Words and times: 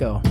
go. 0.00 0.22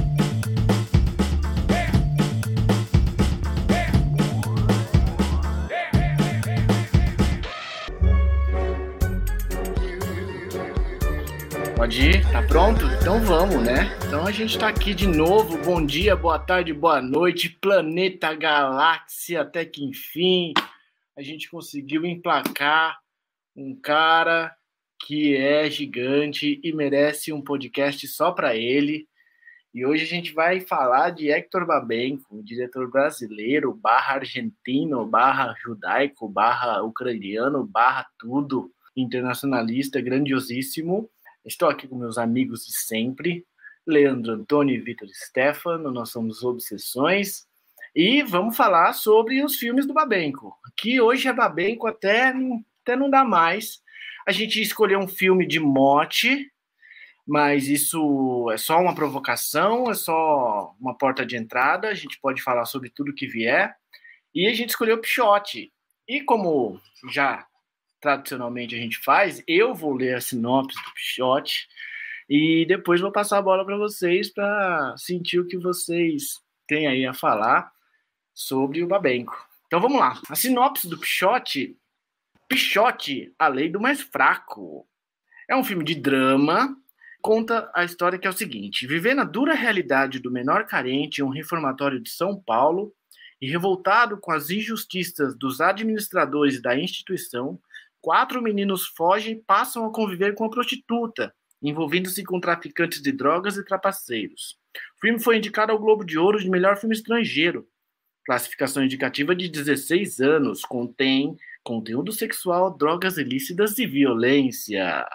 Pode 11.75 12.01
ir? 12.01 12.31
Tá 12.31 12.41
pronto? 12.41 12.83
Então 12.99 13.21
vamos, 13.21 13.63
né? 13.63 13.95
Então 14.07 14.25
a 14.25 14.31
gente 14.31 14.57
tá 14.57 14.67
aqui 14.67 14.95
de 14.95 15.07
novo. 15.07 15.57
Bom 15.63 15.85
dia, 15.85 16.15
boa 16.15 16.39
tarde, 16.39 16.73
boa 16.73 16.99
noite, 16.99 17.49
planeta, 17.61 18.33
galáxia, 18.33 19.41
até 19.41 19.63
que 19.63 19.85
enfim 19.85 20.53
a 21.15 21.21
gente 21.21 21.49
conseguiu 21.49 22.05
emplacar 22.05 22.97
um 23.55 23.75
cara 23.75 24.55
que 25.05 25.35
é 25.35 25.69
gigante 25.69 26.59
e 26.63 26.73
merece 26.73 27.31
um 27.31 27.41
podcast 27.41 28.07
só 28.07 28.31
para 28.31 28.55
ele. 28.55 29.08
E 29.79 29.85
hoje 29.85 30.03
a 30.03 30.07
gente 30.07 30.33
vai 30.33 30.59
falar 30.59 31.11
de 31.11 31.31
Hector 31.31 31.65
Babenco, 31.65 32.43
diretor 32.43 32.91
brasileiro, 32.91 33.73
barra 33.73 34.15
argentino, 34.15 35.05
barra 35.05 35.55
judaico, 35.63 36.27
barra 36.27 36.83
ucraniano, 36.83 37.65
barra 37.65 38.05
tudo, 38.19 38.73
internacionalista, 38.93 40.01
grandiosíssimo. 40.01 41.09
Estou 41.45 41.69
aqui 41.69 41.87
com 41.87 41.95
meus 41.95 42.17
amigos 42.17 42.65
de 42.65 42.73
sempre, 42.73 43.45
Leandro 43.87 44.33
Antônio 44.33 44.75
e 44.75 44.81
Vitor 44.81 45.07
Stefano, 45.13 45.91
nós 45.91 46.09
somos 46.09 46.43
Obsessões, 46.43 47.47
e 47.95 48.21
vamos 48.21 48.57
falar 48.57 48.91
sobre 48.91 49.41
os 49.41 49.55
filmes 49.55 49.87
do 49.87 49.93
Babenco, 49.93 50.53
que 50.75 50.99
hoje 50.99 51.29
é 51.29 51.31
Babenco 51.31 51.87
até, 51.87 52.33
até 52.83 52.97
não 52.97 53.09
dá 53.09 53.23
mais. 53.23 53.81
A 54.27 54.33
gente 54.33 54.61
escolheu 54.61 54.99
um 54.99 55.07
filme 55.07 55.47
de 55.47 55.57
mote, 55.57 56.51
mas 57.29 57.67
isso 57.67 58.49
é 58.51 58.57
só 58.57 58.81
uma 58.81 58.95
provocação, 58.95 59.91
é 59.91 59.93
só 59.93 60.75
uma 60.81 60.97
porta 60.97 61.23
de 61.23 61.37
entrada, 61.37 61.87
a 61.87 61.93
gente 61.93 62.19
pode 62.19 62.41
falar 62.41 62.65
sobre 62.65 62.89
tudo 62.89 63.13
que 63.13 63.27
vier. 63.27 63.77
E 64.33 64.47
a 64.47 64.53
gente 64.55 64.71
escolheu 64.71 64.95
o 64.95 64.99
Pichote. 64.99 65.71
E 66.07 66.21
como 66.21 66.81
já 67.11 67.45
tradicionalmente 68.01 68.73
a 68.73 68.79
gente 68.79 68.97
faz, 68.97 69.43
eu 69.47 69.75
vou 69.75 69.93
ler 69.93 70.15
a 70.15 70.21
sinopse 70.21 70.75
do 70.83 70.93
Pichote 70.95 71.67
e 72.27 72.65
depois 72.65 72.99
vou 72.99 73.11
passar 73.11 73.37
a 73.37 73.43
bola 73.43 73.63
para 73.63 73.77
vocês 73.77 74.33
para 74.33 74.95
sentir 74.97 75.39
o 75.39 75.45
que 75.45 75.57
vocês 75.57 76.39
têm 76.67 76.87
aí 76.87 77.05
a 77.05 77.13
falar 77.13 77.71
sobre 78.33 78.81
o 78.81 78.87
Babenco. 78.87 79.37
Então 79.67 79.79
vamos 79.79 79.99
lá. 79.99 80.19
A 80.27 80.35
sinopse 80.35 80.89
do 80.89 80.97
Pichote. 80.97 81.77
Pichote, 82.47 83.31
a 83.37 83.47
lei 83.47 83.69
do 83.69 83.79
mais 83.79 84.01
fraco. 84.01 84.87
É 85.47 85.55
um 85.55 85.63
filme 85.63 85.83
de 85.83 85.93
drama. 85.93 86.75
Conta 87.21 87.69
a 87.73 87.83
história 87.83 88.17
que 88.17 88.25
é 88.25 88.29
o 88.29 88.33
seguinte: 88.33 88.87
viver 88.87 89.13
na 89.13 89.23
dura 89.23 89.53
realidade 89.53 90.19
do 90.19 90.31
menor 90.31 90.65
carente 90.65 91.19
em 91.19 91.23
um 91.23 91.29
reformatório 91.29 91.99
de 91.99 92.09
São 92.09 92.41
Paulo 92.41 92.93
e 93.41 93.49
revoltado 93.49 94.17
com 94.17 94.31
as 94.31 94.49
injustiças 94.49 95.35
dos 95.35 95.61
administradores 95.61 96.61
da 96.61 96.77
instituição, 96.77 97.59
quatro 98.01 98.41
meninos 98.41 98.87
fogem 98.87 99.33
e 99.33 99.41
passam 99.41 99.85
a 99.85 99.91
conviver 99.91 100.33
com 100.33 100.45
a 100.45 100.49
prostituta, 100.49 101.33
envolvendo-se 101.61 102.23
com 102.23 102.39
traficantes 102.39 103.01
de 103.01 103.11
drogas 103.11 103.57
e 103.57 103.65
trapaceiros. 103.65 104.57
O 104.97 105.01
filme 105.01 105.19
foi 105.19 105.37
indicado 105.37 105.71
ao 105.71 105.79
Globo 105.79 106.05
de 106.05 106.17
Ouro 106.17 106.39
de 106.39 106.49
melhor 106.49 106.77
filme 106.77 106.95
estrangeiro. 106.95 107.67
Classificação 108.25 108.83
indicativa 108.83 109.35
de 109.35 109.49
16 109.49 110.19
anos. 110.19 110.61
Contém 110.61 111.35
conteúdo 111.63 112.11
sexual, 112.11 112.77
drogas 112.77 113.17
ilícitas 113.17 113.77
e 113.77 113.87
violência. 113.87 115.05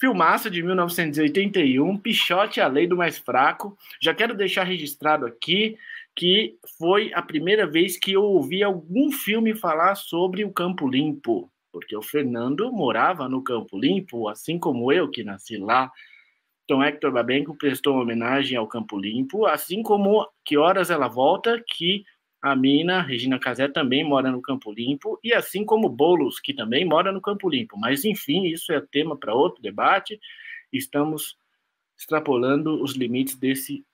Filmaço 0.00 0.50
de 0.50 0.62
1981, 0.62 1.98
Pichote, 1.98 2.58
a 2.58 2.66
lei 2.66 2.86
do 2.86 2.96
mais 2.96 3.18
fraco. 3.18 3.76
Já 4.00 4.14
quero 4.14 4.34
deixar 4.34 4.64
registrado 4.64 5.26
aqui 5.26 5.76
que 6.16 6.56
foi 6.78 7.12
a 7.12 7.20
primeira 7.20 7.66
vez 7.66 7.98
que 7.98 8.12
eu 8.12 8.22
ouvi 8.22 8.62
algum 8.62 9.12
filme 9.12 9.54
falar 9.54 9.94
sobre 9.94 10.42
o 10.42 10.52
Campo 10.52 10.88
Limpo, 10.88 11.50
porque 11.70 11.94
o 11.94 12.02
Fernando 12.02 12.72
morava 12.72 13.28
no 13.28 13.44
Campo 13.44 13.78
Limpo, 13.78 14.26
assim 14.26 14.58
como 14.58 14.90
eu 14.90 15.08
que 15.10 15.22
nasci 15.22 15.58
lá. 15.58 15.92
Então, 16.64 16.82
Hector 16.82 17.12
Babenco 17.12 17.54
prestou 17.54 17.98
homenagem 17.98 18.56
ao 18.56 18.66
Campo 18.66 18.98
Limpo, 18.98 19.44
assim 19.44 19.82
como 19.82 20.26
Que 20.44 20.56
Horas 20.56 20.88
Ela 20.88 21.08
Volta, 21.08 21.62
que 21.66 22.04
a 22.42 22.56
mina, 22.56 23.02
Regina 23.02 23.38
Casé, 23.38 23.68
também 23.68 24.02
mora 24.02 24.30
no 24.30 24.40
Campo 24.40 24.72
Limpo, 24.72 25.18
e 25.22 25.32
assim 25.32 25.64
como 25.64 25.88
Bolos, 25.88 26.40
que 26.40 26.54
também 26.54 26.84
mora 26.84 27.12
no 27.12 27.20
Campo 27.20 27.48
Limpo. 27.48 27.76
Mas, 27.76 28.04
enfim, 28.04 28.46
isso 28.46 28.72
é 28.72 28.80
tema 28.80 29.16
para 29.16 29.34
outro 29.34 29.62
debate. 29.62 30.18
Estamos 30.72 31.36
extrapolando 31.98 32.82
os 32.82 32.92
limites 32.92 33.34
desse 33.34 33.84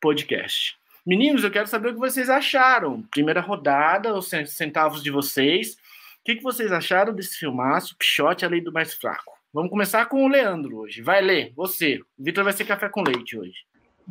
podcast. 0.00 0.76
Meninos, 1.06 1.44
eu 1.44 1.50
quero 1.50 1.68
saber 1.68 1.90
o 1.90 1.94
que 1.94 2.00
vocês 2.00 2.28
acharam. 2.28 3.02
Primeira 3.02 3.40
rodada, 3.40 4.14
os 4.14 4.28
centavos 4.46 5.02
de 5.02 5.10
vocês. 5.10 5.74
O 6.20 6.24
que, 6.24 6.40
vocês 6.40 6.70
acharam 6.70 7.12
desse 7.12 7.36
filmaço, 7.36 7.96
Pichote, 7.96 8.44
a 8.44 8.48
lei 8.48 8.60
do 8.60 8.72
mais 8.72 8.94
fraco? 8.94 9.32
Vamos 9.52 9.70
começar 9.70 10.06
com 10.06 10.24
o 10.24 10.28
Leandro 10.28 10.78
hoje. 10.78 11.02
Vai 11.02 11.20
ler, 11.20 11.52
você. 11.54 12.00
O 12.16 12.24
Vitor 12.24 12.44
vai 12.44 12.52
ser 12.52 12.64
café 12.64 12.88
com 12.88 13.02
leite 13.02 13.36
hoje. 13.36 13.64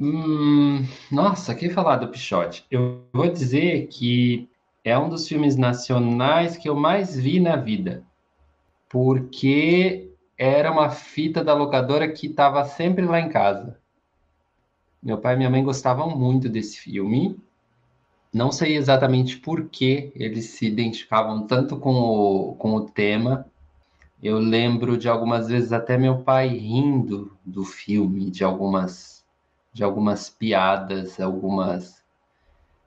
Hum, 0.04 0.84
nossa, 1.12 1.54
que 1.54 1.70
falar 1.70 1.98
do 1.98 2.08
Pichote? 2.08 2.66
Eu 2.72 3.04
vou 3.14 3.32
dizer 3.32 3.86
que 3.86 4.50
é 4.84 4.98
um 4.98 5.08
dos 5.08 5.28
filmes 5.28 5.56
nacionais 5.56 6.58
que 6.58 6.68
eu 6.68 6.76
mais 6.76 7.16
vi 7.16 7.40
na 7.40 7.56
vida. 7.56 8.04
Porque 8.90 10.10
era 10.36 10.72
uma 10.72 10.90
fita 10.90 11.44
da 11.44 11.54
locadora 11.54 12.12
que 12.12 12.26
estava 12.26 12.66
sempre 12.66 13.06
lá 13.06 13.20
em 13.20 13.30
casa. 13.30 13.78
Meu 15.04 15.20
pai 15.20 15.36
e 15.36 15.38
minha 15.38 15.52
mãe 15.52 15.64
gostavam 15.64 16.18
muito 16.18 16.50
desse 16.50 16.80
filme. 16.80 17.40
Não 18.34 18.52
sei 18.52 18.76
exatamente 18.76 19.38
por 19.38 19.70
que 19.70 20.12
eles 20.16 20.46
se 20.46 20.66
identificavam 20.66 21.46
tanto 21.46 21.78
com 21.78 21.94
o, 21.94 22.56
com 22.56 22.74
o 22.74 22.90
tema. 22.90 23.46
Eu 24.22 24.40
lembro 24.40 24.98
de 24.98 25.08
algumas 25.08 25.48
vezes 25.48 25.72
até 25.72 25.96
meu 25.96 26.24
pai 26.24 26.48
rindo 26.48 27.38
do 27.46 27.64
filme, 27.64 28.32
de 28.32 28.44
algumas, 28.44 29.21
de 29.74 29.84
algumas 29.84 30.30
piadas, 30.30 31.20
algumas 31.20 32.04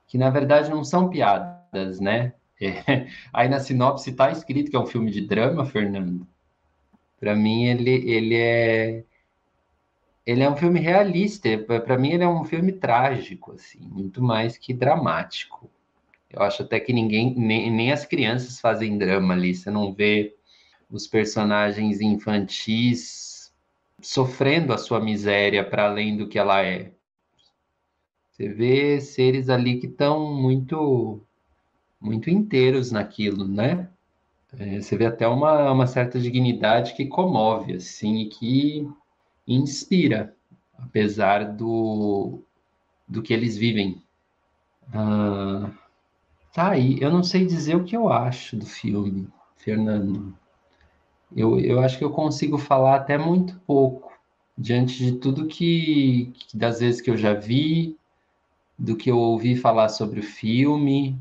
que 0.06 0.18
na 0.18 0.30
verdade 0.30 0.70
não 0.70 0.84
são 0.84 1.08
piadas, 1.08 2.00
né? 2.00 2.34
É, 2.60 3.06
aí 3.32 3.48
na 3.48 3.60
sinopse 3.60 4.10
está 4.10 4.30
escrito 4.30 4.70
que 4.70 4.76
é 4.76 4.80
um 4.80 4.86
filme 4.86 5.10
de 5.10 5.20
drama, 5.20 5.64
Fernando. 5.64 6.26
Para 7.18 7.34
mim 7.34 7.64
ele, 7.64 7.90
ele 7.90 8.36
é 8.36 9.04
ele 10.26 10.42
é 10.42 10.50
um 10.50 10.56
filme 10.56 10.80
realista. 10.80 11.48
Para 11.58 11.98
mim, 11.98 12.12
ele 12.12 12.24
é 12.24 12.28
um 12.28 12.44
filme 12.44 12.72
trágico, 12.72 13.52
assim, 13.52 13.80
muito 13.80 14.22
mais 14.22 14.56
que 14.56 14.72
dramático. 14.72 15.70
Eu 16.30 16.42
acho 16.42 16.62
até 16.62 16.80
que 16.80 16.92
ninguém, 16.92 17.34
nem, 17.36 17.70
nem 17.70 17.92
as 17.92 18.04
crianças 18.04 18.60
fazem 18.60 18.98
drama 18.98 19.34
ali. 19.34 19.54
Você 19.54 19.70
não 19.70 19.92
vê 19.92 20.34
os 20.90 21.06
personagens 21.06 22.00
infantis 22.00 23.33
sofrendo 24.04 24.72
a 24.72 24.78
sua 24.78 25.00
miséria 25.00 25.64
para 25.64 25.86
além 25.86 26.16
do 26.16 26.28
que 26.28 26.38
ela 26.38 26.62
é. 26.62 26.92
Você 28.30 28.48
vê 28.48 29.00
seres 29.00 29.48
ali 29.48 29.78
que 29.80 29.86
estão 29.86 30.34
muito, 30.34 31.20
muito 32.00 32.28
inteiros 32.28 32.92
naquilo, 32.92 33.48
né? 33.48 33.88
É, 34.58 34.80
você 34.80 34.96
vê 34.96 35.06
até 35.06 35.26
uma, 35.26 35.72
uma 35.72 35.86
certa 35.86 36.20
dignidade 36.20 36.94
que 36.94 37.06
comove, 37.06 37.74
assim, 37.74 38.22
e 38.22 38.28
que 38.28 38.88
inspira, 39.48 40.36
apesar 40.78 41.44
do, 41.56 42.40
do 43.08 43.22
que 43.22 43.32
eles 43.32 43.56
vivem. 43.56 44.02
Ah, 44.92 45.70
tá 46.52 46.70
aí, 46.70 46.98
eu 47.00 47.10
não 47.10 47.22
sei 47.22 47.46
dizer 47.46 47.76
o 47.76 47.84
que 47.84 47.96
eu 47.96 48.12
acho 48.12 48.56
do 48.56 48.66
filme, 48.66 49.28
Fernando. 49.56 50.36
Eu, 51.34 51.58
eu 51.60 51.80
acho 51.80 51.98
que 51.98 52.04
eu 52.04 52.10
consigo 52.10 52.58
falar 52.58 52.96
até 52.96 53.18
muito 53.18 53.60
pouco, 53.66 54.12
diante 54.56 54.98
de 54.98 55.12
tudo 55.12 55.46
que, 55.46 56.32
que 56.34 56.56
das 56.56 56.80
vezes 56.80 57.00
que 57.00 57.10
eu 57.10 57.16
já 57.16 57.34
vi, 57.34 57.96
do 58.78 58.96
que 58.96 59.10
eu 59.10 59.18
ouvi 59.18 59.56
falar 59.56 59.88
sobre 59.88 60.20
o 60.20 60.22
filme, 60.22 61.18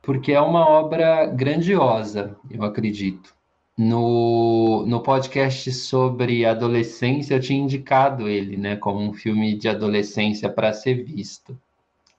porque 0.00 0.32
é 0.32 0.40
uma 0.40 0.68
obra 0.68 1.26
grandiosa, 1.26 2.36
eu 2.50 2.62
acredito. 2.64 3.34
No, 3.76 4.84
no 4.86 5.00
podcast 5.00 5.72
sobre 5.72 6.44
adolescência, 6.44 7.34
eu 7.34 7.40
tinha 7.40 7.62
indicado 7.62 8.28
ele, 8.28 8.56
né, 8.56 8.76
como 8.76 9.00
um 9.00 9.12
filme 9.12 9.56
de 9.56 9.68
adolescência 9.68 10.50
para 10.50 10.72
ser 10.72 11.02
visto. 11.04 11.58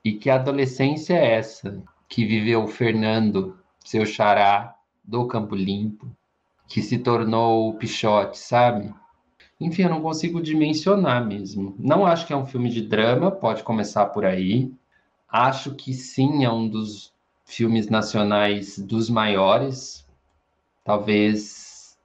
E 0.04 0.14
que 0.14 0.30
adolescência 0.30 1.14
é 1.14 1.36
essa 1.36 1.82
que 2.10 2.26
viveu 2.26 2.64
o 2.64 2.68
Fernando, 2.68 3.58
seu 3.84 4.06
xará, 4.06 4.76
do 5.04 5.28
Campo 5.28 5.56
Limpo, 5.56 6.08
que 6.74 6.82
se 6.82 6.98
tornou 6.98 7.70
o 7.70 7.76
Pichote, 7.76 8.36
sabe? 8.36 8.92
Enfim, 9.62 9.84
eu 9.84 9.90
não 9.92 10.02
consigo 10.02 10.42
dimensionar 10.42 11.24
mesmo. 11.24 11.76
Não 11.78 12.04
acho 12.04 12.26
que 12.26 12.34
é 12.34 12.36
um 12.36 12.48
filme 12.48 12.68
de 12.68 12.82
drama, 12.82 13.30
pode 13.30 13.62
começar 13.62 14.08
por 14.08 14.26
aí. 14.26 14.74
Acho 15.30 15.76
que 15.76 15.94
sim, 15.94 16.44
é 16.44 16.52
um 16.52 16.68
dos 16.68 17.14
filmes 17.46 17.90
nacionais 17.90 18.80
dos 18.80 19.08
maiores, 19.08 20.04
Talvez 20.84 21.96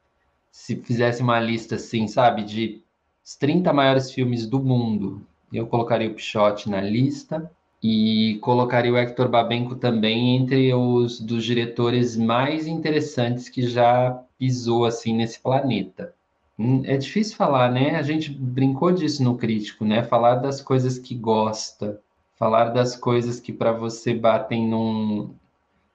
se 0.52 0.76
fizesse 0.76 1.22
uma 1.22 1.40
lista 1.40 1.76
assim, 1.76 2.06
sabe, 2.06 2.44
de 2.44 2.82
os 3.24 3.36
30 3.36 3.72
maiores 3.72 4.12
filmes 4.12 4.46
do 4.46 4.62
mundo, 4.62 5.26
Eu 5.50 5.66
colocaria 5.66 6.10
o 6.10 6.14
Pichote 6.14 6.68
na 6.68 6.82
lista 6.82 7.50
e 7.82 8.38
colocaria 8.42 8.92
o 8.92 8.98
Hector 8.98 9.30
Babenco 9.30 9.76
também 9.76 10.36
entre 10.36 10.74
os 10.74 11.20
dos 11.20 11.42
diretores 11.42 12.18
mais 12.18 12.66
interessantes 12.66 13.48
que 13.48 13.62
já 13.66 14.22
pisou 14.38 14.84
assim 14.84 15.14
nesse 15.14 15.40
planeta. 15.40 16.14
Hum, 16.58 16.82
é 16.84 16.96
difícil 16.96 17.36
falar, 17.36 17.70
né? 17.70 17.96
A 17.96 18.02
gente 18.02 18.30
brincou 18.30 18.92
disso 18.92 19.22
no 19.22 19.36
crítico, 19.36 19.84
né? 19.84 20.02
Falar 20.02 20.36
das 20.36 20.60
coisas 20.60 20.98
que 20.98 21.14
gosta, 21.14 22.00
falar 22.36 22.70
das 22.70 22.96
coisas 22.96 23.40
que 23.40 23.52
para 23.52 23.72
você 23.72 24.14
batem 24.14 24.66
num, 24.68 25.34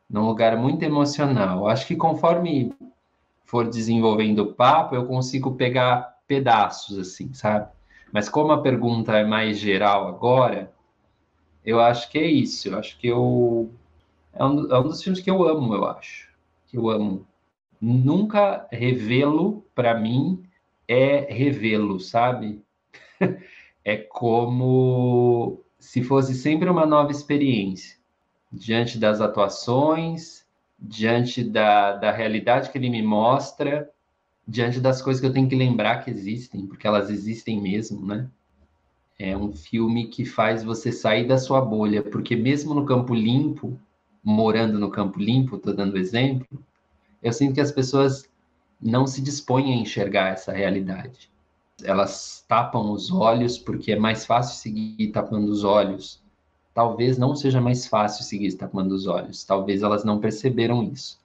num 0.10 0.28
lugar 0.28 0.58
muito 0.58 0.84
emocional. 0.84 1.68
Acho 1.68 1.88
que 1.88 1.96
conforme 1.96 2.74
for 3.46 3.68
desenvolvendo 3.70 4.40
o 4.40 4.54
papo, 4.54 4.96
eu 4.96 5.06
consigo 5.06 5.56
pegar 5.56 6.18
pedaços, 6.28 6.98
assim, 6.98 7.34
sabe? 7.34 7.70
Mas 8.12 8.30
como 8.30 8.52
a 8.52 8.62
pergunta 8.62 9.14
é 9.14 9.26
mais 9.26 9.58
geral 9.58 10.08
agora, 10.08 10.72
eu 11.66 11.80
acho 11.80 12.10
que 12.10 12.18
é 12.18 12.26
isso. 12.26 12.70
Eu 12.70 12.78
acho 12.78 12.98
que 12.98 13.08
eu. 13.08 13.72
É 14.34 14.44
um, 14.44 14.72
é 14.72 14.80
um 14.80 14.84
dos 14.84 15.02
filmes 15.02 15.22
que 15.22 15.30
eu 15.30 15.44
amo, 15.48 15.74
eu 15.74 15.86
acho. 15.86 16.30
Que 16.68 16.78
eu 16.78 16.90
amo. 16.90 17.26
Nunca 17.86 18.66
revê-lo, 18.72 19.66
para 19.76 20.00
mim, 20.00 20.42
é 20.88 21.34
revê-lo, 21.34 22.00
sabe? 22.00 22.64
é 23.84 23.98
como 23.98 25.60
se 25.78 26.02
fosse 26.02 26.34
sempre 26.34 26.70
uma 26.70 26.86
nova 26.86 27.12
experiência 27.12 27.98
diante 28.50 28.98
das 28.98 29.20
atuações, 29.20 30.46
diante 30.80 31.44
da, 31.44 31.98
da 31.98 32.10
realidade 32.10 32.70
que 32.70 32.78
ele 32.78 32.90
me 32.90 33.02
mostra, 33.02 33.92
diante 34.48 34.80
das 34.80 35.02
coisas 35.02 35.20
que 35.20 35.28
eu 35.28 35.34
tenho 35.34 35.50
que 35.50 35.56
lembrar 35.56 36.06
que 36.06 36.10
existem, 36.10 36.66
porque 36.66 36.88
elas 36.88 37.10
existem 37.10 37.62
mesmo, 37.62 38.06
né? 38.06 38.30
É 39.20 39.36
um 39.36 39.52
filme 39.52 40.08
que 40.08 40.24
faz 40.24 40.64
você 40.64 40.90
sair 40.90 41.28
da 41.28 41.38
sua 41.38 41.60
bolha, 41.60 42.02
porque 42.02 42.34
mesmo 42.34 42.74
no 42.74 42.86
Campo 42.86 43.14
Limpo, 43.14 43.78
morando 44.24 44.80
no 44.80 44.90
Campo 44.90 45.20
Limpo, 45.20 45.58
estou 45.58 45.76
dando 45.76 45.98
exemplo, 45.98 46.64
eu 47.24 47.34
sinto 47.34 47.56
que 47.56 47.62
as 47.62 47.72
pessoas 47.72 48.30
não 48.82 49.08
se 49.08 49.22
dispõem 49.22 49.74
a 49.74 49.78
enxergar 49.78 50.30
essa 50.30 50.52
realidade. 50.52 51.32
Elas 51.84 52.46
tapam 52.48 52.92
os 52.92 53.12
olhos 53.12 53.58
porque 53.58 53.94
é 53.94 54.00
mais 54.00 54.26
fácil 54.26 54.58
seguir 54.58 55.12
tapando 55.12 55.52
os 55.52 55.64
olhos 55.64 56.24
talvez 56.74 57.18
não 57.18 57.36
seja 57.36 57.62
mais 57.62 57.86
fácil 57.86 58.24
seguir 58.24 58.54
tapando 58.54 58.94
os 58.96 59.06
olhos. 59.08 59.44
Talvez 59.44 59.84
elas 59.84 60.04
não 60.04 60.20
perceberam 60.20 60.84
isso. 60.84 61.22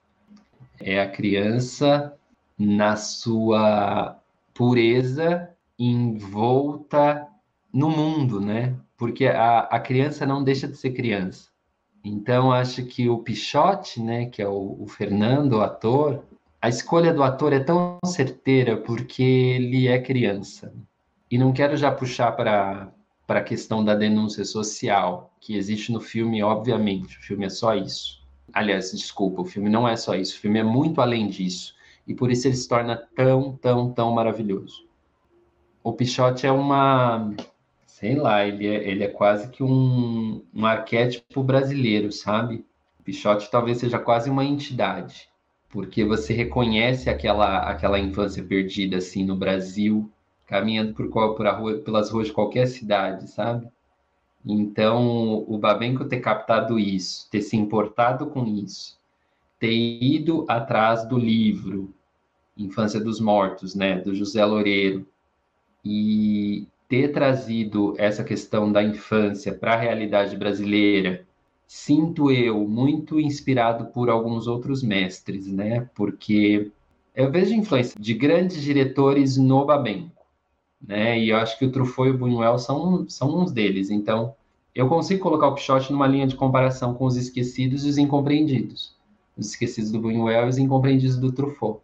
É 0.79 1.01
a 1.01 1.09
criança 1.09 2.13
na 2.57 2.95
sua 2.95 4.17
pureza 4.53 5.49
envolta 5.77 7.27
no 7.73 7.89
mundo, 7.89 8.39
né? 8.39 8.75
Porque 8.97 9.25
a, 9.27 9.61
a 9.61 9.79
criança 9.79 10.25
não 10.25 10.43
deixa 10.43 10.67
de 10.67 10.75
ser 10.75 10.91
criança. 10.91 11.48
Então, 12.03 12.51
acho 12.51 12.85
que 12.85 13.09
o 13.09 13.19
Pichote, 13.19 14.01
né, 14.01 14.25
que 14.25 14.41
é 14.41 14.47
o, 14.47 14.77
o 14.79 14.87
Fernando, 14.87 15.53
o 15.53 15.61
ator, 15.61 16.23
a 16.61 16.69
escolha 16.69 17.13
do 17.13 17.23
ator 17.23 17.53
é 17.53 17.59
tão 17.59 17.97
certeira 18.05 18.77
porque 18.77 19.21
ele 19.21 19.87
é 19.87 19.99
criança. 19.99 20.73
E 21.29 21.37
não 21.37 21.53
quero 21.53 21.77
já 21.77 21.91
puxar 21.91 22.31
para 22.31 22.91
para 23.29 23.41
a 23.41 23.43
questão 23.43 23.85
da 23.85 23.93
denúncia 23.93 24.43
social 24.43 25.31
que 25.39 25.55
existe 25.55 25.91
no 25.91 26.01
filme, 26.01 26.41
obviamente. 26.41 27.15
O 27.15 27.21
filme 27.21 27.45
é 27.45 27.49
só 27.49 27.75
isso. 27.75 28.23
Aliás, 28.51 28.91
desculpa, 28.91 29.43
o 29.43 29.45
filme 29.45 29.69
não 29.69 29.87
é 29.87 29.95
só 29.95 30.15
isso. 30.15 30.35
O 30.35 30.39
filme 30.39 30.57
é 30.57 30.63
muito 30.63 30.99
além 30.99 31.27
disso. 31.27 31.75
E 32.07 32.15
por 32.15 32.31
isso 32.31 32.47
ele 32.47 32.55
se 32.55 32.67
torna 32.67 32.97
tão, 33.15 33.55
tão, 33.57 33.93
tão 33.93 34.11
maravilhoso. 34.11 34.83
O 35.83 35.93
Pichote 35.93 36.47
é 36.47 36.51
uma. 36.51 37.31
Sei 37.99 38.15
lá, 38.15 38.47
ele 38.47 38.65
é, 38.65 38.89
ele 38.89 39.03
é 39.03 39.09
quase 39.09 39.49
que 39.49 39.61
um, 39.61 40.41
um 40.55 40.65
arquétipo 40.65 41.43
brasileiro, 41.43 42.13
sabe? 42.13 42.65
Pichote 43.03 43.51
talvez 43.51 43.79
seja 43.79 43.99
quase 43.99 44.29
uma 44.29 44.45
entidade, 44.45 45.27
porque 45.69 46.05
você 46.05 46.33
reconhece 46.33 47.09
aquela, 47.09 47.59
aquela 47.69 47.99
infância 47.99 48.41
perdida 48.41 48.99
assim 48.99 49.25
no 49.25 49.35
Brasil, 49.35 50.09
caminhando 50.47 50.93
por, 50.93 51.09
por 51.09 51.45
rua, 51.45 51.79
pelas 51.79 52.09
ruas 52.09 52.27
de 52.27 52.33
qualquer 52.33 52.67
cidade, 52.67 53.29
sabe? 53.29 53.67
Então, 54.45 55.43
o 55.45 55.57
Babenco 55.57 56.05
ter 56.05 56.21
captado 56.21 56.79
isso, 56.79 57.29
ter 57.29 57.41
se 57.41 57.57
importado 57.57 58.27
com 58.27 58.45
isso, 58.45 58.97
ter 59.59 59.73
ido 59.73 60.45
atrás 60.47 61.05
do 61.05 61.17
livro 61.17 61.93
Infância 62.57 63.01
dos 63.01 63.19
Mortos, 63.19 63.75
né, 63.75 63.99
do 63.99 64.15
José 64.15 64.45
Loureiro, 64.45 65.05
e 65.83 66.65
ter 66.89 67.13
trazido 67.13 67.93
essa 67.97 68.23
questão 68.23 68.69
da 68.71 68.83
infância 68.83 69.53
para 69.53 69.73
a 69.75 69.79
realidade 69.79 70.35
brasileira, 70.35 71.25
sinto 71.65 72.29
eu 72.31 72.67
muito 72.67 73.19
inspirado 73.19 73.85
por 73.93 74.09
alguns 74.09 74.47
outros 74.47 74.83
mestres, 74.83 75.47
né? 75.47 75.87
Porque 75.95 76.71
eu 77.15 77.31
vejo 77.31 77.53
influência 77.53 77.97
de 77.99 78.13
grandes 78.13 78.61
diretores 78.61 79.37
no 79.37 79.65
Babenco 79.65 80.19
né? 80.81 81.19
E 81.19 81.29
eu 81.29 81.37
acho 81.37 81.57
que 81.57 81.65
o 81.65 81.71
Truffaut 81.71 82.09
e 82.09 82.13
o 82.13 82.17
Buñuel 82.17 82.57
são, 82.57 83.07
são 83.09 83.41
uns 83.41 83.51
deles. 83.51 83.89
Então, 83.89 84.35
eu 84.73 84.87
consigo 84.87 85.21
colocar 85.21 85.47
o 85.47 85.55
Pichote 85.55 85.91
numa 85.91 86.07
linha 86.07 86.27
de 86.27 86.35
comparação 86.35 86.93
com 86.93 87.05
os 87.05 87.17
esquecidos 87.17 87.85
e 87.85 87.89
os 87.89 87.97
incompreendidos. 87.97 88.95
Os 89.37 89.47
esquecidos 89.47 89.91
do 89.91 89.99
Buñuel 89.99 90.45
e 90.45 90.49
os 90.49 90.57
incompreendidos 90.57 91.17
do 91.17 91.31
Truffaut. 91.31 91.81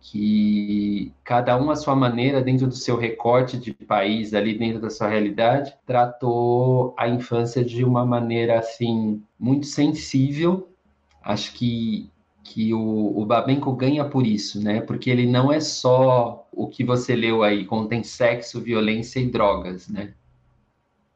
Que 0.00 1.12
cada 1.22 1.60
um, 1.60 1.70
à 1.70 1.76
sua 1.76 1.94
maneira, 1.94 2.40
dentro 2.40 2.66
do 2.66 2.74
seu 2.74 2.96
recorte 2.96 3.58
de 3.58 3.72
país, 3.72 4.32
ali 4.32 4.56
dentro 4.56 4.80
da 4.80 4.88
sua 4.88 5.08
realidade, 5.08 5.74
tratou 5.86 6.94
a 6.96 7.08
infância 7.08 7.64
de 7.64 7.84
uma 7.84 8.04
maneira, 8.06 8.58
assim, 8.58 9.22
muito 9.38 9.66
sensível. 9.66 10.68
Acho 11.22 11.52
que 11.52 12.10
que 12.42 12.74
o, 12.74 13.16
o 13.16 13.24
Babenco 13.24 13.72
ganha 13.72 14.04
por 14.04 14.26
isso, 14.26 14.60
né? 14.62 14.80
Porque 14.80 15.08
ele 15.08 15.26
não 15.26 15.52
é 15.52 15.60
só 15.60 16.48
o 16.50 16.66
que 16.66 16.82
você 16.82 17.14
leu 17.14 17.42
aí, 17.44 17.64
contém 17.64 18.02
sexo, 18.02 18.60
violência 18.60 19.20
e 19.20 19.30
drogas, 19.30 19.88
né? 19.88 20.14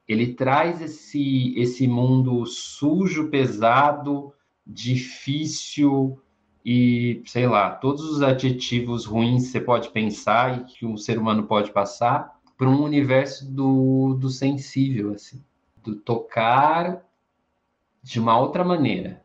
Ele 0.07 0.35
traz 0.35 0.81
esse, 0.81 1.55
esse 1.59 1.89
mundo 1.89 2.47
sujo, 2.47 3.31
pesado, 3.31 4.33
difícil 4.67 6.21
e, 6.64 7.22
sei 7.26 7.46
lá, 7.46 7.70
todos 7.70 8.02
os 8.05 8.22
adjetivos 8.22 9.05
ruins 9.05 9.44
que 9.44 9.49
você 9.50 9.61
pode 9.61 9.90
pensar 9.90 10.58
e 10.58 10.64
que 10.64 10.87
um 10.87 10.96
ser 10.96 11.19
humano 11.19 11.44
pode 11.44 11.70
passar 11.70 12.40
para 12.56 12.69
um 12.69 12.82
universo 12.82 13.50
do, 13.50 14.14
do 14.14 14.31
sensível, 14.31 15.12
assim, 15.12 15.42
do 15.83 15.97
tocar 15.97 17.04
de 18.02 18.18
uma 18.21 18.38
outra 18.38 18.64
maneira. 18.64 19.23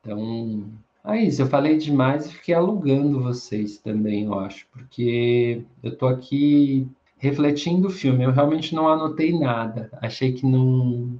Então, 0.00 0.70
Aí, 1.02 1.30
eu 1.38 1.46
falei 1.46 1.78
demais 1.78 2.26
e 2.26 2.32
fiquei 2.34 2.54
alugando 2.54 3.22
vocês 3.22 3.78
também, 3.78 4.24
eu 4.24 4.38
acho, 4.38 4.66
porque 4.70 5.64
eu 5.82 5.96
tô 5.96 6.06
aqui 6.06 6.86
refletindo 7.16 7.88
o 7.88 7.90
filme. 7.90 8.24
Eu 8.24 8.32
realmente 8.32 8.74
não 8.74 8.88
anotei 8.88 9.38
nada. 9.38 9.90
Achei 10.00 10.32
que 10.32 10.44
não, 10.44 11.18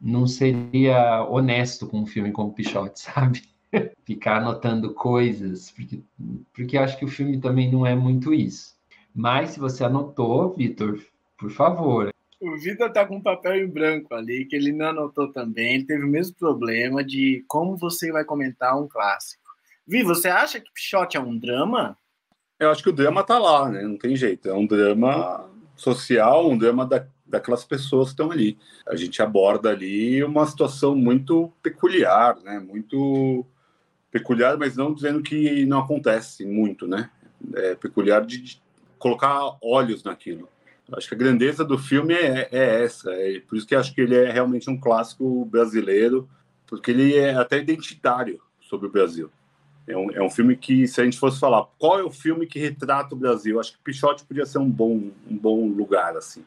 não 0.00 0.26
seria 0.26 1.24
honesto 1.28 1.86
com 1.86 2.00
um 2.00 2.06
filme 2.06 2.32
como 2.32 2.52
Pichote, 2.52 3.00
sabe? 3.00 3.42
Ficar 4.04 4.38
anotando 4.38 4.94
coisas, 4.94 5.70
porque, 5.70 6.02
porque 6.54 6.78
acho 6.78 6.98
que 6.98 7.04
o 7.04 7.08
filme 7.08 7.40
também 7.40 7.70
não 7.70 7.86
é 7.86 7.94
muito 7.94 8.32
isso. 8.32 8.76
Mas 9.14 9.50
se 9.50 9.60
você 9.60 9.84
anotou, 9.84 10.54
Vitor, 10.54 10.98
por 11.38 11.50
favor, 11.50 12.10
o 12.40 12.56
Vitor 12.56 12.92
tá 12.92 13.04
com 13.04 13.16
um 13.16 13.22
papel 13.22 13.56
em 13.56 13.66
branco 13.66 14.14
ali, 14.14 14.44
que 14.44 14.54
ele 14.54 14.72
não 14.72 14.86
anotou 14.86 15.32
também. 15.32 15.74
Ele 15.74 15.84
teve 15.84 16.04
o 16.04 16.08
mesmo 16.08 16.36
problema 16.36 17.02
de 17.02 17.44
como 17.48 17.76
você 17.76 18.12
vai 18.12 18.24
comentar 18.24 18.80
um 18.80 18.86
clássico. 18.86 19.42
Vi, 19.86 20.02
você 20.02 20.28
acha 20.28 20.60
que 20.60 20.72
Pichote 20.72 21.16
é 21.16 21.20
um 21.20 21.36
drama? 21.36 21.96
Eu 22.60 22.70
acho 22.70 22.82
que 22.82 22.90
o 22.90 22.92
drama 22.92 23.24
tá 23.24 23.38
lá, 23.38 23.68
né? 23.68 23.82
Não 23.82 23.96
tem 23.96 24.14
jeito. 24.14 24.48
É 24.48 24.54
um 24.54 24.66
drama 24.66 25.48
social, 25.74 26.48
um 26.48 26.56
drama 26.56 26.86
da, 26.86 27.06
daquelas 27.26 27.64
pessoas 27.64 28.08
que 28.08 28.12
estão 28.12 28.30
ali. 28.30 28.56
A 28.86 28.94
gente 28.94 29.20
aborda 29.20 29.70
ali 29.70 30.22
uma 30.22 30.46
situação 30.46 30.94
muito 30.94 31.52
peculiar, 31.62 32.36
né? 32.40 32.60
Muito 32.60 33.44
peculiar, 34.10 34.56
mas 34.56 34.76
não 34.76 34.92
dizendo 34.92 35.22
que 35.22 35.64
não 35.66 35.80
acontece 35.80 36.44
muito, 36.44 36.86
né? 36.86 37.10
É 37.54 37.74
peculiar 37.74 38.24
de, 38.24 38.60
colocar 38.98 39.56
olhos 39.62 40.02
naquilo. 40.02 40.48
Acho 40.92 41.08
que 41.08 41.14
a 41.14 41.18
grandeza 41.18 41.64
do 41.64 41.78
filme 41.78 42.14
é, 42.14 42.48
é 42.50 42.84
essa. 42.84 43.10
É 43.12 43.40
por 43.40 43.56
isso 43.56 43.66
que 43.66 43.74
acho 43.74 43.94
que 43.94 44.00
ele 44.00 44.16
é 44.16 44.30
realmente 44.30 44.70
um 44.70 44.78
clássico 44.78 45.44
brasileiro, 45.44 46.28
porque 46.66 46.90
ele 46.90 47.16
é 47.16 47.34
até 47.34 47.58
identitário 47.58 48.40
sobre 48.60 48.86
o 48.86 48.90
Brasil. 48.90 49.30
É 49.86 49.96
um, 49.96 50.10
é 50.10 50.22
um 50.22 50.30
filme 50.30 50.56
que, 50.56 50.86
se 50.86 51.00
a 51.00 51.04
gente 51.04 51.18
fosse 51.18 51.40
falar 51.40 51.66
qual 51.78 51.98
é 51.98 52.02
o 52.02 52.10
filme 52.10 52.46
que 52.46 52.58
retrata 52.58 53.14
o 53.14 53.18
Brasil, 53.18 53.58
acho 53.58 53.72
que 53.72 53.78
Pichote 53.78 54.24
podia 54.24 54.44
ser 54.44 54.58
um 54.58 54.70
bom, 54.70 55.10
um 55.30 55.36
bom 55.36 55.66
lugar, 55.66 56.16
assim. 56.16 56.44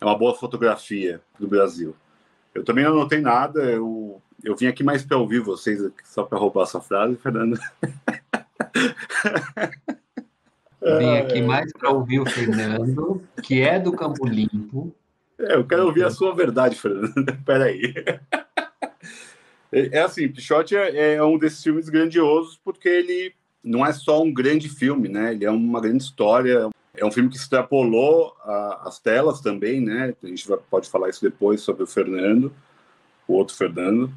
É 0.00 0.04
uma 0.04 0.16
boa 0.16 0.34
fotografia 0.34 1.20
do 1.38 1.48
Brasil. 1.48 1.94
Eu 2.54 2.64
também 2.64 2.84
não 2.84 2.92
anotei 2.92 3.20
nada, 3.20 3.62
eu, 3.62 4.20
eu 4.46 4.54
vim 4.54 4.68
aqui 4.68 4.84
mais 4.84 5.04
para 5.04 5.18
ouvir 5.18 5.40
vocês, 5.40 5.80
só 6.04 6.22
para 6.22 6.38
roubar 6.38 6.62
essa 6.62 6.80
frase, 6.80 7.16
Fernando. 7.16 7.58
Vim 10.80 11.16
aqui 11.16 11.42
mais 11.42 11.72
para 11.72 11.90
ouvir 11.90 12.20
o 12.20 12.26
Fernando, 12.26 13.20
que 13.42 13.60
é 13.60 13.76
do 13.80 13.92
Campo 13.92 14.24
Limpo, 14.24 14.94
É, 15.36 15.56
eu 15.56 15.66
quero 15.66 15.84
ouvir 15.86 16.04
a 16.04 16.10
sua 16.10 16.32
verdade, 16.32 16.76
Fernando. 16.76 17.12
Peraí. 17.44 17.92
É, 19.72 19.98
é 19.98 20.02
assim, 20.02 20.28
Pichote 20.28 20.76
é, 20.76 21.14
é 21.14 21.22
um 21.24 21.36
desses 21.36 21.60
filmes 21.60 21.88
grandiosos 21.88 22.58
porque 22.64 22.88
ele 22.88 23.34
não 23.64 23.84
é 23.84 23.92
só 23.92 24.22
um 24.22 24.32
grande 24.32 24.68
filme, 24.68 25.08
né? 25.08 25.32
Ele 25.32 25.44
é 25.44 25.50
uma 25.50 25.80
grande 25.80 26.04
história. 26.04 26.70
É 26.96 27.04
um 27.04 27.10
filme 27.10 27.28
que 27.28 27.36
extrapolou 27.36 28.32
a, 28.44 28.82
as 28.86 29.00
telas 29.00 29.40
também, 29.40 29.80
né? 29.80 30.14
A 30.22 30.26
gente 30.28 30.46
vai, 30.46 30.58
pode 30.70 30.88
falar 30.88 31.08
isso 31.08 31.20
depois 31.20 31.62
sobre 31.62 31.82
o 31.82 31.86
Fernando, 31.86 32.54
o 33.26 33.34
outro 33.34 33.56
Fernando, 33.56 34.12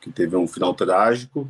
que 0.00 0.10
teve 0.10 0.36
um 0.36 0.46
final 0.46 0.74
trágico. 0.74 1.48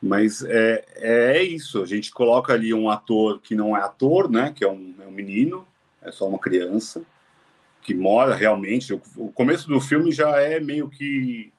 Mas 0.00 0.44
é, 0.44 0.84
é 0.96 1.42
isso, 1.42 1.82
a 1.82 1.86
gente 1.86 2.12
coloca 2.12 2.52
ali 2.52 2.72
um 2.72 2.88
ator 2.88 3.40
que 3.40 3.54
não 3.54 3.76
é 3.76 3.80
ator, 3.80 4.30
né? 4.30 4.52
Que 4.54 4.64
é 4.64 4.70
um, 4.70 4.94
é 5.02 5.06
um 5.06 5.10
menino, 5.10 5.66
é 6.00 6.12
só 6.12 6.28
uma 6.28 6.38
criança, 6.38 7.02
que 7.82 7.94
mora 7.94 8.34
realmente. 8.34 8.94
O, 8.94 9.02
o 9.16 9.32
começo 9.32 9.68
do 9.68 9.80
filme 9.80 10.12
já 10.12 10.40
é 10.40 10.60
meio 10.60 10.88
que 10.88 11.52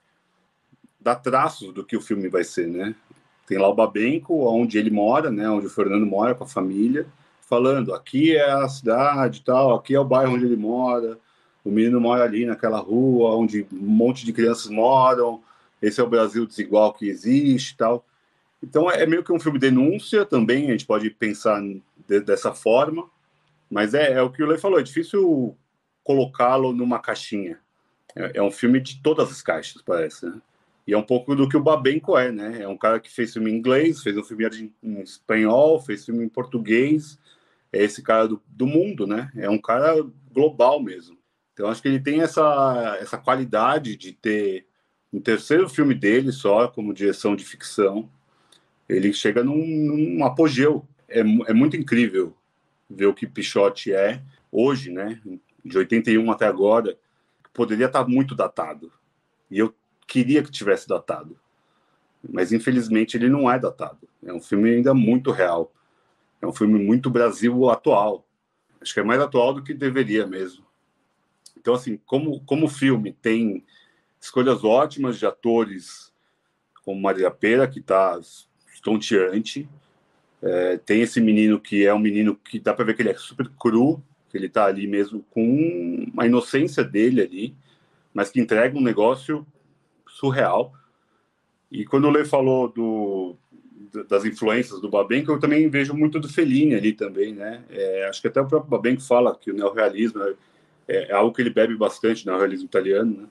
dá 1.00 1.16
traços 1.16 1.74
do 1.74 1.84
que 1.84 1.98
o 1.98 2.02
filme 2.02 2.30
vai 2.30 2.44
ser, 2.44 2.68
né? 2.68 2.96
Tem 3.46 3.58
lá 3.58 3.68
o 3.68 3.76
Babenco, 3.76 4.46
onde 4.48 4.78
ele 4.78 4.92
mora, 4.92 5.32
né? 5.32 5.50
Onde 5.50 5.66
o 5.66 5.70
Fernando 5.72 6.06
mora 6.06 6.36
com 6.36 6.44
a 6.44 6.48
família, 6.48 7.08
falando: 7.42 7.94
aqui 7.94 8.36
é 8.36 8.52
a 8.52 8.68
cidade, 8.70 9.42
tal, 9.44 9.74
aqui 9.74 9.96
é 9.96 10.00
o 10.00 10.06
bairro 10.06 10.36
onde 10.36 10.46
ele 10.46 10.56
mora. 10.56 11.18
O 11.64 11.72
menino 11.72 12.00
mora 12.00 12.24
ali 12.24 12.46
naquela 12.46 12.80
rua 12.80 13.36
onde 13.36 13.66
um 13.74 13.78
monte 13.78 14.26
de 14.26 14.32
crianças 14.32 14.68
moram. 14.72 15.42
Esse 15.81 16.01
é 16.01 16.03
o 16.03 16.09
Brasil 16.09 16.45
desigual 16.45 16.93
que 16.93 17.07
existe, 17.07 17.77
tal. 17.77 18.05
Então 18.62 18.91
é 18.91 19.05
meio 19.05 19.24
que 19.24 19.31
um 19.31 19.39
filme 19.39 19.57
denúncia 19.57 20.25
também. 20.25 20.67
A 20.67 20.71
gente 20.71 20.86
pode 20.86 21.09
pensar 21.09 21.62
de, 22.07 22.19
dessa 22.19 22.53
forma, 22.53 23.09
mas 23.69 23.93
é, 23.93 24.13
é, 24.13 24.21
o 24.21 24.29
que 24.29 24.43
o 24.43 24.48
Lei 24.48 24.57
falou. 24.57 24.79
É 24.79 24.83
difícil 24.83 25.55
colocá-lo 26.03 26.74
numa 26.74 27.00
caixinha. 27.00 27.59
É, 28.15 28.39
é 28.39 28.43
um 28.43 28.51
filme 28.51 28.79
de 28.79 29.01
todas 29.01 29.31
as 29.31 29.41
caixas, 29.41 29.81
parece. 29.81 30.25
Né? 30.25 30.41
E 30.86 30.93
é 30.93 30.98
um 30.98 31.03
pouco 31.03 31.36
do 31.36 31.48
que 31.48 31.55
o 31.55 31.63
Babenco 31.63 32.17
é, 32.17 32.31
né? 32.31 32.63
É 32.63 32.67
um 32.67 32.77
cara 32.77 33.00
que 33.00 33.12
fez 33.12 33.31
filme 33.31 33.51
em 33.51 33.55
inglês, 33.55 34.01
fez 34.01 34.17
um 34.17 34.24
filme 34.24 34.74
em 34.83 35.01
espanhol, 35.01 35.79
fez 35.79 36.05
filme 36.05 36.25
em 36.25 36.29
português. 36.29 37.17
É 37.71 37.83
esse 37.83 38.01
cara 38.01 38.27
do, 38.27 38.41
do 38.48 38.65
mundo, 38.65 39.05
né? 39.05 39.31
É 39.38 39.50
um 39.50 39.59
cara 39.59 40.03
global 40.33 40.81
mesmo. 40.81 41.17
Então 41.53 41.69
acho 41.69 41.81
que 41.81 41.88
ele 41.88 42.00
tem 42.00 42.21
essa, 42.21 42.98
essa 43.00 43.17
qualidade 43.17 43.95
de 43.95 44.13
ter 44.13 44.65
um 45.12 45.20
terceiro 45.20 45.68
filme 45.68 45.96
dele 45.96 46.32
só 46.32 46.68
como 46.68 46.94
direção 46.94 47.36
de 47.36 47.44
ficção. 47.44 48.10
Ele 48.88 49.12
chega 49.13 49.44
num, 49.44 49.66
num 49.66 50.25
apogeu. 50.25 50.88
É, 51.08 51.20
é 51.20 51.54
muito 51.54 51.75
incrível 51.75 52.36
ver 52.89 53.08
o 53.08 53.13
que 53.13 53.28
Pichote 53.28 53.94
é 53.94 54.22
hoje, 54.51 54.92
né? 54.92 55.20
De 55.63 55.78
81 55.78 56.32
até 56.32 56.46
agora, 56.46 56.98
poderia 57.54 57.88
estar 57.88 58.08
muito 58.08 58.36
datado. 58.36 58.92
E 59.50 59.60
eu 59.60 59.74
queria 60.08 60.44
que 60.44 60.51
tivesse 60.51 60.88
datado. 60.88 61.38
Mas 62.28 62.51
infelizmente 62.51 63.18
ele 63.18 63.30
não 63.30 63.50
é 63.50 63.58
datado. 63.58 64.08
É 64.24 64.34
um 64.34 64.42
filme 64.42 64.70
ainda 64.70 64.94
muito 64.94 65.32
real. 65.32 65.74
É 66.42 66.48
um 66.48 66.54
filme 66.54 66.80
muito 66.80 67.10
Brasil 67.10 67.70
atual. 67.70 68.25
Acho 68.82 68.94
que 68.94 69.00
é 69.00 69.04
mais 69.04 69.22
atual 69.22 69.54
do 69.54 69.63
que 69.63 69.74
deveria 69.74 70.25
mesmo. 70.25 70.66
Então, 71.58 71.74
assim, 71.74 72.00
como, 72.06 72.39
como 72.46 72.66
o 72.66 72.70
filme 72.70 73.12
tem 73.12 73.66
escolhas 74.20 74.64
ótimas 74.64 75.18
de 75.18 75.26
atores, 75.26 76.12
como 76.84 77.02
Maria 77.02 77.32
Pera, 77.32 77.68
que 77.68 77.80
está 77.80 78.20
estonteante, 78.74 79.68
é, 80.42 80.78
tem 80.78 81.02
esse 81.02 81.20
menino 81.20 81.60
que 81.60 81.86
é 81.86 81.94
um 81.94 82.00
menino 82.00 82.36
que 82.36 82.60
dá 82.60 82.74
para 82.74 82.86
ver 82.86 82.96
que 82.96 83.02
ele 83.02 83.10
é 83.10 83.16
super 83.16 83.50
cru, 83.60 84.02
que 84.30 84.38
ele 84.38 84.46
está 84.48 84.66
ali 84.66 84.88
mesmo 84.88 85.24
com 85.30 86.06
a 86.18 86.26
inocência 86.26 86.84
dele 86.84 87.22
ali, 87.22 87.56
mas 88.14 88.30
que 88.30 88.40
entrega 88.40 88.78
um 88.78 88.82
negócio 88.82 89.46
surreal. 90.08 90.74
E 91.72 91.86
quando 91.86 92.06
o 92.06 92.10
Lê 92.10 92.26
falou 92.26 92.70
do, 92.70 93.36
das 94.08 94.26
influências 94.26 94.80
do 94.80 94.90
Babenco, 94.90 95.32
eu 95.32 95.40
também 95.40 95.70
vejo 95.70 95.94
muito 95.94 96.20
do 96.20 96.30
Fellini 96.30 96.76
ali 96.76 96.94
também, 96.94 97.34
né? 97.34 97.64
É, 97.70 98.08
acho 98.08 98.22
que 98.22 98.28
até 98.28 98.42
o 98.42 98.48
próprio 98.48 98.70
Babenco 98.70 99.02
fala 99.02 99.36
que 99.36 99.52
o 99.52 99.54
neorrealismo 99.54 100.22
é, 100.88 101.10
é 101.10 101.12
algo 101.12 101.34
que 101.34 101.42
ele 101.42 101.50
bebe 101.50 101.76
bastante, 101.76 102.26
no 102.26 102.32
neorrealismo 102.32 102.66
italiano, 102.66 103.22
né? 103.22 103.28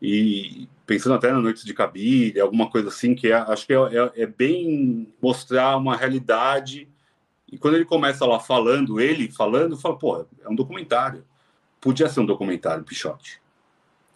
E 0.00 0.68
pensando 0.86 1.14
até 1.14 1.30
na 1.30 1.40
Noites 1.40 1.64
de 1.64 1.74
Cabide, 1.74 2.40
alguma 2.40 2.70
coisa 2.70 2.88
assim, 2.88 3.14
que 3.14 3.28
é, 3.28 3.34
acho 3.34 3.66
que 3.66 3.72
é, 3.72 3.76
é, 3.76 4.22
é, 4.22 4.26
bem 4.26 5.12
mostrar 5.22 5.76
uma 5.76 5.96
realidade. 5.96 6.88
E 7.50 7.58
quando 7.58 7.74
ele 7.74 7.84
começa 7.84 8.24
lá 8.24 8.40
falando, 8.40 9.00
ele 9.00 9.30
falando, 9.30 9.76
fala, 9.76 9.98
pô, 9.98 10.26
é 10.42 10.48
um 10.48 10.54
documentário. 10.54 11.24
Podia 11.80 12.08
ser 12.08 12.20
um 12.20 12.26
documentário, 12.26 12.84
Pichote. 12.84 13.40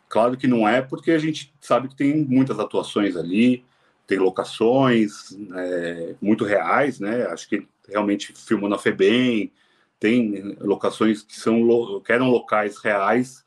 Claro 0.08 0.36
que 0.36 0.46
não 0.46 0.66
é, 0.66 0.80
porque 0.80 1.10
a 1.10 1.18
gente 1.18 1.52
sabe 1.60 1.88
que 1.88 1.96
tem 1.96 2.24
muitas 2.24 2.58
atuações 2.58 3.16
ali, 3.16 3.64
tem 4.06 4.18
locações 4.18 5.36
é, 5.54 6.14
muito 6.20 6.44
reais, 6.44 7.00
né? 7.00 7.26
Acho 7.26 7.48
que 7.48 7.66
realmente 7.88 8.32
filmou 8.32 8.68
na 8.68 8.78
FEBEM, 8.78 9.52
tem 9.98 10.56
locações 10.60 11.22
que 11.22 11.38
são 11.38 12.00
que 12.00 12.12
eram 12.12 12.30
locais 12.30 12.78
reais 12.78 13.44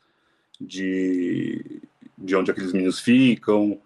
de, 0.60 1.80
de 2.18 2.36
onde 2.36 2.50
aqueles 2.50 2.72
meninos 2.72 3.00
ficam, 3.00 3.80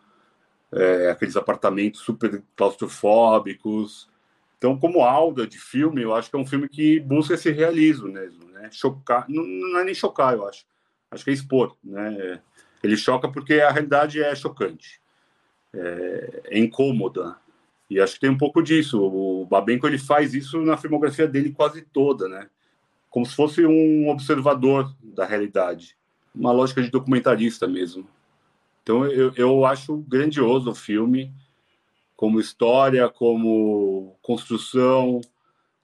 é, 0.72 1.10
aqueles 1.10 1.36
apartamentos 1.36 2.00
super 2.00 2.42
claustrofóbicos. 2.56 4.08
Então, 4.56 4.78
como 4.78 5.02
aula 5.02 5.46
de 5.46 5.58
filme, 5.58 6.02
eu 6.02 6.14
acho 6.14 6.30
que 6.30 6.36
é 6.36 6.38
um 6.38 6.46
filme 6.46 6.68
que 6.68 6.98
busca 7.00 7.34
esse 7.34 7.50
realismo 7.50 8.08
mesmo, 8.08 8.44
né? 8.48 8.70
Chocar, 8.72 9.26
não, 9.28 9.44
não 9.44 9.80
é 9.80 9.84
nem 9.84 9.94
chocar, 9.94 10.34
eu 10.34 10.46
acho. 10.48 10.64
Acho 11.10 11.24
que 11.24 11.30
é 11.30 11.34
expor, 11.34 11.76
né? 11.84 12.40
Ele 12.82 12.96
choca 12.96 13.28
porque 13.28 13.54
a 13.54 13.70
realidade 13.70 14.22
é 14.22 14.34
chocante, 14.34 15.00
é, 15.74 16.42
é 16.46 16.58
incômoda. 16.58 17.36
E 17.90 18.00
acho 18.00 18.14
que 18.14 18.20
tem 18.20 18.30
um 18.30 18.38
pouco 18.38 18.62
disso. 18.62 19.02
O 19.02 19.44
Babenco 19.44 19.86
ele 19.86 19.98
faz 19.98 20.32
isso 20.32 20.60
na 20.62 20.78
filmografia 20.78 21.28
dele 21.28 21.52
quase 21.52 21.82
toda, 21.82 22.26
né? 22.26 22.48
Como 23.10 23.26
se 23.26 23.36
fosse 23.36 23.66
um 23.66 24.08
observador 24.08 24.94
da 25.02 25.26
realidade, 25.26 25.94
uma 26.34 26.50
lógica 26.50 26.82
de 26.82 26.90
documentarista 26.90 27.68
mesmo. 27.68 28.08
Então 28.82 29.06
eu, 29.06 29.32
eu 29.36 29.64
acho 29.64 29.96
grandioso 30.08 30.70
o 30.70 30.74
filme, 30.74 31.32
como 32.16 32.40
história, 32.40 33.08
como 33.08 34.16
construção, 34.22 35.20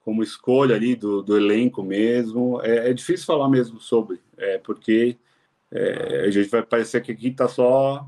como 0.01 0.23
escolha 0.23 0.75
ali 0.75 0.97
do, 0.97 1.23
do 1.23 1.37
elenco 1.37 1.83
mesmo. 1.83 2.61
É, 2.63 2.91
é, 2.91 2.93
difícil 2.93 3.27
falar 3.27 3.49
mesmo 3.49 3.81
sobre, 3.81 4.21
é, 4.37 4.59
porque 4.59 5.17
é, 5.71 6.25
a 6.27 6.31
gente 6.31 6.49
vai 6.49 6.63
parecer 6.63 7.03
que 7.03 7.13
aqui 7.13 7.29
está 7.29 7.49
só 7.49 8.07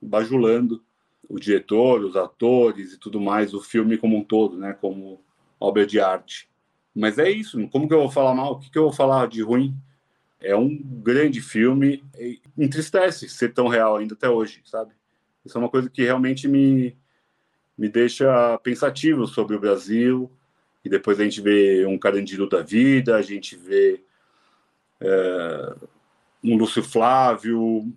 bajulando 0.00 0.82
o 1.28 1.38
diretor, 1.38 2.04
os 2.04 2.16
atores 2.16 2.92
e 2.92 2.98
tudo 2.98 3.20
mais, 3.20 3.54
o 3.54 3.60
filme 3.60 3.96
como 3.96 4.16
um 4.16 4.24
todo, 4.24 4.56
né, 4.56 4.72
como 4.80 5.20
obra 5.58 5.86
de 5.86 6.00
arte. 6.00 6.48
Mas 6.94 7.18
é 7.18 7.30
isso, 7.30 7.66
como 7.68 7.88
que 7.88 7.94
eu 7.94 8.00
vou 8.00 8.10
falar 8.10 8.34
mal? 8.34 8.52
O 8.52 8.58
que, 8.58 8.70
que 8.70 8.78
eu 8.78 8.84
vou 8.84 8.92
falar 8.92 9.28
de 9.28 9.42
ruim? 9.42 9.74
É 10.42 10.56
um 10.56 10.76
grande 10.76 11.40
filme, 11.40 12.04
entristece 12.56 13.28
ser 13.28 13.52
tão 13.52 13.68
real 13.68 13.96
ainda 13.96 14.14
até 14.14 14.28
hoje, 14.28 14.60
sabe? 14.64 14.92
Isso 15.44 15.56
é 15.56 15.60
uma 15.60 15.68
coisa 15.68 15.88
que 15.88 16.02
realmente 16.02 16.46
me, 16.48 16.96
me 17.76 17.88
deixa 17.88 18.58
pensativo 18.58 19.26
sobre 19.26 19.56
o 19.56 19.60
Brasil, 19.60 20.30
e 20.84 20.88
depois 20.88 21.20
a 21.20 21.24
gente 21.24 21.40
vê 21.40 21.86
um 21.86 21.98
Carandiru 21.98 22.48
da 22.48 22.62
vida, 22.62 23.16
a 23.16 23.22
gente 23.22 23.56
vê 23.56 24.02
é, 25.00 25.74
um 26.42 26.56
Lúcio 26.56 26.82
Flávio, 26.82 27.92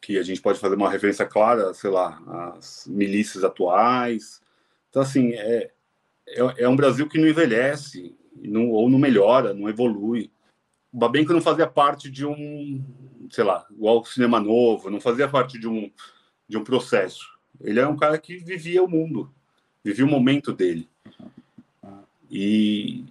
que 0.00 0.18
a 0.18 0.22
gente 0.22 0.40
pode 0.40 0.58
fazer 0.58 0.74
uma 0.74 0.90
referência 0.90 1.26
clara, 1.26 1.74
sei 1.74 1.90
lá, 1.90 2.20
às 2.56 2.86
milícias 2.86 3.44
atuais. 3.44 4.40
Então, 4.88 5.02
assim, 5.02 5.32
é, 5.32 5.70
é, 6.28 6.62
é 6.64 6.68
um 6.68 6.76
Brasil 6.76 7.08
que 7.08 7.18
não 7.18 7.28
envelhece, 7.28 8.16
não, 8.36 8.70
ou 8.70 8.88
não 8.88 8.98
melhora, 8.98 9.52
não 9.52 9.68
evolui. 9.68 10.30
O 10.92 10.98
Babenco 10.98 11.32
não 11.32 11.40
fazia 11.40 11.66
parte 11.66 12.10
de 12.10 12.24
um, 12.24 12.82
sei 13.30 13.44
lá, 13.44 13.66
igual 13.70 14.04
cinema 14.04 14.40
novo, 14.40 14.90
não 14.90 15.00
fazia 15.00 15.28
parte 15.28 15.58
de 15.58 15.68
um, 15.68 15.90
de 16.48 16.56
um 16.56 16.64
processo. 16.64 17.26
Ele 17.60 17.78
era 17.78 17.88
um 17.88 17.96
cara 17.96 18.18
que 18.18 18.36
vivia 18.38 18.82
o 18.82 18.88
mundo, 18.88 19.32
vivia 19.84 20.04
o 20.04 20.08
momento 20.08 20.52
dele. 20.52 20.88
E, 22.30 23.04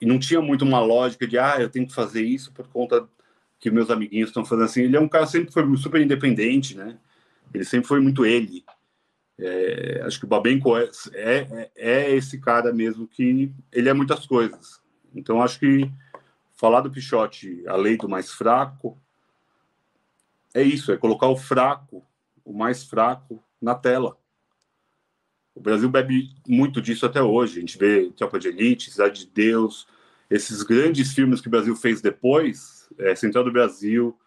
e 0.00 0.06
não 0.06 0.18
tinha 0.18 0.40
muito 0.40 0.64
uma 0.64 0.80
lógica 0.80 1.26
de, 1.26 1.38
ah, 1.38 1.56
eu 1.58 1.70
tenho 1.70 1.86
que 1.86 1.94
fazer 1.94 2.22
isso 2.22 2.52
por 2.52 2.68
conta 2.68 3.08
que 3.58 3.70
meus 3.70 3.90
amiguinhos 3.90 4.30
estão 4.30 4.44
fazendo 4.44 4.64
assim. 4.64 4.82
Ele 4.82 4.96
é 4.96 5.00
um 5.00 5.08
cara 5.08 5.26
sempre 5.26 5.52
foi 5.52 5.76
super 5.76 6.00
independente, 6.00 6.76
né? 6.76 6.98
Ele 7.54 7.64
sempre 7.64 7.88
foi 7.88 8.00
muito 8.00 8.26
ele. 8.26 8.64
É, 9.38 10.02
acho 10.04 10.18
que 10.18 10.24
o 10.24 10.28
Babenco 10.28 10.76
é, 10.76 10.88
é, 11.14 11.70
é, 11.76 12.14
esse 12.14 12.38
cara 12.38 12.72
mesmo 12.72 13.06
que 13.06 13.52
ele 13.72 13.88
é 13.88 13.92
muitas 13.92 14.26
coisas. 14.26 14.80
Então 15.14 15.42
acho 15.42 15.58
que 15.58 15.90
falar 16.56 16.80
do 16.80 16.90
Pichote, 16.90 17.62
a 17.68 17.76
lei 17.76 17.96
do 17.96 18.08
mais 18.08 18.32
fraco, 18.32 18.98
é 20.54 20.62
isso, 20.62 20.90
é 20.90 20.96
colocar 20.96 21.28
o 21.28 21.36
fraco, 21.36 22.04
o 22.44 22.52
mais 22.52 22.84
fraco, 22.84 23.44
na 23.60 23.74
tela. 23.74 24.16
O 25.54 25.60
Brasil 25.60 25.88
bebe 25.88 26.34
muito 26.48 26.80
disso 26.80 27.04
até 27.06 27.22
hoje. 27.22 27.58
A 27.58 27.60
gente 27.60 27.78
vê 27.78 28.10
Tropa 28.16 28.38
de 28.38 28.48
Elite, 28.48 28.90
Cidade 28.90 29.26
de 29.26 29.30
Deus, 29.32 29.86
esses 30.30 30.62
grandes 30.62 31.12
filmes 31.12 31.40
que 31.40 31.48
o 31.48 31.50
Brasil 31.50 31.76
fez 31.76 32.00
depois, 32.00 32.88
é, 32.98 33.14
Central 33.14 33.44
do 33.44 33.52
Brasil, 33.52 34.18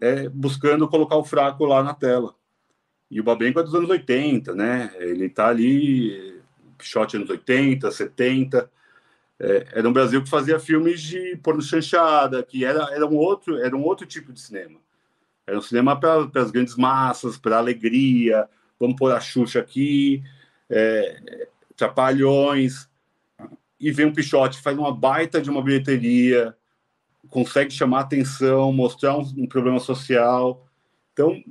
é, 0.00 0.28
buscando 0.28 0.88
colocar 0.88 1.16
o 1.16 1.24
fraco 1.24 1.64
lá 1.64 1.82
na 1.82 1.94
tela. 1.94 2.34
E 3.10 3.20
o 3.20 3.24
Babenco 3.24 3.58
é 3.58 3.62
dos 3.62 3.74
anos 3.74 3.90
80, 3.90 4.54
né? 4.54 4.92
Ele 4.98 5.26
está 5.26 5.48
ali, 5.48 6.40
Pichote 6.78 7.16
anos 7.16 7.30
80, 7.30 7.90
70. 7.90 8.70
É, 9.42 9.66
era 9.72 9.88
um 9.88 9.92
Brasil 9.92 10.22
que 10.22 10.28
fazia 10.28 10.60
filmes 10.60 11.00
de 11.00 11.34
porno 11.42 11.62
chanchada, 11.62 12.42
que 12.42 12.62
era, 12.62 12.94
era, 12.94 13.06
um 13.06 13.16
outro, 13.16 13.56
era 13.56 13.74
um 13.74 13.82
outro 13.82 14.06
tipo 14.06 14.34
de 14.34 14.40
cinema. 14.40 14.78
Era 15.46 15.58
um 15.58 15.62
cinema 15.62 15.98
para 15.98 16.28
as 16.34 16.50
grandes 16.50 16.76
massas, 16.76 17.38
para 17.38 17.56
alegria, 17.56 18.46
vamos 18.78 18.96
pôr 18.96 19.10
a 19.10 19.18
Xuxa 19.18 19.58
aqui, 19.58 20.22
é, 20.68 21.48
Trapalhões, 21.74 22.86
e 23.80 23.90
vem 23.90 24.06
um 24.06 24.12
Pichote, 24.12 24.60
faz 24.60 24.76
uma 24.76 24.94
baita 24.94 25.40
de 25.40 25.48
uma 25.48 25.62
bilheteria, 25.62 26.54
consegue 27.30 27.70
chamar 27.70 28.00
atenção, 28.00 28.70
mostrar 28.74 29.16
um, 29.16 29.22
um 29.38 29.46
problema 29.46 29.80
social. 29.80 30.68
Então, 31.14 31.42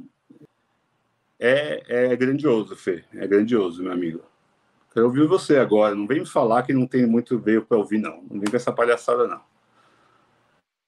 é, 1.39 2.11
é 2.11 2.15
grandioso, 2.15 2.75
Fê. 2.75 3.03
É 3.15 3.25
grandioso, 3.25 3.81
meu 3.81 3.91
amigo. 3.91 4.28
Quero 4.91 5.05
ouvir 5.05 5.27
você 5.27 5.57
agora. 5.57 5.93
Não 5.95 6.07
vem 6.07 6.21
me 6.21 6.25
falar 6.25 6.63
que 6.63 6.73
não 6.73 6.87
tem 6.87 7.05
muito 7.05 7.37
veio 7.37 7.65
para 7.65 7.77
ouvir, 7.77 7.99
não. 7.99 8.23
Não 8.23 8.39
vem 8.39 8.49
com 8.49 8.55
essa 8.55 8.71
palhaçada, 8.71 9.27
não. 9.27 9.41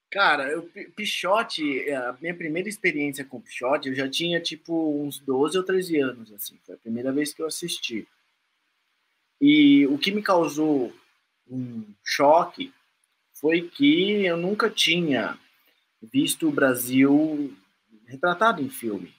Cara, 0.09 0.51
eu, 0.51 0.69
Pichote, 0.95 1.87
é, 1.87 1.95
a 1.95 2.17
minha 2.19 2.35
primeira 2.35 2.67
experiência 2.67 3.23
com 3.23 3.39
Pichote, 3.39 3.87
eu 3.87 3.95
já 3.95 4.09
tinha 4.09 4.41
tipo 4.41 5.01
uns 5.01 5.19
12 5.19 5.57
ou 5.57 5.63
13 5.63 5.99
anos, 5.99 6.33
assim. 6.33 6.59
Foi 6.65 6.75
a 6.75 6.79
primeira 6.79 7.11
vez 7.13 7.33
que 7.33 7.41
eu 7.41 7.47
assisti. 7.47 8.07
E 9.39 9.87
o 9.87 9.97
que 9.97 10.11
me 10.11 10.21
causou 10.21 10.93
um 11.49 11.85
choque 12.03 12.73
foi 13.33 13.61
que 13.61 14.25
eu 14.25 14.35
nunca 14.37 14.69
tinha 14.69 15.37
visto 16.01 16.47
o 16.47 16.51
Brasil 16.51 17.55
retratado 18.05 18.61
em 18.61 18.69
filme. 18.69 19.13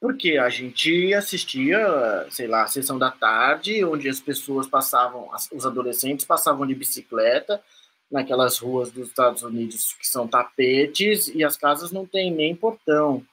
Porque 0.00 0.38
a 0.38 0.48
gente 0.48 1.12
assistia, 1.12 2.26
sei 2.30 2.46
lá, 2.46 2.62
a 2.62 2.66
sessão 2.66 2.98
da 2.98 3.10
tarde, 3.10 3.84
onde 3.84 4.08
as 4.08 4.18
pessoas 4.18 4.66
passavam, 4.66 5.28
os 5.52 5.66
adolescentes 5.66 6.24
passavam 6.24 6.66
de 6.66 6.74
bicicleta 6.74 7.62
naquelas 8.10 8.58
ruas 8.58 8.90
dos 8.90 9.08
Estados 9.08 9.42
Unidos 9.42 9.92
que 9.92 10.08
são 10.08 10.26
tapetes 10.26 11.28
e 11.28 11.44
as 11.44 11.56
casas 11.56 11.92
não 11.92 12.06
têm 12.06 12.32
nem 12.32 12.56
portão. 12.56 13.24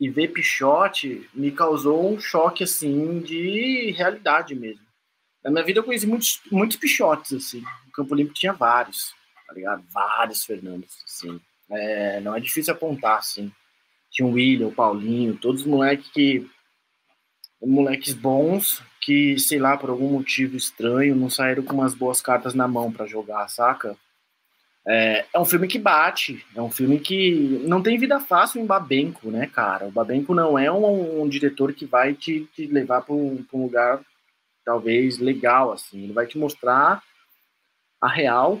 E 0.00 0.08
ver 0.08 0.28
Pichote 0.28 1.28
me 1.34 1.52
causou 1.52 2.10
um 2.10 2.18
choque, 2.18 2.64
assim, 2.64 3.20
de 3.20 3.92
realidade 3.92 4.54
mesmo. 4.54 4.84
Na 5.44 5.50
minha 5.50 5.62
vida 5.62 5.80
eu 5.80 5.84
conheci 5.84 6.06
muitos, 6.06 6.40
muitos 6.50 6.78
Pichotes, 6.78 7.34
assim. 7.34 7.62
O 7.88 7.92
Campo 7.92 8.14
Limpo 8.14 8.32
tinha 8.32 8.52
vários, 8.54 9.14
tá 9.46 9.52
ligado? 9.52 9.84
Vários 9.90 10.42
Fernandes, 10.42 10.96
assim. 11.04 11.38
É, 11.70 12.20
não 12.20 12.34
é 12.34 12.40
difícil 12.40 12.72
apontar, 12.72 13.18
assim 13.18 13.52
tinha 14.12 14.28
o 14.28 14.32
William, 14.32 14.68
o 14.68 14.74
Paulinho, 14.74 15.36
todos 15.36 15.62
os 15.62 15.66
moleques 15.66 16.08
que. 16.10 16.48
moleques 17.60 18.12
bons 18.12 18.82
que, 19.00 19.36
sei 19.38 19.58
lá, 19.58 19.76
por 19.76 19.90
algum 19.90 20.08
motivo 20.08 20.56
estranho, 20.56 21.16
não 21.16 21.28
saíram 21.28 21.64
com 21.64 21.74
umas 21.74 21.94
boas 21.94 22.20
cartas 22.20 22.54
na 22.54 22.68
mão 22.68 22.92
para 22.92 23.06
jogar, 23.06 23.48
saca? 23.48 23.96
É, 24.86 25.26
é, 25.32 25.38
um 25.38 25.44
filme 25.44 25.68
que 25.68 25.78
bate, 25.78 26.44
é 26.54 26.60
um 26.60 26.70
filme 26.70 26.98
que 26.98 27.60
não 27.66 27.82
tem 27.82 27.98
vida 27.98 28.18
fácil 28.20 28.60
em 28.60 28.66
Babenco, 28.66 29.30
né, 29.30 29.46
cara? 29.46 29.86
O 29.86 29.92
Babenco 29.92 30.34
não 30.34 30.58
é 30.58 30.70
um, 30.70 31.22
um 31.22 31.28
diretor 31.28 31.72
que 31.72 31.86
vai 31.86 32.14
te, 32.14 32.48
te 32.54 32.66
levar 32.66 33.02
para 33.02 33.14
um, 33.14 33.44
um, 33.52 33.62
lugar 33.62 34.00
talvez 34.64 35.18
legal, 35.18 35.72
assim. 35.72 36.02
Ele 36.02 36.12
vai 36.12 36.26
te 36.26 36.36
mostrar 36.36 37.02
a 38.00 38.08
real, 38.08 38.60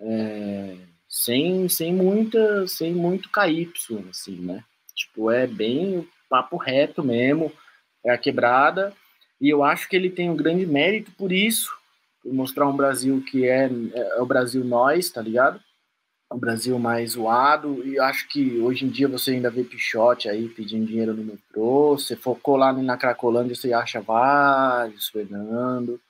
é, 0.00 0.76
sem, 1.08 1.68
sem, 1.68 1.92
muita, 1.92 2.66
sem 2.68 2.92
muito 2.92 3.28
KY, 3.30 3.70
assim, 4.08 4.36
né? 4.40 4.64
Tipo, 4.96 5.30
é 5.30 5.46
bem 5.46 6.08
papo 6.28 6.56
reto 6.56 7.04
mesmo, 7.04 7.52
é 8.04 8.10
a 8.10 8.18
quebrada. 8.18 8.92
E 9.40 9.48
eu 9.48 9.62
acho 9.62 9.88
que 9.88 9.96
ele 9.96 10.10
tem 10.10 10.30
um 10.30 10.36
grande 10.36 10.66
mérito 10.66 11.12
por 11.12 11.30
isso, 11.30 11.70
por 12.22 12.32
mostrar 12.32 12.66
um 12.66 12.76
Brasil 12.76 13.22
que 13.30 13.46
é, 13.46 13.70
é, 13.94 14.20
o 14.20 14.26
Brasil 14.26 14.64
nós, 14.64 15.10
tá 15.10 15.20
ligado? 15.20 15.60
Um 16.32 16.38
Brasil 16.38 16.78
mais 16.78 17.12
zoado. 17.12 17.86
E 17.86 18.00
acho 18.00 18.26
que 18.28 18.58
hoje 18.58 18.84
em 18.84 18.88
dia 18.88 19.06
você 19.06 19.32
ainda 19.32 19.50
vê 19.50 19.62
Pichote 19.62 20.28
aí 20.28 20.48
pedindo 20.48 20.86
dinheiro 20.86 21.14
no 21.14 21.22
metrô. 21.22 21.96
Você 21.96 22.16
focou 22.16 22.56
lá 22.56 22.72
na 22.72 22.96
Cracolândia, 22.96 23.54
você 23.54 23.72
acha 23.72 24.00
vários, 24.00 25.08
Fernando. 25.08 26.00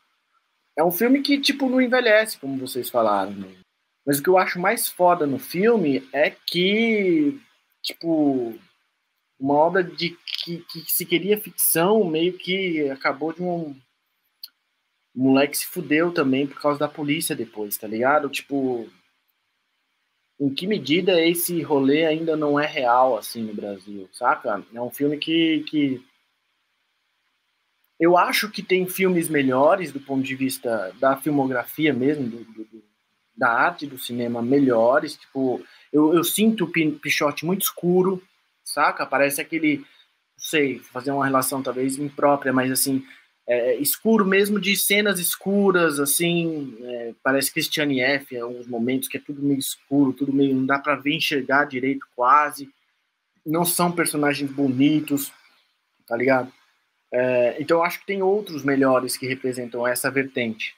É 0.79 0.85
um 0.85 0.93
filme 0.93 1.21
que, 1.21 1.41
tipo, 1.41 1.69
não 1.69 1.81
envelhece, 1.81 2.39
como 2.39 2.59
vocês 2.59 2.89
falaram. 2.89 3.33
Né? 3.33 3.49
Mas 4.07 4.19
o 4.19 4.23
que 4.23 4.29
eu 4.29 4.39
acho 4.39 4.61
mais 4.61 4.89
foda 4.89 5.27
no 5.27 5.39
filme 5.39 6.07
é 6.13 6.31
que, 6.31 7.41
tipo, 7.83 8.55
uma 9.39 9.55
obra 9.55 9.83
de 9.83 10.17
que, 10.45 10.59
que 10.59 10.85
se 10.91 11.05
queria 11.05 11.41
ficção, 11.41 12.05
meio 12.05 12.33
que 12.33 12.89
acabou 12.91 13.33
de 13.33 13.43
um 13.43 13.77
o 15.17 15.23
moleque 15.23 15.57
se 15.57 15.67
fudeu 15.67 16.13
também 16.13 16.47
por 16.47 16.61
causa 16.61 16.79
da 16.79 16.87
polícia 16.87 17.35
depois, 17.35 17.79
tá 17.79 17.89
ligado? 17.89 18.29
Tipo, 18.29 18.87
em 20.39 20.53
que 20.53 20.67
medida 20.67 21.19
esse 21.19 21.63
rolê 21.63 22.05
ainda 22.05 22.37
não 22.37 22.61
é 22.61 22.67
real, 22.67 23.17
assim, 23.17 23.43
no 23.43 23.55
Brasil, 23.55 24.07
saca? 24.13 24.63
É 24.75 24.81
um 24.81 24.91
filme 24.91 25.17
que, 25.17 25.65
que... 25.71 26.05
Eu 27.99 28.19
acho 28.19 28.51
que 28.51 28.63
tem 28.63 28.87
filmes 28.87 29.31
melhores 29.31 29.91
do 29.91 29.99
ponto 29.99 30.23
de 30.23 30.37
vista 30.37 30.95
da 31.01 31.17
filmografia 31.17 31.95
mesmo, 31.95 32.29
do, 32.29 32.45
do, 32.45 32.85
da 33.35 33.49
arte 33.51 33.87
do 33.87 33.99
cinema 33.99 34.43
melhores, 34.43 35.17
tipo... 35.17 35.65
Eu, 35.91 36.13
eu 36.13 36.23
sinto 36.23 36.65
o 36.65 36.99
Pichote 36.99 37.47
muito 37.47 37.63
escuro, 37.63 38.23
saca? 38.77 39.07
Parece 39.07 39.41
aquele, 39.41 39.79
não 39.79 39.85
sei, 40.37 40.81
fazer 40.81 41.11
uma 41.11 41.25
relação 41.25 41.63
talvez 41.63 41.99
imprópria, 41.99 42.53
mas 42.53 42.71
assim, 42.71 43.03
é, 43.49 43.71
é, 43.71 43.77
escuro 43.81 44.27
mesmo 44.27 44.61
de 44.61 44.77
cenas 44.77 45.19
escuras, 45.19 45.99
assim, 45.99 46.77
é, 46.83 47.15
parece 47.23 47.51
Christiane 47.53 48.03
F. 48.03 48.35
em 48.35 48.41
alguns 48.41 48.67
momentos 48.67 49.09
que 49.09 49.17
é 49.17 49.21
tudo 49.21 49.43
meio 49.43 49.59
escuro, 49.59 50.13
tudo 50.13 50.33
meio, 50.33 50.55
não 50.55 50.67
dá 50.67 50.79
para 50.79 50.97
ver 50.97 51.15
enxergar 51.15 51.65
direito 51.65 52.07
quase, 52.15 52.69
não 53.45 53.65
são 53.65 53.91
personagens 53.91 54.51
bonitos, 54.51 55.33
tá 56.07 56.15
ligado? 56.15 56.53
É, 57.11 57.57
então 57.59 57.79
eu 57.79 57.85
acho 57.85 58.01
que 58.01 58.07
tem 58.07 58.23
outros 58.23 58.63
melhores 58.63 59.17
que 59.17 59.27
representam 59.27 59.87
essa 59.87 60.11
vertente. 60.11 60.75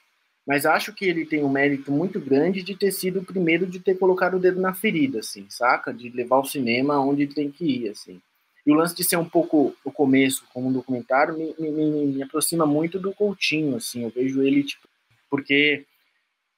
Mas 0.49 0.65
acho 0.65 0.91
que 0.91 1.05
ele 1.05 1.27
tem 1.27 1.43
um 1.43 1.47
mérito 1.47 1.91
muito 1.91 2.19
grande 2.19 2.63
de 2.63 2.75
ter 2.75 2.91
sido 2.91 3.19
o 3.19 3.23
primeiro 3.23 3.67
de 3.67 3.79
ter 3.79 3.99
colocado 3.99 4.33
o 4.33 4.39
dedo 4.39 4.59
na 4.59 4.73
ferida, 4.73 5.19
assim, 5.19 5.45
saca? 5.47 5.93
De 5.93 6.09
levar 6.09 6.39
o 6.39 6.43
cinema 6.43 6.99
onde 6.99 7.27
tem 7.27 7.51
que 7.51 7.63
ir, 7.63 7.89
assim. 7.89 8.19
E 8.65 8.71
o 8.71 8.73
lance 8.73 8.95
de 8.95 9.03
ser 9.03 9.17
um 9.17 9.29
pouco 9.29 9.75
o 9.85 9.91
começo, 9.91 10.43
como 10.51 10.69
um 10.69 10.73
documentário, 10.73 11.37
me, 11.37 11.53
me, 11.59 12.05
me 12.07 12.23
aproxima 12.23 12.65
muito 12.65 12.97
do 12.97 13.13
Coutinho, 13.13 13.75
assim. 13.75 14.01
Eu 14.01 14.09
vejo 14.09 14.41
ele, 14.41 14.63
tipo, 14.63 14.87
porque 15.29 15.85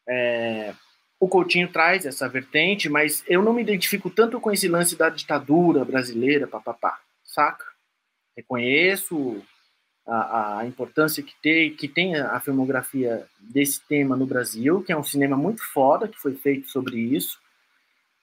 é, 0.08 0.74
o 1.20 1.28
Coutinho 1.28 1.70
traz 1.70 2.06
essa 2.06 2.30
vertente, 2.30 2.88
mas 2.88 3.26
eu 3.28 3.42
não 3.42 3.52
me 3.52 3.62
identifico 3.62 4.10
tanto 4.10 4.40
com 4.40 4.54
esse 4.54 4.70
lance 4.70 4.96
da 4.96 5.10
ditadura 5.10 5.84
brasileira, 5.84 6.48
papapá, 6.48 6.98
saca? 7.26 7.66
Reconheço 8.38 9.44
a, 10.06 10.60
a 10.60 10.66
importância 10.66 11.22
que 11.24 11.34
tem, 11.42 11.76
que 11.76 11.88
tem 11.88 12.16
a 12.16 12.40
filmografia 12.40 13.26
desse 13.40 13.82
tema 13.82 14.16
no 14.16 14.26
Brasil, 14.26 14.82
que 14.84 14.92
é 14.92 14.98
um 14.98 15.04
cinema 15.04 15.38
muito 15.38 15.64
foda 15.64 16.08
que 16.08 16.20
foi 16.20 16.36
feito 16.36 16.70
sobre 16.70 17.00
isso. 17.00 17.40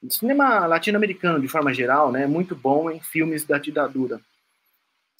O 0.03 0.11
cinema 0.11 0.67
latino-americano, 0.67 1.41
de 1.41 1.49
forma 1.49 1.73
geral, 1.75 2.13
né, 2.13 2.23
é 2.25 2.27
muito 2.27 2.55
bom 2.55 2.91
em 2.91 3.01
filmes 3.01 3.45
da 3.45 3.59
ditadura. 3.59 4.21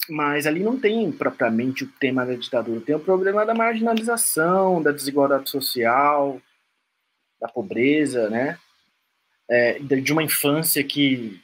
Mas 0.09 0.47
ali 0.47 0.61
não 0.61 0.79
tem 0.79 1.11
propriamente 1.11 1.83
o 1.83 1.91
tema 1.99 2.25
da 2.25 2.33
ditadura, 2.33 2.81
tem 2.81 2.95
o 2.95 2.99
problema 2.99 3.45
da 3.45 3.53
marginalização, 3.53 4.81
da 4.81 4.91
desigualdade 4.91 5.49
social, 5.49 6.41
da 7.39 7.47
pobreza, 7.47 8.29
né? 8.29 8.57
É, 9.47 9.79
de 9.79 10.11
uma 10.13 10.23
infância 10.23 10.83
que 10.83 11.39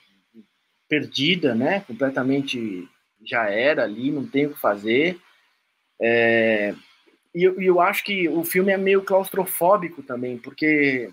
perdida, 0.87 1.53
né? 1.53 1.81
Completamente 1.81 2.87
já 3.25 3.49
era 3.49 3.83
ali, 3.83 4.11
não 4.11 4.25
tem 4.25 4.47
o 4.47 4.53
que 4.53 4.59
fazer. 4.59 5.19
É, 6.01 6.75
e 7.33 7.43
eu, 7.43 7.59
eu, 7.61 7.81
acho 7.81 8.03
que 8.03 8.29
o 8.29 8.43
filme 8.43 8.71
é 8.71 8.77
meio 8.77 9.03
claustrofóbico 9.03 10.01
também, 10.03 10.37
porque 10.37 11.11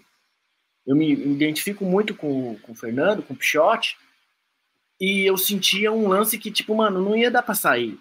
eu 0.86 0.96
me 0.96 1.12
identifico 1.12 1.84
muito 1.84 2.14
com, 2.14 2.56
com 2.58 2.72
o 2.72 2.76
Fernando, 2.76 3.22
com 3.22 3.34
o 3.34 3.36
Pichote, 3.36 3.96
e 5.00 5.26
eu 5.26 5.36
sentia 5.36 5.92
um 5.92 6.08
lance 6.08 6.38
que, 6.38 6.50
tipo, 6.50 6.74
mano, 6.74 7.00
não 7.00 7.16
ia 7.16 7.30
dar 7.30 7.42
pra 7.42 7.54
sair, 7.54 7.98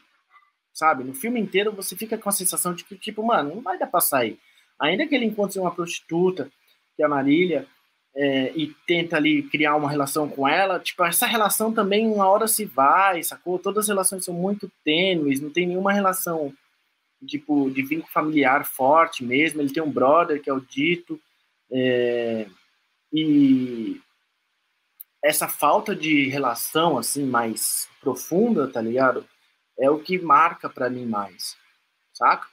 sabe? 0.74 1.04
No 1.04 1.13
filme 1.13 1.39
inteiro 1.39 1.71
você 1.71 1.95
fica 1.95 2.17
com 2.17 2.30
a 2.30 2.32
sensação 2.32 2.74
de 2.74 2.84
que, 2.84 2.95
tipo, 2.95 3.24
mano, 3.24 3.56
não 3.56 3.62
vai 3.62 3.78
dar 3.78 3.88
pra 3.88 4.02
sair. 4.02 4.39
Ainda 4.80 5.08
que 5.08 5.15
ele 5.15 5.26
encontre 5.26 5.60
uma 5.60 5.74
prostituta, 5.74 6.52
que 6.95 7.02
é 7.02 7.06
a 7.06 7.10
Marília, 7.10 7.67
é, 8.15 8.52
e 8.56 8.67
tenta 8.86 9.15
ali 9.17 9.43
criar 9.43 9.76
uma 9.76 9.89
relação 9.89 10.30
com 10.30 10.47
ela, 10.47 10.80
tipo, 10.80 11.04
essa 11.04 11.26
relação 11.26 11.74
também 11.74 12.08
uma 12.08 12.28
hora 12.28 12.47
se 12.47 12.65
vai, 12.65 13.24
sacou? 13.24 13.58
Todas 13.58 13.86
as 13.86 13.88
relações 13.88 14.26
são 14.26 14.34
muito 14.34 14.71
tênues, 14.84 15.39
não 15.39 15.50
tem 15.50 15.65
nenhuma 15.67 15.93
relação, 15.93 16.54
tipo, 17.26 17.69
de 17.71 17.82
vínculo 17.82 18.12
familiar 18.12 18.65
forte 18.65 19.24
mesmo. 19.24 19.62
Ele 19.62 19.74
tem 19.74 19.82
um 19.84 19.91
brother, 19.91 20.41
que 20.41 20.50
é 20.50 20.54
o 20.54 20.60
Dito, 20.60 21.19
É, 21.74 22.47
e 23.13 24.02
essa 25.24 25.47
falta 25.47 25.95
de 25.95 26.28
relação 26.28 26.97
assim 26.97 27.26
mais 27.26 27.88
profunda, 28.02 28.67
tá 28.67 28.82
ligado? 28.82 29.26
É 29.80 29.89
o 29.89 30.00
que 30.00 30.19
marca 30.19 30.69
para 30.69 30.89
mim 30.89 31.06
mais, 31.06 31.56
saca? 32.13 32.47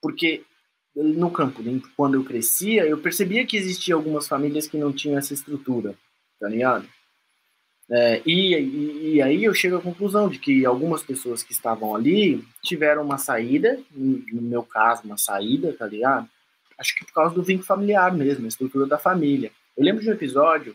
Porque 0.00 0.44
no 0.94 1.30
Campo 1.30 1.62
Limpo, 1.62 1.88
quando 1.96 2.14
eu 2.14 2.24
crescia, 2.24 2.86
eu 2.86 2.98
percebia 2.98 3.46
que 3.46 3.56
existia 3.56 3.94
algumas 3.94 4.28
famílias 4.28 4.66
que 4.66 4.76
não 4.76 4.92
tinham 4.92 5.18
essa 5.18 5.32
estrutura, 5.32 5.94
tá 6.38 6.48
ligado? 6.48 6.86
É, 7.90 8.22
e, 8.24 8.54
e, 8.54 9.14
e, 9.14 9.22
aí 9.22 9.44
eu 9.44 9.52
chego 9.52 9.76
à 9.76 9.80
conclusão 9.80 10.28
de 10.28 10.38
que 10.38 10.64
algumas 10.64 11.02
pessoas 11.02 11.42
que 11.42 11.52
estavam 11.52 11.94
ali 11.94 12.42
tiveram 12.62 13.02
uma 13.02 13.18
saída, 13.18 13.78
no 13.90 14.42
meu 14.42 14.62
caso, 14.62 15.02
uma 15.04 15.18
saída, 15.18 15.72
tá 15.72 15.86
ligado? 15.86 16.28
Acho 16.78 16.96
que 16.96 17.04
por 17.04 17.12
causa 17.12 17.34
do 17.34 17.42
vínculo 17.42 17.66
familiar 17.66 18.14
mesmo, 18.14 18.44
a 18.44 18.48
estrutura 18.48 18.86
da 18.86 18.98
família. 18.98 19.50
Eu 19.76 19.84
lembro 19.84 20.02
de 20.02 20.08
um 20.08 20.12
episódio 20.12 20.74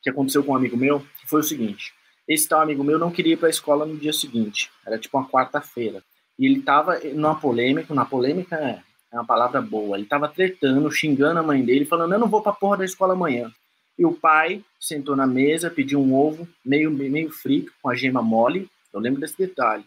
que 0.00 0.10
aconteceu 0.10 0.42
com 0.42 0.52
um 0.52 0.56
amigo 0.56 0.76
meu, 0.76 1.00
que 1.20 1.28
foi 1.28 1.40
o 1.40 1.44
seguinte: 1.44 1.92
esse 2.26 2.48
tal 2.48 2.62
amigo 2.62 2.84
meu 2.84 2.98
não 2.98 3.10
queria 3.10 3.34
ir 3.34 3.36
para 3.36 3.48
a 3.48 3.50
escola 3.50 3.84
no 3.84 3.96
dia 3.96 4.12
seguinte, 4.12 4.70
era 4.86 4.98
tipo 4.98 5.18
uma 5.18 5.28
quarta-feira. 5.28 6.02
E 6.38 6.46
ele 6.46 6.60
estava 6.60 6.98
numa 7.14 7.38
polêmica, 7.38 7.92
na 7.94 8.04
polêmica 8.04 8.82
é, 9.12 9.16
uma 9.16 9.26
palavra 9.26 9.60
boa, 9.60 9.96
ele 9.96 10.04
estava 10.04 10.26
tretando, 10.26 10.90
xingando 10.90 11.38
a 11.38 11.42
mãe 11.42 11.62
dele, 11.62 11.84
falando: 11.84 12.14
Eu 12.14 12.18
não 12.18 12.28
vou 12.28 12.40
para 12.40 12.52
a 12.52 12.54
porra 12.54 12.78
da 12.78 12.84
escola 12.84 13.12
amanhã. 13.12 13.52
E 13.98 14.06
o 14.06 14.14
pai 14.14 14.64
sentou 14.80 15.14
na 15.14 15.26
mesa, 15.26 15.70
pediu 15.70 16.00
um 16.00 16.14
ovo 16.14 16.48
meio, 16.64 16.90
meio 16.90 17.30
frito, 17.30 17.70
com 17.82 17.90
a 17.90 17.94
gema 17.94 18.22
mole. 18.22 18.68
Eu 18.92 19.00
lembro 19.00 19.20
desse 19.20 19.36
detalhe. 19.36 19.84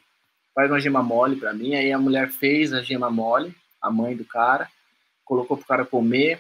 Faz 0.54 0.70
uma 0.70 0.80
gema 0.80 1.02
mole 1.02 1.36
para 1.38 1.54
mim. 1.54 1.74
Aí 1.74 1.92
a 1.92 1.98
mulher 1.98 2.30
fez 2.30 2.72
a 2.72 2.82
gema 2.82 3.10
mole, 3.10 3.54
a 3.82 3.92
mãe 3.92 4.16
do 4.16 4.24
cara, 4.24 4.70
colocou 5.26 5.58
pro 5.58 5.66
cara 5.66 5.84
comer. 5.84 6.40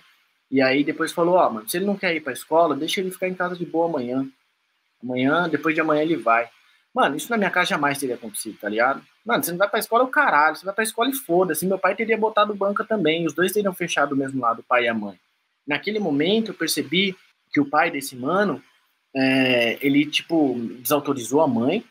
E 0.52 0.62
aí 0.62 0.84
depois 0.84 1.12
falou: 1.12 1.36
Ó, 1.36 1.48
oh, 1.48 1.54
mano, 1.54 1.70
se 1.70 1.78
ele 1.78 1.86
não 1.86 1.98
quer 1.98 2.16
ir 2.16 2.22
pra 2.22 2.34
escola, 2.34 2.76
deixa 2.76 3.02
ele 3.02 3.10
ficar 3.10 3.28
em 3.28 3.34
casa 3.34 3.56
de 3.56 3.66
boa 3.66 3.88
amanhã. 3.88 4.28
Amanhã, 5.04 5.50
depois 5.50 5.74
de 5.74 5.82
amanhã 5.82 6.04
ele 6.04 6.16
vai. 6.16 6.48
Mano, 6.96 7.18
isso 7.18 7.30
na 7.30 7.36
minha 7.36 7.52
casa 7.52 7.72
jamais 7.72 7.98
teria 7.98 8.16
acontecido, 8.16 8.58
tá 8.58 8.70
ligado? 8.70 9.04
Mano, 9.26 9.44
você 9.44 9.52
não 9.52 9.58
vai 9.58 9.70
pra 9.70 9.80
escola, 9.80 10.06
o 10.06 10.08
caralho. 10.08 10.56
Você 10.56 10.64
vai 10.64 10.74
pra 10.74 10.84
escola 10.84 11.10
e 11.10 11.14
foda-se. 11.14 11.66
Meu 11.66 11.78
pai 11.78 11.94
teria 11.94 12.18
botado 12.18 12.56
banca 12.56 12.86
também. 12.86 13.26
Os 13.26 13.34
dois 13.34 13.52
teriam 13.52 13.74
fechado 13.74 14.12
do 14.12 14.16
mesmo 14.16 14.42
lado, 14.42 14.62
o 14.62 14.64
pai 14.64 14.86
e 14.86 14.88
a 14.88 14.94
mãe. 14.94 15.20
Naquele 15.68 16.00
momento, 16.00 16.52
eu 16.52 16.56
percebi 16.56 17.14
que 17.52 17.60
o 17.60 17.70
pai 17.70 17.92
desse 17.92 18.16
mano, 18.16 18.64
é, 19.14 19.78
ele, 19.86 20.06
tipo, 20.06 20.56
desautorizou 20.80 21.42
a 21.42 21.48
mãe 21.48 21.84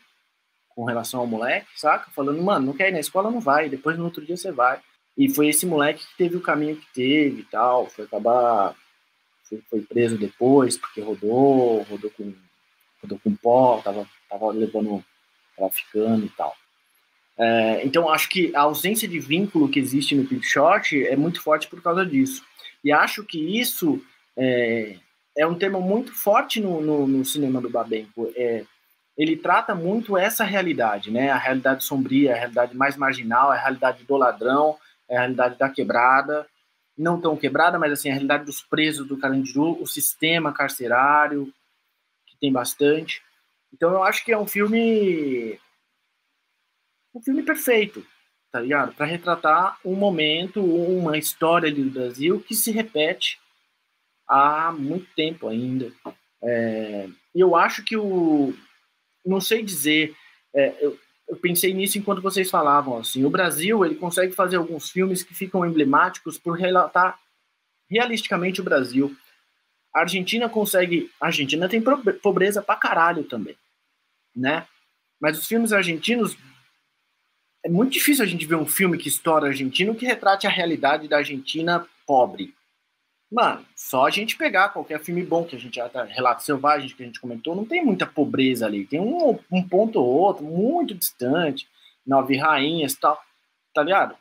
com 0.69 0.85
relação 0.85 1.19
ao 1.19 1.27
moleque, 1.27 1.67
saca? 1.75 2.09
Falando, 2.09 2.41
mano, 2.41 2.65
não 2.65 2.73
quer 2.73 2.89
ir 2.89 2.93
na 2.93 2.99
escola, 2.99 3.29
não 3.29 3.39
vai, 3.39 3.69
depois 3.69 3.97
no 3.97 4.05
outro 4.05 4.25
dia 4.25 4.35
você 4.35 4.51
vai. 4.51 4.79
E 5.15 5.29
foi 5.29 5.49
esse 5.49 5.67
moleque 5.67 6.05
que 6.05 6.17
teve 6.17 6.35
o 6.35 6.41
caminho 6.41 6.75
que 6.77 6.87
teve 6.93 7.41
e 7.41 7.45
tal, 7.45 7.87
foi 7.89 8.05
acabar, 8.05 8.75
foi 9.69 9.81
preso 9.81 10.17
depois, 10.17 10.77
porque 10.77 10.99
rodou, 10.99 11.83
rodou 11.83 12.09
com, 12.09 12.33
rodou 13.01 13.19
com 13.23 13.35
pó, 13.35 13.81
tava, 13.81 14.07
levando, 14.53 15.03
traficando 15.55 16.25
e 16.25 16.29
tal. 16.29 16.55
É, 17.37 17.85
então, 17.85 18.09
acho 18.09 18.29
que 18.29 18.55
a 18.55 18.61
ausência 18.61 19.07
de 19.07 19.19
vínculo 19.19 19.69
que 19.69 19.79
existe 19.79 20.15
no 20.15 20.27
Shot 20.41 21.05
é 21.05 21.15
muito 21.15 21.41
forte 21.41 21.67
por 21.67 21.81
causa 21.81 22.05
disso. 22.05 22.43
E 22.83 22.91
acho 22.91 23.23
que 23.23 23.59
isso 23.59 24.01
é, 24.37 24.97
é 25.37 25.45
um 25.45 25.55
tema 25.55 25.79
muito 25.79 26.13
forte 26.13 26.61
no, 26.61 26.81
no, 26.81 27.07
no 27.07 27.25
cinema 27.25 27.59
do 27.59 27.69
Babenco. 27.69 28.31
É, 28.35 28.63
ele 29.17 29.35
trata 29.35 29.73
muito 29.73 30.17
essa 30.17 30.43
realidade, 30.43 31.11
né? 31.11 31.29
A 31.29 31.37
realidade 31.37 31.83
sombria, 31.83 32.33
a 32.33 32.37
realidade 32.37 32.75
mais 32.75 32.97
marginal, 32.97 33.51
a 33.51 33.55
realidade 33.55 34.03
do 34.03 34.17
ladrão, 34.17 34.77
a 35.09 35.13
realidade 35.13 35.57
da 35.57 35.69
quebrada, 35.69 36.45
não 36.97 37.19
tão 37.19 37.35
quebrada, 37.35 37.79
mas 37.79 37.91
assim 37.91 38.09
a 38.09 38.13
realidade 38.13 38.45
dos 38.45 38.61
presos 38.61 39.07
do 39.07 39.17
Carandiru, 39.17 39.81
o 39.81 39.87
sistema 39.87 40.53
carcerário 40.53 41.51
que 42.27 42.37
tem 42.39 42.51
bastante. 42.51 43.21
Então 43.75 43.91
eu 43.91 44.03
acho 44.03 44.23
que 44.23 44.31
é 44.31 44.37
um 44.37 44.47
filme 44.47 45.59
um 47.13 47.21
filme 47.21 47.43
perfeito, 47.43 48.05
tá 48.51 48.61
ligado? 48.61 48.93
Para 48.93 49.05
retratar 49.05 49.77
um 49.83 49.95
momento, 49.95 50.63
uma 50.63 51.17
história 51.17 51.71
do 51.71 51.83
Brasil 51.89 52.39
que 52.39 52.55
se 52.55 52.71
repete 52.71 53.37
há 54.27 54.71
muito 54.71 55.07
tempo 55.13 55.49
ainda. 55.49 55.91
É, 56.41 57.09
eu 57.33 57.55
acho 57.55 57.83
que 57.83 57.97
o. 57.97 58.53
Não 59.25 59.41
sei 59.41 59.61
dizer. 59.61 60.15
É, 60.53 60.73
eu, 60.79 60.97
eu, 61.27 61.35
pensei 61.35 61.73
nisso 61.73 61.97
enquanto 61.97 62.21
vocês 62.21 62.49
falavam. 62.49 62.97
Assim, 62.97 63.25
o 63.25 63.29
Brasil 63.29 63.83
ele 63.83 63.95
consegue 63.95 64.33
fazer 64.33 64.55
alguns 64.55 64.89
filmes 64.89 65.21
que 65.21 65.33
ficam 65.33 65.65
emblemáticos 65.65 66.37
por 66.37 66.57
relatar 66.57 67.19
realisticamente 67.89 68.61
o 68.61 68.63
Brasil. 68.63 69.13
A 69.93 70.01
Argentina 70.01 70.47
consegue. 70.47 71.11
A 71.19 71.27
Argentina 71.27 71.67
tem 71.67 71.83
pobreza 72.21 72.61
pra 72.61 72.77
caralho 72.77 73.25
também. 73.25 73.57
Né? 74.35 74.67
Mas 75.19 75.37
os 75.37 75.47
filmes 75.47 75.71
argentinos. 75.71 76.37
É 77.63 77.69
muito 77.69 77.93
difícil 77.93 78.23
a 78.23 78.27
gente 78.27 78.45
ver 78.45 78.55
um 78.55 78.65
filme 78.65 78.97
que 78.97 79.07
estoura 79.07 79.47
argentino 79.47 79.95
que 79.95 80.05
retrate 80.05 80.45
a 80.45 80.51
realidade 80.51 81.07
da 81.07 81.17
Argentina 81.17 81.87
pobre 82.05 82.53
Mano, 83.31 83.65
só 83.75 84.05
a 84.05 84.09
gente 84.09 84.37
pegar 84.37 84.69
qualquer 84.69 84.99
filme 85.03 85.23
bom 85.23 85.43
que 85.43 85.55
a 85.55 85.59
gente 85.59 85.75
já 85.75 85.89
tá, 85.89 86.03
Relato 86.03 86.43
Selvagem 86.43 86.95
que 86.95 87.01
a 87.01 87.05
gente 87.05 87.19
comentou, 87.19 87.55
não 87.55 87.65
tem 87.65 87.83
muita 87.83 88.05
pobreza 88.05 88.65
ali. 88.65 88.85
Tem 88.85 88.99
um, 88.99 89.37
um 89.51 89.67
ponto 89.67 89.99
ou 89.99 90.05
outro, 90.05 90.45
muito 90.45 90.93
distante, 90.93 91.67
Nove 92.05 92.37
Rainhas 92.37 92.93
e 92.93 92.99
tal, 92.99 93.19
tá 93.73 93.83
ligado? 93.83 94.15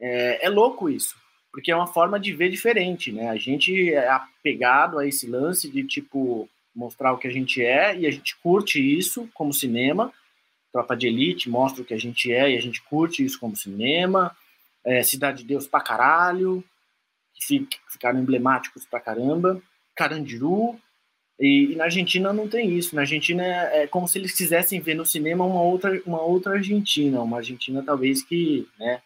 É, 0.00 0.46
é 0.46 0.48
louco 0.48 0.88
isso, 0.88 1.14
porque 1.52 1.70
é 1.70 1.76
uma 1.76 1.86
forma 1.86 2.18
de 2.18 2.32
ver 2.32 2.50
diferente, 2.50 3.12
né? 3.12 3.28
A 3.28 3.36
gente 3.36 3.92
é 3.92 4.08
apegado 4.08 4.98
a 4.98 5.06
esse 5.06 5.26
lance 5.28 5.70
de, 5.70 5.84
tipo, 5.84 6.48
mostrar 6.74 7.12
o 7.12 7.18
que 7.18 7.28
a 7.28 7.30
gente 7.30 7.62
é 7.62 7.96
e 7.96 8.06
a 8.06 8.10
gente 8.10 8.36
curte 8.36 8.80
isso 8.80 9.28
como 9.34 9.52
cinema. 9.52 10.12
Tropa 10.72 10.96
de 10.96 11.06
Elite 11.08 11.50
mostra 11.50 11.82
o 11.82 11.84
que 11.84 11.94
a 11.94 11.98
gente 11.98 12.32
é 12.32 12.50
e 12.50 12.56
a 12.56 12.60
gente 12.60 12.82
curte 12.82 13.24
isso 13.24 13.38
como 13.40 13.56
cinema. 13.56 14.36
É, 14.84 15.02
Cidade 15.02 15.38
de 15.38 15.48
Deus 15.48 15.66
pra 15.66 15.80
caralho 15.80 16.64
que 17.34 17.66
ficaram 17.88 18.20
emblemáticos 18.20 18.84
pra 18.84 19.00
caramba, 19.00 19.60
Carandiru, 19.96 20.78
e, 21.38 21.72
e, 21.72 21.76
na 21.76 21.84
Argentina 21.84 22.32
não 22.32 22.46
tem 22.46 22.76
isso. 22.76 22.94
Na 22.94 23.00
Argentina 23.00 23.42
é, 23.42 23.82
é, 23.82 23.86
como 23.86 24.06
se 24.06 24.18
eles 24.18 24.36
quisessem 24.36 24.78
ver 24.78 24.94
no 24.94 25.06
cinema 25.06 25.44
uma 25.44 25.62
outra, 25.62 26.00
uma 26.04 26.20
outra 26.20 26.54
Argentina, 26.56 27.22
uma 27.22 27.38
Argentina 27.38 27.82
talvez 27.82 28.22
que, 28.22 28.68
né, 28.78 29.00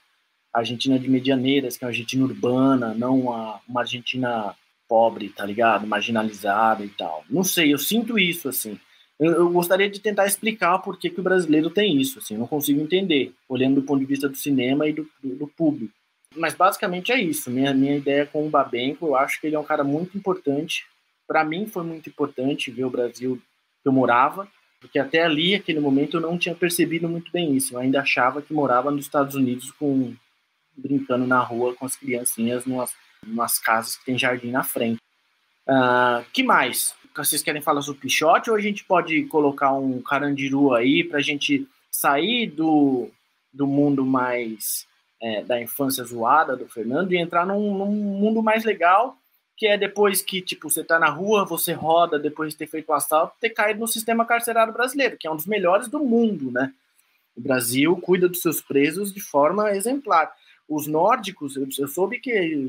a 0.53 0.59
Argentina 0.59 0.99
de 0.99 1.09
medianeiras, 1.09 1.77
que 1.77 1.85
é 1.85 1.87
uma 1.87 1.93
Argentina 1.93 2.25
urbana, 2.25 2.93
não 2.93 3.21
uma, 3.21 3.61
uma 3.69 3.81
Argentina 3.83 4.55
pobre, 4.95 5.29
tá 5.29 5.45
ligado? 5.45 5.89
Marginalizada 5.89 6.85
e 6.85 6.89
tal. 6.89 7.25
Não 7.29 7.43
sei, 7.43 7.75
eu 7.75 7.79
sinto 7.79 8.17
isso, 8.17 8.49
assim. 8.49 8.79
Eu, 9.19 9.51
gostaria 9.51 9.91
de 9.91 9.99
tentar 9.99 10.25
explicar 10.25 10.79
por 10.79 10.97
que, 10.97 11.11
que 11.11 11.19
o 11.19 11.23
brasileiro 11.23 11.69
tem 11.69 12.01
isso, 12.01 12.21
assim, 12.21 12.37
não 12.37 12.47
consigo 12.47 12.81
entender, 12.81 13.33
olhando 13.49 13.81
do 13.81 13.83
ponto 13.83 13.99
de 13.99 14.07
vista 14.07 14.29
do 14.29 14.37
cinema 14.37 14.89
e 14.89 14.93
do, 14.93 15.09
do, 15.21 15.35
do 15.35 15.49
público. 15.49 15.93
Mas 16.37 16.55
basicamente 16.55 17.11
é 17.11 17.21
isso. 17.21 17.51
Minha, 17.51 17.75
minha 17.75 17.97
ideia 17.97 18.25
com 18.25 18.47
o 18.47 18.51
Babenco, 18.51 19.07
eu 19.07 19.17
acho 19.17 19.41
que 19.41 19.49
ele 19.49 19.57
é 19.57 19.59
um 19.59 19.65
cara 19.65 19.83
muito 19.83 20.17
importante. 20.17 20.87
Para 21.27 21.45
mim 21.45 21.67
foi 21.67 21.83
muito 21.83 22.09
importante 22.09 22.71
ver 22.71 22.85
o 22.85 22.91
Brasil 22.91 23.43
que 23.83 23.89
eu 23.89 23.93
morava, 23.93 24.47
porque 24.81 25.01
até 25.01 25.25
ali, 25.25 25.57
aquele 25.57 25.81
momento, 25.81 26.19
eu 26.19 26.21
não 26.21 26.39
tinha 26.39 26.55
percebido 26.55 27.09
muito 27.09 27.33
bem 27.33 27.57
isso. 27.57 27.75
Eu 27.75 27.81
ainda 27.81 28.01
achava 28.01 28.41
que 28.41 28.55
morava 28.55 28.93
nos 28.93 29.07
Estados 29.07 29.35
Unidos 29.35 29.73
com 29.73 30.15
brincando 30.77 31.27
na 31.27 31.41
rua 31.41 31.75
com 31.75 31.85
as 31.85 31.97
criancinhas 31.97 32.65
numas 33.27 33.59
casas 33.59 33.97
que 33.97 34.05
tem 34.05 34.19
jardim 34.19 34.51
na 34.51 34.63
frente. 34.63 35.01
Uh, 35.67 36.25
que 36.33 36.43
mais? 36.43 36.95
Vocês 37.17 37.43
querem 37.43 37.63
falar 37.63 37.83
sobre 37.83 38.03
Pichote 38.03 38.51
ou 38.51 38.57
a 38.57 38.61
gente 38.61 38.85
pode 38.85 39.25
colocar 39.27 39.73
um 39.73 40.03
carandiru 40.03 40.75
aí 40.75 41.05
para 41.05 41.19
a 41.19 41.23
gente 41.23 41.67
sair 41.91 42.49
do, 42.49 43.09
do 43.53 43.67
mundo 43.67 44.05
mais 44.05 44.87
é, 45.23 45.43
da 45.43 45.61
infância 45.61 46.05
zoada 46.05 46.57
do 46.57 46.69
Fernando 46.69 47.13
e 47.13 47.17
entrar 47.17 47.47
num, 47.47 47.79
num, 47.79 47.87
mundo 47.87 48.43
mais 48.43 48.65
legal, 48.65 49.17
que 49.57 49.67
é 49.67 49.79
depois 49.79 50.21
que, 50.21 50.43
tipo, 50.43 50.69
você 50.69 50.83
tá 50.83 50.99
na 50.99 51.09
rua, 51.09 51.45
você 51.45 51.73
roda 51.73 52.19
depois 52.19 52.53
de 52.53 52.59
ter 52.59 52.67
feito 52.67 52.91
o 52.91 52.93
assalto, 52.93 53.37
ter 53.41 53.51
caído 53.51 53.81
no 53.81 53.89
sistema 53.89 54.27
carcerário 54.27 54.73
brasileiro, 54.73 55.17
que 55.17 55.27
é 55.27 55.31
um 55.31 55.37
dos 55.37 55.47
melhores 55.47 55.89
do 55.89 56.01
mundo, 56.01 56.51
né? 56.51 56.73
O 57.37 57.41
Brasil 57.41 57.97
cuida 57.97 58.29
dos 58.29 58.43
seus 58.43 58.61
presos 58.61 59.13
de 59.13 59.21
forma 59.21 59.71
exemplar. 59.71 60.33
Os 60.69 60.87
nórdicos, 60.87 61.57
eu, 61.57 61.67
eu 61.79 61.89
soube 61.89 62.21
que 62.21 62.69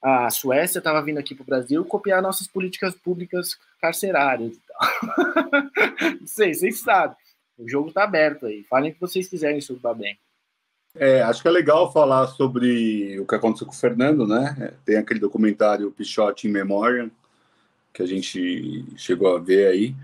a 0.00 0.30
Suécia 0.30 0.78
estava 0.78 1.02
vindo 1.02 1.18
aqui 1.18 1.34
para 1.34 1.42
o 1.42 1.46
Brasil 1.46 1.84
copiar 1.84 2.22
nossas 2.22 2.46
políticas 2.46 2.94
públicas 2.94 3.58
carcerárias 3.80 4.56
e 4.56 4.60
tal. 4.66 4.90
Não 6.20 6.26
sei, 6.26 6.54
vocês 6.54 6.80
sabem. 6.80 7.16
O 7.58 7.68
jogo 7.68 7.88
está 7.88 8.04
aberto 8.04 8.46
aí. 8.46 8.62
Falem 8.64 8.90
o 8.90 8.94
que 8.94 9.00
vocês 9.00 9.28
quiserem 9.28 9.60
sobre 9.60 9.80
o 9.80 9.82
Babem. 9.82 10.16
É, 10.94 11.22
acho 11.22 11.42
que 11.42 11.48
é 11.48 11.50
legal 11.50 11.92
falar 11.92 12.28
sobre 12.28 13.18
o 13.20 13.26
que 13.26 13.34
aconteceu 13.34 13.66
com 13.66 13.72
o 13.72 13.76
Fernando, 13.76 14.26
né? 14.26 14.74
Tem 14.84 14.96
aquele 14.96 15.20
documentário 15.20 15.90
Pichote 15.90 16.48
em 16.48 16.52
Memória, 16.52 17.10
que 17.92 18.02
a 18.02 18.06
gente 18.06 18.84
chegou 18.96 19.36
a 19.36 19.40
ver 19.40 19.68
aí. 19.68 19.94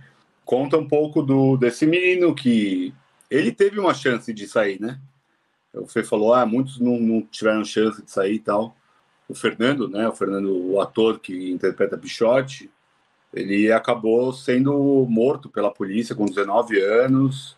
Conta 0.45 0.77
um 0.77 0.87
pouco 0.87 1.23
do 1.23 1.57
desse 1.57 1.87
menino 1.87 2.35
que 2.35 2.93
ele 3.31 3.51
teve 3.51 3.81
uma 3.81 3.95
chance 3.95 4.33
de 4.33 4.47
sair, 4.47 4.81
né? 4.81 5.01
O 5.73 5.87
Fê 5.87 6.05
falou, 6.05 6.35
ah, 6.35 6.45
muitos 6.45 6.79
não, 6.79 6.99
não 7.01 7.23
tiveram 7.23 7.65
chance 7.65 8.03
de 8.03 8.11
sair 8.11 8.35
e 8.35 8.39
tal. 8.39 8.77
O 9.29 9.35
Fernando, 9.35 9.89
né? 9.89 10.09
O 10.09 10.13
Fernando, 10.13 10.73
o 10.73 10.81
ator 10.81 11.19
que 11.19 11.51
interpreta 11.51 11.99
Pichote, 11.99 12.71
ele 13.33 13.73
acabou 13.73 14.33
sendo 14.33 15.07
morto 15.09 15.49
pela 15.49 15.73
polícia 15.73 16.15
com 16.15 16.25
19 16.25 16.81
anos 16.81 17.57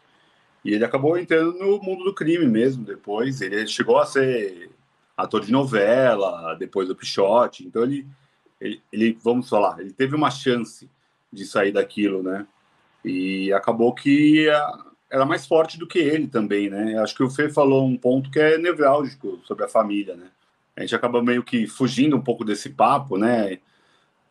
e 0.64 0.72
ele 0.72 0.84
acabou 0.84 1.18
entrando 1.18 1.58
no 1.58 1.80
mundo 1.80 2.04
do 2.04 2.14
crime 2.14 2.46
mesmo 2.46 2.84
depois. 2.84 3.40
Ele 3.40 3.66
chegou 3.66 3.98
a 3.98 4.06
ser 4.06 4.70
ator 5.16 5.44
de 5.44 5.52
novela 5.52 6.54
depois 6.54 6.88
do 6.88 6.96
Pichote, 6.96 7.66
então 7.66 7.82
ele, 7.82 8.06
ele, 8.60 8.82
ele 8.92 9.18
vamos 9.22 9.48
falar, 9.48 9.80
ele 9.80 9.92
teve 9.92 10.14
uma 10.14 10.30
chance 10.30 10.90
de 11.32 11.44
sair 11.44 11.72
daquilo, 11.72 12.22
né? 12.22 12.46
E 13.04 13.52
acabou 13.52 13.94
que 13.94 14.46
era 15.10 15.24
mais 15.24 15.46
forte 15.46 15.78
do 15.78 15.86
que 15.86 15.98
ele 15.98 16.26
também, 16.26 16.68
né? 16.68 16.98
Acho 16.98 17.14
que 17.14 17.22
o 17.22 17.30
Fê 17.30 17.48
falou 17.48 17.86
um 17.86 17.96
ponto 17.96 18.30
que 18.30 18.38
é 18.38 18.58
nevrálgico 18.58 19.40
sobre 19.44 19.64
a 19.64 19.68
família, 19.68 20.16
né? 20.16 20.30
A 20.76 20.82
gente 20.82 20.94
acaba 20.94 21.22
meio 21.22 21.42
que 21.42 21.66
fugindo 21.66 22.16
um 22.16 22.22
pouco 22.22 22.44
desse 22.44 22.70
papo, 22.70 23.16
né? 23.16 23.58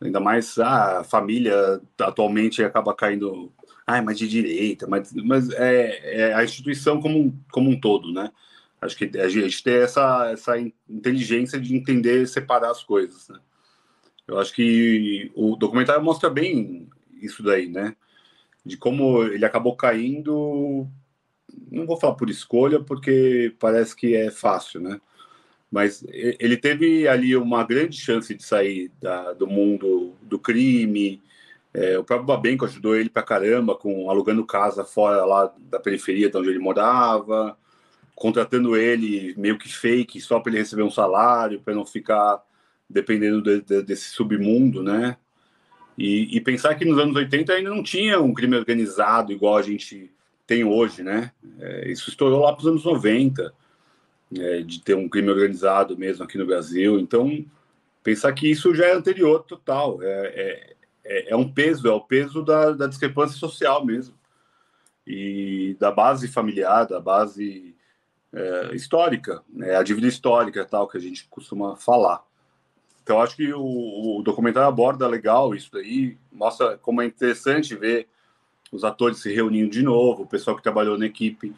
Ainda 0.00 0.20
mais 0.20 0.58
ah, 0.58 1.00
a 1.00 1.04
família 1.04 1.80
atualmente 1.98 2.62
acaba 2.62 2.94
caindo, 2.94 3.52
ah, 3.86 4.00
mas 4.00 4.18
de 4.18 4.28
direita, 4.28 4.86
mas, 4.86 5.12
mas 5.12 5.50
é, 5.50 6.28
é, 6.28 6.34
a 6.34 6.44
instituição 6.44 7.00
como 7.00 7.18
um, 7.18 7.38
como 7.50 7.70
um 7.70 7.80
todo, 7.80 8.12
né? 8.12 8.30
Acho 8.80 8.96
que 8.96 9.18
a 9.18 9.28
gente 9.28 9.62
tem 9.62 9.76
essa, 9.76 10.30
essa 10.30 10.54
inteligência 10.88 11.58
de 11.58 11.74
entender 11.74 12.28
separar 12.28 12.70
as 12.70 12.84
coisas, 12.84 13.28
né? 13.28 13.40
Eu 14.28 14.38
acho 14.38 14.52
que 14.54 15.30
o 15.34 15.56
documentário 15.56 16.02
mostra 16.02 16.28
bem 16.28 16.88
isso 17.22 17.42
daí, 17.42 17.68
né? 17.68 17.96
De 18.64 18.76
como 18.76 19.22
ele 19.24 19.44
acabou 19.44 19.76
caindo, 19.76 20.86
não 21.70 21.86
vou 21.86 21.96
falar 21.96 22.14
por 22.14 22.28
escolha, 22.28 22.80
porque 22.80 23.54
parece 23.58 23.96
que 23.96 24.14
é 24.14 24.30
fácil, 24.30 24.80
né? 24.80 25.00
Mas 25.70 26.04
ele 26.08 26.56
teve 26.56 27.08
ali 27.08 27.36
uma 27.36 27.64
grande 27.64 27.98
chance 27.98 28.34
de 28.34 28.42
sair 28.42 28.90
da, 29.00 29.32
do 29.32 29.46
mundo 29.46 30.14
do 30.22 30.38
crime. 30.38 31.22
É, 31.74 31.98
o 31.98 32.04
próprio 32.04 32.26
Babenco 32.26 32.64
ajudou 32.64 32.96
ele 32.96 33.10
para 33.10 33.22
caramba, 33.22 33.74
com 33.74 34.08
alugando 34.08 34.46
casa 34.46 34.84
fora 34.84 35.24
lá 35.24 35.52
da 35.58 35.80
periferia 35.80 36.30
de 36.30 36.36
onde 36.36 36.48
ele 36.50 36.58
morava, 36.58 37.58
contratando 38.14 38.76
ele 38.76 39.34
meio 39.36 39.58
que 39.58 39.68
fake 39.68 40.20
só 40.20 40.40
para 40.40 40.52
ele 40.52 40.60
receber 40.60 40.82
um 40.82 40.90
salário, 40.90 41.60
para 41.60 41.74
não 41.74 41.84
ficar 41.84 42.42
dependendo 42.88 43.42
de, 43.42 43.60
de, 43.60 43.82
desse 43.82 44.10
submundo, 44.10 44.82
né? 44.82 45.16
E, 45.98 46.36
e, 46.36 46.40
pensar 46.40 46.74
que 46.74 46.84
nos 46.84 46.98
anos 46.98 47.16
80 47.16 47.52
ainda 47.52 47.70
não 47.70 47.82
tinha 47.82 48.20
um 48.20 48.34
crime 48.34 48.54
organizado 48.56 49.32
igual 49.32 49.56
a 49.56 49.62
gente 49.62 50.12
tem 50.46 50.62
hoje, 50.62 51.02
né? 51.02 51.32
É, 51.58 51.90
isso 51.90 52.10
estourou 52.10 52.40
lá 52.40 52.52
para 52.52 52.60
os 52.60 52.66
anos 52.66 52.84
90 52.84 53.52
é, 54.34 54.62
de 54.62 54.80
ter 54.80 54.94
um 54.94 55.08
crime 55.08 55.30
organizado 55.30 55.96
mesmo 55.96 56.24
aqui 56.24 56.38
no 56.38 56.46
Brasil. 56.46 56.98
Então, 56.98 57.44
pensar 58.02 58.32
que 58.32 58.50
isso 58.50 58.74
já 58.74 58.86
é 58.86 58.92
anterior 58.92 59.44
total. 59.44 60.02
É, 60.02 60.76
é, 61.04 61.30
é 61.32 61.36
um 61.36 61.50
peso, 61.50 61.86
é 61.86 61.92
o 61.92 62.00
peso 62.00 62.42
da, 62.42 62.72
da, 62.72 62.86
discrepância 62.86 63.38
social 63.38 63.84
mesmo. 63.84 64.14
E 65.06 65.76
da 65.78 65.92
base 65.92 66.26
familiar, 66.26 66.84
da 66.84 67.00
base 67.00 67.76
é, 68.32 68.74
histórica, 68.74 69.42
né, 69.48 69.76
a 69.76 69.82
dívida 69.82 70.08
histórica 70.08 70.64
tal, 70.64 70.88
que 70.88 70.96
a 70.96 71.00
gente 71.00 71.26
costuma 71.28 71.76
falar. 71.76 72.24
Então, 73.02 73.20
acho 73.20 73.36
que 73.36 73.52
o, 73.52 74.18
o 74.18 74.22
documentário 74.24 74.68
aborda 74.68 75.06
legal 75.06 75.54
isso 75.54 75.70
daí, 75.72 76.18
mostra 76.32 76.76
como 76.78 77.00
é 77.00 77.06
interessante 77.06 77.76
ver 77.76 78.08
os 78.72 78.82
atores 78.82 79.18
se 79.18 79.32
reunindo 79.32 79.70
de 79.70 79.80
novo, 79.80 80.24
o 80.24 80.26
pessoal 80.26 80.56
que 80.56 80.62
trabalhou 80.62 80.98
na 80.98 81.06
equipe 81.06 81.54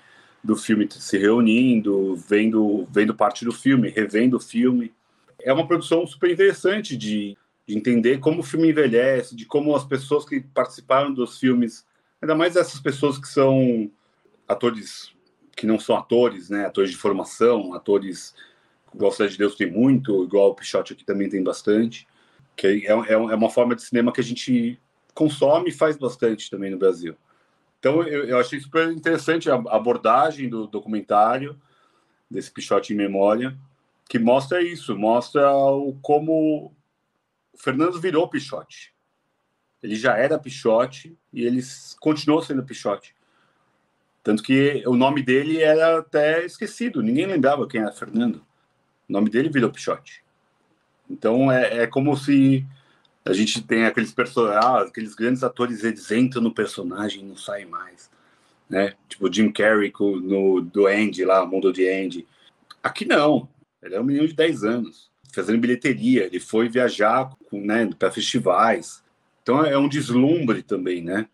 do 0.49 0.57
filme 0.57 0.89
se 0.91 1.19
reunindo, 1.19 2.17
vendo, 2.17 2.89
vendo 2.91 3.15
parte 3.15 3.45
do 3.45 3.53
filme, 3.53 3.91
revendo 3.91 4.39
o 4.39 4.41
filme. 4.41 4.95
É 5.39 5.53
uma 5.53 5.67
produção 5.67 6.07
super 6.07 6.31
interessante 6.31 6.97
de, 6.97 7.37
de 7.67 7.77
entender 7.77 8.19
como 8.19 8.41
o 8.41 8.43
filme 8.43 8.71
envelhece, 8.71 9.37
de 9.37 9.45
como 9.45 9.77
as 9.77 9.85
pessoas 9.85 10.25
que 10.25 10.41
participaram 10.41 11.13
dos 11.13 11.39
filmes, 11.39 11.85
ainda 12.23 12.35
mais 12.35 12.57
essas 12.57 12.81
pessoas 12.81 13.19
que 13.19 13.29
são 13.29 13.91
atores 14.49 15.13
que 15.55 15.67
não 15.67 15.79
são 15.79 15.95
atores, 15.97 16.49
né? 16.49 16.65
Atores 16.65 16.93
de 16.93 16.97
formação, 16.97 17.75
atores 17.75 18.35
igual 18.95 19.13
Cidade 19.13 19.33
de 19.33 19.39
Deus 19.39 19.55
tem 19.55 19.71
muito, 19.71 20.25
igual 20.25 20.49
o 20.49 20.55
Pichote 20.55 20.95
aqui 20.95 21.05
também 21.05 21.29
tem 21.29 21.43
bastante. 21.43 22.09
Que 22.57 22.87
é, 22.87 22.93
é, 22.93 23.13
é 23.13 23.17
uma 23.19 23.51
forma 23.51 23.77
de 23.77 23.83
cinema 23.83 24.13
que 24.13 24.21
a 24.21 24.25
gente 24.25 24.81
consome 25.13 25.69
e 25.69 25.75
faz 25.75 25.99
bastante 25.99 26.51
também 26.51 26.71
no 26.71 26.79
Brasil. 26.79 27.15
Então, 27.79 28.03
eu, 28.03 28.25
eu 28.25 28.39
achei 28.39 28.59
super 28.61 28.91
interessante 28.91 29.51
a 29.51 29.55
abordagem 29.55 30.49
do 30.49 30.67
documentário, 30.67 31.61
desse 32.31 32.51
Pichote 32.51 32.93
em 32.93 32.97
Memória, 32.97 33.57
que 34.09 34.19
mostra 34.19 34.63
isso, 34.63 34.97
mostra 34.97 35.51
o, 35.53 35.95
como 36.03 36.73
o 37.53 37.59
Fernando 37.59 38.01
virou 38.01 38.29
Pichote. 38.29 38.95
Ele 39.83 39.95
já 39.95 40.17
era 40.17 40.39
Pichote 40.39 41.17
e 41.33 41.45
ele 41.45 41.61
continuou 42.01 42.43
sendo 42.43 42.65
Pichote. 42.65 43.15
Tanto 44.23 44.43
que 44.43 44.83
o 44.87 44.97
nome 44.97 45.23
dele 45.23 45.63
era 45.63 45.99
até 45.99 46.45
esquecido, 46.45 47.03
ninguém 47.03 47.27
lembrava 47.27 47.67
quem 47.69 47.81
era 47.81 47.93
Fernando. 47.93 48.45
O 49.09 49.13
nome 49.13 49.31
dele 49.31 49.49
virou 49.49 49.71
Pichote. 49.71 50.23
Então 51.09 51.51
é, 51.51 51.85
é 51.85 51.87
como 51.87 52.17
se 52.17 52.67
a 53.29 53.33
gente 53.35 53.63
tem 53.63 53.85
aqueles 53.85 54.13
personagens, 54.13 54.65
ah, 54.65 54.83
aqueles 54.83 55.15
grandes 55.15 55.45
atores, 55.45 55.85
eles 55.85 56.11
entram 56.11 56.41
no 56.41 56.55
personagem 56.55 57.21
e 57.21 57.25
não 57.25 57.37
saem 57.37 57.67
mais, 57.67 58.11
né? 58.69 58.95
Tipo 59.07 59.33
Jim 59.33 59.53
Carrey 59.53 59.93
no 60.01 60.63
do 60.63 60.87
Andy 60.87 61.25
lá, 61.25 61.45
Mundo 61.45 61.73
de 61.73 61.87
Andy. 61.89 62.27
Aqui 62.83 63.05
não. 63.05 63.49
Ele 63.83 63.95
é 63.95 64.01
um 64.01 64.05
menino 64.05 64.27
de 64.27 64.35
10 64.35 64.65
anos, 64.65 65.11
fazendo 65.33 65.61
bilheteria, 65.61 66.25
ele 66.25 66.41
foi 66.41 66.69
viajar, 66.69 67.31
né, 67.53 67.89
para 67.99 68.11
festivais. 68.11 69.05
Então 69.43 69.65
é 69.65 69.77
um 69.77 69.89
deslumbre 69.89 70.63
também, 70.63 71.03
né? 71.03 71.29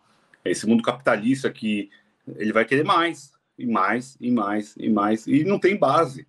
É 0.44 0.50
esse 0.50 0.66
mundo 0.66 0.82
capitalista 0.82 1.50
que 1.50 1.90
ele 2.36 2.52
vai 2.52 2.64
querer 2.64 2.84
mais, 2.84 3.32
e 3.56 3.66
mais, 3.66 4.16
e 4.20 4.30
mais, 4.30 4.74
e 4.76 4.88
mais, 4.90 5.26
e 5.26 5.44
não 5.44 5.58
tem 5.58 5.76
base. 5.76 6.26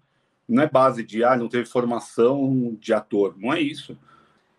Não 0.47 0.61
é 0.61 0.69
base 0.69 1.03
de, 1.03 1.23
ah, 1.23 1.35
não 1.35 1.49
teve 1.49 1.65
formação 1.65 2.77
de 2.79 2.93
ator. 2.93 3.35
Não 3.37 3.51
é 3.51 3.59
isso 3.59 3.97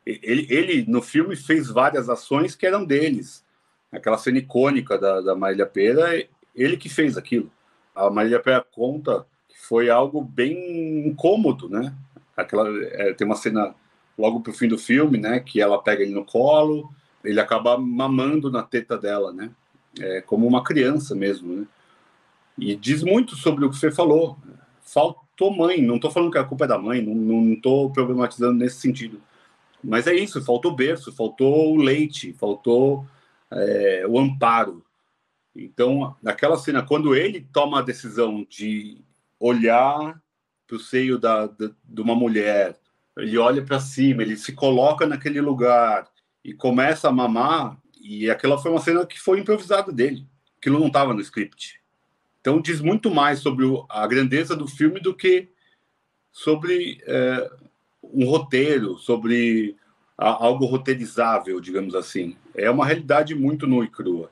ele, 0.06 0.46
ele, 0.48 0.84
no 0.88 1.02
filme, 1.02 1.34
fez 1.34 1.68
várias 1.68 2.08
ações 2.08 2.54
que 2.54 2.64
eram 2.64 2.84
deles. 2.84 3.44
Aquela 3.90 4.16
cena 4.16 4.38
icônica 4.38 4.96
da, 4.96 5.20
da 5.20 5.34
Marília 5.34 5.66
Pera, 5.66 6.24
ele 6.54 6.76
que 6.76 6.88
fez 6.88 7.16
aquilo. 7.16 7.50
A 7.94 8.08
Marília 8.08 8.38
Pera 8.38 8.64
conta 8.70 9.26
que 9.48 9.58
foi 9.58 9.90
algo 9.90 10.22
bem 10.22 11.08
incômodo, 11.08 11.68
né? 11.68 11.92
Aquela, 12.36 12.68
é, 12.84 13.14
tem 13.14 13.26
uma 13.26 13.34
cena 13.34 13.74
logo 14.16 14.40
pro 14.40 14.52
fim 14.52 14.68
do 14.68 14.78
filme, 14.78 15.18
né? 15.18 15.40
Que 15.40 15.60
ela 15.60 15.82
pega 15.82 16.02
ele 16.02 16.14
no 16.14 16.24
colo, 16.24 16.88
ele 17.24 17.40
acaba 17.40 17.76
mamando 17.76 18.50
na 18.50 18.62
teta 18.62 18.96
dela, 18.96 19.32
né? 19.32 19.50
É, 19.98 20.20
como 20.20 20.46
uma 20.46 20.62
criança 20.62 21.16
mesmo, 21.16 21.56
né? 21.56 21.66
E 22.56 22.76
diz 22.76 23.02
muito 23.02 23.34
sobre 23.34 23.64
o 23.64 23.70
que 23.70 23.76
você 23.76 23.90
falou. 23.90 24.38
Faltou 24.82 25.54
mãe, 25.54 25.82
não 25.82 25.96
estou 25.96 26.10
falando 26.10 26.30
que 26.30 26.38
a 26.38 26.44
culpa 26.44 26.64
é 26.64 26.68
da 26.68 26.78
mãe, 26.78 27.02
não 27.02 27.54
estou 27.54 27.90
problematizando 27.90 28.54
nesse 28.54 28.76
sentido 28.76 29.20
mas 29.82 30.06
é 30.06 30.14
isso, 30.14 30.44
faltou 30.44 30.74
berço, 30.74 31.12
faltou 31.12 31.74
o 31.74 31.76
leite, 31.76 32.32
faltou 32.32 33.06
é, 33.50 34.04
o 34.08 34.18
amparo. 34.18 34.84
Então, 35.54 36.14
naquela 36.22 36.56
cena, 36.56 36.82
quando 36.82 37.14
ele 37.14 37.46
toma 37.52 37.78
a 37.78 37.82
decisão 37.82 38.46
de 38.48 38.98
olhar 39.40 40.20
para 40.66 40.76
o 40.76 40.80
seio 40.80 41.18
da, 41.18 41.46
da, 41.46 41.70
de 41.84 42.00
uma 42.00 42.14
mulher, 42.14 42.76
ele 43.16 43.38
olha 43.38 43.62
para 43.62 43.80
cima, 43.80 44.22
ele 44.22 44.36
se 44.36 44.52
coloca 44.52 45.06
naquele 45.06 45.40
lugar 45.40 46.08
e 46.44 46.52
começa 46.52 47.08
a 47.08 47.12
mamar, 47.12 47.78
e 48.00 48.30
aquela 48.30 48.58
foi 48.58 48.70
uma 48.70 48.80
cena 48.80 49.06
que 49.06 49.18
foi 49.18 49.40
improvisada 49.40 49.90
dele, 49.90 50.26
aquilo 50.58 50.78
não 50.78 50.88
estava 50.88 51.14
no 51.14 51.20
script. 51.20 51.80
Então, 52.40 52.60
diz 52.60 52.80
muito 52.80 53.10
mais 53.10 53.40
sobre 53.40 53.64
a 53.88 54.06
grandeza 54.06 54.54
do 54.54 54.68
filme 54.68 55.00
do 55.00 55.14
que 55.14 55.48
sobre 56.30 57.02
é, 57.06 57.50
um 58.12 58.28
roteiro, 58.28 58.98
sobre 58.98 59.76
algo 60.16 60.64
roteirizável, 60.64 61.60
digamos 61.60 61.94
assim. 61.94 62.36
É 62.54 62.70
uma 62.70 62.86
realidade 62.86 63.34
muito 63.34 63.66
nua 63.66 63.84
e 63.84 63.88
crua. 63.88 64.30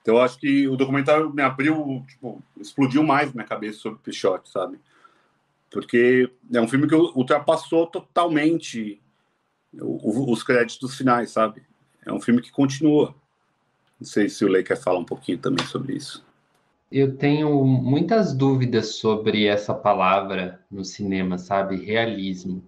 Então, 0.00 0.16
eu 0.16 0.22
acho 0.22 0.38
que 0.38 0.66
o 0.66 0.76
documentário 0.76 1.32
me 1.32 1.42
abriu, 1.42 2.02
tipo, 2.08 2.42
explodiu 2.58 3.02
mais 3.02 3.32
minha 3.32 3.46
cabeça 3.46 3.78
sobre 3.78 3.98
Pichote, 4.02 4.48
sabe? 4.48 4.80
Porque 5.70 6.30
é 6.52 6.60
um 6.60 6.66
filme 6.66 6.88
que 6.88 6.94
ultrapassou 6.94 7.86
totalmente 7.86 9.00
os 9.72 10.42
créditos 10.42 10.96
finais, 10.96 11.30
sabe? 11.30 11.62
É 12.04 12.12
um 12.12 12.20
filme 12.20 12.40
que 12.40 12.50
continua. 12.50 13.14
Não 14.00 14.06
sei 14.06 14.28
se 14.28 14.44
o 14.44 14.48
Lei 14.48 14.62
quer 14.62 14.76
falar 14.76 14.98
um 14.98 15.04
pouquinho 15.04 15.38
também 15.38 15.64
sobre 15.66 15.94
isso. 15.94 16.24
Eu 16.90 17.16
tenho 17.16 17.62
muitas 17.64 18.32
dúvidas 18.32 18.96
sobre 18.96 19.46
essa 19.46 19.74
palavra 19.74 20.60
no 20.70 20.84
cinema, 20.84 21.38
sabe? 21.38 21.76
Realismo 21.76 22.64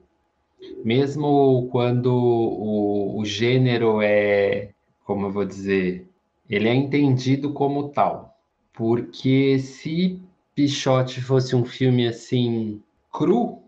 mesmo 0.84 1.68
quando 1.70 2.12
o, 2.12 3.18
o 3.18 3.24
gênero 3.24 4.00
é, 4.02 4.70
como 5.04 5.26
eu 5.26 5.30
vou 5.30 5.44
dizer, 5.44 6.06
ele 6.48 6.68
é 6.68 6.74
entendido 6.74 7.52
como 7.52 7.88
tal. 7.88 8.36
Porque 8.72 9.58
se 9.58 10.20
Pichote 10.54 11.20
fosse 11.20 11.54
um 11.54 11.64
filme 11.64 12.06
assim 12.06 12.82
cru, 13.10 13.62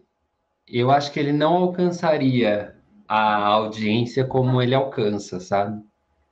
eu 0.66 0.90
acho 0.90 1.12
que 1.12 1.20
ele 1.20 1.33
não 1.33 1.54
alcançaria 1.54 2.74
a 3.07 3.46
audiência 3.46 4.24
como 4.24 4.62
ele 4.62 4.74
alcança, 4.74 5.38
sabe? 5.40 5.83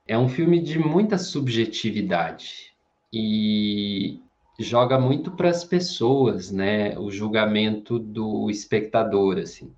É 0.07 0.17
um 0.17 0.27
filme 0.27 0.59
de 0.59 0.77
muita 0.79 1.17
subjetividade 1.17 2.73
e 3.11 4.19
joga 4.59 4.99
muito 4.99 5.31
para 5.31 5.49
as 5.49 5.63
pessoas, 5.63 6.51
né? 6.51 6.97
O 6.97 7.11
julgamento 7.11 7.99
do 7.99 8.49
espectador, 8.49 9.37
assim. 9.37 9.71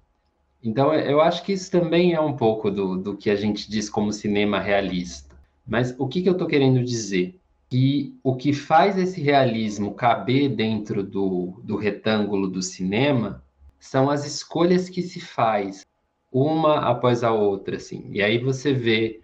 Então, 0.65 0.91
eu 0.95 1.21
acho 1.21 1.43
que 1.43 1.53
isso 1.53 1.69
também 1.69 2.13
é 2.13 2.19
um 2.19 2.35
pouco 2.35 2.71
do, 2.71 2.97
do 2.97 3.15
que 3.15 3.29
a 3.29 3.35
gente 3.35 3.69
diz 3.69 3.87
como 3.87 4.11
cinema 4.11 4.59
realista. 4.59 5.35
Mas 5.65 5.95
o 5.99 6.07
que, 6.07 6.23
que 6.23 6.27
eu 6.27 6.33
estou 6.33 6.47
querendo 6.47 6.83
dizer? 6.83 7.39
Que 7.69 8.17
o 8.23 8.35
que 8.35 8.51
faz 8.51 8.97
esse 8.97 9.21
realismo 9.21 9.93
caber 9.93 10.49
dentro 10.49 11.03
do, 11.03 11.61
do 11.63 11.75
retângulo 11.75 12.47
do 12.47 12.63
cinema 12.63 13.43
são 13.79 14.09
as 14.09 14.25
escolhas 14.25 14.89
que 14.89 15.03
se 15.03 15.19
faz, 15.19 15.85
uma 16.31 16.79
após 16.79 17.23
a 17.23 17.31
outra, 17.31 17.77
assim. 17.77 18.09
E 18.11 18.23
aí 18.23 18.39
você 18.39 18.73
vê 18.73 19.21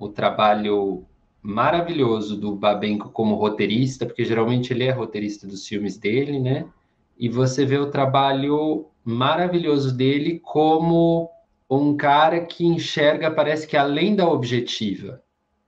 o 0.00 0.08
trabalho 0.08 1.04
maravilhoso 1.42 2.34
do 2.34 2.56
Babenco 2.56 3.10
como 3.10 3.34
roteirista, 3.34 4.06
porque 4.06 4.24
geralmente 4.24 4.72
ele 4.72 4.84
é 4.84 4.90
roteirista 4.90 5.46
dos 5.46 5.66
filmes 5.66 5.98
dele, 5.98 6.40
né? 6.40 6.64
E 7.18 7.28
você 7.28 7.66
vê 7.66 7.76
o 7.76 7.90
trabalho 7.90 8.86
maravilhoso 9.08 9.96
dele 9.96 10.38
como 10.40 11.30
um 11.70 11.96
cara 11.96 12.44
que 12.44 12.66
enxerga, 12.66 13.30
parece 13.30 13.66
que 13.66 13.76
além 13.76 14.14
da 14.14 14.28
objetiva, 14.28 15.22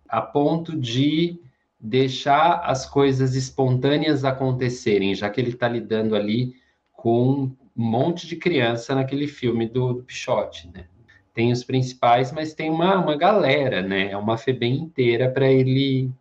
a 0.08 0.20
ponto 0.20 0.76
de 0.76 1.40
deixar 1.78 2.60
as 2.64 2.84
coisas 2.84 3.34
espontâneas 3.34 4.24
acontecerem, 4.24 5.14
já 5.14 5.30
que 5.30 5.40
ele 5.40 5.50
está 5.50 5.68
lidando 5.68 6.14
ali 6.14 6.54
com 6.92 7.44
um 7.44 7.56
monte 7.74 8.26
de 8.26 8.36
criança 8.36 8.94
naquele 8.94 9.26
filme 9.26 9.66
do, 9.66 9.94
do 9.94 10.02
Pichote, 10.02 10.68
né? 10.74 10.84
tem 11.32 11.50
os 11.50 11.64
principais, 11.64 12.30
mas 12.32 12.52
tem 12.52 12.68
uma, 12.68 12.98
uma 12.98 13.16
galera, 13.16 13.80
né? 13.80 14.10
É 14.10 14.16
uma 14.16 14.36
FEBEM 14.36 14.74
inteira 14.74 15.30
para 15.30 15.50
ele 15.50 16.12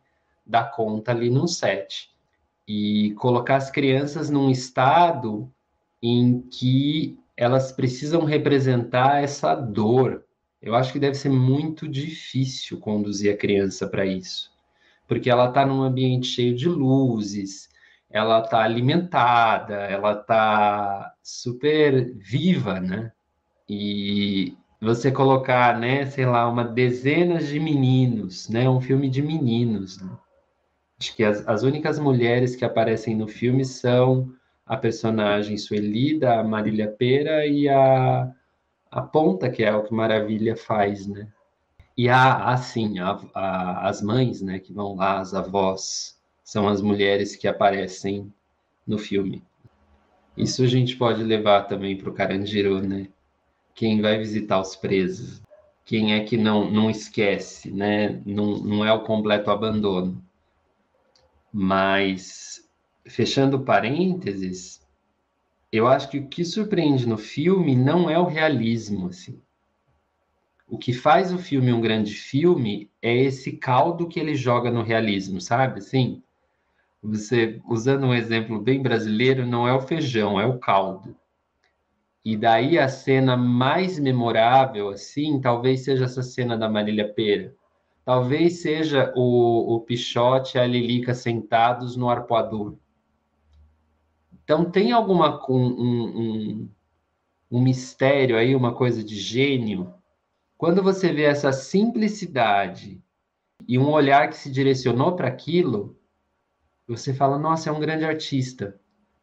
dar 0.46 0.72
conta 0.72 1.12
ali 1.12 1.30
no 1.30 1.48
set. 1.48 2.10
E 2.66 3.14
colocar 3.18 3.58
as 3.58 3.70
crianças 3.70 4.30
num 4.30 4.50
estado 4.50 5.52
em 6.02 6.42
que 6.42 7.18
elas 7.36 7.72
precisam 7.72 8.26
representar 8.26 9.24
essa 9.24 9.56
dor. 9.56 10.24
Eu 10.62 10.76
acho 10.76 10.92
que 10.92 11.00
deve 11.00 11.16
ser 11.16 11.30
muito 11.30 11.88
difícil 11.88 12.80
conduzir 12.80 13.34
a 13.34 13.38
criança 13.38 13.88
para 13.88 14.06
isso, 14.06 14.52
porque 15.08 15.30
ela 15.30 15.48
está 15.48 15.66
num 15.66 15.82
ambiente 15.82 16.28
cheio 16.28 16.54
de 16.54 16.68
luzes, 16.68 17.70
ela 18.10 18.40
está 18.42 18.62
alimentada, 18.62 19.76
ela 19.76 20.14
está 20.14 21.14
super 21.24 22.14
viva, 22.18 22.80
né? 22.80 23.12
E 23.70 24.58
você 24.82 25.12
colocar, 25.12 25.78
né, 25.78 26.06
sei 26.06 26.26
lá, 26.26 26.50
uma 26.50 26.64
dezenas 26.64 27.48
de 27.48 27.60
meninos, 27.60 28.50
né, 28.50 28.70
um 28.70 28.82
filme 28.82 29.10
de 29.10 29.22
meninos. 29.22 30.02
Né? 30.02 30.10
Acho 31.00 31.16
que 31.16 31.24
as, 31.24 31.48
as 31.48 31.64
únicas 31.64 32.00
mulheres 32.00 32.56
que 32.56 32.66
aparecem 32.66 33.16
no 33.16 33.28
filme 33.28 33.64
são 33.66 34.34
a 34.70 34.78
personagem 34.78 35.58
Sueli, 35.58 36.18
da 36.18 36.42
Marília 36.44 36.88
Pera, 36.88 37.46
e 37.46 37.68
a, 37.68 38.32
a 38.90 39.02
Ponta, 39.02 39.50
que 39.50 39.64
é 39.64 39.76
o 39.76 39.84
que 39.84 39.94
Maravilha 39.94 40.56
faz, 40.56 41.06
né? 41.08 41.28
E 41.98 42.08
a, 42.08 42.46
assim, 42.46 42.96
as 43.36 44.02
mães, 44.02 44.42
né, 44.42 44.60
que 44.60 44.72
vão 44.72 44.96
lá, 44.96 45.20
as 45.20 45.34
avós, 45.34 46.18
são 46.44 46.70
as 46.70 46.82
mulheres 46.82 47.36
que 47.36 47.48
aparecem 47.48 48.34
no 48.88 48.98
filme. 48.98 49.44
Isso 50.38 50.64
a 50.64 50.68
gente 50.68 50.96
pode 50.96 51.22
levar 51.24 51.64
também 51.64 51.98
para 51.98 52.10
o 52.10 52.14
Carandiru, 52.14 52.82
né? 52.82 53.10
quem 53.80 54.02
vai 54.02 54.18
visitar 54.18 54.60
os 54.60 54.76
presos, 54.76 55.42
quem 55.86 56.14
é 56.14 56.20
que 56.26 56.36
não, 56.36 56.70
não 56.70 56.90
esquece, 56.90 57.72
né? 57.72 58.22
Não, 58.26 58.58
não 58.58 58.86
é 58.86 58.92
o 58.92 59.06
completo 59.06 59.50
abandono. 59.50 60.22
Mas, 61.50 62.69
fechando 63.10 63.60
parênteses, 63.62 64.88
eu 65.72 65.88
acho 65.88 66.10
que 66.10 66.20
o 66.20 66.28
que 66.28 66.46
surpreende 66.46 67.08
no 67.08 67.18
filme 67.18 67.76
não 67.76 68.10
é 68.10 68.18
o 68.18 68.26
realismo, 68.26 69.08
assim. 69.08 69.42
O 70.68 70.78
que 70.78 70.94
faz 70.94 71.34
o 71.34 71.38
filme 71.38 71.74
um 71.74 71.82
grande 71.82 72.14
filme 72.14 72.90
é 73.02 73.16
esse 73.16 73.54
caldo 73.54 74.08
que 74.08 74.20
ele 74.20 74.36
joga 74.36 74.70
no 74.70 74.84
realismo, 74.84 75.42
sabe? 75.42 75.80
Assim, 75.80 76.22
você 77.02 77.60
usando 77.68 78.06
um 78.06 78.14
exemplo 78.14 78.60
bem 78.60 78.82
brasileiro, 78.82 79.46
não 79.46 79.68
é 79.68 79.74
o 79.74 79.82
feijão, 79.82 80.40
é 80.40 80.46
o 80.46 80.60
caldo. 80.60 81.16
E 82.24 82.38
daí 82.38 82.78
a 82.78 82.88
cena 82.88 83.36
mais 83.36 83.98
memorável, 83.98 84.90
assim, 84.90 85.40
talvez 85.42 85.84
seja 85.84 86.06
essa 86.06 86.22
cena 86.22 86.56
da 86.58 86.70
Marília 86.70 87.12
Pera. 87.12 87.56
Talvez 88.06 88.62
seja 88.62 89.12
o, 89.16 89.76
o 89.76 89.80
Pichote 89.82 90.58
e 90.58 90.60
a 90.60 90.66
Lilica 90.66 91.14
sentados 91.14 91.96
no 91.96 92.10
arpoador. 92.10 92.76
Então 94.50 94.66
tem 94.66 94.92
alguma 94.92 95.40
um, 95.48 95.68
um, 95.68 96.70
um 97.52 97.62
mistério 97.62 98.36
aí, 98.36 98.56
uma 98.56 98.74
coisa 98.74 99.04
de 99.04 99.16
gênio. 99.16 99.94
Quando 100.58 100.82
você 100.82 101.14
vê 101.14 101.26
essa 101.26 101.54
simplicidade 101.54 103.00
e 103.68 103.78
um 103.78 103.92
olhar 103.92 104.28
que 104.28 104.36
se 104.36 104.50
direcionou 104.50 105.16
para 105.16 105.28
aquilo, 105.28 105.96
você 106.88 107.14
fala, 107.14 107.38
nossa, 107.38 107.70
é 107.70 107.72
um 107.72 107.80
grande 107.80 108.06
artista. 108.06 108.82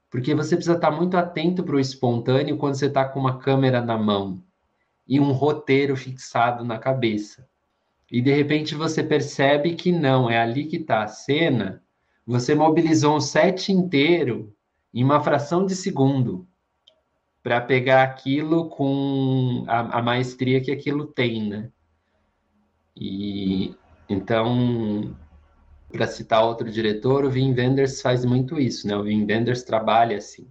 Porque 0.08 0.32
você 0.32 0.54
precisa 0.54 0.76
estar 0.76 0.92
muito 0.92 1.16
atento 1.16 1.64
para 1.64 1.74
o 1.74 1.80
espontâneo 1.80 2.56
quando 2.56 2.76
você 2.76 2.86
está 2.86 3.04
com 3.04 3.18
uma 3.18 3.36
câmera 3.36 3.80
na 3.82 3.98
mão 3.98 4.40
e 5.08 5.18
um 5.18 5.32
roteiro 5.32 5.96
fixado 5.96 6.64
na 6.64 6.78
cabeça. 6.78 7.48
E 8.12 8.22
de 8.22 8.32
repente 8.32 8.76
você 8.76 9.02
percebe 9.02 9.74
que 9.74 9.90
não, 9.90 10.30
é 10.30 10.38
ali 10.38 10.66
que 10.66 10.76
está 10.76 11.02
a 11.02 11.08
cena. 11.08 11.82
Você 12.24 12.54
mobilizou 12.54 13.16
um 13.16 13.20
set 13.20 13.72
inteiro 13.72 14.55
em 14.96 15.04
uma 15.04 15.22
fração 15.22 15.66
de 15.66 15.76
segundo 15.76 16.48
para 17.42 17.60
pegar 17.60 18.02
aquilo 18.02 18.70
com 18.70 19.62
a, 19.68 19.98
a, 19.98 20.02
maestria 20.02 20.58
que 20.58 20.72
aquilo 20.72 21.06
tem, 21.06 21.50
né? 21.50 21.70
E 22.96 23.74
então 24.08 25.14
para 25.92 26.06
citar 26.06 26.42
outro 26.42 26.70
diretor, 26.70 27.26
o 27.26 27.28
Wim 27.28 27.54
Wenders 27.54 28.00
faz 28.00 28.24
muito 28.24 28.58
isso, 28.58 28.88
né? 28.88 28.96
O 28.96 29.02
Wim 29.02 29.26
Wenders 29.28 29.62
trabalha 29.62 30.16
assim. 30.16 30.48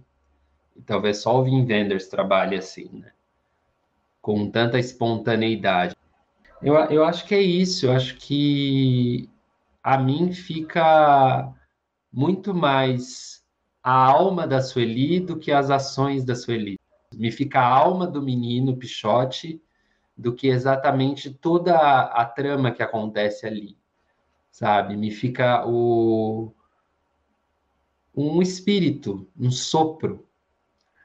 E 0.76 0.80
talvez 0.80 1.18
só 1.18 1.40
o 1.40 1.42
Wim 1.42 1.66
Wenders 1.66 2.06
trabalhe 2.06 2.56
assim, 2.56 2.88
né? 2.92 3.10
Com 4.22 4.48
tanta 4.48 4.78
espontaneidade. 4.78 5.96
Eu, 6.62 6.74
eu 6.74 7.04
acho 7.04 7.26
que 7.26 7.34
é 7.34 7.42
isso. 7.42 7.86
Eu 7.86 7.92
acho 7.92 8.16
que 8.16 9.28
a 9.82 9.98
mim 9.98 10.32
fica 10.32 11.52
muito 12.12 12.54
mais 12.54 13.35
a 13.86 13.94
alma 14.06 14.46
da 14.46 14.60
Sueli 14.60 15.20
do 15.20 15.38
que 15.38 15.52
as 15.52 15.70
ações 15.70 16.24
da 16.24 16.34
Sueli. 16.34 16.78
Me 17.14 17.30
fica 17.30 17.60
a 17.60 17.68
alma 17.68 18.06
do 18.06 18.20
menino 18.20 18.76
Pichote 18.76 19.62
do 20.16 20.34
que 20.34 20.48
exatamente 20.48 21.30
toda 21.32 21.76
a, 21.76 22.22
a 22.22 22.24
trama 22.24 22.70
que 22.72 22.82
acontece 22.82 23.46
ali 23.46 23.76
sabe? 24.56 24.96
Me 24.96 25.10
fica 25.10 25.66
o 25.66 26.50
um 28.14 28.40
espírito, 28.40 29.28
um 29.38 29.50
sopro. 29.50 30.26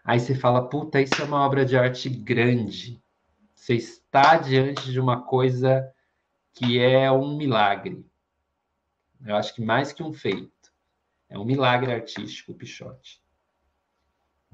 Aí 0.05 0.21
você 0.21 0.33
fala, 0.33 0.69
puta, 0.69 1.01
isso 1.01 1.21
é 1.21 1.25
uma 1.25 1.45
obra 1.45 1.65
de 1.65 1.77
arte 1.77 2.07
grande. 2.07 3.03
Você 3.53 3.75
está 3.75 4.37
diante 4.37 4.89
de 4.89 5.01
uma 5.01 5.21
coisa 5.23 5.85
que 6.53 6.79
é 6.79 7.11
um 7.11 7.35
milagre. 7.35 8.05
Eu 9.25 9.35
acho 9.35 9.53
que 9.53 9.61
mais 9.61 9.91
que 9.91 10.01
um 10.01 10.13
feito. 10.13 10.60
É 11.31 11.39
um 11.39 11.45
milagre 11.45 11.93
artístico, 11.93 12.51
o 12.51 12.55
Pichote. 12.55 13.21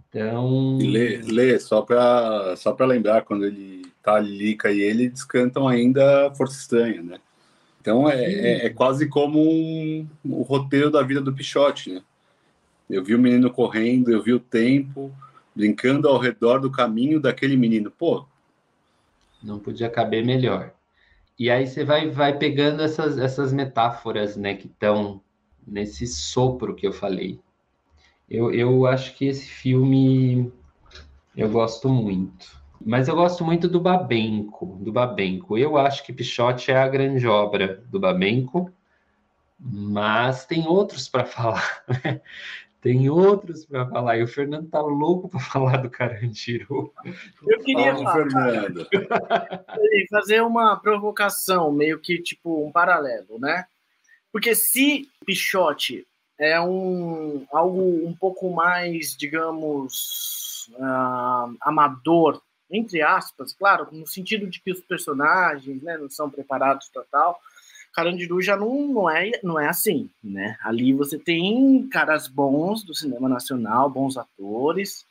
Então. 0.07 0.77
Lê, 0.77 1.17
lê 1.17 1.59
só 1.59 1.81
para 1.81 2.55
só 2.55 2.75
lembrar, 2.79 3.23
quando 3.23 3.45
ele 3.45 3.81
tá 4.03 4.13
ali 4.13 4.55
e 4.63 4.81
ele, 4.81 5.09
descantam 5.09 5.67
ainda 5.67 6.31
Força 6.35 6.55
Estranha, 6.55 7.01
né? 7.01 7.19
Então 7.81 8.07
é, 8.07 8.23
é, 8.23 8.65
é, 8.67 8.69
quase 8.69 9.07
como 9.07 9.41
um, 9.41 10.07
o 10.23 10.43
roteiro 10.43 10.91
da 10.91 11.01
vida 11.01 11.19
do 11.19 11.33
Pichote, 11.33 11.91
né? 11.91 12.01
Eu 12.87 13.03
vi 13.03 13.15
o 13.15 13.19
menino 13.19 13.51
correndo, 13.51 14.11
eu 14.11 14.21
vi 14.21 14.33
o 14.33 14.39
tempo, 14.39 15.11
brincando 15.55 16.07
ao 16.07 16.19
redor 16.19 16.59
do 16.59 16.71
caminho 16.71 17.19
daquele 17.19 17.57
menino. 17.57 17.89
Pô. 17.89 18.23
Não 19.41 19.57
podia 19.57 19.89
caber 19.89 20.23
melhor. 20.23 20.73
E 21.39 21.49
aí 21.49 21.65
você 21.67 21.83
vai, 21.83 22.09
vai 22.09 22.37
pegando 22.37 22.81
essas, 22.81 23.17
essas 23.17 23.51
metáforas, 23.51 24.37
né, 24.37 24.55
que 24.55 24.67
estão 24.67 25.21
nesse 25.67 26.07
sopro 26.07 26.73
que 26.73 26.87
eu 26.87 26.93
falei. 26.93 27.39
Eu, 28.29 28.53
eu 28.53 28.85
acho 28.85 29.15
que 29.15 29.25
esse 29.25 29.47
filme 29.47 30.51
eu 31.35 31.49
gosto 31.49 31.87
muito. 31.87 32.57
Mas 32.83 33.07
eu 33.07 33.15
gosto 33.15 33.43
muito 33.43 33.67
do 33.67 33.79
Babenco, 33.79 34.77
do 34.81 34.91
Babenco. 34.91 35.57
Eu 35.57 35.77
acho 35.77 36.03
que 36.03 36.13
Pichote 36.13 36.71
é 36.71 36.77
a 36.77 36.87
grande 36.87 37.27
obra 37.27 37.83
do 37.89 37.99
Babenco, 37.99 38.71
mas 39.59 40.45
tem 40.45 40.67
outros 40.67 41.07
para 41.07 41.25
falar. 41.25 41.83
Né? 42.03 42.21
Tem 42.79 43.09
outros 43.09 43.65
para 43.65 43.87
falar. 43.89 44.17
E 44.17 44.23
o 44.23 44.27
Fernando 44.27 44.69
tá 44.69 44.79
louco 44.79 45.27
para 45.27 45.39
falar 45.41 45.77
do 45.77 45.89
Carandiru. 45.89 46.93
Eu 47.45 47.59
queria 47.61 47.95
Fala, 47.95 48.13
Fernando. 48.13 48.87
fazer 50.09 50.41
uma 50.41 50.75
provocação, 50.77 51.71
meio 51.71 51.99
que 51.99 52.21
tipo 52.21 52.65
um 52.65 52.71
paralelo, 52.71 53.39
né? 53.39 53.65
Porque 54.31 54.55
se 54.55 55.09
Pichote 55.25 56.05
é 56.39 56.59
um 56.61 57.45
algo 57.51 58.07
um 58.07 58.13
pouco 58.13 58.53
mais, 58.53 59.15
digamos, 59.17 60.69
uh, 60.73 61.55
amador, 61.61 62.41
entre 62.69 63.01
aspas, 63.01 63.53
claro, 63.53 63.87
no 63.91 64.05
sentido 64.05 64.47
de 64.47 64.61
que 64.61 64.71
os 64.71 64.81
personagens, 64.81 65.81
né, 65.81 65.97
não 65.97 66.09
são 66.09 66.29
preparados 66.29 66.89
para 66.93 67.03
tal. 67.11 67.39
Carandiru 67.93 68.41
já 68.41 68.55
não, 68.55 68.87
não, 68.87 69.09
é, 69.09 69.31
não 69.41 69.59
é 69.59 69.67
assim, 69.67 70.09
né? 70.23 70.55
Ali 70.61 70.93
você 70.93 71.17
tem 71.17 71.87
caras 71.87 72.27
bons 72.27 72.83
do 72.83 72.93
cinema 72.93 73.27
nacional, 73.27 73.89
bons 73.89 74.17
atores, 74.17 75.03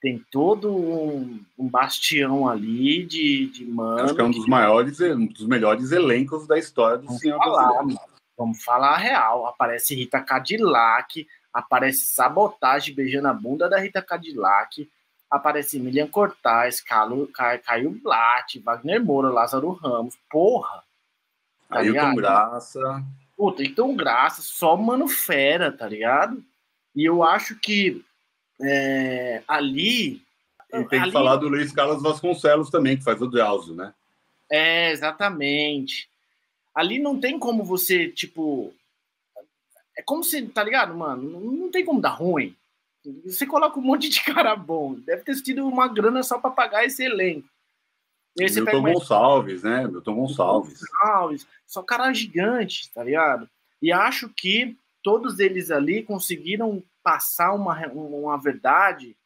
tem 0.00 0.24
todo 0.30 0.74
um, 0.74 1.40
um 1.58 1.68
bastião 1.68 2.48
ali 2.48 3.04
de, 3.04 3.48
de 3.48 3.66
mano. 3.66 4.04
Acho 4.04 4.14
que 4.14 4.20
é 4.20 4.24
um 4.24 4.30
dos 4.30 4.46
maiores, 4.46 4.98
um 5.00 5.26
dos 5.26 5.46
melhores 5.46 5.92
elencos 5.92 6.46
da 6.46 6.58
história 6.58 6.98
do 6.98 7.12
cinema 7.18 7.38
brasileiro. 7.38 8.00
Vamos 8.36 8.62
falar 8.62 8.94
a 8.94 8.96
real. 8.96 9.46
Aparece 9.46 9.94
Rita 9.94 10.20
Cadillac, 10.20 11.26
aparece 11.52 12.06
Sabotagem 12.06 12.94
beijando 12.94 13.28
a 13.28 13.32
bunda 13.32 13.68
da 13.68 13.78
Rita 13.78 14.02
Cadillac, 14.02 14.88
aparece 15.30 15.78
Milian 15.78 16.06
Cortaz, 16.06 16.80
Caio, 16.80 17.28
Caio 17.64 17.90
Blatt, 17.90 18.58
Wagner 18.60 19.02
Moura, 19.02 19.30
Lázaro 19.30 19.70
Ramos. 19.72 20.18
Porra! 20.30 20.84
Tá 21.68 21.78
Ailton 21.78 22.14
Graça. 22.14 23.04
Puta, 23.36 23.62
Ailton 23.62 23.96
Graça, 23.96 24.42
só 24.42 24.76
mano 24.76 25.08
fera, 25.08 25.72
tá 25.72 25.86
ligado? 25.86 26.42
E 26.94 27.04
eu 27.04 27.22
acho 27.22 27.56
que 27.56 28.04
é, 28.62 29.42
ali. 29.46 30.22
E 30.72 30.84
tem 30.84 31.00
ali... 31.00 31.10
que 31.10 31.12
falar 31.12 31.36
do 31.36 31.48
Luiz 31.48 31.72
Carlos 31.72 32.02
Vasconcelos 32.02 32.70
também, 32.70 32.96
que 32.96 33.04
faz 33.04 33.20
o 33.20 33.26
Drauzio, 33.26 33.74
né? 33.74 33.92
É, 34.50 34.90
exatamente. 34.92 36.08
Ali 36.76 36.98
não 36.98 37.18
tem 37.18 37.38
como 37.38 37.64
você, 37.64 38.08
tipo. 38.08 38.74
É 39.96 40.02
como 40.02 40.22
se, 40.22 40.46
tá 40.48 40.62
ligado, 40.62 40.94
mano? 40.94 41.40
Não 41.40 41.70
tem 41.70 41.82
como 41.82 42.02
dar 42.02 42.10
ruim. 42.10 42.54
Você 43.24 43.46
coloca 43.46 43.78
um 43.80 43.82
monte 43.82 44.10
de 44.10 44.22
cara 44.22 44.54
bom. 44.54 44.94
Deve 44.94 45.22
ter 45.22 45.40
tido 45.40 45.66
uma 45.66 45.88
grana 45.88 46.22
só 46.22 46.38
para 46.38 46.50
pagar 46.50 46.84
esse 46.84 47.02
elenco. 47.02 47.48
Milton 48.38 48.82
Gonçalves, 48.82 49.62
né? 49.62 49.86
Milton 49.86 50.14
Gonçalves. 50.14 50.80
Gonçalves. 50.80 51.46
São 51.66 51.82
caras 51.82 52.18
gigantes, 52.18 52.88
tá 52.88 53.02
ligado? 53.02 53.48
E 53.80 53.90
acho 53.90 54.28
que 54.28 54.76
todos 55.02 55.38
eles 55.38 55.70
ali 55.70 56.02
conseguiram 56.02 56.82
passar 57.02 57.54
uma, 57.54 57.86
uma 57.88 58.36
verdade 58.36 59.16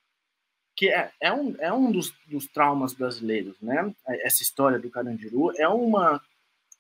que 0.77 0.89
é, 0.89 1.11
é 1.21 1.33
um, 1.33 1.57
é 1.59 1.73
um 1.73 1.91
dos, 1.91 2.15
dos 2.27 2.47
traumas 2.47 2.95
brasileiros, 2.95 3.61
né? 3.61 3.93
Essa 4.07 4.43
história 4.43 4.79
do 4.79 4.89
Carandiru 4.89 5.53
é 5.57 5.69
uma, 5.69 6.23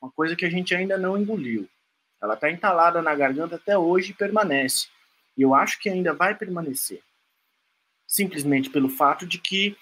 uma 0.00 0.10
coisa 0.10 0.34
que 0.34 0.44
a 0.44 0.50
gente 0.50 0.74
ainda 0.74 0.96
não 0.96 1.18
engoliu. 1.18 1.68
Ela 2.22 2.34
está 2.34 2.50
entalada 2.50 3.00
na 3.00 3.14
garganta 3.14 3.56
até 3.56 3.76
hoje 3.76 4.10
e 4.10 4.14
permanece. 4.14 4.88
E 5.36 5.42
eu 5.42 5.54
acho 5.54 5.78
que 5.78 5.88
ainda 5.88 6.12
vai 6.12 6.34
permanecer. 6.34 7.02
Simplesmente 8.06 8.70
pelo 8.70 8.88
fato 8.88 9.26
de 9.26 9.38
que 9.38 9.76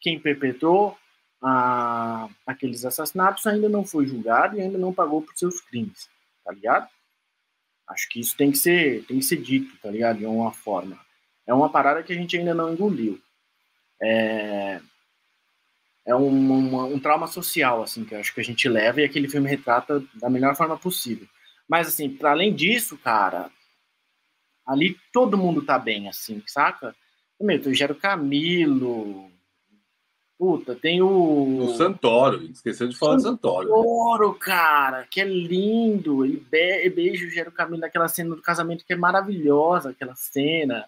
quem 0.00 0.18
perpetrou 0.18 0.96
a, 1.42 2.28
aqueles 2.46 2.84
assassinatos 2.84 3.46
ainda 3.46 3.68
não 3.68 3.84
foi 3.84 4.06
julgado 4.06 4.56
e 4.56 4.60
ainda 4.60 4.78
não 4.78 4.92
pagou 4.92 5.22
por 5.22 5.36
seus 5.36 5.60
crimes, 5.60 6.08
tá 6.44 6.52
ligado? 6.52 6.88
Acho 7.88 8.08
que 8.08 8.20
isso 8.20 8.36
tem 8.36 8.52
que 8.52 8.58
ser, 8.58 9.04
tem 9.06 9.18
que 9.18 9.24
ser 9.24 9.38
dito, 9.38 9.76
tá 9.82 9.90
ligado? 9.90 10.18
De 10.18 10.26
uma 10.26 10.52
forma. 10.52 10.98
É 11.46 11.52
uma 11.52 11.68
parada 11.68 12.02
que 12.02 12.12
a 12.12 12.16
gente 12.16 12.36
ainda 12.36 12.54
não 12.54 12.72
engoliu. 12.72 13.20
É, 14.00 14.80
é 16.06 16.14
um, 16.14 16.28
uma, 16.28 16.84
um 16.84 16.98
trauma 16.98 17.26
social, 17.26 17.82
assim, 17.82 18.04
que 18.04 18.14
eu 18.14 18.20
acho 18.20 18.34
que 18.34 18.40
a 18.40 18.44
gente 18.44 18.68
leva 18.68 19.00
e 19.00 19.04
aquele 19.04 19.28
filme 19.28 19.48
retrata 19.48 20.02
da 20.14 20.30
melhor 20.30 20.56
forma 20.56 20.76
possível. 20.78 21.26
Mas, 21.68 21.88
assim, 21.88 22.08
para 22.10 22.32
além 22.32 22.54
disso, 22.54 22.98
cara, 22.98 23.50
ali 24.66 24.96
todo 25.12 25.38
mundo 25.38 25.64
tá 25.64 25.78
bem, 25.78 26.08
assim, 26.08 26.42
saca? 26.46 26.94
Meu, 27.40 27.60
tem 27.60 27.72
o 27.72 27.74
Gero 27.74 27.94
Camilo, 27.94 29.30
Puta, 30.40 30.74
tem 30.74 31.02
o. 31.02 31.58
O 31.58 31.74
Santoro, 31.74 32.42
esqueceu 32.44 32.88
de 32.88 32.96
falar 32.96 33.18
Santoro. 33.20 33.68
do 33.68 33.74
Santoro. 33.74 33.88
Santoro, 33.90 34.34
cara, 34.36 35.06
que 35.10 35.20
é 35.20 35.24
lindo. 35.24 36.24
E 36.24 36.38
be 36.38 36.88
beijo 36.88 37.26
o 37.26 37.30
Gero 37.30 37.52
Camilo 37.52 37.80
naquela 37.80 38.08
cena 38.08 38.34
do 38.34 38.40
casamento 38.40 38.82
que 38.86 38.94
é 38.94 38.96
maravilhosa, 38.96 39.90
aquela 39.90 40.14
cena. 40.14 40.86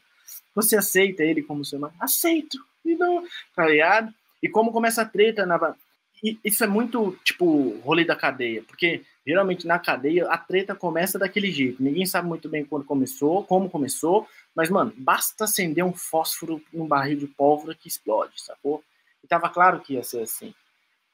Você 0.54 0.74
aceita 0.74 1.22
ele 1.22 1.42
como 1.42 1.66
seu 1.66 1.78
marido? 1.78 1.98
Aceito. 2.00 2.56
E 2.82 2.94
não, 2.94 3.22
tá 3.54 3.66
ligado? 3.66 4.14
E 4.42 4.48
como 4.48 4.72
começa 4.72 5.02
a 5.02 5.06
treta 5.06 5.46
na. 5.46 5.74
E 6.22 6.38
isso 6.44 6.62
é 6.62 6.66
muito, 6.66 7.16
tipo, 7.24 7.78
rolê 7.80 8.04
da 8.04 8.14
cadeia, 8.14 8.62
porque 8.62 9.02
geralmente 9.26 9.66
na 9.66 9.78
cadeia 9.78 10.28
a 10.28 10.38
treta 10.38 10.74
começa 10.74 11.18
daquele 11.18 11.50
jeito. 11.50 11.82
Ninguém 11.82 12.06
sabe 12.06 12.28
muito 12.28 12.48
bem 12.48 12.64
quando 12.64 12.84
começou, 12.84 13.44
como 13.44 13.70
começou, 13.70 14.26
mas, 14.54 14.70
mano, 14.70 14.92
basta 14.96 15.44
acender 15.44 15.84
um 15.84 15.92
fósforo 15.92 16.62
num 16.72 16.86
barril 16.86 17.18
de 17.18 17.26
pólvora 17.26 17.74
que 17.74 17.88
explode, 17.88 18.40
sacou? 18.40 18.82
E 19.22 19.26
estava 19.26 19.48
claro 19.48 19.80
que 19.80 19.94
ia 19.94 20.02
ser 20.02 20.22
assim. 20.22 20.54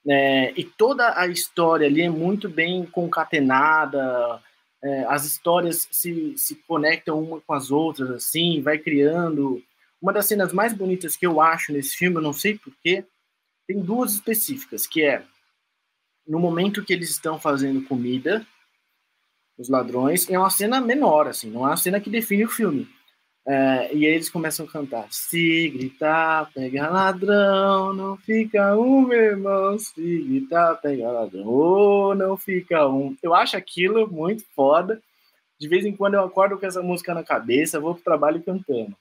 É, 0.07 0.53
e 0.57 0.65
toda 0.65 1.19
a 1.19 1.27
história 1.27 1.87
ali 1.87 2.03
é 2.03 2.09
muito 2.09 2.49
bem 2.49 2.85
concatenada, 2.87 4.43
é, 4.83 5.05
as 5.05 5.25
histórias 5.25 5.89
se, 5.91 6.35
se 6.37 6.55
conectam 6.67 7.21
uma 7.21 7.41
com 7.41 7.53
as 7.53 7.71
outras, 7.71 8.11
assim, 8.11 8.63
vai 8.63 8.79
criando. 8.79 9.63
Uma 10.01 10.13
das 10.13 10.27
cenas 10.27 10.53
mais 10.53 10.73
bonitas 10.73 11.17
que 11.17 11.27
eu 11.27 11.41
acho 11.41 11.73
nesse 11.73 11.97
filme, 11.97 12.17
eu 12.17 12.23
não 12.23 12.33
sei 12.33 12.57
porquê, 12.57 13.05
tem 13.69 13.81
duas 13.81 14.15
específicas, 14.15 14.87
que 14.87 15.05
é 15.05 15.23
no 16.27 16.41
momento 16.41 16.85
que 16.85 16.93
eles 16.93 17.11
estão 17.11 17.39
fazendo 17.39 17.85
comida, 17.85 18.45
os 19.59 19.69
ladrões, 19.69 20.29
é 20.31 20.39
uma 20.39 20.51
cena 20.51 20.81
menor, 20.81 21.29
assim, 21.29 21.51
não 21.51 21.65
é 21.65 21.71
uma 21.71 21.77
cena 21.77 22.01
que 22.01 22.09
define 22.09 22.45
o 22.45 22.49
filme. 22.49 22.89
É, 23.47 23.95
e 23.95 24.07
aí 24.07 24.13
eles 24.13 24.29
começam 24.29 24.67
a 24.67 24.69
cantar: 24.69 25.07
Se 25.11 25.71
gritar, 25.71 26.51
pega 26.53 26.91
ladrão, 26.91 27.95
não 27.95 28.17
fica 28.17 28.77
um, 28.77 29.07
meu 29.07 29.19
irmão. 29.19 29.79
Se 29.79 30.19
gritar, 30.19 30.75
pega 30.77 31.11
ladrão, 31.11 31.47
oh, 31.47 32.15
não 32.15 32.37
fica 32.37 32.87
um. 32.87 33.17
Eu 33.23 33.35
acho 33.35 33.57
aquilo 33.57 34.07
muito 34.07 34.45
foda. 34.55 35.03
De 35.59 35.67
vez 35.67 35.85
em 35.87 35.97
quando 35.97 36.15
eu 36.15 36.25
acordo 36.25 36.59
com 36.59 36.67
essa 36.67 36.83
música 36.83 37.15
na 37.15 37.25
cabeça, 37.25 37.81
vou 37.81 37.95
pro 37.95 38.05
trabalho 38.05 38.43
cantando. 38.43 38.95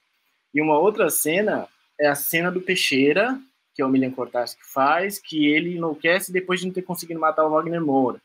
E 0.53 0.61
uma 0.61 0.79
outra 0.79 1.09
cena 1.09 1.67
é 1.99 2.07
a 2.07 2.15
cena 2.15 2.49
do 2.49 2.61
Teixeira, 2.61 3.37
que 3.77 3.81
é 3.83 3.85
o 3.85 3.89
Milian 3.89 4.11
Cortaz 4.11 4.55
que 4.55 4.65
faz, 4.65 5.19
que 5.19 5.47
ele 5.47 5.75
enlouquece 5.75 6.33
depois 6.33 6.59
de 6.59 6.65
não 6.65 6.73
ter 6.73 6.81
conseguido 6.81 7.19
matar 7.19 7.45
o 7.45 7.51
Wagner 7.51 7.79
Moura. 7.79 8.19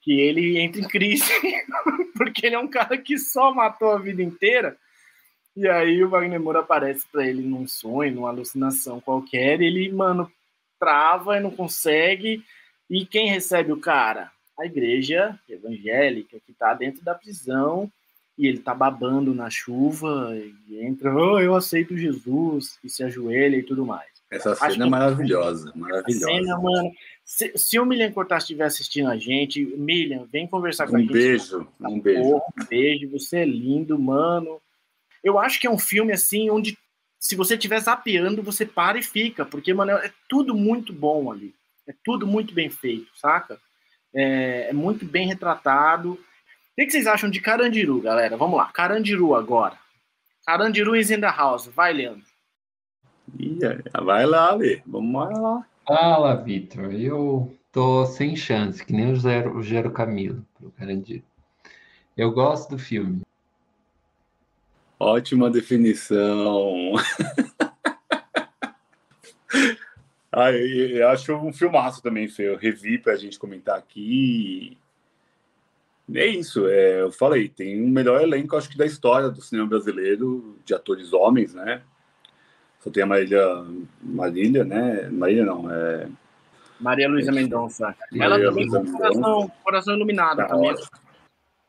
Que 0.00 0.20
ele 0.20 0.58
entra 0.58 0.80
em 0.80 0.88
crise, 0.88 1.24
porque 2.16 2.46
ele 2.46 2.54
é 2.54 2.58
um 2.58 2.68
cara 2.68 2.96
que 2.96 3.18
só 3.18 3.52
matou 3.52 3.90
a 3.90 3.98
vida 3.98 4.22
inteira 4.22 4.78
e 5.56 5.68
aí 5.68 6.02
o 6.02 6.08
Wagner 6.08 6.40
Moura 6.40 6.60
aparece 6.60 7.06
para 7.10 7.26
ele 7.26 7.42
num 7.42 7.66
sonho, 7.66 8.14
numa 8.14 8.28
alucinação 8.28 9.00
qualquer, 9.00 9.60
ele, 9.60 9.90
mano, 9.92 10.30
trava 10.78 11.36
e 11.36 11.40
não 11.40 11.50
consegue. 11.50 12.42
E 12.88 13.04
quem 13.04 13.28
recebe 13.28 13.72
o 13.72 13.80
cara? 13.80 14.30
A 14.58 14.66
igreja 14.66 15.38
evangélica 15.48 16.38
que 16.46 16.52
tá 16.52 16.72
dentro 16.74 17.02
da 17.02 17.14
prisão 17.14 17.90
e 18.38 18.46
ele 18.46 18.58
tá 18.58 18.74
babando 18.74 19.34
na 19.34 19.50
chuva 19.50 20.34
e 20.68 20.82
entra, 20.82 21.14
oh, 21.14 21.40
eu 21.40 21.54
aceito 21.54 21.96
Jesus, 21.96 22.78
e 22.82 22.88
se 22.88 23.02
ajoelha 23.02 23.56
e 23.56 23.62
tudo 23.62 23.84
mais. 23.84 24.09
Essa 24.30 24.54
cena 24.54 24.68
Acho 24.68 24.82
é 24.82 24.88
maravilhosa, 24.88 25.72
maravilhosa. 25.74 26.26
Cena, 26.26 26.56
mano, 26.56 26.92
se, 27.24 27.52
se 27.56 27.78
o 27.80 27.84
Milian 27.84 28.12
Cortaz 28.12 28.44
estiver 28.44 28.64
assistindo 28.64 29.10
a 29.10 29.16
gente, 29.16 29.64
Milian, 29.64 30.24
vem 30.24 30.46
conversar 30.46 30.86
com 30.86 30.92
um 30.92 30.96
a 30.96 31.00
gente. 31.00 31.12
Beijo, 31.12 31.66
um 31.80 32.00
beijo, 32.00 32.36
um 32.36 32.64
beijo. 32.68 33.10
Você 33.10 33.38
é 33.38 33.44
lindo, 33.44 33.98
mano. 33.98 34.60
Eu 35.22 35.38
acho 35.38 35.60
que 35.60 35.66
é 35.66 35.70
um 35.70 35.78
filme 35.78 36.12
assim 36.12 36.48
onde 36.48 36.78
se 37.18 37.36
você 37.36 37.54
estiver 37.54 37.80
zapeando, 37.80 38.42
você 38.42 38.64
para 38.64 38.98
e 38.98 39.02
fica, 39.02 39.44
porque, 39.44 39.74
mano, 39.74 39.92
é 39.92 40.10
tudo 40.28 40.54
muito 40.54 40.92
bom 40.92 41.30
ali. 41.30 41.54
É 41.86 41.94
tudo 42.04 42.26
muito 42.26 42.54
bem 42.54 42.70
feito, 42.70 43.10
saca? 43.18 43.60
É, 44.14 44.68
é 44.70 44.72
muito 44.72 45.04
bem 45.04 45.26
retratado. 45.26 46.12
O 46.12 46.18
que, 46.76 46.86
que, 46.86 46.92
vocês 46.92 47.06
acham 47.06 47.28
de 47.28 47.40
Carandiru, 47.40 48.00
galera? 48.00 48.36
Vamos 48.36 48.56
lá, 48.56 48.70
Carandiru 48.72 49.34
agora. 49.34 49.76
Carandiru 50.46 50.96
is 50.96 51.10
in 51.10 51.20
the 51.20 51.30
house. 51.30 51.66
Vai, 51.66 51.92
Leandro. 51.92 52.29
Vai 54.04 54.26
lá, 54.26 54.54
Lê. 54.54 54.82
Vamos 54.86 55.38
lá. 55.38 55.66
Fala, 55.86 56.34
Vitor. 56.36 56.92
Eu 56.92 57.56
tô 57.72 58.04
sem 58.06 58.36
chance, 58.36 58.84
que 58.84 58.92
nem 58.92 59.12
o 59.12 59.16
Gero, 59.16 59.56
o 59.56 59.62
Gero 59.62 59.90
Camilo 59.90 60.44
pro 60.58 60.70
Carandiru. 60.72 61.22
Eu 62.16 62.32
gosto 62.32 62.70
do 62.70 62.78
filme. 62.78 63.22
Ótima 64.98 65.50
definição. 65.50 66.94
ah, 70.30 70.52
eu, 70.52 70.98
eu, 70.98 71.08
acho 71.08 71.34
um 71.34 71.52
filmaço 71.52 72.02
também, 72.02 72.28
Fê. 72.28 72.48
Eu 72.48 72.56
revi 72.56 72.98
para 72.98 73.14
a 73.14 73.16
gente 73.16 73.38
comentar 73.38 73.78
aqui. 73.78 74.76
É 76.14 76.26
isso, 76.26 76.66
é, 76.66 77.02
eu 77.02 77.12
falei, 77.12 77.48
tem 77.48 77.82
o 77.82 77.88
melhor 77.88 78.20
elenco, 78.20 78.56
acho 78.56 78.68
que, 78.68 78.76
da 78.76 78.84
história 78.84 79.30
do 79.30 79.40
cinema 79.40 79.68
brasileiro, 79.68 80.58
de 80.64 80.74
atores 80.74 81.12
homens, 81.12 81.54
né? 81.54 81.82
Só 82.80 82.90
tem 82.90 83.02
a 83.02 83.06
Marília, 83.06 83.64
Marília, 84.02 84.64
né? 84.64 85.08
Marília 85.10 85.44
não, 85.44 85.70
é... 85.70 86.08
Maria 86.80 87.08
Luísa 87.08 87.30
Mendonça. 87.30 87.94
Ela 88.18 88.40
também 88.40 88.68
tem 88.68 88.92
coração, 88.92 89.52
coração 89.62 89.94
iluminado 89.94 90.38
tá 90.38 90.46
também. 90.46 90.74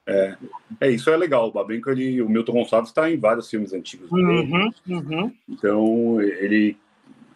É, 0.07 0.37
é, 0.79 0.89
isso 0.89 1.09
é 1.09 1.17
legal. 1.17 1.47
O 1.47 1.51
Babenco, 1.51 1.89
ele, 1.89 2.21
o 2.21 2.29
Milton 2.29 2.53
Gonçalves 2.53 2.89
está 2.89 3.09
em 3.09 3.17
vários 3.17 3.49
filmes 3.49 3.73
antigos. 3.73 4.09
Uhum, 4.11 4.71
uhum. 4.87 5.35
Então, 5.47 6.21
ele. 6.21 6.77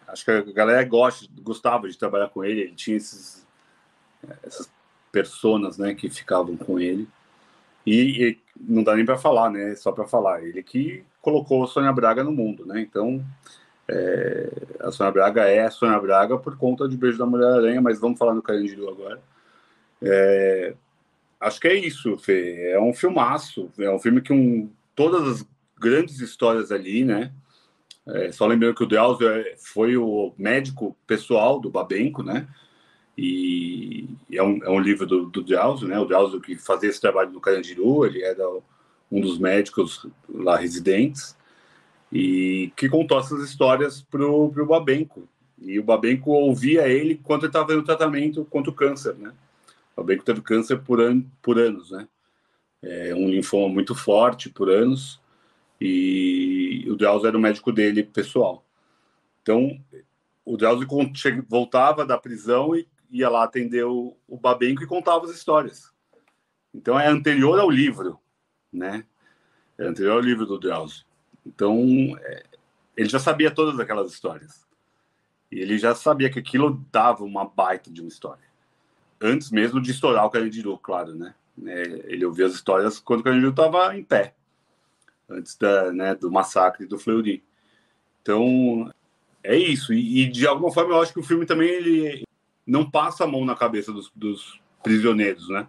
Acho 0.08 0.24
que 0.24 0.30
a 0.30 0.42
galera 0.42 0.84
gosta, 0.84 1.26
gostava 1.42 1.88
de 1.88 1.98
trabalhar 1.98 2.28
com 2.28 2.44
ele. 2.44 2.62
Ele 2.62 2.74
tinha 2.74 2.96
esses, 2.96 3.46
essas 4.42 4.70
personas 5.12 5.78
né, 5.78 5.94
que 5.94 6.08
ficavam 6.08 6.56
com 6.56 6.78
ele. 6.78 7.08
E, 7.84 8.28
e 8.28 8.38
não 8.58 8.82
dá 8.82 8.96
nem 8.96 9.04
para 9.04 9.18
falar, 9.18 9.50
né? 9.50 9.74
Só 9.74 9.92
para 9.92 10.06
falar. 10.06 10.42
Ele 10.42 10.62
que 10.62 11.04
colocou 11.20 11.64
a 11.64 11.66
Sônia 11.66 11.92
Braga 11.92 12.24
no 12.24 12.32
mundo, 12.32 12.64
né? 12.66 12.80
Então, 12.80 13.24
é, 13.88 14.50
a 14.80 14.90
Sônia 14.90 15.12
Braga 15.12 15.42
é 15.44 15.64
a 15.64 15.70
Sônia 15.70 15.98
Braga 16.00 16.36
por 16.38 16.56
conta 16.56 16.88
de 16.88 16.96
Beijo 16.96 17.18
da 17.18 17.26
Mulher-Aranha, 17.26 17.80
mas 17.80 18.00
vamos 18.00 18.18
falar 18.18 18.34
no 18.34 18.42
Carandiru 18.42 18.88
agora. 18.88 19.20
É, 20.02 20.74
acho 21.40 21.60
que 21.60 21.68
é 21.68 21.74
isso, 21.74 22.18
Fê. 22.18 22.70
É 22.70 22.80
um 22.80 22.92
filmaço. 22.92 23.70
É 23.78 23.90
um 23.90 23.98
filme 23.98 24.20
que 24.20 24.32
um, 24.32 24.70
todas 24.94 25.28
as 25.28 25.48
grandes 25.78 26.20
histórias 26.20 26.72
ali, 26.72 27.04
né? 27.04 27.32
É, 28.08 28.30
só 28.32 28.46
lembrando 28.46 28.74
que 28.74 28.84
o 28.84 28.86
Drauzio 28.86 29.28
é, 29.28 29.54
foi 29.56 29.96
o 29.96 30.32
médico 30.38 30.96
pessoal 31.06 31.60
do 31.60 31.70
Babenco, 31.70 32.22
né? 32.22 32.46
E 33.18 34.08
é 34.32 34.42
um, 34.42 34.62
é 34.62 34.68
um 34.68 34.80
livro 34.80 35.06
do, 35.06 35.26
do 35.26 35.42
Drauzio, 35.42 35.88
né? 35.88 35.98
O 35.98 36.04
Drauzio 36.04 36.40
que 36.40 36.56
fazia 36.56 36.90
esse 36.90 37.00
trabalho 37.00 37.30
no 37.30 37.40
Carandiru, 37.40 38.04
ele 38.04 38.22
era 38.22 38.44
um 39.10 39.20
dos 39.20 39.38
médicos 39.38 40.06
lá 40.28 40.56
residentes 40.56 41.36
e 42.12 42.72
que 42.76 42.88
contou 42.88 43.18
essas 43.18 43.42
histórias 43.42 44.02
pro, 44.02 44.50
pro 44.50 44.66
Babenco. 44.66 45.28
E 45.58 45.78
o 45.78 45.84
Babenco 45.84 46.30
ouvia 46.30 46.88
ele 46.88 47.14
enquanto 47.14 47.42
ele 47.42 47.48
estava 47.48 47.66
fazendo 47.66 47.84
tratamento 47.84 48.44
contra 48.44 48.70
o 48.70 48.74
câncer, 48.74 49.14
né? 49.14 49.32
O 49.96 50.02
Babenco 50.02 50.24
teve 50.24 50.40
câncer 50.42 50.78
por, 50.78 51.00
an 51.00 51.22
por 51.40 51.58
anos, 51.58 51.90
né? 51.90 52.06
É 52.82 53.14
um 53.14 53.28
linfoma 53.28 53.72
muito 53.72 53.94
forte 53.94 54.50
por 54.50 54.68
anos 54.68 55.20
e 55.80 56.84
o 56.88 56.94
Drauzio 56.94 57.28
era 57.28 57.36
o 57.36 57.40
médico 57.40 57.72
dele 57.72 58.02
pessoal. 58.02 58.64
Então, 59.42 59.78
o 60.44 60.56
Drauzio 60.56 60.86
voltava 61.48 62.04
da 62.04 62.18
prisão 62.18 62.76
e 62.76 62.86
ia 63.10 63.28
lá 63.28 63.44
atender 63.44 63.84
o, 63.84 64.16
o 64.28 64.36
Babenco 64.36 64.82
e 64.82 64.86
contava 64.86 65.24
as 65.24 65.30
histórias. 65.30 65.90
Então, 66.74 66.98
é 67.00 67.06
anterior 67.06 67.58
ao 67.58 67.70
livro, 67.70 68.20
né? 68.72 69.04
É 69.78 69.86
anterior 69.86 70.12
ao 70.12 70.20
livro 70.20 70.44
do 70.44 70.58
Drauzio. 70.58 71.04
Então, 71.46 71.80
é, 72.20 72.44
ele 72.96 73.08
já 73.08 73.18
sabia 73.18 73.50
todas 73.50 73.78
aquelas 73.78 74.12
histórias. 74.12 74.66
E 75.50 75.60
ele 75.60 75.78
já 75.78 75.94
sabia 75.94 76.28
que 76.28 76.38
aquilo 76.38 76.84
dava 76.90 77.24
uma 77.24 77.44
baita 77.44 77.90
de 77.90 78.00
uma 78.00 78.08
história. 78.08 78.44
Antes 79.20 79.50
mesmo 79.50 79.80
de 79.80 79.92
estourar 79.92 80.26
o 80.26 80.30
Carandiru, 80.30 80.76
claro, 80.76 81.14
né? 81.14 81.34
É, 81.64 81.82
ele 82.12 82.26
ouvia 82.26 82.46
as 82.46 82.52
histórias 82.52 82.98
quando 82.98 83.20
o 83.20 83.22
Carandiru 83.22 83.50
estava 83.50 83.96
em 83.96 84.02
pé. 84.02 84.34
Antes 85.28 85.56
da, 85.56 85.92
né, 85.92 86.14
do 86.14 86.30
massacre 86.30 86.86
do 86.86 86.98
Fleury. 86.98 87.42
Então, 88.22 88.92
é 89.42 89.56
isso. 89.56 89.92
E, 89.92 90.22
e, 90.22 90.28
de 90.28 90.46
alguma 90.46 90.72
forma 90.72 90.94
eu 90.94 91.00
acho 91.00 91.12
que 91.12 91.20
o 91.20 91.24
filme 91.24 91.46
também 91.46 91.68
ele 91.68 92.24
não 92.66 92.88
passa 92.90 93.24
a 93.24 93.26
mão 93.26 93.44
na 93.44 93.54
cabeça 93.54 93.92
dos, 93.92 94.10
dos 94.14 94.60
prisioneiros, 94.82 95.48
né? 95.48 95.68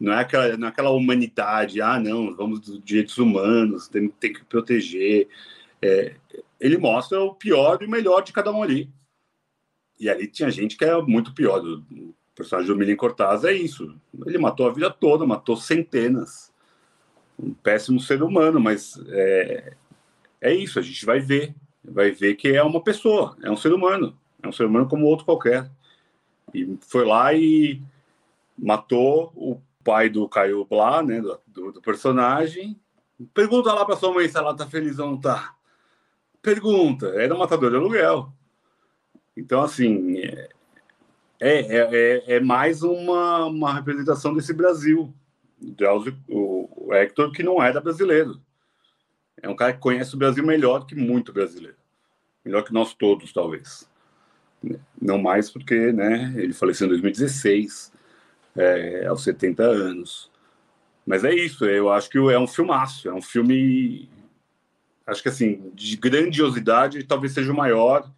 Não 0.00 0.14
é 0.14 0.20
aquela, 0.20 0.56
não 0.56 0.66
é 0.66 0.70
aquela 0.70 0.90
humanidade, 0.90 1.82
ah, 1.82 2.00
não, 2.00 2.34
vamos 2.34 2.60
dos 2.60 2.82
direitos 2.82 3.18
humanos, 3.18 3.86
tem, 3.86 4.08
tem 4.08 4.32
que 4.32 4.42
proteger. 4.44 5.28
É, 5.82 6.16
ele 6.58 6.78
mostra 6.78 7.20
o 7.20 7.34
pior 7.34 7.82
e 7.82 7.86
o 7.86 7.90
melhor 7.90 8.22
de 8.22 8.32
cada 8.32 8.50
um 8.50 8.62
ali. 8.62 8.90
E 9.98 10.08
ali 10.08 10.26
tinha 10.26 10.50
gente 10.50 10.78
que 10.78 10.84
é 10.86 11.00
muito 11.02 11.34
pior. 11.34 11.62
O 11.62 12.14
personagem 12.34 12.72
do 12.72 12.78
Milen 12.78 12.96
Cortaz 12.96 13.44
é 13.44 13.52
isso. 13.52 13.94
Ele 14.26 14.38
matou 14.38 14.66
a 14.66 14.72
vida 14.72 14.90
toda, 14.90 15.26
matou 15.26 15.56
centenas. 15.56 16.50
Um 17.38 17.52
péssimo 17.52 18.00
ser 18.00 18.22
humano, 18.22 18.58
mas 18.58 18.98
é, 19.08 19.74
é 20.40 20.54
isso, 20.54 20.78
a 20.78 20.82
gente 20.82 21.04
vai 21.04 21.20
ver. 21.20 21.54
Vai 21.84 22.10
ver 22.10 22.36
que 22.36 22.48
é 22.48 22.62
uma 22.62 22.82
pessoa, 22.82 23.36
é 23.42 23.50
um 23.50 23.56
ser 23.56 23.72
humano. 23.72 24.18
É 24.42 24.48
um 24.48 24.52
ser 24.52 24.64
humano 24.64 24.88
como 24.88 25.04
outro 25.04 25.26
qualquer. 25.26 25.70
E 26.54 26.78
foi 26.80 27.04
lá 27.04 27.34
e 27.34 27.82
matou 28.58 29.32
o 29.34 29.60
pai 29.84 30.08
do 30.08 30.28
Caio 30.28 30.64
Blá, 30.64 31.02
né, 31.02 31.20
do, 31.46 31.72
do, 31.72 31.80
personagem. 31.80 32.78
Pergunta 33.34 33.72
lá 33.72 33.84
para 33.84 33.96
sua 33.96 34.12
mãe 34.12 34.28
se 34.28 34.36
ela 34.36 34.56
tá 34.56 34.66
feliz 34.66 34.98
ou 34.98 35.10
não 35.10 35.20
tá. 35.20 35.54
Pergunta, 36.42 37.06
era 37.08 37.34
matador 37.34 37.70
de 37.70 37.76
aluguel. 37.76 38.32
Então, 39.36 39.62
assim, 39.62 40.18
é, 40.18 40.48
é, 41.40 41.60
é, 41.68 42.36
é 42.36 42.40
mais 42.40 42.82
uma, 42.82 43.46
uma 43.46 43.74
representação 43.74 44.34
desse 44.34 44.52
Brasil. 44.52 45.12
O, 46.28 46.88
o 46.88 46.94
Hector, 46.94 47.30
que 47.32 47.42
não 47.42 47.62
era 47.62 47.80
brasileiro. 47.80 48.40
É 49.42 49.48
um 49.48 49.56
cara 49.56 49.72
que 49.72 49.80
conhece 49.80 50.14
o 50.14 50.18
Brasil 50.18 50.44
melhor 50.44 50.86
que 50.86 50.94
muito 50.94 51.32
brasileiro. 51.32 51.76
Melhor 52.44 52.62
que 52.62 52.72
nós 52.72 52.94
todos, 52.94 53.32
talvez. 53.32 53.88
Não 55.00 55.18
mais 55.18 55.50
porque 55.50 55.92
né, 55.92 56.34
ele 56.36 56.52
faleceu 56.52 56.86
em 56.86 56.90
2016 56.90 57.92
é, 58.56 59.06
aos 59.06 59.22
70 59.22 59.62
anos. 59.62 60.30
Mas 61.06 61.24
é 61.24 61.34
isso, 61.34 61.64
eu 61.64 61.90
acho 61.90 62.08
que 62.10 62.18
é 62.18 62.38
um 62.38 62.46
filmaço, 62.46 63.08
é 63.08 63.12
um 63.12 63.22
filme, 63.22 64.08
acho 65.06 65.22
que 65.22 65.28
assim, 65.28 65.70
de 65.74 65.96
grandiosidade, 65.96 67.02
talvez 67.04 67.32
seja 67.32 67.52
o 67.52 67.56
maior, 67.56 68.10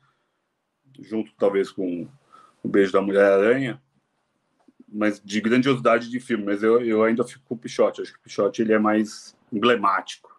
junto 1.01 1.33
talvez 1.39 1.71
com 1.71 2.07
O 2.63 2.69
Beijo 2.69 2.93
da 2.93 3.01
Mulher-Aranha, 3.01 3.81
mas 4.89 5.21
de 5.25 5.41
grandiosidade 5.41 6.11
de 6.11 6.21
filme, 6.21 6.45
mas 6.45 6.63
eu, 6.63 6.85
eu 6.85 7.03
ainda 7.03 7.25
fico 7.25 7.43
com 7.47 7.55
o 7.55 7.59
Pichote, 7.59 8.03
acho 8.03 8.13
que 8.13 8.19
o 8.19 8.23
Pichote 8.23 8.61
ele 8.61 8.75
é 8.75 8.79
mais 8.79 9.35
emblemático. 9.51 10.31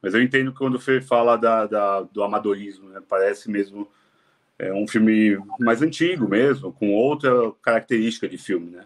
Mas 0.00 0.14
eu 0.14 0.22
entendo 0.22 0.52
quando 0.52 0.78
você 0.78 1.00
fala 1.00 1.36
da, 1.36 1.66
da, 1.66 2.02
do 2.02 2.22
amadorismo, 2.22 2.88
né? 2.90 3.02
parece 3.08 3.50
mesmo 3.50 3.88
é 4.58 4.72
um 4.72 4.86
filme 4.88 5.38
mais 5.60 5.82
antigo 5.82 6.28
mesmo, 6.28 6.72
com 6.72 6.92
outra 6.92 7.30
característica 7.62 8.28
de 8.28 8.36
filme, 8.36 8.70
né? 8.70 8.84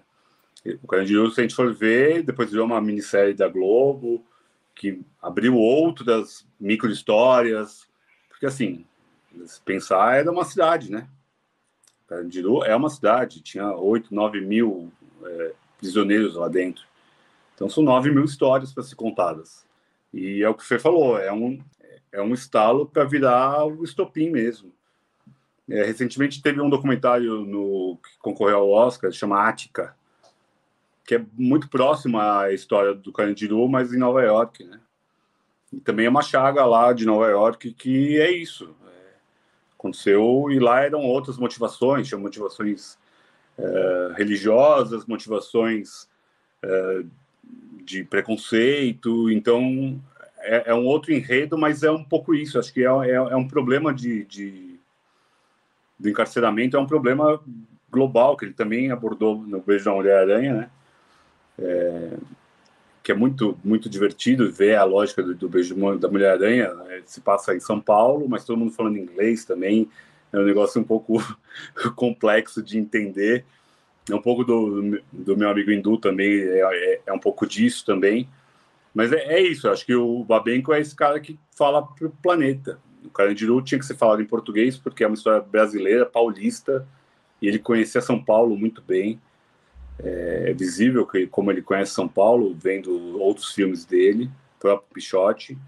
O 0.83 0.87
Carandiru, 0.87 1.31
se 1.31 1.41
a 1.41 1.43
gente 1.43 1.55
for 1.55 1.75
ver, 1.75 2.23
depois 2.23 2.51
virou 2.51 2.67
uma 2.67 2.81
minissérie 2.81 3.35
da 3.35 3.49
Globo, 3.49 4.25
que 4.75 5.01
abriu 5.21 5.57
outras 5.57 6.47
micro-histórias, 6.59 7.89
porque 8.29 8.47
assim, 8.47 8.85
se 9.45 9.61
pensar, 9.61 10.17
era 10.17 10.31
uma 10.31 10.45
cidade, 10.45 10.91
né? 10.91 11.09
Carandiru 12.07 12.65
é 12.65 12.77
uma 12.77 12.91
cidade, 12.91 13.41
tinha 13.41 13.75
8, 13.75 14.15
9 14.15 14.41
mil 14.41 14.93
é, 15.25 15.53
prisioneiros 15.79 16.37
lá 16.37 16.49
dentro. 16.49 16.85
Então 17.55 17.69
são 17.69 17.83
9 17.83 18.11
mil 18.11 18.25
histórias 18.25 18.73
para 18.73 18.83
ser 18.83 18.95
contadas. 18.95 19.67
E 20.13 20.43
é 20.43 20.49
o 20.49 20.55
que 20.55 20.65
você 20.65 20.79
falou, 20.79 21.19
é 21.19 21.33
um, 21.33 21.59
é 22.13 22.21
um 22.21 22.35
estalo 22.35 22.87
para 22.87 23.05
virar 23.05 23.65
o 23.65 23.83
estopim 23.83 24.31
mesmo. 24.31 24.73
É, 25.69 25.85
recentemente 25.85 26.43
teve 26.43 26.61
um 26.61 26.69
documentário 26.69 27.47
no, 27.47 27.99
que 28.03 28.19
concorreu 28.19 28.59
ao 28.59 28.71
Oscar, 28.71 29.11
chama 29.11 29.49
Ática, 29.49 29.97
que 31.05 31.17
é 31.17 31.25
muito 31.37 31.69
próxima 31.69 32.43
à 32.43 32.53
história 32.53 32.95
do 32.95 33.13
Carandiru, 33.13 33.69
mas 33.69 33.93
em 33.93 33.99
Nova 33.99 34.23
York, 34.23 34.65
né? 34.65 34.81
E 35.73 35.81
também 35.81 36.07
é 36.07 36.09
uma 36.09 36.23
chaga 36.23 36.65
lá 36.65 36.93
de 36.93 37.07
Nova 37.07 37.29
York 37.29 37.73
que 37.73 38.19
é 38.21 38.31
isso. 38.31 38.75
É, 38.87 39.15
aconteceu 39.75 40.49
e 40.51 40.59
lá 40.59 40.83
eram 40.83 41.01
outras 41.01 41.39
motivações, 41.39 42.07
tinha 42.07 42.19
motivações 42.19 42.99
é, 43.59 44.13
religiosas, 44.17 45.07
motivações 45.07 46.09
é, 46.63 47.03
de 47.85 48.05
preconceito. 48.05 49.31
Então 49.31 50.01
é, 50.39 50.71
é, 50.71 50.75
um 50.75 50.85
outro 50.85 51.13
enredo, 51.13 51.57
mas 51.57 51.83
é 51.83 51.91
um 51.91 52.05
pouco 52.05 52.35
isso. 52.35 52.59
Acho 52.59 52.73
que 52.73 52.85
é, 52.85 52.87
é, 52.87 53.15
é 53.15 53.37
um 53.37 53.49
problema 53.49 53.95
de, 53.95 54.25
de 54.25 54.73
do 55.99 56.09
encarceramento, 56.09 56.77
é 56.77 56.81
um 56.81 56.87
problema 56.87 57.41
global 57.89 58.37
que 58.37 58.45
ele 58.45 58.55
também 58.55 58.91
abordou 58.91 59.37
no 59.37 59.61
Beijo 59.61 59.85
da 59.85 59.93
Mulher 59.93 60.19
Aranha, 60.19 60.55
né? 60.55 60.71
É, 61.59 62.17
que 63.03 63.13
é 63.13 63.15
muito 63.15 63.59
muito 63.65 63.89
divertido 63.89 64.51
ver 64.51 64.77
a 64.77 64.85
lógica 64.85 65.23
do, 65.23 65.35
do 65.35 65.49
beijo 65.49 65.75
da 65.99 66.09
Mulher 66.09 66.33
Aranha. 66.33 66.73
Né? 66.75 67.03
Se 67.07 67.21
passa 67.21 67.55
em 67.55 67.61
São 67.61 67.81
Paulo, 67.81 68.29
mas 68.29 68.45
todo 68.45 68.59
mundo 68.59 68.73
falando 68.73 68.99
inglês 68.99 69.45
também. 69.45 69.89
É 70.33 70.39
um 70.39 70.45
negócio 70.45 70.81
um 70.81 70.85
pouco 70.85 71.19
complexo 71.95 72.63
de 72.63 72.79
entender. 72.79 73.45
É 74.11 74.15
um 74.15 74.23
pouco 74.23 74.45
do, 74.45 75.01
do 75.13 75.37
meu 75.37 75.49
amigo 75.49 75.71
hindu 75.71 75.97
também, 75.97 76.41
é, 76.41 76.61
é, 76.61 77.01
é 77.07 77.13
um 77.13 77.19
pouco 77.19 77.47
disso 77.47 77.85
também. 77.85 78.29
Mas 78.95 79.13
é, 79.13 79.35
é, 79.35 79.41
isso, 79.41 79.69
acho 79.69 79.87
que 79.87 79.95
o 79.95 80.25
Babenco 80.25 80.73
é 80.73 80.81
esse 80.81 80.95
cara 80.95 81.21
que 81.21 81.39
fala 81.57 81.83
para 81.87 82.07
o 82.07 82.11
planeta. 82.11 82.79
O 83.05 83.11
Carandiru 83.11 83.63
tinha 83.63 83.79
que 83.79 83.87
ser 83.87 83.97
falado 83.97 84.21
em 84.21 84.27
português, 84.27 84.77
porque 84.77 85.05
é 85.05 85.07
uma 85.07 85.15
história 85.15 85.41
brasileira, 85.41 86.05
paulista, 86.05 86.87
e 87.41 87.49
ele 87.49 87.59
conhecia 87.59 88.01
São 88.01 88.23
Paulo 88.23 88.57
muito 88.57 88.83
bem. 88.83 89.21
É, 90.03 90.51
é 90.51 90.53
visível 90.53 91.07
que, 91.07 91.27
como 91.27 91.51
ele 91.51 91.63
conhece 91.63 91.93
São 91.93 92.09
Paulo, 92.09 92.55
vendo 92.55 93.19
outros 93.21 93.53
filmes 93.53 93.85
dele, 93.85 94.31
próprio 94.59 94.89
Pichote, 94.95 95.59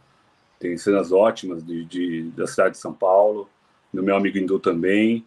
tem 0.58 0.76
cenas 0.76 1.12
ótimas 1.12 1.64
de, 1.64 1.84
de, 1.84 2.22
da 2.30 2.46
cidade 2.46 2.74
de 2.74 2.80
São 2.80 2.92
Paulo, 2.92 3.48
do 3.92 4.02
meu 4.02 4.16
amigo 4.16 4.38
Hindu 4.38 4.58
também, 4.58 5.24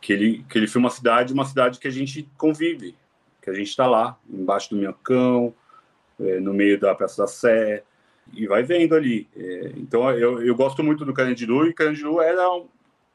que 0.00 0.12
ele, 0.12 0.44
que 0.48 0.58
ele 0.58 0.66
filma 0.66 0.88
a 0.88 0.92
cidade, 0.92 1.32
uma 1.32 1.44
cidade 1.44 1.78
que 1.78 1.88
a 1.88 1.90
gente 1.90 2.28
convive, 2.36 2.94
que 3.42 3.50
a 3.50 3.54
gente 3.54 3.68
está 3.68 3.86
lá, 3.86 4.18
embaixo 4.28 4.70
do 4.70 4.76
Minhocão, 4.76 5.54
é, 6.20 6.40
no 6.40 6.54
meio 6.54 6.78
da 6.78 6.94
Praça 6.94 7.22
da 7.22 7.26
Sé, 7.26 7.84
e 8.32 8.46
vai 8.46 8.62
vendo 8.62 8.94
ali. 8.94 9.28
É, 9.36 9.72
então 9.76 10.10
eu, 10.10 10.42
eu 10.42 10.54
gosto 10.54 10.82
muito 10.82 11.04
do 11.04 11.12
Carandiru, 11.12 11.66
e 11.66 11.74
Carandiru 11.74 12.20
era, 12.20 12.50
um, 12.50 12.66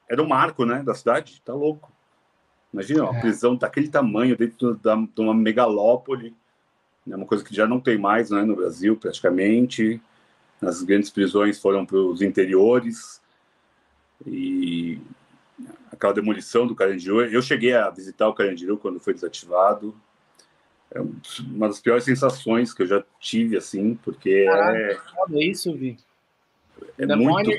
era 0.07 0.21
um 0.21 0.27
marco 0.27 0.65
né, 0.65 0.83
da 0.83 0.93
cidade, 0.93 1.41
tá 1.43 1.53
louco. 1.53 1.91
Imagina, 2.73 3.03
uma 3.05 3.17
é. 3.17 3.21
prisão 3.21 3.55
daquele 3.55 3.87
tamanho 3.87 4.37
dentro 4.37 4.75
da, 4.75 4.95
de 4.95 5.21
uma 5.21 5.33
megalópole, 5.33 6.35
né, 7.05 7.15
uma 7.15 7.25
coisa 7.25 7.43
que 7.43 7.55
já 7.55 7.67
não 7.67 7.79
tem 7.79 7.97
mais 7.97 8.29
né, 8.29 8.43
no 8.43 8.55
Brasil, 8.55 8.95
praticamente. 8.95 10.01
As 10.61 10.83
grandes 10.83 11.09
prisões 11.09 11.59
foram 11.59 11.85
para 11.85 11.97
os 11.97 12.21
interiores. 12.21 13.21
E 14.27 14.99
aquela 15.91 16.13
demolição 16.13 16.67
do 16.67 16.75
Carandiru. 16.75 17.21
Eu 17.25 17.41
cheguei 17.41 17.73
a 17.73 17.89
visitar 17.89 18.27
o 18.27 18.33
Carandiru 18.33 18.77
quando 18.77 18.99
foi 18.99 19.13
desativado. 19.13 19.95
É 20.91 20.99
uma 21.01 21.67
das 21.67 21.79
piores 21.79 22.03
sensações 22.03 22.73
que 22.73 22.81
eu 22.81 22.87
já 22.87 23.03
tive, 23.19 23.57
assim, 23.57 23.95
porque 24.03 24.45
Caraca, 24.45 25.01
é... 25.31 25.43
isso, 25.43 25.75
Vi. 25.75 25.97
É 26.97 27.05
muito... 27.15 27.51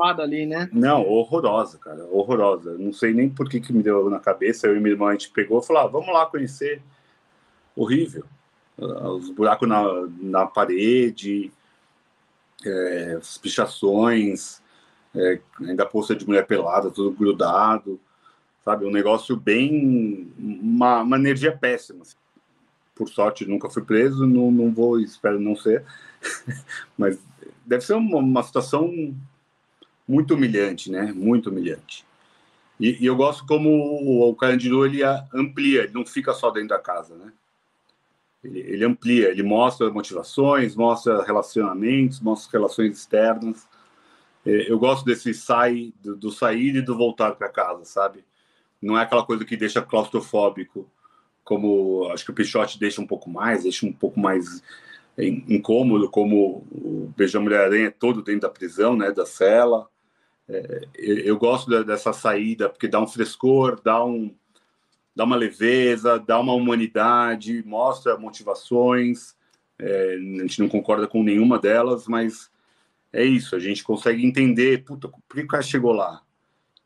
ali, 0.00 0.46
né? 0.46 0.68
Não, 0.72 1.06
horrorosa, 1.06 1.78
cara, 1.78 2.04
horrorosa. 2.06 2.76
Não 2.78 2.92
sei 2.92 3.12
nem 3.12 3.28
por 3.28 3.48
que, 3.48 3.60
que 3.60 3.72
me 3.72 3.82
deu 3.82 4.08
na 4.08 4.20
cabeça. 4.20 4.66
Eu 4.66 4.76
e 4.76 4.80
minha 4.80 4.92
irmã, 4.92 5.08
a 5.08 5.12
gente 5.12 5.30
pegou 5.30 5.60
e 5.60 5.66
falou, 5.66 5.82
ah, 5.82 5.86
vamos 5.86 6.08
lá 6.08 6.26
conhecer. 6.26 6.82
Horrível. 7.74 8.24
Os 8.76 9.30
buracos 9.30 9.68
na, 9.68 9.82
na 10.20 10.46
parede, 10.46 11.50
é, 12.64 13.16
as 13.18 13.36
pichações, 13.38 14.62
é, 15.14 15.40
ainda 15.60 15.84
poça 15.84 16.14
de 16.14 16.26
mulher 16.26 16.46
pelada, 16.46 16.90
tudo 16.90 17.10
grudado, 17.10 17.98
sabe? 18.64 18.84
Um 18.84 18.90
negócio 18.90 19.36
bem... 19.36 20.32
Uma, 20.38 21.02
uma 21.02 21.16
energia 21.16 21.56
péssima. 21.56 22.02
Assim. 22.02 22.16
Por 22.94 23.08
sorte, 23.08 23.46
nunca 23.46 23.68
fui 23.68 23.82
preso, 23.82 24.26
não, 24.26 24.50
não 24.50 24.72
vou, 24.72 25.00
espero 25.00 25.40
não 25.40 25.56
ser. 25.56 25.84
Mas 26.96 27.18
deve 27.66 27.84
ser 27.84 27.94
uma, 27.94 28.18
uma 28.18 28.42
situação 28.42 29.14
muito 30.08 30.34
humilhante, 30.34 30.90
né? 30.90 31.12
Muito 31.14 31.50
humilhante. 31.50 32.04
E, 32.80 33.02
e 33.02 33.06
eu 33.06 33.14
gosto 33.14 33.44
como 33.46 33.68
o, 33.68 34.30
o 34.30 34.34
Carandiru 34.34 34.86
ele 34.86 35.02
amplia, 35.34 35.82
ele 35.82 35.92
não 35.92 36.06
fica 36.06 36.32
só 36.32 36.50
dentro 36.50 36.70
da 36.70 36.78
casa, 36.78 37.14
né? 37.14 37.32
Ele, 38.42 38.60
ele 38.60 38.84
amplia, 38.84 39.28
ele 39.28 39.42
mostra 39.42 39.90
motivações, 39.90 40.74
mostra 40.74 41.22
relacionamentos, 41.24 42.20
mostra 42.20 42.58
relações 42.58 42.96
externas. 42.96 43.66
É, 44.46 44.70
eu 44.70 44.78
gosto 44.78 45.04
desse 45.04 45.34
sai, 45.34 45.92
do, 46.02 46.16
do 46.16 46.30
sair 46.30 46.76
e 46.76 46.82
do 46.82 46.96
voltar 46.96 47.32
para 47.34 47.48
casa, 47.48 47.84
sabe? 47.84 48.24
Não 48.80 48.96
é 48.96 49.02
aquela 49.02 49.24
coisa 49.24 49.44
que 49.44 49.56
deixa 49.56 49.82
claustrofóbico, 49.82 50.88
como 51.44 52.08
acho 52.12 52.24
que 52.24 52.30
o 52.30 52.34
Pichote 52.34 52.78
deixa 52.78 53.00
um 53.00 53.06
pouco 53.06 53.28
mais, 53.28 53.64
deixa 53.64 53.84
um 53.84 53.92
pouco 53.92 54.20
mais 54.20 54.62
incômodo, 55.18 56.08
como 56.08 56.64
o 56.70 57.12
Beijão 57.16 57.42
Mulher-Aranha 57.42 57.88
é 57.88 57.90
todo 57.90 58.22
dentro 58.22 58.42
da 58.42 58.50
prisão, 58.50 58.96
né, 58.96 59.10
da 59.10 59.26
cela. 59.26 59.88
É, 60.48 60.88
eu 60.96 61.36
gosto 61.36 61.84
dessa 61.84 62.12
saída, 62.12 62.68
porque 62.68 62.88
dá 62.88 63.00
um 63.00 63.06
frescor, 63.06 63.80
dá, 63.82 64.02
um, 64.04 64.34
dá 65.14 65.24
uma 65.24 65.36
leveza, 65.36 66.18
dá 66.18 66.40
uma 66.40 66.54
humanidade, 66.54 67.62
mostra 67.66 68.16
motivações. 68.16 69.36
É, 69.78 70.14
a 70.14 70.42
gente 70.42 70.60
não 70.60 70.68
concorda 70.68 71.06
com 71.06 71.22
nenhuma 71.22 71.58
delas, 71.58 72.08
mas 72.08 72.50
é 73.12 73.24
isso, 73.24 73.54
a 73.56 73.58
gente 73.58 73.84
consegue 73.84 74.24
entender, 74.24 74.84
puta, 74.84 75.08
por 75.08 75.36
que 75.36 75.42
o 75.42 75.48
cara 75.48 75.62
chegou 75.62 75.92
lá? 75.92 76.22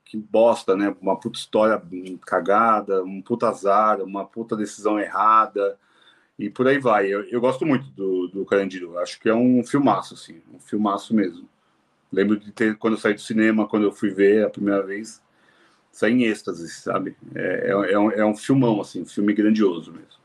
Que 0.04 0.16
bosta, 0.16 0.76
né? 0.76 0.94
Uma 1.00 1.18
puta 1.18 1.38
história 1.38 1.80
cagada, 2.26 3.02
um 3.02 3.22
puta 3.22 3.48
azar, 3.48 4.00
uma 4.02 4.24
puta 4.26 4.56
decisão 4.56 5.00
errada, 5.00 5.78
e 6.38 6.50
por 6.50 6.66
aí 6.68 6.78
vai. 6.78 7.06
Eu, 7.06 7.24
eu 7.24 7.40
gosto 7.40 7.64
muito 7.64 7.88
do, 7.90 8.28
do 8.28 8.44
Carandiru. 8.44 8.98
Acho 8.98 9.18
que 9.20 9.28
é 9.28 9.34
um 9.34 9.64
filmaço, 9.64 10.14
assim, 10.14 10.42
um 10.52 10.58
filmaço 10.58 11.14
mesmo. 11.14 11.48
Lembro 12.12 12.38
de 12.38 12.52
ter, 12.52 12.76
quando 12.76 12.94
eu 12.94 13.00
saí 13.00 13.14
do 13.14 13.20
cinema, 13.20 13.66
quando 13.66 13.84
eu 13.84 13.92
fui 13.92 14.10
ver 14.10 14.44
a 14.44 14.50
primeira 14.50 14.82
vez, 14.82 15.22
saí 15.90 16.12
em 16.12 16.24
êxtase, 16.24 16.68
sabe? 16.68 17.16
É, 17.34 17.68
é, 17.68 17.92
é, 17.92 17.98
um, 17.98 18.10
é 18.10 18.24
um 18.24 18.36
filmão, 18.36 18.80
assim, 18.80 19.02
um 19.02 19.06
filme 19.06 19.32
grandioso 19.32 19.92
mesmo. 19.92 20.22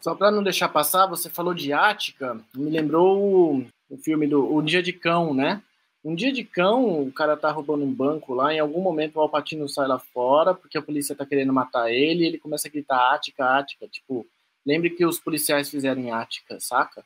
Só 0.00 0.14
para 0.14 0.30
não 0.30 0.42
deixar 0.42 0.68
passar, 0.68 1.06
você 1.06 1.28
falou 1.30 1.54
de 1.54 1.72
Ática, 1.72 2.40
me 2.54 2.70
lembrou 2.70 3.20
o, 3.20 3.66
o 3.90 3.96
filme 3.96 4.26
do 4.26 4.52
O 4.52 4.62
Dia 4.62 4.82
de 4.82 4.92
Cão, 4.92 5.34
né? 5.34 5.62
Um 6.04 6.16
dia 6.16 6.32
de 6.32 6.42
cão, 6.42 7.00
o 7.00 7.12
cara 7.12 7.36
tá 7.36 7.48
roubando 7.52 7.84
um 7.84 7.94
banco 7.94 8.34
lá, 8.34 8.52
em 8.52 8.58
algum 8.58 8.80
momento 8.80 9.14
o 9.14 9.20
Alpatino 9.20 9.68
sai 9.68 9.86
lá 9.86 10.00
fora, 10.00 10.52
porque 10.52 10.76
a 10.76 10.82
polícia 10.82 11.14
tá 11.14 11.24
querendo 11.24 11.52
matar 11.52 11.92
ele, 11.92 12.24
e 12.24 12.26
ele 12.26 12.38
começa 12.38 12.66
a 12.66 12.70
gritar 12.72 13.14
Ática, 13.14 13.56
Ática, 13.56 13.86
tipo, 13.86 14.26
Lembre 14.64 14.90
que 14.90 15.04
os 15.04 15.18
policiais 15.18 15.68
fizeram 15.68 16.00
em 16.00 16.12
Ática, 16.12 16.58
saca? 16.60 17.04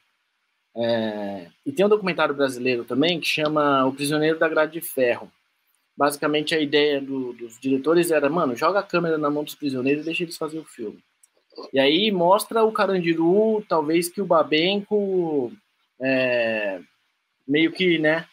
É... 0.77 1.49
E 1.64 1.72
tem 1.72 1.87
um 1.87 1.89
documentário 1.89 2.35
brasileiro 2.35 2.85
também 2.85 3.18
que 3.18 3.27
chama 3.27 3.85
O 3.87 3.93
Prisioneiro 3.93 4.39
da 4.39 4.49
Grade 4.49 4.72
de 4.72 4.81
Ferro. 4.81 5.31
Basicamente 5.97 6.55
a 6.55 6.61
ideia 6.61 7.01
do, 7.01 7.33
dos 7.33 7.59
diretores 7.59 8.11
era, 8.11 8.29
mano, 8.29 8.55
joga 8.55 8.81
a 8.81 8.83
câmera 8.83 9.16
na 9.16 9.31
mão 9.31 9.43
dos 9.43 9.55
prisioneiros 9.55 10.03
e 10.03 10.07
deixa 10.07 10.24
eles 10.24 10.37
fazer 10.37 10.59
o 10.59 10.64
filme. 10.64 11.03
E 11.72 11.79
aí 11.79 12.11
mostra 12.12 12.62
o 12.62 12.72
Carandiru, 12.72 13.64
talvez 13.66 14.11
que 14.11 14.20
o 14.20 14.27
Babenco 14.27 15.51
é, 15.99 16.81
meio 17.49 17.72
que, 17.72 17.99
né? 17.99 18.27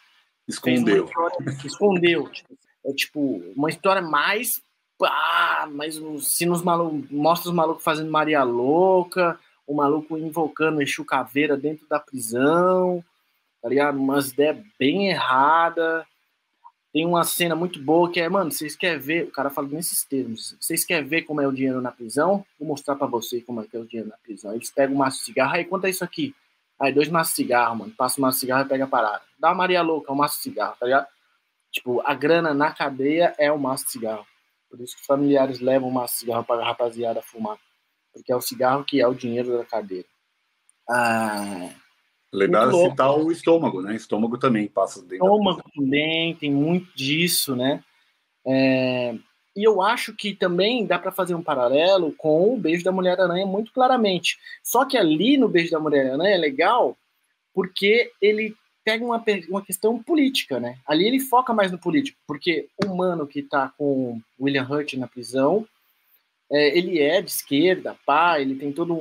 Escondeu. 0.45 1.05
História, 1.05 1.37
escondeu. 1.65 2.29
Tipo, 2.29 2.57
é 2.85 2.93
tipo, 2.93 3.43
uma 3.55 3.69
história 3.69 4.01
mais 4.01 4.61
ah, 5.01 5.67
mas 5.71 5.99
se 6.21 6.45
nos 6.45 6.61
malucos, 6.61 7.09
mostra 7.09 7.49
os 7.49 7.55
malucos 7.55 7.83
fazendo 7.83 8.11
Maria 8.11 8.43
Louca, 8.43 9.39
o 9.65 9.73
maluco 9.73 10.17
invocando 10.17 10.81
Exu 10.81 11.05
Caveira 11.05 11.55
dentro 11.55 11.87
da 11.87 11.99
prisão, 11.99 13.03
tá 13.61 13.69
ligado? 13.69 13.97
Umas 13.97 14.31
ideias 14.31 14.57
bem 14.77 15.09
erradas. 15.09 16.05
Tem 16.91 17.05
uma 17.07 17.23
cena 17.23 17.55
muito 17.55 17.81
boa 17.81 18.11
que 18.11 18.19
é, 18.19 18.29
mano, 18.29 18.51
vocês 18.51 18.75
querem 18.75 18.99
ver, 18.99 19.23
o 19.23 19.31
cara 19.31 19.49
fala 19.49 19.67
nesses 19.67 20.03
termos, 20.03 20.55
vocês 20.59 20.85
querem 20.85 21.07
ver 21.07 21.23
como 21.23 21.41
é 21.41 21.47
o 21.47 21.51
dinheiro 21.51 21.81
na 21.81 21.91
prisão? 21.91 22.45
Vou 22.59 22.67
mostrar 22.67 22.95
para 22.95 23.07
vocês 23.07 23.43
como 23.43 23.61
é 23.61 23.65
que 23.65 23.75
é 23.75 23.79
o 23.79 23.85
dinheiro 23.85 24.09
na 24.09 24.17
prisão. 24.17 24.53
Eles 24.53 24.69
pegam 24.69 24.95
um 24.95 24.99
maço 24.99 25.17
de 25.17 25.25
cigarro, 25.25 25.55
aí 25.55 25.67
é 25.83 25.89
isso 25.89 26.03
aqui? 26.03 26.35
Aí 26.79 26.93
dois 26.93 27.09
maços 27.09 27.33
de 27.33 27.37
cigarro, 27.37 27.77
mano, 27.77 27.93
passa 27.97 28.19
um 28.19 28.21
maço 28.21 28.37
de 28.37 28.41
cigarro 28.41 28.65
e 28.65 28.69
pega 28.69 28.83
a 28.83 28.87
parada. 28.87 29.21
Dá 29.39 29.49
uma 29.49 29.55
Maria 29.55 29.81
Louca, 29.81 30.11
um 30.11 30.15
maço 30.15 30.37
de 30.37 30.43
cigarro, 30.43 30.75
tá 30.79 30.85
ligado? 30.85 31.07
Tipo, 31.71 31.99
a 32.05 32.13
grana 32.13 32.53
na 32.53 32.71
cadeia 32.71 33.33
é 33.39 33.51
o 33.51 33.57
maço 33.57 33.85
de 33.85 33.91
cigarro. 33.91 34.27
Por 34.69 34.79
isso 34.79 34.95
que 34.95 35.05
familiares 35.05 35.59
levam 35.59 35.89
uma 35.89 36.07
cigarro 36.07 36.43
para 36.43 36.61
a 36.61 36.65
rapaziada 36.65 37.21
fumar. 37.23 37.57
Porque 38.13 38.31
é 38.31 38.35
o 38.35 38.41
cigarro 38.41 38.85
que 38.85 39.01
é 39.01 39.07
o 39.07 39.13
dinheiro 39.13 39.57
da 39.57 39.65
cadeira. 39.65 40.07
Ah, 40.89 41.69
Legal 42.33 42.71
citar 42.71 43.15
o 43.15 43.31
estômago, 43.31 43.81
né? 43.81 43.95
Estômago 43.95 44.39
também 44.39 44.67
passa 44.67 45.01
dentro. 45.01 45.25
Estômago 45.25 45.63
também, 45.75 46.35
tem 46.35 46.51
muito 46.51 46.87
disso, 46.95 47.55
né? 47.55 47.83
É, 48.45 49.15
e 49.55 49.63
eu 49.63 49.83
acho 49.83 50.15
que 50.15 50.33
também 50.33 50.85
dá 50.85 50.97
para 50.97 51.11
fazer 51.11 51.35
um 51.35 51.43
paralelo 51.43 52.11
com 52.17 52.53
o 52.53 52.57
Beijo 52.57 52.83
da 52.83 52.91
Mulher-Aranha 52.91 53.45
muito 53.45 53.71
claramente. 53.71 54.39
Só 54.63 54.83
que 54.83 54.97
ali 54.97 55.37
no 55.37 55.47
Beijo 55.47 55.71
da 55.71 55.79
Mulher-Aranha 55.79 56.35
é 56.35 56.37
legal 56.37 56.97
porque 57.53 58.11
ele 58.19 58.55
pega 58.83 59.05
uma, 59.05 59.23
uma 59.47 59.63
questão 59.63 60.01
política, 60.01 60.59
né? 60.59 60.77
Ali 60.87 61.05
ele 61.05 61.19
foca 61.19 61.53
mais 61.53 61.71
no 61.71 61.77
político, 61.77 62.19
porque 62.27 62.67
o 62.83 62.95
mano 62.95 63.27
que 63.27 63.43
tá 63.43 63.71
com 63.77 64.19
William 64.41 64.67
Hurt 64.67 64.95
na 64.95 65.07
prisão, 65.07 65.67
é, 66.53 66.77
ele 66.77 66.99
é 66.99 67.21
de 67.21 67.31
esquerda, 67.31 67.97
pá, 68.05 68.39
ele 68.39 68.55
tem 68.55 68.71
toda 68.71 68.93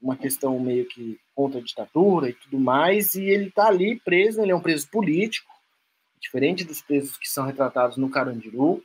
uma 0.00 0.16
questão 0.16 0.58
meio 0.60 0.86
que 0.86 1.18
contra 1.34 1.58
a 1.58 1.62
ditadura 1.62 2.28
e 2.28 2.34
tudo 2.34 2.58
mais, 2.58 3.14
e 3.14 3.24
ele 3.24 3.50
tá 3.50 3.68
ali 3.68 3.98
preso, 4.00 4.42
ele 4.42 4.52
é 4.52 4.56
um 4.56 4.60
preso 4.60 4.88
político, 4.90 5.50
diferente 6.20 6.64
dos 6.64 6.82
presos 6.82 7.16
que 7.16 7.28
são 7.28 7.46
retratados 7.46 7.96
no 7.96 8.10
Carandiru, 8.10 8.84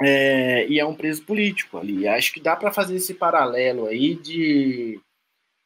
é, 0.00 0.66
e 0.68 0.80
é 0.80 0.84
um 0.84 0.94
preso 0.94 1.22
político 1.24 1.78
ali. 1.78 2.06
Acho 2.08 2.32
que 2.32 2.40
dá 2.40 2.56
para 2.56 2.72
fazer 2.72 2.96
esse 2.96 3.14
paralelo 3.14 3.86
aí 3.86 4.14
de, 4.14 5.00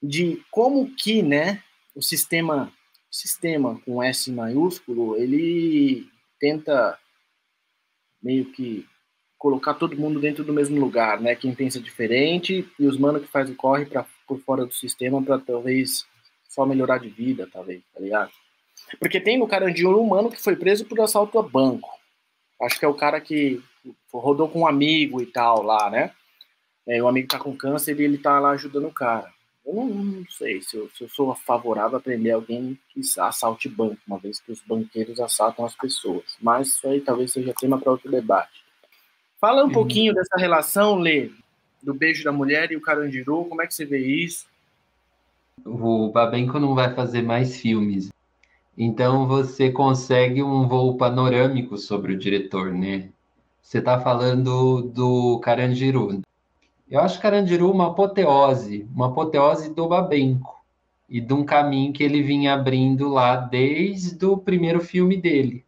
de 0.02 0.42
como 0.50 0.94
que, 0.94 1.22
né, 1.22 1.62
o 1.94 2.02
sistema 2.02 2.72
sistema 3.10 3.80
com 3.84 4.02
S 4.02 4.30
maiúsculo, 4.30 5.16
ele 5.16 6.08
tenta 6.38 6.96
meio 8.22 8.52
que 8.52 8.86
colocar 9.40 9.74
todo 9.74 9.96
mundo 9.96 10.20
dentro 10.20 10.44
do 10.44 10.52
mesmo 10.52 10.78
lugar, 10.78 11.20
né? 11.20 11.34
Quem 11.34 11.52
pensa 11.52 11.80
diferente 11.80 12.64
e 12.78 12.86
os 12.86 12.96
mano 12.96 13.18
que 13.18 13.26
faz 13.26 13.50
o 13.50 13.56
corre 13.56 13.86
para 13.86 14.06
por 14.28 14.38
fora 14.42 14.64
do 14.64 14.72
sistema 14.72 15.20
para 15.20 15.40
talvez 15.40 16.06
só 16.48 16.64
melhorar 16.64 16.98
de 16.98 17.08
vida, 17.08 17.48
talvez, 17.52 17.82
tá 17.92 17.98
ligado? 17.98 18.30
Porque 19.00 19.20
tem 19.20 19.36
no 19.36 19.48
Carandiru 19.48 20.00
um 20.00 20.06
mano 20.06 20.30
que 20.30 20.40
foi 20.40 20.54
preso 20.54 20.84
por 20.84 21.00
assalto 21.00 21.36
a 21.36 21.42
banco. 21.42 21.90
Acho 22.62 22.78
que 22.78 22.84
é 22.84 22.88
o 22.88 22.94
cara 22.94 23.20
que 23.20 23.60
rodou 24.12 24.48
com 24.48 24.60
um 24.60 24.66
amigo 24.68 25.20
e 25.20 25.26
tal 25.26 25.62
lá, 25.62 25.90
né? 25.90 26.12
é, 26.90 27.00
o 27.00 27.06
amigo 27.06 27.28
tá 27.28 27.38
com 27.38 27.56
câncer 27.56 27.98
e 27.98 28.04
ele 28.04 28.18
tá 28.18 28.38
lá 28.40 28.50
ajudando 28.50 28.88
o 28.88 28.92
cara. 28.92 29.32
Eu 29.64 29.74
não, 29.74 29.86
não 29.86 30.24
sei 30.28 30.60
se 30.60 30.76
eu, 30.76 30.90
se 30.90 31.04
eu, 31.04 31.08
sou 31.08 31.32
favorável 31.34 31.98
a 31.98 32.00
prender 32.00 32.34
alguém 32.34 32.76
que 32.88 33.00
assalte 33.18 33.68
banco, 33.68 34.00
uma 34.06 34.18
vez 34.18 34.40
que 34.40 34.50
os 34.50 34.60
banqueiros 34.62 35.20
assaltam 35.20 35.64
as 35.64 35.76
pessoas. 35.76 36.24
Mas 36.40 36.68
isso 36.68 36.88
aí 36.88 37.00
talvez 37.00 37.32
seja 37.32 37.54
tema 37.54 37.78
para 37.78 37.92
outro 37.92 38.10
debate. 38.10 38.64
Fala 39.40 39.62
um 39.62 39.68
uhum. 39.68 39.72
pouquinho 39.72 40.12
dessa 40.12 40.36
relação, 40.36 40.96
Lê, 40.96 41.30
do 41.82 41.94
beijo 41.94 42.22
da 42.22 42.30
mulher 42.30 42.70
e 42.70 42.76
o 42.76 42.80
Carandiru, 42.80 43.46
como 43.46 43.62
é 43.62 43.66
que 43.66 43.72
você 43.72 43.86
vê 43.86 43.98
isso? 43.98 44.46
O 45.64 46.10
Babenco 46.10 46.58
não 46.58 46.74
vai 46.74 46.94
fazer 46.94 47.22
mais 47.22 47.58
filmes. 47.58 48.10
Então 48.76 49.26
você 49.26 49.70
consegue 49.70 50.42
um 50.42 50.68
voo 50.68 50.96
panorâmico 50.96 51.78
sobre 51.78 52.12
o 52.12 52.18
diretor, 52.18 52.72
né? 52.72 53.08
Você 53.62 53.78
está 53.78 53.98
falando 53.98 54.82
do 54.82 55.38
Carandiru. 55.40 56.20
Eu 56.90 57.00
acho 57.00 57.20
Carandiru 57.20 57.70
uma 57.70 57.88
apoteose, 57.88 58.86
uma 58.94 59.06
apoteose 59.06 59.72
do 59.74 59.88
Babenco 59.88 60.62
e 61.08 61.20
de 61.20 61.32
um 61.32 61.44
caminho 61.44 61.92
que 61.92 62.02
ele 62.02 62.22
vinha 62.22 62.52
abrindo 62.52 63.08
lá 63.08 63.36
desde 63.36 64.24
o 64.26 64.36
primeiro 64.36 64.80
filme 64.80 65.16
dele. 65.16 65.64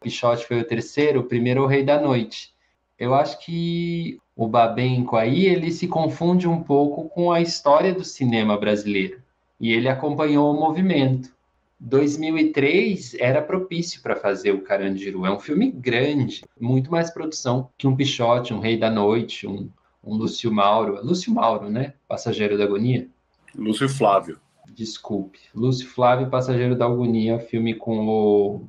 Pichote 0.00 0.46
foi 0.46 0.60
o 0.60 0.66
terceiro, 0.66 1.20
o 1.20 1.24
primeiro 1.24 1.62
o 1.62 1.66
Rei 1.66 1.82
da 1.82 1.98
Noite. 2.00 2.53
Eu 2.98 3.14
acho 3.14 3.38
que 3.44 4.18
o 4.36 4.46
Babenco 4.46 5.16
aí 5.16 5.46
ele 5.46 5.70
se 5.70 5.86
confunde 5.86 6.48
um 6.48 6.62
pouco 6.62 7.08
com 7.08 7.32
a 7.32 7.40
história 7.40 7.92
do 7.92 8.04
cinema 8.04 8.56
brasileiro 8.56 9.20
e 9.60 9.72
ele 9.72 9.88
acompanhou 9.88 10.52
o 10.52 10.58
movimento. 10.58 11.32
2003 11.80 13.14
era 13.18 13.42
propício 13.42 14.00
para 14.00 14.16
fazer 14.16 14.52
o 14.52 14.62
Carandiru. 14.62 15.26
É 15.26 15.30
um 15.30 15.38
filme 15.38 15.70
grande, 15.70 16.42
muito 16.58 16.90
mais 16.90 17.10
produção 17.10 17.68
que 17.76 17.86
um 17.86 17.96
Pichote, 17.96 18.54
um 18.54 18.60
Rei 18.60 18.78
da 18.78 18.90
Noite, 18.90 19.46
um 19.46 19.68
um 20.06 20.14
Lúcio 20.14 20.52
Mauro. 20.52 21.00
Lúcio 21.02 21.32
Mauro, 21.32 21.70
né? 21.70 21.94
Passageiro 22.06 22.58
da 22.58 22.64
Agonia. 22.64 23.08
Lúcio 23.56 23.88
Flávio. 23.88 24.38
Desculpe. 24.74 25.38
Lúcio 25.54 25.88
Flávio, 25.88 26.28
Passageiro 26.28 26.76
da 26.76 26.84
Agonia, 26.84 27.38
filme 27.38 27.74
com 27.74 28.06
o 28.06 28.68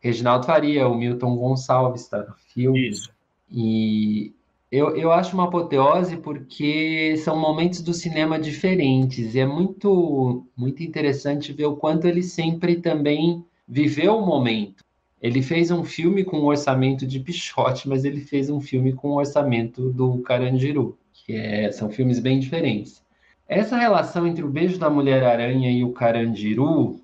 Reginaldo 0.00 0.46
Faria, 0.46 0.86
o 0.86 0.94
Milton 0.94 1.36
Gonçalves 1.36 2.02
está 2.02 2.18
no 2.18 2.34
filme. 2.52 2.88
Isso. 2.88 3.10
E 3.50 4.34
eu, 4.70 4.96
eu 4.96 5.12
acho 5.12 5.34
uma 5.34 5.44
apoteose 5.44 6.16
porque 6.16 7.16
são 7.18 7.38
momentos 7.38 7.80
do 7.80 7.94
cinema 7.94 8.38
diferentes 8.38 9.34
e 9.34 9.40
é 9.40 9.46
muito, 9.46 10.44
muito 10.56 10.82
interessante 10.82 11.52
ver 11.52 11.66
o 11.66 11.76
quanto 11.76 12.06
ele 12.06 12.22
sempre 12.22 12.76
também 12.80 13.44
viveu 13.66 14.16
o 14.16 14.26
momento. 14.26 14.84
Ele 15.22 15.40
fez 15.40 15.70
um 15.70 15.82
filme 15.82 16.24
com 16.24 16.40
um 16.40 16.46
orçamento 16.46 17.06
de 17.06 17.20
Pichote, 17.20 17.88
mas 17.88 18.04
ele 18.04 18.20
fez 18.20 18.50
um 18.50 18.60
filme 18.60 18.92
com 18.92 19.10
um 19.10 19.16
orçamento 19.16 19.90
do 19.90 20.18
Carandiru, 20.18 20.98
que 21.12 21.34
é, 21.34 21.72
são 21.72 21.88
filmes 21.88 22.18
bem 22.18 22.38
diferentes. 22.38 23.02
Essa 23.48 23.76
relação 23.76 24.26
entre 24.26 24.44
o 24.44 24.50
Beijo 24.50 24.78
da 24.78 24.90
Mulher-Aranha 24.90 25.70
e 25.70 25.82
o 25.84 25.92
Carandiru, 25.92 27.00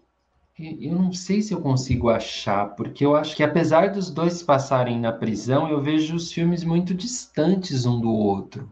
eu 0.62 0.94
não 0.94 1.12
sei 1.12 1.42
se 1.42 1.52
eu 1.52 1.60
consigo 1.60 2.08
achar, 2.08 2.76
porque 2.76 3.04
eu 3.04 3.16
acho 3.16 3.34
que 3.34 3.42
apesar 3.42 3.90
dos 3.90 4.10
dois 4.10 4.42
passarem 4.42 4.98
na 5.00 5.12
prisão, 5.12 5.68
eu 5.68 5.80
vejo 5.80 6.14
os 6.14 6.32
filmes 6.32 6.62
muito 6.62 6.94
distantes 6.94 7.84
um 7.84 8.00
do 8.00 8.12
outro. 8.12 8.70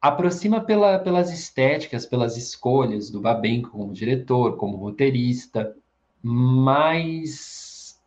Aproxima 0.00 0.60
pela, 0.60 0.98
pelas 0.98 1.32
estéticas, 1.32 2.06
pelas 2.06 2.36
escolhas 2.36 3.10
do 3.10 3.20
Babenco 3.20 3.70
como 3.70 3.92
diretor, 3.92 4.56
como 4.56 4.76
roteirista, 4.76 5.74
mas 6.22 8.00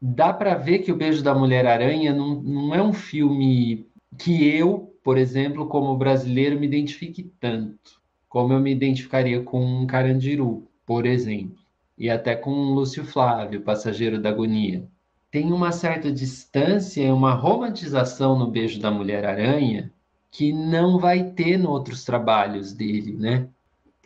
dá 0.00 0.32
para 0.32 0.54
ver 0.54 0.80
que 0.80 0.92
o 0.92 0.96
Beijo 0.96 1.22
da 1.22 1.34
Mulher-Aranha 1.34 2.12
não, 2.14 2.42
não 2.42 2.74
é 2.74 2.82
um 2.82 2.92
filme 2.92 3.86
que 4.16 4.48
eu, 4.48 4.94
por 5.04 5.16
exemplo, 5.16 5.66
como 5.66 5.96
brasileiro, 5.96 6.58
me 6.58 6.66
identifique 6.66 7.22
tanto, 7.38 8.00
como 8.28 8.52
eu 8.52 8.60
me 8.60 8.72
identificaria 8.72 9.42
com 9.42 9.64
um 9.64 9.86
Carandiru, 9.86 10.66
por 10.84 11.06
exemplo, 11.06 11.67
e 11.98 12.08
até 12.08 12.36
com 12.36 12.50
Lúcio 12.72 13.04
Flávio, 13.04 13.62
Passageiro 13.62 14.20
da 14.20 14.28
Agonia. 14.30 14.86
Tem 15.30 15.52
uma 15.52 15.72
certa 15.72 16.10
distância, 16.10 17.14
uma 17.14 17.34
romantização 17.34 18.38
no 18.38 18.50
Beijo 18.50 18.80
da 18.80 18.90
Mulher-Aranha 18.90 19.92
que 20.30 20.52
não 20.52 20.98
vai 20.98 21.24
ter 21.32 21.58
em 21.58 21.66
outros 21.66 22.04
trabalhos 22.04 22.72
dele, 22.72 23.14
né? 23.14 23.48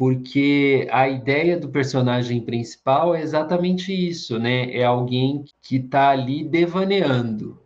porque 0.02 0.88
a 0.90 1.08
ideia 1.08 1.56
do 1.56 1.68
personagem 1.68 2.40
principal 2.40 3.14
é 3.14 3.22
exatamente 3.22 3.92
isso, 3.92 4.36
né? 4.36 4.74
É 4.74 4.84
alguém 4.84 5.44
que 5.62 5.76
está 5.76 6.10
ali 6.10 6.42
devaneando, 6.42 7.56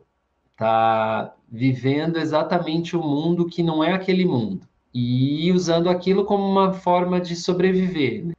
está 0.52 1.34
vivendo 1.50 2.18
exatamente 2.18 2.96
o 2.96 3.00
um 3.00 3.08
mundo 3.08 3.46
que 3.46 3.62
não 3.62 3.82
é 3.82 3.92
aquele 3.92 4.26
mundo 4.26 4.66
e 4.92 5.50
usando 5.52 5.88
aquilo 5.88 6.24
como 6.24 6.44
uma 6.44 6.72
forma 6.72 7.20
de 7.20 7.36
sobreviver. 7.36 8.26
Né? 8.26 8.34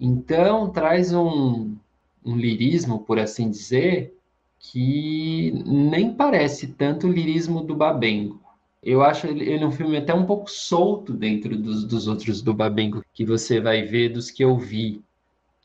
Então 0.00 0.70
traz 0.70 1.12
um, 1.12 1.76
um 2.24 2.36
lirismo, 2.36 3.00
por 3.00 3.18
assim 3.18 3.50
dizer, 3.50 4.16
que 4.58 5.52
nem 5.66 6.14
parece 6.14 6.68
tanto 6.68 7.06
o 7.06 7.12
lirismo 7.12 7.62
do 7.62 7.76
Babenco. 7.76 8.40
Eu 8.82 9.02
acho 9.02 9.26
ele 9.26 9.62
um 9.64 9.70
filme 9.70 9.98
até 9.98 10.14
um 10.14 10.24
pouco 10.24 10.50
solto 10.50 11.12
dentro 11.12 11.56
dos, 11.56 11.84
dos 11.84 12.08
outros 12.08 12.40
do 12.40 12.54
Babenco 12.54 13.04
que 13.12 13.26
você 13.26 13.60
vai 13.60 13.82
ver, 13.82 14.08
dos 14.08 14.30
que 14.30 14.42
eu 14.42 14.56
vi, 14.56 15.02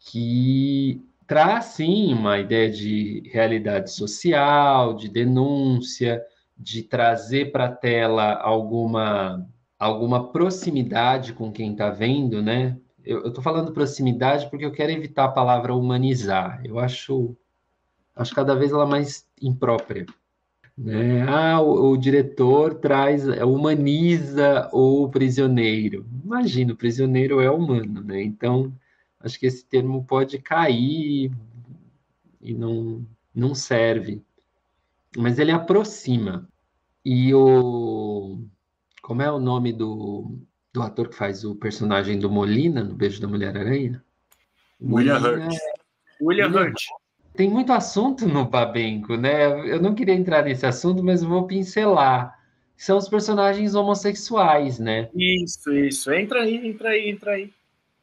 que 0.01 1.01
traz 1.25 1.65
sim 1.65 2.13
uma 2.13 2.37
ideia 2.39 2.69
de 2.69 3.23
realidade 3.31 3.91
social, 3.91 4.93
de 4.93 5.07
denúncia, 5.07 6.21
de 6.57 6.83
trazer 6.83 7.51
para 7.51 7.65
a 7.65 7.71
tela 7.71 8.33
alguma 8.33 9.47
alguma 9.77 10.31
proximidade 10.31 11.33
com 11.33 11.51
quem 11.51 11.73
está 11.73 11.89
vendo, 11.89 12.41
né? 12.41 12.77
Eu 13.05 13.27
estou 13.27 13.43
falando 13.43 13.71
proximidade 13.71 14.49
porque 14.49 14.65
eu 14.65 14.71
quero 14.71 14.91
evitar 14.91 15.25
a 15.25 15.31
palavra 15.31 15.75
humanizar. 15.75 16.61
Eu 16.63 16.79
acho 16.79 17.35
acho 18.15 18.33
cada 18.33 18.55
vez 18.55 18.71
ela 18.71 18.85
mais 18.85 19.27
imprópria. 19.41 20.05
Né? 20.77 21.21
Ah, 21.23 21.61
o, 21.61 21.91
o, 21.91 21.97
diretor 21.97 22.75
traz, 22.75 23.25
humaniza 23.27 24.69
o 24.73 25.07
prisioneiro. 25.09 26.05
Imagina, 26.23 26.73
o 26.73 26.77
prisioneiro 26.77 27.39
é 27.39 27.49
humano, 27.49 28.01
né? 28.03 28.21
Então, 28.21 28.73
acho 29.19 29.39
que 29.39 29.45
esse 29.45 29.65
termo 29.65 30.03
pode 30.03 30.37
cair 30.39 31.31
e 32.41 32.53
não, 32.53 33.05
não 33.33 33.55
serve. 33.55 34.21
Mas 35.17 35.39
ele 35.39 35.51
aproxima. 35.51 36.47
E 37.03 37.33
o. 37.33 38.39
Como 39.01 39.21
é 39.21 39.31
o 39.31 39.39
nome 39.39 39.71
do, 39.71 40.37
do 40.75 40.81
ator 40.81 41.07
que 41.07 41.15
faz 41.15 41.45
o 41.45 41.55
personagem 41.55 42.19
do 42.19 42.29
Molina 42.29 42.83
no 42.83 42.93
Beijo 42.93 43.21
da 43.21 43.27
Mulher-Aranha? 43.27 44.03
William 44.81 45.17
Hurt. 45.19 45.55
William 46.21 46.49
Hurt. 46.49 46.81
Tem 47.33 47.49
muito 47.49 47.71
assunto 47.71 48.27
no 48.27 48.45
Babenco, 48.45 49.15
né? 49.15 49.71
Eu 49.71 49.81
não 49.81 49.95
queria 49.95 50.13
entrar 50.13 50.43
nesse 50.43 50.65
assunto, 50.65 51.01
mas 51.03 51.23
vou 51.23 51.47
pincelar. 51.47 52.37
São 52.75 52.97
os 52.97 53.07
personagens 53.07 53.73
homossexuais, 53.73 54.77
né? 54.77 55.09
Isso, 55.15 55.73
isso. 55.73 56.11
Entra 56.11 56.41
aí, 56.43 56.67
entra 56.67 56.89
aí, 56.89 57.09
entra 57.09 57.31
aí. 57.31 57.53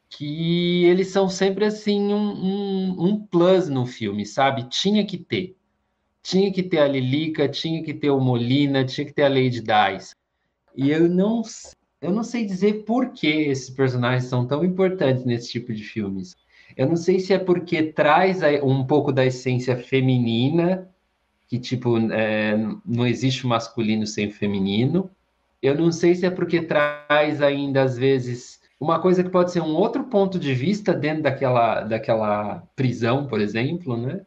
Que 0.09 0.85
eles 0.85 1.09
são 1.09 1.29
sempre 1.29 1.65
assim 1.65 2.11
um, 2.11 2.31
um, 2.31 3.05
um 3.05 3.27
plus 3.27 3.69
no 3.69 3.85
filme, 3.85 4.25
sabe? 4.25 4.67
Tinha 4.67 5.05
que 5.05 5.17
ter. 5.17 5.55
Tinha 6.23 6.51
que 6.51 6.63
ter 6.63 6.79
a 6.79 6.87
Lilica, 6.87 7.47
tinha 7.47 7.83
que 7.83 7.93
ter 7.93 8.09
o 8.09 8.19
Molina, 8.19 8.83
tinha 8.83 9.05
que 9.05 9.13
ter 9.13 9.23
a 9.23 9.29
Lady 9.29 9.61
Dice. 9.61 10.15
E 10.75 10.89
eu 10.89 11.07
não, 11.07 11.43
eu 12.03 12.11
não 12.11 12.23
sei 12.23 12.45
dizer 12.45 12.83
por 12.83 13.11
que 13.11 13.27
esses 13.27 13.69
personagens 13.69 14.25
são 14.25 14.45
tão 14.45 14.63
importantes 14.63 15.23
nesse 15.23 15.49
tipo 15.49 15.73
de 15.73 15.83
filmes. 15.83 16.35
Eu 16.75 16.87
não 16.87 16.97
sei 16.97 17.19
se 17.19 17.33
é 17.33 17.39
porque 17.39 17.81
traz 17.81 18.41
um 18.61 18.83
pouco 18.85 19.11
da 19.11 19.25
essência 19.25 19.77
feminina, 19.77 20.89
que 21.47 21.57
tipo, 21.57 21.97
é, 22.11 22.57
não 22.85 23.07
existe 23.07 23.47
masculino 23.47 24.05
sem 24.05 24.29
feminino. 24.29 25.09
Eu 25.61 25.75
não 25.75 25.93
sei 25.93 26.13
se 26.13 26.25
é 26.25 26.29
porque 26.29 26.61
traz 26.61 27.41
ainda, 27.41 27.83
às 27.83 27.97
vezes, 27.97 28.59
uma 28.77 28.99
coisa 28.99 29.23
que 29.23 29.29
pode 29.29 29.53
ser 29.53 29.61
um 29.61 29.73
outro 29.73 30.03
ponto 30.03 30.37
de 30.37 30.53
vista 30.53 30.93
dentro 30.93 31.23
daquela, 31.23 31.81
daquela 31.83 32.63
prisão, 32.75 33.27
por 33.27 33.39
exemplo, 33.39 33.95
né? 33.95 34.25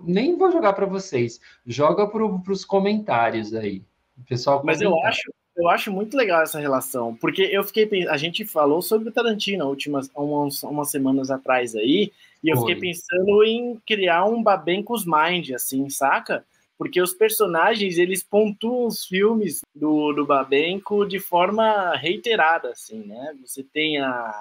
Nem 0.00 0.38
vou 0.38 0.50
jogar 0.50 0.72
para 0.72 0.86
vocês, 0.86 1.40
joga 1.66 2.06
para 2.06 2.24
os 2.24 2.64
comentários 2.64 3.52
aí. 3.52 3.84
O 4.16 4.24
pessoal 4.24 4.62
Mas 4.64 4.80
eu 4.80 4.96
acho, 5.04 5.30
eu 5.58 5.68
acho 5.68 5.90
muito 5.90 6.16
legal 6.16 6.40
essa 6.40 6.60
relação, 6.60 7.16
porque 7.16 7.42
eu 7.42 7.64
fiquei 7.64 8.06
a 8.08 8.16
gente 8.16 8.46
falou 8.46 8.80
sobre 8.80 9.08
o 9.08 9.12
Tarantino 9.12 9.66
últimas 9.66 10.08
umas, 10.14 10.62
umas 10.62 10.88
semanas 10.88 11.30
atrás 11.30 11.74
aí, 11.74 12.12
e 12.42 12.48
eu 12.48 12.56
Foi. 12.56 12.72
fiquei 12.72 12.92
pensando 12.92 13.42
em 13.42 13.76
criar 13.84 14.24
um 14.24 14.40
Babencos 14.40 15.04
Mind, 15.04 15.50
assim, 15.50 15.90
saca? 15.90 16.44
Porque 16.78 17.02
os 17.02 17.12
personagens, 17.12 17.98
eles 17.98 18.22
pontuam 18.22 18.86
os 18.86 19.04
filmes 19.04 19.62
do, 19.74 20.12
do 20.12 20.24
Babenco 20.24 21.04
de 21.04 21.18
forma 21.18 21.96
reiterada, 21.96 22.70
assim, 22.70 23.00
né? 23.04 23.34
Você 23.44 23.64
tem 23.64 23.98
a 23.98 24.32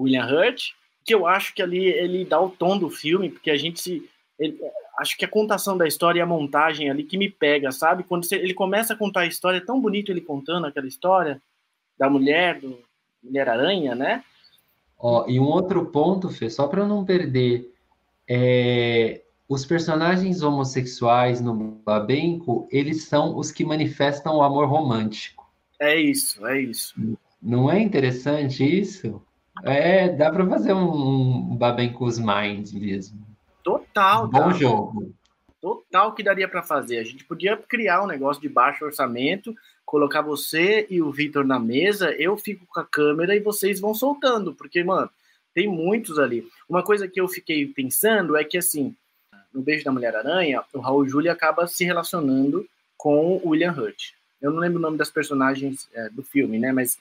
William 0.00 0.26
Hurt, 0.26 0.70
que 1.04 1.14
eu 1.14 1.26
acho 1.26 1.54
que 1.54 1.60
ali 1.60 1.84
ele 1.86 2.24
dá 2.24 2.40
o 2.40 2.48
tom 2.48 2.78
do 2.78 2.88
filme, 2.88 3.28
porque 3.28 3.50
a 3.50 3.56
gente 3.58 3.80
se 3.80 4.08
ele, 4.38 4.58
acho 4.98 5.16
que 5.16 5.24
a 5.24 5.28
contação 5.28 5.76
da 5.76 5.86
história 5.86 6.20
e 6.20 6.22
a 6.22 6.26
montagem 6.26 6.90
ali 6.90 7.02
que 7.02 7.18
me 7.18 7.28
pega, 7.28 7.72
sabe? 7.72 8.04
Quando 8.04 8.24
você, 8.24 8.36
ele 8.36 8.54
começa 8.54 8.94
a 8.94 8.96
contar 8.96 9.20
a 9.20 9.26
história, 9.26 9.58
é 9.58 9.64
tão 9.64 9.80
bonito 9.80 10.10
ele 10.10 10.20
contando 10.20 10.66
aquela 10.66 10.86
história, 10.86 11.40
da 11.98 12.08
mulher, 12.08 12.60
do 12.60 12.78
Mulher-Aranha, 13.22 13.94
né? 13.94 14.22
Ó, 14.98 15.26
e 15.28 15.40
um 15.40 15.44
outro 15.44 15.86
ponto, 15.86 16.28
Fê, 16.28 16.48
só 16.48 16.68
para 16.68 16.86
não 16.86 17.04
perder, 17.04 17.72
é, 18.28 19.22
os 19.48 19.66
personagens 19.66 20.42
homossexuais 20.42 21.40
no 21.40 21.54
Babenco, 21.54 22.68
eles 22.70 23.04
são 23.04 23.36
os 23.36 23.50
que 23.50 23.64
manifestam 23.64 24.36
o 24.36 24.42
amor 24.42 24.68
romântico. 24.68 25.48
É 25.80 25.96
isso, 25.96 26.46
é 26.46 26.60
isso. 26.60 26.94
Não 27.40 27.70
é 27.70 27.80
interessante 27.80 28.64
isso? 28.64 29.22
É, 29.64 30.08
dá 30.08 30.30
para 30.30 30.46
fazer 30.46 30.72
um, 30.72 31.52
um 31.52 31.56
Babenco's 31.56 32.18
Mind 32.18 32.72
mesmo. 32.72 33.27
Total. 33.92 34.26
Bom 34.26 34.38
tá. 34.38 34.50
jogo. 34.50 35.14
Total 35.60 36.14
que 36.14 36.22
daria 36.22 36.48
para 36.48 36.62
fazer. 36.62 36.98
A 36.98 37.04
gente 37.04 37.24
podia 37.24 37.56
criar 37.56 38.02
um 38.02 38.06
negócio 38.06 38.40
de 38.40 38.48
baixo 38.48 38.84
orçamento, 38.84 39.54
colocar 39.84 40.22
você 40.22 40.86
e 40.88 41.02
o 41.02 41.10
Vitor 41.10 41.44
na 41.44 41.58
mesa, 41.58 42.12
eu 42.12 42.36
fico 42.36 42.64
com 42.66 42.78
a 42.78 42.84
câmera 42.84 43.34
e 43.34 43.40
vocês 43.40 43.80
vão 43.80 43.94
soltando, 43.94 44.54
porque, 44.54 44.84
mano, 44.84 45.10
tem 45.52 45.66
muitos 45.66 46.18
ali. 46.18 46.46
Uma 46.68 46.82
coisa 46.82 47.08
que 47.08 47.20
eu 47.20 47.26
fiquei 47.26 47.66
pensando 47.66 48.36
é 48.36 48.44
que, 48.44 48.56
assim, 48.56 48.94
no 49.52 49.60
Beijo 49.60 49.84
da 49.84 49.90
Mulher-Aranha, 49.90 50.62
o 50.72 50.78
Raul 50.78 51.08
Júlia 51.08 51.32
acaba 51.32 51.66
se 51.66 51.84
relacionando 51.84 52.64
com 52.96 53.40
o 53.42 53.48
William 53.48 53.72
Hurt. 53.72 54.12
Eu 54.40 54.52
não 54.52 54.60
lembro 54.60 54.78
o 54.78 54.82
nome 54.82 54.96
das 54.96 55.10
personagens 55.10 55.88
é, 55.92 56.08
do 56.10 56.22
filme, 56.22 56.58
né? 56.58 56.70
Mas 56.70 56.98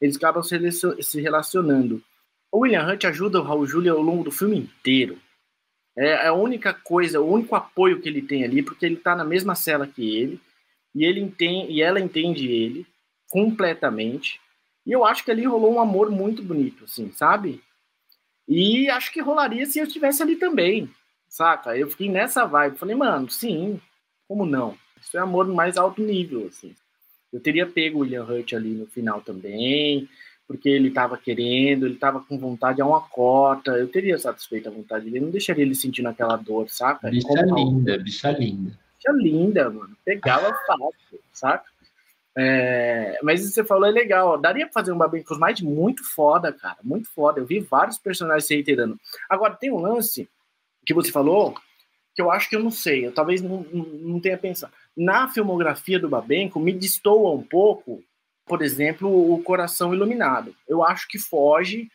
eles 0.00 0.16
acabam 0.16 0.42
se, 0.42 0.58
se 1.02 1.20
relacionando. 1.20 2.02
O 2.50 2.60
William 2.60 2.84
Hurt 2.84 3.04
ajuda 3.04 3.40
o 3.40 3.44
Raul 3.44 3.66
Júlia 3.66 3.92
ao 3.92 4.00
longo 4.00 4.24
do 4.24 4.32
filme 4.32 4.58
inteiro. 4.58 5.18
É 6.02 6.28
a 6.28 6.32
única 6.32 6.72
coisa, 6.72 7.20
o 7.20 7.30
único 7.30 7.54
apoio 7.54 8.00
que 8.00 8.08
ele 8.08 8.22
tem 8.22 8.42
ali, 8.42 8.62
porque 8.62 8.86
ele 8.86 8.94
está 8.94 9.14
na 9.14 9.22
mesma 9.22 9.54
cela 9.54 9.86
que 9.86 10.16
ele, 10.16 10.40
e 10.94 11.04
ele 11.04 11.20
entende, 11.20 11.70
e 11.70 11.82
ela 11.82 12.00
entende 12.00 12.50
ele 12.50 12.86
completamente. 13.28 14.40
E 14.86 14.92
eu 14.92 15.04
acho 15.04 15.22
que 15.22 15.30
ali 15.30 15.44
rolou 15.44 15.74
um 15.74 15.80
amor 15.80 16.10
muito 16.10 16.42
bonito, 16.42 16.84
assim, 16.84 17.12
sabe? 17.12 17.62
E 18.48 18.88
acho 18.88 19.12
que 19.12 19.20
rolaria 19.20 19.66
se 19.66 19.78
eu 19.78 19.84
estivesse 19.84 20.22
ali 20.22 20.36
também, 20.36 20.88
saca? 21.28 21.76
Eu 21.76 21.90
fiquei 21.90 22.08
nessa 22.08 22.46
vibe. 22.46 22.78
Falei, 22.78 22.96
mano, 22.96 23.28
sim, 23.28 23.78
como 24.26 24.46
não? 24.46 24.78
Isso 25.00 25.18
é 25.18 25.20
amor 25.20 25.46
mais 25.48 25.76
alto 25.76 26.02
nível, 26.02 26.46
assim. 26.46 26.74
Eu 27.30 27.40
teria 27.40 27.66
pego 27.66 27.98
o 27.98 28.00
William 28.00 28.24
Hurt 28.24 28.54
ali 28.54 28.70
no 28.70 28.86
final 28.86 29.20
também, 29.20 30.08
porque 30.50 30.68
ele 30.68 30.88
estava 30.88 31.16
querendo, 31.16 31.86
ele 31.86 31.94
estava 31.94 32.20
com 32.20 32.36
vontade 32.36 32.82
a 32.82 32.84
uma 32.84 33.00
cota, 33.00 33.70
eu 33.70 33.86
teria 33.86 34.18
satisfeito 34.18 34.68
a 34.68 34.72
vontade 34.72 35.04
dele, 35.04 35.24
não 35.24 35.30
deixaria 35.30 35.62
ele 35.62 35.76
sentindo 35.76 36.08
aquela 36.08 36.34
dor, 36.34 36.68
saca? 36.68 37.08
Bicha 37.08 37.28
Como 37.28 37.54
linda, 37.54 37.96
bicha 37.98 38.32
linda. 38.32 38.76
Bicha 38.96 39.12
linda, 39.12 39.70
mano. 39.70 39.96
Pegava 40.04 40.52
fácil, 40.66 41.20
saca? 41.32 41.70
É, 42.36 43.16
mas 43.22 43.42
isso 43.42 43.50
que 43.50 43.54
você 43.54 43.64
falou 43.64 43.86
é 43.86 43.92
legal. 43.92 44.40
Daria 44.40 44.66
pra 44.66 44.72
fazer 44.72 44.90
um 44.90 44.98
Babin 44.98 45.22
mais 45.38 45.60
muito 45.60 46.02
foda, 46.02 46.52
cara. 46.52 46.78
Muito 46.82 47.08
foda. 47.10 47.38
Eu 47.38 47.46
vi 47.46 47.60
vários 47.60 47.96
personagens 47.96 48.46
se 48.46 48.54
reiterando. 48.54 48.98
Agora, 49.28 49.54
tem 49.54 49.70
um 49.70 49.78
lance 49.78 50.28
que 50.84 50.92
você 50.92 51.12
falou 51.12 51.54
que 52.12 52.20
eu 52.20 52.28
acho 52.28 52.50
que 52.50 52.56
eu 52.56 52.60
não 52.60 52.72
sei. 52.72 53.06
Eu 53.06 53.12
talvez 53.12 53.40
não, 53.40 53.64
não 53.72 54.18
tenha 54.18 54.36
pensado. 54.36 54.72
Na 54.96 55.28
filmografia 55.28 56.00
do 56.00 56.08
Babenco, 56.08 56.58
me 56.58 56.72
destoa 56.72 57.30
um 57.30 57.42
pouco, 57.44 58.02
por 58.50 58.62
exemplo, 58.62 59.32
o 59.32 59.42
Coração 59.42 59.94
Iluminado. 59.94 60.54
Eu 60.68 60.84
acho 60.84 61.06
que 61.08 61.18
foge, 61.18 61.88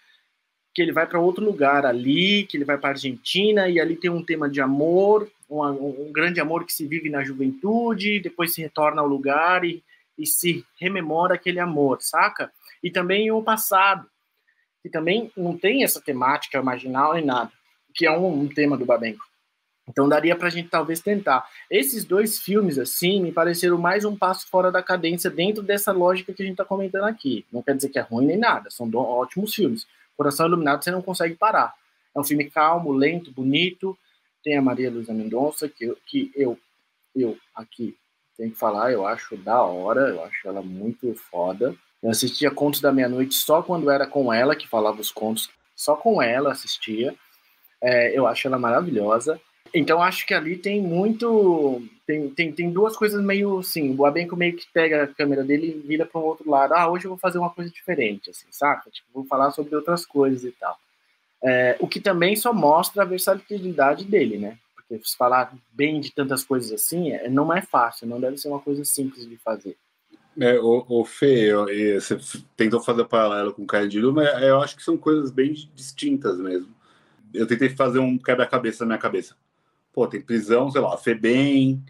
que 0.74 0.82
ele 0.82 0.91
vai 0.91 1.06
para 1.06 1.20
outro 1.20 1.43
lugar 1.43 1.86
ali, 1.86 2.45
que 2.45 2.58
ele 2.58 2.66
vai 2.66 2.78
para 2.78 2.91
Argentina 2.91 3.68
e 3.68 3.80
ali 3.80 3.95
tem 3.95 4.10
um 4.10 4.24
tema 4.24 4.49
de 4.49 4.62
amor, 4.62 5.30
um, 5.49 5.62
um, 5.62 6.12
grande 6.12 6.39
amor 6.39 6.66
que 6.66 6.74
se 6.74 6.88
vive 6.88 7.10
na 7.10 7.24
juventude, 7.24 8.22
depois 8.22 8.53
se 8.53 8.62
retorna 8.62 9.01
ao 9.01 9.08
lugar 9.08 9.64
e 9.64 9.84
e 10.18 10.26
se 10.26 10.66
rememora 10.80 11.36
aquele 11.36 11.60
amor, 11.60 12.01
saca? 12.01 12.51
E 12.82 12.89
também 12.89 13.32
o 13.32 13.41
passado, 13.41 14.10
que 14.82 14.89
também 14.89 15.32
não 15.36 15.58
tem 15.58 15.84
essa 15.84 16.01
temática 16.01 16.62
marginal 16.62 17.14
nem 17.14 17.26
nada, 17.26 17.51
que 17.93 18.06
é 18.06 18.12
um, 18.12 18.41
um 18.41 18.47
tema 18.47 18.78
do 18.78 18.86
Babenco. 18.86 19.24
Então 19.88 20.09
daria 20.09 20.36
pra 20.36 20.49
gente 20.49 20.69
talvez 20.69 20.99
tentar. 20.99 21.47
Esses 21.69 22.03
dois 22.03 22.39
filmes, 22.39 22.79
assim, 22.79 23.21
me 23.21 23.31
pareceram 23.31 23.77
mais 23.77 24.03
um 24.03 24.15
passo 24.15 24.47
fora 24.47 24.71
da 24.71 24.81
cadência 24.81 25.29
dentro 25.29 25.61
dessa 25.61 25.91
lógica 25.91 26.33
que 26.33 26.41
a 26.41 26.45
gente 26.45 26.57
tá 26.57 26.65
comentando 26.65 27.05
aqui. 27.05 27.45
Não 27.51 27.61
quer 27.61 27.75
dizer 27.75 27.89
que 27.89 27.99
é 27.99 28.01
ruim 28.01 28.25
nem 28.25 28.38
nada, 28.38 28.69
são 28.69 28.89
ótimos 28.93 29.53
filmes. 29.53 29.88
Coração 30.17 30.47
Iluminado 30.47 30.83
você 30.83 30.91
não 30.91 31.01
consegue 31.01 31.36
parar. 31.36 31.73
É 32.15 32.19
um 32.19 32.23
filme 32.23 32.49
calmo, 32.49 32.91
lento, 32.93 33.31
bonito. 33.31 33.97
Tem 34.43 34.57
a 34.57 34.61
Maria 34.61 34.89
Luísa 34.89 35.13
Mendonça, 35.13 35.67
que 35.67 35.86
eu, 35.86 35.97
que 36.05 36.31
eu, 36.36 36.57
eu 37.15 37.38
aqui 37.53 37.95
tem 38.38 38.49
que 38.49 38.57
falar, 38.57 38.91
eu 38.91 39.07
acho 39.07 39.38
da 39.38 39.61
hora, 39.63 40.09
eu 40.09 40.23
acho 40.23 40.47
ela 40.47 40.61
muito 40.61 41.13
foda. 41.15 41.75
Eu 42.03 42.09
assistia 42.09 42.51
Contos 42.51 42.81
da 42.81 42.91
Meia-Noite 42.91 43.36
só 43.36 43.61
quando 43.61 43.89
era 43.89 44.05
com 44.05 44.31
ela, 44.31 44.55
que 44.55 44.67
falava 44.67 44.99
os 44.99 45.11
contos, 45.11 45.49
só 45.75 45.95
com 45.95 46.21
ela 46.21 46.51
assistia. 46.51 47.15
É, 47.81 48.17
eu 48.17 48.27
acho 48.27 48.47
ela 48.47 48.59
maravilhosa. 48.59 49.39
Então 49.74 50.01
acho 50.01 50.26
que 50.26 50.34
ali 50.34 50.57
tem 50.57 50.82
muito. 50.82 51.82
Tem, 52.07 52.30
tem, 52.30 52.51
tem 52.51 52.72
duas 52.72 52.95
coisas 52.95 53.24
meio 53.24 53.59
assim. 53.59 53.95
O 53.97 54.05
Abenco 54.05 54.36
meio 54.36 54.55
que 54.55 54.68
pega 54.72 55.03
a 55.03 55.07
câmera 55.07 55.43
dele 55.43 55.68
e 55.68 55.88
vira 55.88 56.05
para 56.05 56.22
um 56.22 56.26
outro 56.26 56.49
lado. 56.49 56.74
Ah, 56.74 56.89
hoje 56.89 57.05
eu 57.05 57.09
vou 57.09 57.18
fazer 57.18 57.38
uma 57.38 57.49
coisa 57.49 57.70
diferente, 57.72 58.30
assim, 58.30 58.45
saca? 58.51 58.89
Tipo, 58.89 59.07
vou 59.13 59.26
falar 59.26 59.51
sobre 59.51 59.76
outras 59.76 60.05
coisas 60.05 60.43
e 60.43 60.51
tal. 60.51 60.78
É, 61.43 61.76
o 61.80 61.88
que 61.88 61.99
também 61.99 62.36
só 62.36 62.53
mostra 62.53 63.03
a 63.03 63.05
versatilidade 63.05 64.05
dele, 64.05 64.38
né? 64.38 64.57
porque 64.88 65.01
falar 65.18 65.53
bem 65.74 65.99
de 65.99 66.11
tantas 66.11 66.43
coisas 66.43 66.72
assim 66.72 67.11
é, 67.11 67.28
não 67.28 67.51
é 67.51 67.61
fácil, 67.61 68.07
não 68.07 68.20
deve 68.20 68.38
ser 68.38 68.47
uma 68.47 68.59
coisa 68.59 68.86
simples 68.86 69.28
de 69.28 69.38
fazer. 69.38 69.76
É, 70.39 70.59
o, 70.59 70.86
o 70.88 71.05
Fê, 71.05 71.51
eu, 71.51 71.66
você 71.99 72.18
tentou 72.55 72.82
fazer 72.82 73.05
paralelo 73.05 73.53
com 73.53 73.63
o 73.63 73.68
Caio 73.68 74.13
mas 74.13 74.43
eu 74.43 74.61
acho 74.61 74.76
que 74.76 74.84
são 74.84 74.97
coisas 74.97 75.32
bem 75.32 75.53
distintas 75.74 76.38
mesmo. 76.38 76.74
Eu 77.34 77.47
tentei 77.47 77.70
fazer 77.70 77.99
um 77.99 78.18
quebra-cabeça 78.18 78.84
na 78.84 78.89
minha 78.89 78.99
cabeça. 78.99 79.36
Pô, 79.96 80.06
tem 80.06 80.20
prisão, 80.20 80.70
sei 80.70 80.82
lá, 80.82 80.98
FEBEM, 80.98 81.82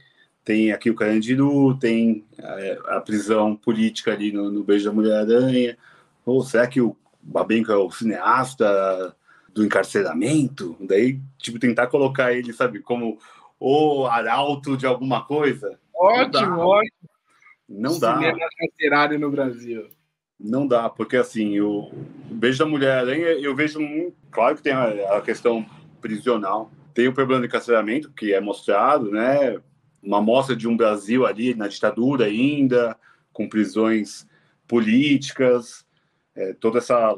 tem 0.44 0.72
aqui 0.72 0.92
o 0.92 0.96
Carandiru, 0.96 1.76
tem 1.80 2.24
a, 2.38 2.62
é, 2.62 2.80
a, 2.90 3.02
prisão 3.02 3.56
política 3.56 4.14
ali 4.14 4.32
no, 4.32 4.52
no 4.52 4.64
Beijo 4.64 4.86
da 4.86 4.94
Mulher-Aranha. 4.94 5.76
Ou 6.24 6.44
será 6.44 6.68
que 6.68 6.80
o 6.80 6.96
Babenco 7.20 7.72
é 7.72 7.76
o 7.76 7.90
cineasta 7.90 9.16
do 9.52 9.66
encarceramento, 9.66 10.78
daí, 10.82 11.20
tipo, 11.40 11.58
tentar 11.58 11.88
colocar 11.88 12.32
ele, 12.32 12.54
sabe, 12.54 12.80
como 12.80 13.18
o 13.60 14.06
arauto 14.06 14.78
de 14.78 14.86
alguma 14.86 15.26
coisa. 15.26 15.80
Ótimo, 15.96 16.60
ótimo. 16.60 17.10
Não 17.68 17.98
dá. 17.98 18.18
Cinema 18.18 18.48
carcerário 18.56 19.18
no 19.18 19.32
Brasil. 19.32 19.88
Não 20.40 20.68
dá, 20.68 20.90
porque 20.90 21.18
assim, 21.18 21.60
o 21.60 21.90
Beijo 22.30 22.60
da 22.60 22.66
Mulher-Aranha, 22.70 23.30
eu 23.30 23.56
vejo, 23.56 23.80
muito, 23.80 24.16
claro 24.30 24.56
que 24.56 24.62
tem 24.62 24.74
a, 24.74 25.18
a 25.18 25.22
questão 25.22 25.66
prisional, 26.00 26.70
tem 26.96 27.10
o 27.10 27.14
problema 27.14 27.42
de 27.42 27.48
encarceramento, 27.48 28.12
que 28.14 28.34
é 28.34 28.40
mostrado, 28.40 29.12
né, 29.12 29.62
uma 30.02 30.20
amostra 30.20 30.56
de 30.56 30.68
um 30.68 30.78
Brasil 30.78 31.26
ali 31.26 31.54
na 31.54 31.68
ditadura 31.68 32.26
ainda, 32.26 32.98
com 33.34 33.50
prisões 33.50 34.26
políticas, 34.66 35.86
é, 36.34 36.54
toda 36.54 36.80
essa 36.80 37.16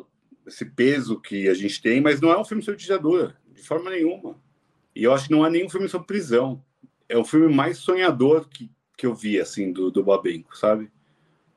esse 0.48 0.66
peso 0.66 1.20
que 1.20 1.50
a 1.50 1.54
gente 1.54 1.82
tem, 1.82 2.00
mas 2.00 2.22
não 2.22 2.32
é 2.32 2.40
um 2.40 2.46
filme 2.46 2.64
sobre 2.64 2.80
ditadura, 2.80 3.36
de 3.54 3.62
forma 3.62 3.90
nenhuma. 3.90 4.42
E 4.96 5.04
eu 5.04 5.14
acho 5.14 5.28
que 5.28 5.32
não 5.32 5.46
é 5.46 5.50
nenhum 5.50 5.70
filme 5.70 5.90
sobre 5.90 6.08
prisão. 6.08 6.64
É 7.10 7.18
o 7.18 7.26
filme 7.26 7.54
mais 7.54 7.80
sonhador 7.80 8.48
que, 8.48 8.72
que 8.98 9.06
eu 9.06 9.14
vi, 9.14 9.40
assim, 9.40 9.74
do, 9.74 9.92
do 9.92 10.04
Babenco, 10.04 10.58
sabe? 10.58 10.90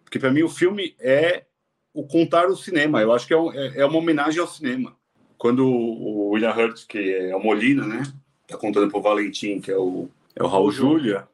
Porque 0.05 0.19
para 0.19 0.33
mim 0.33 0.43
o 0.43 0.49
filme 0.49 0.97
é 0.99 1.47
o 1.95 2.05
contar 2.05 2.49
o 2.49 2.57
cinema. 2.57 3.01
Eu 3.01 3.13
acho 3.13 3.29
que 3.29 3.33
é, 3.33 3.39
um, 3.39 3.53
é, 3.53 3.79
é 3.79 3.87
uma 3.87 3.99
homenagem 3.99 4.41
ao 4.41 4.49
cinema. 4.49 4.97
Quando 5.41 5.67
o 5.67 6.33
William 6.33 6.55
Hurt, 6.55 6.87
que 6.87 7.15
é 7.15 7.35
o 7.35 7.43
Molina, 7.43 7.87
né? 7.87 8.03
Tá 8.47 8.59
contando 8.59 8.91
pro 8.91 9.01
Valentim, 9.01 9.59
que 9.59 9.71
é 9.71 9.79
o, 9.79 10.07
é 10.37 10.43
o 10.43 10.47
Raul 10.47 10.71
Júlia, 10.71 11.27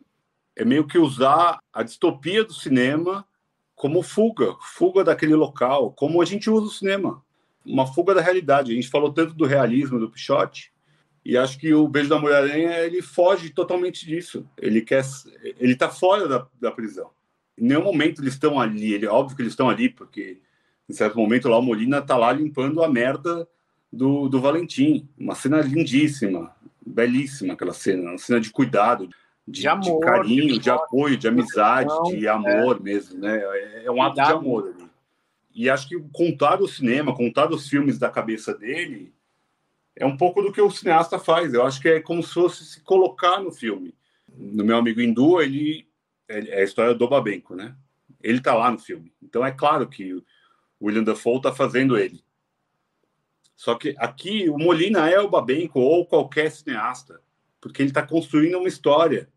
é 0.54 0.64
meio 0.64 0.86
que 0.86 0.96
usar 0.96 1.58
a 1.72 1.82
distopia 1.82 2.44
do 2.44 2.54
cinema 2.54 3.26
como 3.74 4.04
fuga, 4.04 4.54
fuga 4.60 5.02
daquele 5.02 5.34
local, 5.34 5.90
como 5.90 6.22
a 6.22 6.24
gente 6.24 6.48
usa 6.48 6.66
o 6.66 6.70
cinema 6.70 7.20
uma 7.64 7.84
fuga 7.84 8.14
da 8.14 8.20
realidade. 8.20 8.70
A 8.70 8.76
gente 8.76 8.88
falou 8.88 9.12
tanto 9.12 9.34
do 9.34 9.44
realismo 9.44 9.98
do 9.98 10.08
Pichote, 10.08 10.72
e 11.24 11.36
acho 11.36 11.58
que 11.58 11.74
o 11.74 11.88
Beijo 11.88 12.08
da 12.08 12.20
Mulher-Aranha 12.20 12.78
ele 12.84 13.02
foge 13.02 13.50
totalmente 13.50 14.06
disso. 14.06 14.48
Ele 14.56 14.82
quer, 14.82 15.04
ele 15.58 15.72
está 15.72 15.88
fora 15.88 16.28
da, 16.28 16.46
da 16.60 16.70
prisão. 16.70 17.10
Em 17.58 17.64
nenhum 17.64 17.82
momento 17.82 18.22
eles 18.22 18.34
estão 18.34 18.60
ali. 18.60 18.94
Ele, 18.94 19.08
óbvio 19.08 19.34
que 19.34 19.42
eles 19.42 19.54
estão 19.54 19.68
ali, 19.68 19.88
porque 19.88 20.40
em 20.88 20.92
certo 20.92 21.18
momento 21.18 21.48
lá 21.48 21.58
o 21.58 21.62
Molina 21.62 21.98
está 21.98 22.16
lá 22.16 22.32
limpando 22.32 22.84
a 22.84 22.88
merda 22.88 23.48
do, 23.92 24.28
do 24.28 24.40
Valentim. 24.40 25.08
Uma 25.18 25.34
cena 25.34 25.60
lindíssima, 25.60 26.54
belíssima 26.84 27.54
aquela 27.54 27.72
cena, 27.72 28.10
uma 28.10 28.18
cena 28.18 28.40
de 28.40 28.50
cuidado, 28.50 29.08
de, 29.46 29.60
de, 29.60 29.68
amor, 29.68 30.00
de 30.00 30.00
carinho, 30.00 30.54
de, 30.54 30.58
de 30.58 30.70
apoio, 30.70 31.16
de 31.16 31.28
amizade, 31.28 31.90
de 32.10 32.26
amor 32.28 32.76
é. 32.76 32.82
mesmo, 32.82 33.18
né? 33.18 33.38
É, 33.38 33.84
é 33.86 33.90
um 33.90 34.02
ato 34.02 34.14
de 34.14 34.20
amor 34.20 34.74
ali. 34.74 34.86
E 35.54 35.70
acho 35.70 35.88
que 35.88 35.98
contar 36.12 36.60
o 36.60 36.68
cinema, 36.68 37.16
contar 37.16 37.50
os 37.50 37.68
filmes 37.68 37.98
da 37.98 38.10
cabeça 38.10 38.52
dele, 38.54 39.14
é 39.96 40.04
um 40.04 40.16
pouco 40.16 40.42
do 40.42 40.52
que 40.52 40.60
o 40.60 40.70
cineasta 40.70 41.18
faz. 41.18 41.54
Eu 41.54 41.64
acho 41.64 41.80
que 41.80 41.88
é 41.88 42.00
como 42.00 42.22
se 42.22 42.34
fosse 42.34 42.64
se 42.64 42.82
colocar 42.82 43.40
no 43.40 43.50
filme. 43.50 43.94
No 44.36 44.62
meu 44.62 44.76
amigo 44.76 45.00
Hindu, 45.00 45.40
ele 45.40 45.88
é 46.28 46.60
a 46.60 46.64
história 46.64 46.94
do 46.94 47.08
Babenco, 47.08 47.54
né? 47.54 47.74
Ele 48.22 48.40
tá 48.40 48.54
lá 48.54 48.70
no 48.70 48.78
filme. 48.78 49.12
Então 49.22 49.44
é 49.44 49.50
claro 49.50 49.88
que 49.88 50.22
William 50.82 51.04
Dafoe 51.04 51.38
está 51.38 51.52
fazendo 51.52 51.96
ele. 51.96 52.22
Só 53.56 53.74
que 53.74 53.94
aqui 53.98 54.48
o 54.50 54.58
Molina 54.58 55.08
é 55.10 55.18
o 55.18 55.30
Babenco 55.30 55.80
ou 55.80 56.04
qualquer 56.04 56.50
cineasta, 56.50 57.20
porque 57.60 57.82
ele 57.82 57.90
está 57.90 58.06
construindo 58.06 58.58
uma 58.58 58.68
história. 58.68 59.28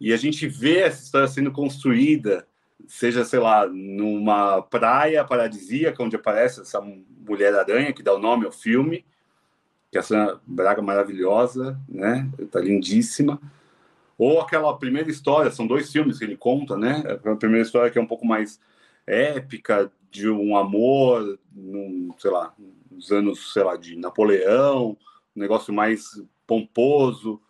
E 0.00 0.12
a 0.12 0.16
gente 0.16 0.48
vê 0.48 0.80
essa 0.80 1.04
história 1.04 1.28
sendo 1.28 1.52
construída, 1.52 2.46
seja, 2.88 3.24
sei 3.24 3.38
lá, 3.38 3.66
numa 3.66 4.60
praia 4.62 5.24
paradisíaca, 5.24 6.02
onde 6.02 6.16
aparece 6.16 6.62
essa 6.62 6.80
mulher-aranha, 6.80 7.92
que 7.92 8.02
dá 8.02 8.12
o 8.12 8.18
nome 8.18 8.44
ao 8.44 8.52
filme, 8.52 9.04
que 9.90 9.98
é 9.98 10.00
essa 10.00 10.40
Braga 10.46 10.82
maravilhosa, 10.82 11.78
né? 11.88 12.28
Tá 12.50 12.60
lindíssima. 12.60 13.40
Ou 14.18 14.40
aquela 14.40 14.76
primeira 14.76 15.10
história, 15.10 15.50
são 15.50 15.66
dois 15.66 15.90
filmes 15.92 16.18
que 16.18 16.24
ele 16.24 16.36
conta, 16.36 16.76
né? 16.76 17.02
A 17.24 17.36
primeira 17.36 17.64
história 17.64 17.90
que 17.90 17.98
é 17.98 18.02
um 18.02 18.06
pouco 18.06 18.26
mais 18.26 18.60
épica, 19.06 19.90
de 20.10 20.28
um 20.28 20.56
amor, 20.56 21.38
num, 21.52 22.12
sei 22.18 22.30
lá, 22.30 22.52
nos 23.00 23.10
anos, 23.10 23.52
sei 23.54 23.62
lá, 23.62 23.76
de 23.76 23.96
Napoleão, 23.96 24.96
um 25.34 25.40
negócio 25.40 25.72
mais 25.72 26.22
pomposo. 26.46 27.40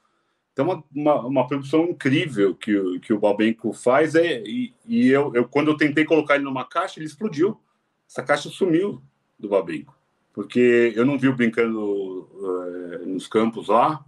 Então, 0.53 0.64
uma, 0.64 0.84
uma, 0.94 1.26
uma 1.26 1.46
produção 1.46 1.86
incrível 1.86 2.55
que, 2.55 2.76
o, 2.76 3.01
que 3.01 3.12
o 3.12 3.18
Babenco 3.18 3.72
faz. 3.72 4.14
É, 4.14 4.40
e, 4.42 4.72
e 4.86 5.09
eu, 5.09 5.32
eu, 5.34 5.48
quando 5.48 5.68
eu 5.68 5.76
tentei 5.76 6.05
colocar 6.05 6.36
ele 6.36 6.44
numa 6.44 6.64
caixa, 6.64 7.01
ele 7.01 7.07
explodiu. 7.07 7.61
Essa 8.09 8.22
caixa 8.22 8.48
sumiu 8.48 9.03
do 9.38 9.48
Babenco. 9.48 9.98
Porque 10.32 10.92
eu 10.94 11.05
não 11.05 11.18
vi 11.18 11.28
o 11.28 11.34
brincando 11.34 12.28
uh, 12.32 13.07
nos 13.07 13.26
campos 13.26 13.66
lá. 13.66 14.05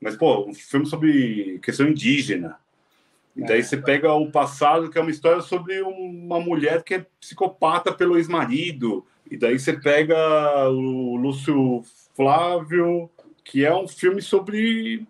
Mas, 0.00 0.16
pô, 0.16 0.44
um 0.48 0.54
filme 0.54 0.86
sobre 0.86 1.60
questão 1.60 1.86
indígena. 1.86 2.58
E 3.36 3.42
daí 3.42 3.62
você 3.62 3.76
pega 3.76 4.12
o 4.12 4.30
passado, 4.32 4.90
que 4.90 4.98
é 4.98 5.00
uma 5.00 5.10
história 5.10 5.40
sobre 5.40 5.80
uma 5.80 6.40
mulher 6.40 6.82
que 6.82 6.94
é 6.94 7.06
psicopata 7.20 7.92
pelo 7.92 8.16
ex-marido. 8.16 9.06
E 9.32 9.36
daí 9.38 9.58
você 9.58 9.72
pega 9.72 10.68
o 10.68 11.16
Lúcio 11.16 11.82
Flávio, 12.14 13.08
que 13.42 13.64
é 13.64 13.74
um 13.74 13.88
filme 13.88 14.20
sobre 14.20 15.06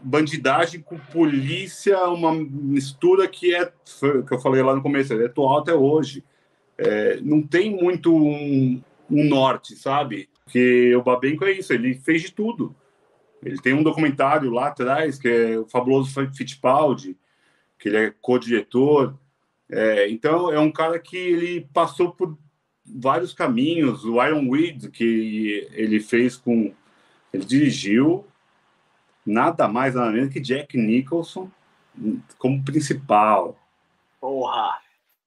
bandidagem 0.00 0.80
com 0.80 0.96
polícia, 0.96 1.98
uma 2.04 2.32
mistura 2.32 3.26
que 3.26 3.52
é 3.52 3.66
que 3.66 4.32
eu 4.32 4.40
falei 4.40 4.62
lá 4.62 4.76
no 4.76 4.82
começo, 4.82 5.12
é 5.12 5.26
atual 5.26 5.58
até 5.58 5.74
hoje. 5.74 6.22
É, 6.78 7.18
não 7.20 7.42
tem 7.42 7.68
muito 7.68 8.14
um, 8.14 8.80
um, 9.10 9.24
norte, 9.24 9.74
sabe? 9.74 10.28
Porque 10.44 10.94
o 10.94 11.02
Babenco 11.02 11.44
é 11.44 11.50
isso, 11.50 11.72
ele 11.72 11.94
fez 11.94 12.22
de 12.22 12.30
tudo. 12.30 12.76
Ele 13.42 13.60
tem 13.60 13.74
um 13.74 13.82
documentário 13.82 14.52
lá 14.52 14.68
atrás 14.68 15.18
que 15.18 15.26
é 15.26 15.58
o 15.58 15.66
Fabuloso 15.66 16.14
Fittipaldi, 16.32 17.16
que 17.76 17.88
ele 17.88 17.96
é 17.96 18.14
co-diretor. 18.22 19.18
É, 19.68 20.08
então, 20.08 20.52
é 20.52 20.60
um 20.60 20.70
cara 20.70 20.96
que 21.00 21.16
ele 21.16 21.68
passou 21.72 22.12
por 22.12 22.38
vários 22.84 23.32
caminhos. 23.32 24.04
O 24.04 24.22
Iron 24.24 24.48
Weed, 24.48 24.90
que 24.90 25.68
ele 25.72 26.00
fez 26.00 26.36
com. 26.36 26.72
Ele 27.32 27.44
dirigiu 27.44 28.24
nada 29.26 29.66
mais, 29.66 29.94
nada 29.94 30.10
menos 30.10 30.32
que 30.32 30.40
Jack 30.40 30.76
Nicholson 30.76 31.50
como 32.38 32.62
principal. 32.62 33.58
Porra! 34.20 34.78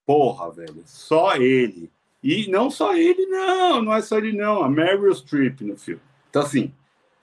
Porra, 0.06 0.50
velho. 0.50 0.82
Só 0.86 1.36
ele. 1.36 1.90
E 2.22 2.50
não 2.50 2.70
só 2.70 2.96
ele, 2.96 3.26
não. 3.26 3.82
Não 3.82 3.94
é 3.94 4.00
só 4.00 4.18
ele, 4.18 4.32
não. 4.32 4.62
A 4.62 4.68
Meryl 4.70 5.14
Streep 5.14 5.60
no 5.60 5.76
filme. 5.76 6.00
Então, 6.30 6.42
assim, 6.42 6.72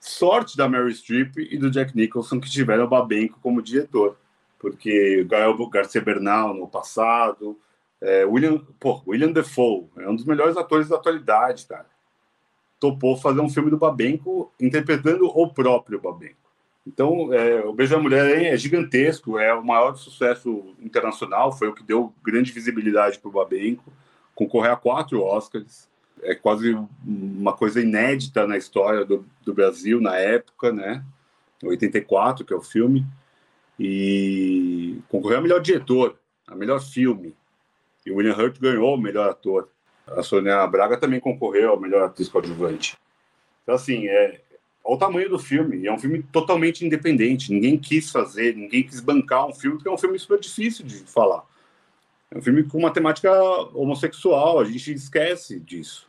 sorte 0.00 0.56
da 0.56 0.68
Meryl 0.68 0.94
Streep 0.94 1.36
e 1.36 1.58
do 1.58 1.70
Jack 1.70 1.96
Nicholson 1.96 2.40
que 2.40 2.50
tiveram 2.50 2.84
o 2.84 2.88
Babenco 2.88 3.38
como 3.42 3.60
diretor 3.60 4.16
porque 4.58 5.24
Gael 5.24 5.56
Garcia 5.68 6.00
Bernal 6.00 6.54
no 6.54 6.66
passado, 6.66 7.58
é, 8.00 8.24
William, 8.24 8.58
pô, 8.78 9.02
William 9.06 9.32
Defoe 9.32 9.88
é 9.98 10.08
um 10.08 10.16
dos 10.16 10.24
melhores 10.24 10.56
atores 10.56 10.88
da 10.88 10.96
atualidade, 10.96 11.66
cara. 11.66 11.86
Topou 12.78 13.16
fazer 13.16 13.40
um 13.40 13.48
filme 13.48 13.70
do 13.70 13.78
Babenco 13.78 14.52
interpretando 14.60 15.26
o 15.26 15.48
próprio 15.52 16.00
Babenco. 16.00 16.46
Então, 16.86 17.32
é, 17.32 17.64
o 17.64 17.72
Beijo 17.72 17.96
da 17.96 18.02
Mulher 18.02 18.44
é 18.44 18.56
gigantesco, 18.56 19.38
é 19.38 19.52
o 19.52 19.64
maior 19.64 19.96
sucesso 19.96 20.74
internacional, 20.80 21.50
foi 21.52 21.68
o 21.68 21.74
que 21.74 21.82
deu 21.82 22.12
grande 22.22 22.52
visibilidade 22.52 23.18
para 23.18 23.28
o 23.28 23.32
Babenco, 23.32 23.92
concorrer 24.34 24.70
a 24.70 24.76
quatro 24.76 25.22
Oscars, 25.24 25.88
é 26.22 26.34
quase 26.34 26.78
uma 27.04 27.52
coisa 27.52 27.80
inédita 27.80 28.46
na 28.46 28.56
história 28.56 29.04
do, 29.04 29.26
do 29.44 29.52
Brasil 29.52 30.00
na 30.00 30.16
época, 30.16 30.72
né? 30.72 31.04
84, 31.62 32.44
que 32.44 32.52
é 32.52 32.56
o 32.56 32.62
filme 32.62 33.04
e 33.78 34.98
concorreu 35.08 35.38
a 35.38 35.42
melhor 35.42 35.60
diretor, 35.60 36.18
a 36.46 36.54
melhor 36.54 36.80
filme. 36.80 37.34
E 38.06 38.12
o 38.12 38.16
William 38.16 38.36
Hurt 38.36 38.60
ganhou 38.60 38.94
o 38.94 38.96
melhor 38.96 39.28
ator. 39.28 39.68
A 40.06 40.22
Sônia 40.22 40.64
Braga 40.68 40.96
também 40.96 41.18
concorreu 41.18 41.70
ao 41.70 41.80
melhor 41.80 42.04
atriz 42.04 42.28
coadjuvante. 42.28 42.96
Então, 43.64 43.74
assim, 43.74 44.06
é, 44.06 44.40
olha 44.84 44.94
o 44.94 44.96
tamanho 44.96 45.28
do 45.28 45.40
filme. 45.40 45.84
É 45.84 45.92
um 45.92 45.98
filme 45.98 46.22
totalmente 46.22 46.86
independente. 46.86 47.52
Ninguém 47.52 47.76
quis 47.76 48.12
fazer, 48.12 48.54
ninguém 48.54 48.84
quis 48.84 49.00
bancar 49.00 49.48
um 49.48 49.52
filme, 49.52 49.76
porque 49.76 49.88
é 49.88 49.92
um 49.92 49.98
filme 49.98 50.16
super 50.20 50.38
difícil 50.38 50.86
de 50.86 50.98
falar. 51.00 51.44
É 52.30 52.38
um 52.38 52.42
filme 52.42 52.62
com 52.62 52.78
uma 52.78 52.92
temática 52.92 53.32
homossexual, 53.74 54.60
a 54.60 54.64
gente 54.64 54.92
esquece 54.92 55.58
disso. 55.58 56.08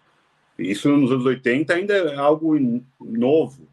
E 0.58 0.70
isso 0.70 0.96
nos 0.96 1.12
anos 1.12 1.26
80 1.26 1.74
ainda 1.74 1.94
é 1.96 2.16
algo 2.16 2.56
novo. 3.00 3.68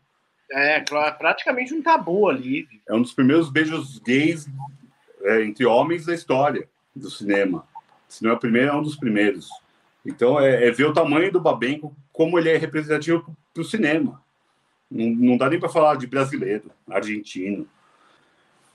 É, 0.50 0.80
praticamente 0.80 1.74
um 1.74 1.82
tabu 1.82 2.28
ali. 2.28 2.66
É 2.88 2.94
um 2.94 3.02
dos 3.02 3.12
primeiros 3.12 3.50
beijos 3.50 3.98
gays 3.98 4.46
é, 5.22 5.42
entre 5.42 5.66
homens 5.66 6.06
da 6.06 6.14
história 6.14 6.68
do 6.94 7.10
cinema. 7.10 7.66
Se 8.08 8.22
não 8.22 8.30
é 8.30 8.34
o 8.34 8.38
primeiro, 8.38 8.70
é 8.70 8.74
um 8.74 8.82
dos 8.82 8.96
primeiros. 8.96 9.48
Então, 10.04 10.38
é, 10.38 10.68
é 10.68 10.70
ver 10.70 10.84
o 10.84 10.92
tamanho 10.92 11.32
do 11.32 11.40
Babenco, 11.40 11.96
como 12.12 12.38
ele 12.38 12.50
é 12.50 12.56
representativo 12.56 13.36
para 13.52 13.62
o 13.62 13.64
cinema. 13.64 14.22
Não, 14.90 15.06
não, 15.10 15.36
dá 15.36 15.48
nem 15.48 15.58
para 15.58 15.68
falar 15.68 15.96
de 15.96 16.06
brasileiro, 16.06 16.70
argentino. 16.88 17.66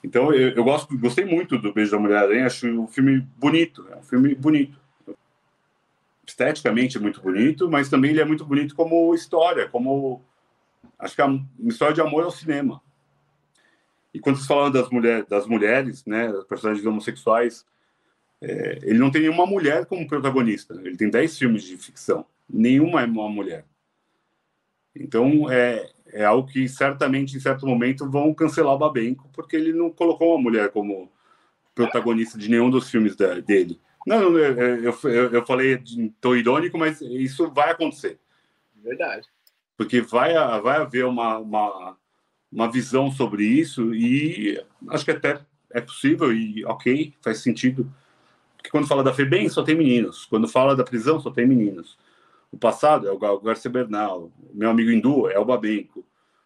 Então, 0.04 0.34
eu, 0.34 0.50
eu 0.50 0.64
gosto, 0.64 0.98
gostei 0.98 1.26
muito 1.26 1.58
do 1.58 1.74
Beijo 1.74 1.92
da 1.92 2.00
Mulher-Aranha, 2.00 2.48
acho 2.48 2.68
um 2.68 2.88
filme 2.88 3.20
bonito, 3.38 3.88
é 3.92 3.98
um 3.98 4.04
filme 4.04 4.34
bonito. 4.34 4.78
Esteticamente 6.26 6.98
é 6.98 7.00
muito 7.00 7.22
bonito, 7.22 7.70
mas 7.70 7.90
também 7.90 8.12
ele 8.12 8.22
é 8.22 8.26
muito 8.26 8.46
bonito 8.46 8.76
como 8.76 9.14
história, 9.14 9.68
como 9.68 10.22
acho 10.98 11.16
que 11.16 11.22
é 11.22 11.26
uma 11.26 11.48
história 11.68 11.94
de 11.94 12.02
amor 12.02 12.24
ao 12.24 12.32
cinema. 12.32 12.82
E 14.14 14.20
quando 14.20 14.38
vocês 14.38 14.48
falam 14.48 14.72
das, 14.72 14.90
mulher, 14.90 15.26
das 15.26 15.46
mulheres, 15.46 16.06
né, 16.06 16.32
das 16.32 16.44
personagens 16.46 16.86
homossexuais, 16.86 17.66
é, 18.42 18.80
ele 18.84 19.00
não 19.00 19.12
tem 19.12 19.22
nenhuma 19.22 19.46
mulher 19.46 19.86
como 19.86 20.08
protagonista. 20.08 20.74
Ele 20.84 20.96
tem 20.96 21.10
10 21.10 21.38
filmes 21.38 21.64
de 21.64 21.78
ficção. 21.78 22.26
Nenhuma 22.50 23.02
é 23.02 23.06
uma 23.06 23.30
mulher. 23.30 23.66
Então, 24.96 25.50
é, 25.52 25.90
é 26.08 26.26
algo 26.26 26.48
que 26.48 26.68
certamente, 26.68 27.36
em 27.36 27.40
certo 27.40 27.66
momento, 27.68 28.10
vão 28.10 28.34
cancelar 28.34 28.74
o 28.74 28.80
Babenco, 28.80 29.30
porque 29.34 29.56
ele 29.56 29.74
não 29.74 29.90
colocou 29.90 30.36
uma 30.36 30.42
mulher 30.42 30.70
como 30.70 31.12
protagonista 31.76 32.38
de 32.38 32.50
nenhum 32.50 32.70
dos 32.70 32.90
filmes 32.90 33.16
da, 33.16 33.36
dele. 33.40 33.80
Não, 34.06 34.38
eu, 34.38 34.94
eu, 35.04 35.34
eu, 35.34 35.46
falei 35.46 35.82
tom 36.20 36.36
irônico, 36.36 36.78
mas 36.78 37.00
isso 37.02 37.50
vai 37.52 37.72
acontecer. 37.72 38.18
Verdade 38.84 39.28
porque 39.80 40.02
vai, 40.02 40.34
vai 40.62 40.76
haver 40.76 41.06
uma, 41.06 41.38
uma, 41.38 41.98
uma 42.52 42.70
visão 42.70 43.10
sobre 43.10 43.46
isso 43.46 43.96
e 43.96 44.62
acho 44.90 45.06
que 45.06 45.12
até 45.12 45.40
é 45.72 45.80
possível 45.80 46.34
e 46.34 46.66
ok, 46.66 47.14
faz 47.22 47.38
sentido. 47.38 47.90
Porque 48.60 48.70
quando 48.70 48.88
fala 48.88 49.01
da 49.01 49.14
FEBEM, 49.14 49.47
só 49.47 49.64
tem 49.64 49.74
meninos. 49.74 50.26
Quando 50.26 50.47
fala 50.47 50.76
da 50.76 50.84
prisão, 50.84 51.20
só 51.20 51.32
tem 51.32 51.47
meninos. 51.47 51.97
O 52.51 52.57
passado 52.57 53.07
é 53.07 53.12
o 53.12 53.39
Garcia 53.39 53.72
Bernal. 53.72 54.32
O 54.38 54.51
meu 54.53 54.70
amigo 54.70 54.91
hindu 54.91 55.30
é 55.30 55.39
o 55.39 55.45
Babenco. 55.45 56.05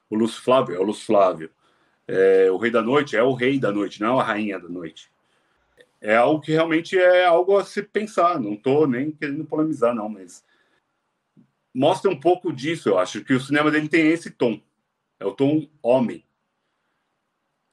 O 0.09 0.15
Lúcio 0.15 0.41
Flávio 0.41 0.75
é 0.75 0.79
o 0.79 0.83
Lúcio 0.83 1.07
Flávio. 1.07 1.49
É, 2.07 2.51
o 2.51 2.57
Rei 2.57 2.69
da 2.69 2.83
Noite 2.83 3.17
é 3.17 3.23
o 3.23 3.33
Rei 3.33 3.57
da 3.57 3.71
Noite, 3.71 3.99
não 3.99 4.19
é 4.19 4.21
a 4.21 4.23
Rainha 4.23 4.59
da 4.59 4.69
Noite. 4.69 5.09
É 5.99 6.15
algo 6.15 6.39
que 6.41 6.51
realmente 6.51 6.97
é 6.97 7.25
algo 7.25 7.57
a 7.57 7.63
se 7.63 7.81
pensar. 7.81 8.39
Não 8.39 8.53
estou 8.53 8.85
nem 8.85 9.09
querendo 9.09 9.43
polemizar, 9.45 9.95
não, 9.95 10.07
mas 10.07 10.43
mostra 11.73 12.11
um 12.11 12.19
pouco 12.19 12.53
disso, 12.53 12.89
eu 12.89 12.99
acho, 12.99 13.23
que 13.23 13.33
o 13.33 13.39
cinema 13.39 13.71
dele 13.71 13.89
tem 13.89 14.07
esse 14.07 14.29
tom. 14.29 14.61
É 15.19 15.25
o 15.25 15.31
tom 15.31 15.67
homem. 15.81 16.23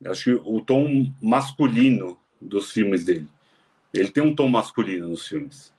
Eu 0.00 0.12
acho 0.12 0.24
que 0.24 0.32
o 0.32 0.60
tom 0.62 1.12
masculino 1.20 2.18
dos 2.40 2.70
filmes 2.72 3.04
dele. 3.04 3.28
Ele 3.92 4.10
tem 4.10 4.22
um 4.22 4.34
tom 4.34 4.48
masculino 4.48 5.08
nos 5.08 5.26
filmes. 5.26 5.72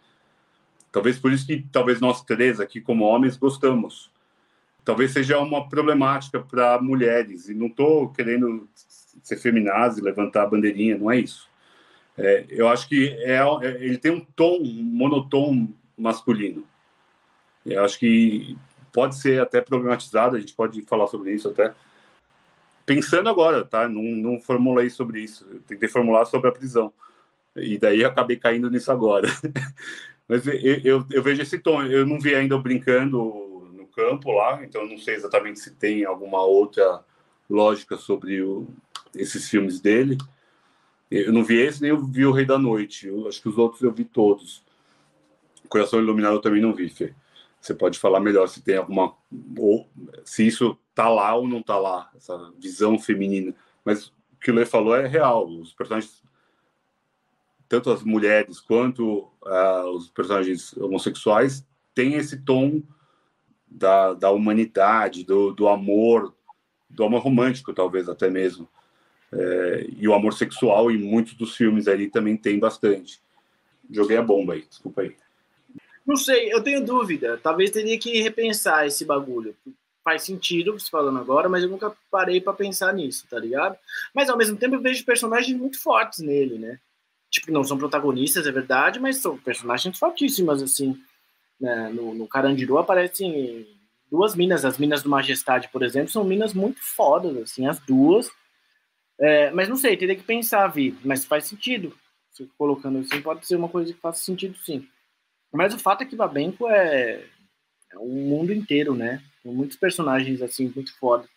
Talvez 0.92 1.18
por 1.18 1.32
isso 1.32 1.48
que 1.48 1.66
talvez 1.72 2.02
nós 2.02 2.22
três 2.22 2.60
aqui 2.60 2.82
como 2.82 3.06
homens 3.06 3.38
gostamos. 3.38 4.12
Talvez 4.84 5.12
seja 5.12 5.40
uma 5.40 5.70
problemática 5.70 6.40
para 6.40 6.82
mulheres 6.82 7.48
e 7.48 7.54
não 7.54 7.68
estou 7.68 8.10
querendo 8.10 8.68
ser 9.24 9.38
feminazi, 9.38 10.02
levantar 10.02 10.44
a 10.44 10.48
bandeirinha, 10.48 10.98
não 10.98 11.12
é 11.12 11.20
isso. 11.20 11.50
É, 12.18 12.46
eu 12.50 12.68
acho 12.68 12.90
que 12.90 13.10
é, 13.20 13.38
é, 13.38 13.84
ele 13.84 13.98
tem 13.98 14.12
um 14.12 14.20
tom 14.36 14.60
monotom 14.64 15.70
masculino. 15.98 16.66
Eu 17.66 17.84
acho 17.86 17.98
que 18.00 18.58
pode 18.92 19.16
ser 19.16 19.42
até 19.42 19.62
problematizado, 19.62 20.36
a 20.36 20.40
gente 20.40 20.54
pode 20.54 20.82
falar 20.82 21.08
sobre 21.08 21.34
isso 21.34 21.48
até. 21.48 21.74
Pensando 22.86 23.30
agora, 23.30 23.64
tá? 23.64 23.88
Não, 23.88 24.02
não 24.02 24.42
formulei 24.42 24.90
sobre 24.90 25.22
isso. 25.22 25.48
Eu 25.50 25.62
tentei 25.62 25.88
formular 25.88 26.26
sobre 26.26 26.50
a 26.50 26.52
prisão. 26.52 26.92
E 27.56 27.78
daí 27.78 28.04
acabei 28.04 28.38
caindo 28.38 28.70
nisso 28.70 28.92
agora. 28.92 29.28
Mas 30.28 30.48
eu, 30.48 30.54
eu, 30.84 31.06
eu, 31.12 31.24
vejo 31.24 31.42
esse 31.42 31.60
tom. 31.60 31.84
Eu 31.84 32.06
não 32.06 32.20
vi 32.20 32.34
ainda 32.34 32.58
brincando 32.58 33.70
no 33.74 33.86
campo 33.88 34.32
lá, 34.32 34.64
então 34.64 34.88
não 34.88 34.98
sei 34.98 35.16
exatamente 35.16 35.60
se 35.60 35.72
tem 35.76 36.06
alguma 36.06 36.42
outra 36.42 37.04
lógica 37.50 37.98
sobre 37.98 38.42
o, 38.42 38.68
esses 39.14 39.50
filmes 39.50 39.82
dele. 39.82 40.18
Eu 41.10 41.34
não 41.34 41.44
vi 41.44 41.60
esse, 41.60 41.82
nem 41.82 41.90
eu 41.90 42.02
vi 42.02 42.26
O 42.26 42.32
Rei 42.32 42.46
da 42.46 42.58
Noite. 42.58 43.08
Eu, 43.08 43.28
acho 43.28 43.42
que 43.42 43.50
os 43.50 43.58
outros 43.58 43.82
eu 43.82 43.92
vi 43.92 44.06
todos. 44.06 44.64
Coração 45.68 46.00
Iluminado 46.00 46.36
eu 46.36 46.42
também 46.42 46.62
não 46.62 46.74
vi, 46.74 46.90
Fê. 46.90 47.14
Você 47.60 47.74
pode 47.74 48.00
falar 48.00 48.20
melhor 48.20 48.48
se 48.48 48.62
tem 48.62 48.78
alguma. 48.78 49.14
ou 49.58 49.88
se 50.24 50.48
isso 50.48 50.78
tá 50.96 51.10
lá 51.10 51.36
ou 51.36 51.48
não 51.48 51.62
tá 51.62 51.78
lá, 51.78 52.10
essa 52.16 52.52
visão 52.58 52.98
feminina. 52.98 53.54
Mas 53.84 54.08
o 54.08 54.14
que 54.40 54.52
o 54.52 54.56
Lê 54.56 54.66
falou 54.66 54.96
é 54.96 55.06
real. 55.08 55.48
Os 55.48 55.74
personagens, 55.74 56.24
tanto 57.72 57.90
as 57.90 58.04
mulheres 58.04 58.60
quanto 58.60 59.30
uh, 59.44 59.90
os 59.96 60.10
personagens 60.10 60.76
homossexuais, 60.76 61.66
têm 61.96 62.16
esse 62.16 62.36
tom 62.42 62.84
da, 63.66 64.14
da 64.14 64.30
humanidade, 64.30 65.24
do, 65.24 65.54
do 65.54 65.70
amor, 65.70 66.36
do 66.90 67.06
amor 67.06 67.22
romântico, 67.22 67.74
talvez 67.74 68.10
até 68.10 68.30
mesmo. 68.30 68.68
É, 69.32 69.88
e 69.96 70.06
o 70.06 70.14
amor 70.14 70.34
sexual 70.34 70.92
em 70.92 70.98
muitos 70.98 71.34
dos 71.36 71.56
filmes 71.56 71.88
ali 71.88 72.10
também 72.10 72.36
tem 72.36 72.60
bastante. 72.60 73.22
Joguei 73.90 74.18
a 74.18 74.22
bomba 74.22 74.56
aí, 74.56 74.66
desculpa 74.68 75.04
aí. 75.04 75.16
Não 76.06 76.18
sei, 76.18 76.52
eu 76.52 76.62
tenho 76.62 76.86
dúvida. 76.86 77.40
Talvez 77.42 77.72
teria 77.72 77.98
que 77.98 78.22
repensar 78.22 78.86
esse 78.86 79.06
bagulho. 79.06 79.56
Faz 80.04 80.24
sentido 80.24 80.78
você 80.78 80.90
falando 80.90 81.20
agora, 81.20 81.48
mas 81.48 81.64
eu 81.64 81.70
nunca 81.70 81.96
parei 82.12 82.42
para 82.42 82.52
pensar 82.52 82.94
nisso, 82.94 83.26
tá 83.30 83.40
ligado? 83.40 83.78
Mas 84.14 84.30
ao 84.30 84.38
mesmo 84.38 84.58
tempo 84.58 84.76
eu 84.76 84.82
vejo 84.82 85.06
personagens 85.06 85.58
muito 85.58 85.82
fortes 85.82 86.20
nele, 86.20 86.60
né? 86.60 86.78
Tipo, 87.32 87.52
não 87.52 87.64
são 87.64 87.78
protagonistas, 87.78 88.46
é 88.46 88.52
verdade, 88.52 89.00
mas 89.00 89.18
são 89.18 89.38
personagens 89.38 89.98
fortíssimas, 89.98 90.62
assim. 90.62 91.02
Né? 91.60 91.90
No, 91.90 92.14
no 92.14 92.28
Carandiru 92.28 92.78
aparecem 92.78 93.66
duas 94.12 94.36
minas. 94.36 94.66
As 94.66 94.78
minas 94.78 95.02
do 95.02 95.10
Majestade, 95.10 95.70
por 95.70 95.82
exemplo, 95.82 96.12
são 96.12 96.26
minas 96.26 96.54
muito 96.54 96.82
fodas, 96.82 97.38
assim, 97.38 97.66
as 97.66 97.80
duas. 97.80 98.30
É, 99.18 99.50
mas 99.52 99.70
não 99.70 99.78
sei, 99.78 99.96
teria 99.96 100.16
que 100.16 100.24
pensar, 100.24 100.68
Vi. 100.68 100.98
Mas 101.06 101.24
faz 101.24 101.46
sentido. 101.46 101.96
Se 102.32 102.46
colocando 102.58 103.00
assim, 103.00 103.22
pode 103.22 103.46
ser 103.48 103.56
uma 103.56 103.70
coisa 103.70 103.94
que 103.94 104.00
faça 104.00 104.22
sentido, 104.22 104.58
sim. 104.58 104.86
Mas 105.54 105.74
o 105.74 105.80
fato 105.80 106.02
é 106.02 106.06
que 106.06 106.16
Babenco 106.16 106.68
é, 106.68 107.24
é 107.92 107.98
um 107.98 108.28
mundo 108.28 108.54
inteiro, 108.54 108.94
né? 108.94 109.22
Tem 109.44 109.54
muitos 109.54 109.78
personagens 109.78 110.42
assim 110.42 110.72
muito 110.76 110.98
foda. 110.98 111.28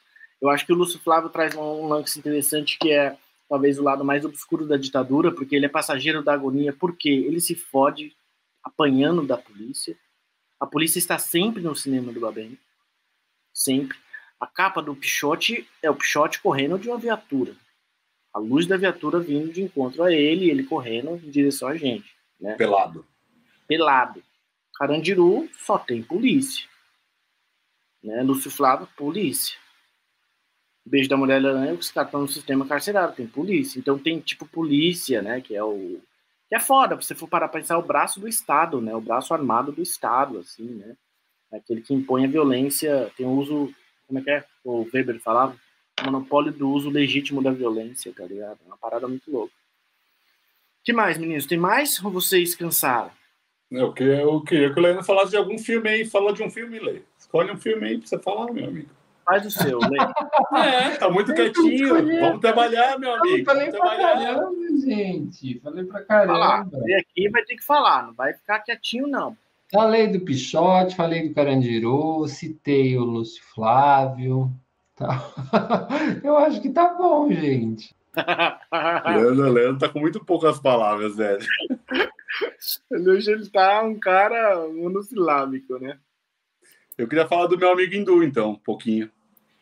Eu 0.40 0.48
acho 0.50 0.66
que 0.66 0.72
o 0.72 0.76
Lúcio 0.76 1.00
Flávio 1.00 1.30
traz 1.30 1.54
um 1.54 1.86
lance 1.86 2.18
interessante 2.18 2.78
que 2.78 2.92
é 2.92 3.16
talvez 3.48 3.78
o 3.78 3.82
lado 3.82 4.04
mais 4.04 4.24
obscuro 4.24 4.66
da 4.66 4.76
ditadura, 4.76 5.32
porque 5.32 5.56
ele 5.56 5.66
é 5.66 5.68
passageiro 5.68 6.22
da 6.22 6.32
agonia, 6.32 6.72
porque 6.72 7.08
ele 7.08 7.40
se 7.40 7.54
fode 7.54 8.14
apanhando 8.62 9.26
da 9.26 9.36
polícia. 9.36 9.96
A 10.58 10.66
polícia 10.66 10.98
está 10.98 11.18
sempre 11.18 11.62
no 11.62 11.74
cinema 11.74 12.12
do 12.12 12.20
Babenco. 12.20 12.62
Sempre. 13.52 13.98
A 14.40 14.46
capa 14.46 14.82
do 14.82 14.94
Pichote 14.96 15.68
é 15.82 15.90
o 15.90 15.94
Pichote 15.94 16.40
correndo 16.40 16.78
de 16.78 16.88
uma 16.88 16.98
viatura. 16.98 17.54
A 18.32 18.38
luz 18.38 18.66
da 18.66 18.76
viatura 18.76 19.20
vindo 19.20 19.52
de 19.52 19.62
encontro 19.62 20.02
a 20.02 20.12
ele, 20.12 20.50
ele 20.50 20.64
correndo 20.64 21.16
em 21.16 21.30
direção 21.30 21.68
a 21.68 21.76
gente. 21.76 22.14
Né? 22.40 22.54
Pelado 22.56 23.06
pelado. 23.66 24.22
Carandiru 24.76 25.48
só 25.56 25.78
tem 25.78 26.02
polícia. 26.02 26.66
Né? 28.02 28.22
Lúcio 28.22 28.50
Flávio, 28.50 28.88
polícia. 28.96 29.56
Beijo 30.86 31.08
da 31.08 31.16
Mulher 31.16 31.44
Aranha, 31.44 31.72
os 31.72 31.90
caras 31.90 32.08
estão 32.08 32.20
no 32.22 32.28
sistema 32.28 32.66
carcerário, 32.66 33.14
tem 33.14 33.26
polícia. 33.26 33.78
Então 33.78 33.98
tem 33.98 34.20
tipo 34.20 34.46
polícia, 34.46 35.22
né? 35.22 35.40
Que 35.40 35.56
é 35.56 35.64
o. 35.64 35.98
Que 36.48 36.56
é 36.56 36.60
foda, 36.60 37.00
se 37.00 37.08
você 37.08 37.14
for 37.14 37.26
parar 37.26 37.48
pra 37.48 37.60
pensar, 37.60 37.74
é 37.74 37.78
o 37.78 37.82
braço 37.82 38.20
do 38.20 38.28
Estado, 38.28 38.80
né? 38.80 38.94
O 38.94 39.00
braço 39.00 39.32
armado 39.32 39.72
do 39.72 39.82
Estado, 39.82 40.38
assim, 40.38 40.64
né? 40.64 40.94
Aquele 41.52 41.80
que 41.80 41.94
impõe 41.94 42.24
a 42.24 42.28
violência, 42.28 43.10
tem 43.16 43.24
o 43.24 43.30
uso. 43.30 43.72
Como 44.06 44.18
é 44.18 44.22
que 44.22 44.30
é? 44.30 44.44
O 44.62 44.86
Weber 44.92 45.18
falava? 45.20 45.56
monopólio 46.02 46.52
do 46.52 46.68
uso 46.70 46.90
legítimo 46.90 47.42
da 47.42 47.50
violência, 47.50 48.12
tá 48.12 48.24
ligado? 48.24 48.58
É 48.64 48.66
uma 48.66 48.76
parada 48.76 49.06
muito 49.06 49.30
louca. 49.30 49.52
que 50.82 50.92
mais, 50.92 51.16
meninos? 51.16 51.46
Tem 51.46 51.58
mais 51.58 52.02
ou 52.04 52.10
vocês 52.10 52.54
cansaram? 52.54 53.10
Eu 53.70 53.92
queria, 53.92 54.20
eu 54.20 54.40
queria 54.42 54.72
que 54.72 54.78
o 54.78 54.82
Leandro 54.82 55.04
falasse 55.04 55.30
de 55.30 55.36
algum 55.36 55.58
filme 55.58 55.88
aí. 55.88 56.04
Fala 56.04 56.32
de 56.32 56.42
um 56.42 56.50
filme, 56.50 56.78
Lê. 56.78 57.02
Escolhe 57.18 57.50
um 57.50 57.56
filme 57.56 57.86
aí 57.86 57.98
pra 57.98 58.06
você 58.06 58.18
falar, 58.18 58.52
meu 58.52 58.66
amigo. 58.66 58.90
Faz 59.24 59.46
o 59.46 59.50
seu, 59.50 59.78
Lê. 59.78 59.98
é, 60.60 60.90
tá 60.96 61.08
muito 61.08 61.32
quietinho. 61.34 62.20
Vamos 62.20 62.40
trabalhar, 62.40 62.98
meu 62.98 63.14
amigo. 63.14 63.38
Eu 63.38 63.44
falei 63.44 63.70
Vamos 63.70 63.80
pra 63.80 63.96
trabalhar. 63.96 64.34
caramba, 64.34 64.56
gente. 64.84 65.60
Falei 65.60 65.84
pra 65.84 66.02
caramba. 66.04 66.32
Falar. 66.34 66.60
aqui 66.98 67.28
vai 67.30 67.42
ter 67.44 67.56
que 67.56 67.64
falar, 67.64 68.06
não 68.06 68.14
vai 68.14 68.34
ficar 68.34 68.60
quietinho, 68.60 69.06
não. 69.06 69.36
Falei 69.72 70.06
do 70.08 70.20
Pichote, 70.20 70.94
falei 70.94 71.28
do 71.28 71.34
Carandiru, 71.34 72.28
citei 72.28 72.96
o 72.96 73.04
Lúcio 73.04 73.42
Flávio. 73.54 74.52
Tá. 74.94 75.20
Eu 76.22 76.36
acho 76.36 76.60
que 76.60 76.70
tá 76.70 76.94
bom, 76.94 77.30
gente. 77.32 77.94
Leandro, 79.06 79.52
Leandro 79.52 79.78
tá 79.78 79.88
com 79.88 79.98
muito 79.98 80.24
poucas 80.24 80.60
palavras, 80.60 81.16
velho. 81.16 81.44
Hoje 82.90 83.32
ele 83.32 83.48
tá 83.48 83.82
um 83.82 83.98
cara 83.98 84.68
monossilábico, 84.68 85.78
né? 85.80 85.98
Eu 86.96 87.08
queria 87.08 87.26
falar 87.26 87.46
do 87.46 87.58
meu 87.58 87.70
amigo 87.70 87.94
Hindu, 87.94 88.22
então, 88.22 88.50
um 88.50 88.56
pouquinho. 88.56 89.10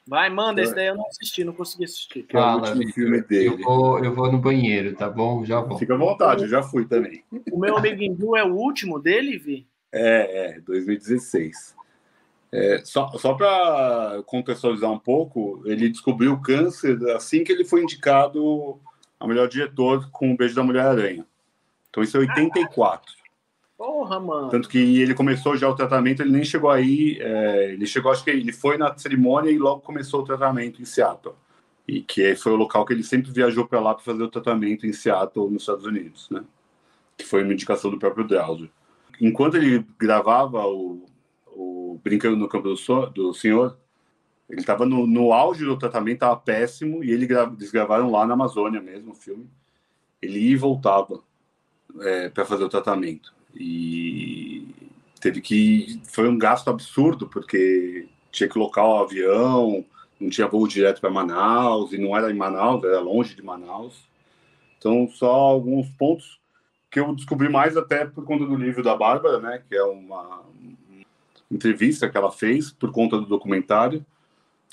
Vai, 0.07 0.29
manda, 0.29 0.61
esse 0.61 0.75
daí 0.75 0.89
eu 0.89 0.97
não 0.97 1.07
assisti, 1.07 1.45
não 1.45 1.53
consegui 1.53 1.85
assistir. 1.85 2.25
Que 2.25 2.33
Fala, 2.33 2.69
é 2.69 2.73
o 2.73 2.75
último 2.75 2.93
filme 2.93 3.23
dele. 3.23 3.47
Eu 3.49 3.59
vou, 3.59 4.05
eu 4.05 4.13
vou 4.13 4.33
no 4.33 4.39
banheiro, 4.39 4.97
tá 4.97 5.09
bom? 5.09 5.45
Já 5.45 5.61
vou. 5.61 5.79
Fica 5.79 5.95
à 5.95 5.97
vontade, 5.97 6.43
eu 6.43 6.49
já 6.49 6.63
fui 6.63 6.85
também. 6.87 7.23
O 7.53 7.59
meu 7.59 7.77
amigo 7.77 8.03
Hindu 8.03 8.37
é 8.37 8.45
o 8.45 8.53
último 8.53 8.99
dele, 8.99 9.39
Vi? 9.39 9.67
É, 9.93 10.57
é, 10.57 10.61
2016. 10.61 11.77
É, 12.51 12.83
só 12.85 13.11
só 13.17 13.35
para 13.35 14.23
contextualizar 14.27 14.91
um 14.91 14.99
pouco, 14.99 15.63
ele 15.65 15.89
descobriu 15.89 16.33
o 16.33 16.43
câncer 16.43 16.99
assim 17.13 17.45
que 17.45 17.53
ele 17.53 17.65
foi 17.65 17.83
indicado 17.83 18.79
a 19.19 19.27
melhor 19.27 19.49
diretor 19.49 20.11
com 20.11 20.33
o 20.33 20.37
Beijo 20.37 20.55
da 20.55 20.65
Mulher-Aranha. 20.65 21.25
Então 21.89 22.03
isso 22.03 22.17
é 22.17 22.21
84. 22.21 23.22
Porra, 23.83 24.21
mano. 24.21 24.49
Tanto 24.49 24.69
que 24.69 25.01
ele 25.01 25.13
começou 25.13 25.57
já 25.57 25.69
o 25.69 25.75
tratamento, 25.75 26.23
ele 26.23 26.31
nem 26.31 26.45
chegou 26.45 26.71
aí, 26.71 27.19
é, 27.21 27.73
ele 27.73 27.85
chegou, 27.85 28.13
acho 28.13 28.23
que 28.23 28.31
ele 28.31 28.53
foi 28.53 28.79
na 28.79 28.97
cerimônia 28.97 29.51
e 29.51 29.59
logo 29.59 29.81
começou 29.81 30.21
o 30.21 30.25
tratamento 30.25 30.81
em 30.81 30.85
Seattle. 30.85 31.35
E 31.89 32.01
que 32.01 32.37
foi 32.37 32.53
o 32.53 32.57
local 32.57 32.85
que 32.87 32.93
ele 32.93 33.03
sempre 33.03 33.33
viajou 33.33 33.67
para 33.67 33.81
lá 33.81 33.93
para 33.93 34.05
fazer 34.05 34.23
o 34.23 34.29
tratamento 34.29 34.87
em 34.87 34.93
Seattle, 34.93 35.51
nos 35.51 35.63
Estados 35.63 35.85
Unidos, 35.85 36.31
né? 36.31 36.45
Que 37.19 37.25
foi 37.25 37.43
uma 37.43 37.53
indicação 37.53 37.91
do 37.91 37.99
próprio 37.99 38.25
Drauzio. 38.25 38.71
Enquanto 39.21 39.57
ele 39.57 39.85
gravava 39.99 40.65
o 40.65 41.05
o 41.55 42.01
Brincando 42.03 42.37
no 42.37 42.49
Campo 42.49 42.69
do, 42.69 42.77
so, 42.77 43.07
do 43.07 43.35
Senhor, 43.35 43.77
ele 44.49 44.61
estava 44.61 44.87
no, 44.87 45.09
no, 45.09 45.33
auge 45.33 45.65
do 45.65 45.77
tratamento, 45.77 46.15
estava 46.15 46.37
péssimo, 46.37 47.03
e 47.03 47.11
ele 47.11 47.25
eles 47.25 47.71
gravaram 47.73 48.11
lá 48.11 48.27
na 48.27 48.35
Amazônia 48.35 48.81
mesmo 48.81 49.13
o 49.13 49.17
filme. 49.17 49.51
Ele 50.21 50.39
ia 50.39 50.53
e 50.53 50.57
voltava 50.57 51.21
é, 52.01 52.29
para 52.29 52.45
fazer 52.45 52.65
o 52.65 52.69
tratamento. 52.69 53.35
E 53.55 54.67
teve 55.21 55.41
que. 55.41 56.01
Foi 56.05 56.29
um 56.29 56.39
gasto 56.39 56.69
absurdo, 56.69 57.27
porque 57.27 58.09
tinha 58.31 58.49
que 58.49 58.59
locar 58.59 58.87
o 58.87 58.99
avião, 58.99 59.85
não 60.21 60.31
tinha 60.31 60.49
voo 60.49 60.67
direto 60.67 61.01
para 61.01 61.11
Manaus, 61.11 61.93
e 61.93 61.99
não 61.99 62.17
era 62.17 62.31
em 62.31 62.37
Manaus, 62.37 62.83
era 62.85 63.01
longe 63.01 63.35
de 63.35 63.43
Manaus. 63.43 64.09
Então, 64.79 65.09
só 65.09 65.31
alguns 65.31 65.89
pontos 65.91 66.41
que 66.91 67.01
eu 67.01 67.15
descobri 67.15 67.49
mais 67.49 67.77
até 67.77 68.05
por 68.05 68.25
conta 68.25 68.45
do 68.45 68.57
livro 68.57 68.83
da 68.83 68.97
Bárbara, 68.97 69.39
né, 69.41 69.63
que 69.69 69.75
é 69.75 69.83
uma, 69.83 70.43
entrevista 71.53 72.09
que 72.09 72.17
ela 72.17 72.33
fez 72.33 72.73
por 72.73 72.91
conta 72.91 73.19
do 73.19 73.27
documentário, 73.27 74.05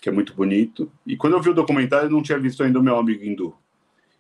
que 0.02 0.08
é 0.08 0.12
muito 0.12 0.34
bonito. 0.34 0.92
E 1.06 1.18
quando 1.18 1.34
eu 1.34 1.42
vi 1.42 1.50
o 1.50 1.54
documentário, 1.54 2.08
eu 2.08 2.12
não 2.12 2.24
tinha 2.24 2.40
visto 2.40 2.64
ainda 2.64 2.80
o 2.80 2.84
Meu 2.84 2.98
Amigo 2.98 3.24
Hindu. 3.24 3.56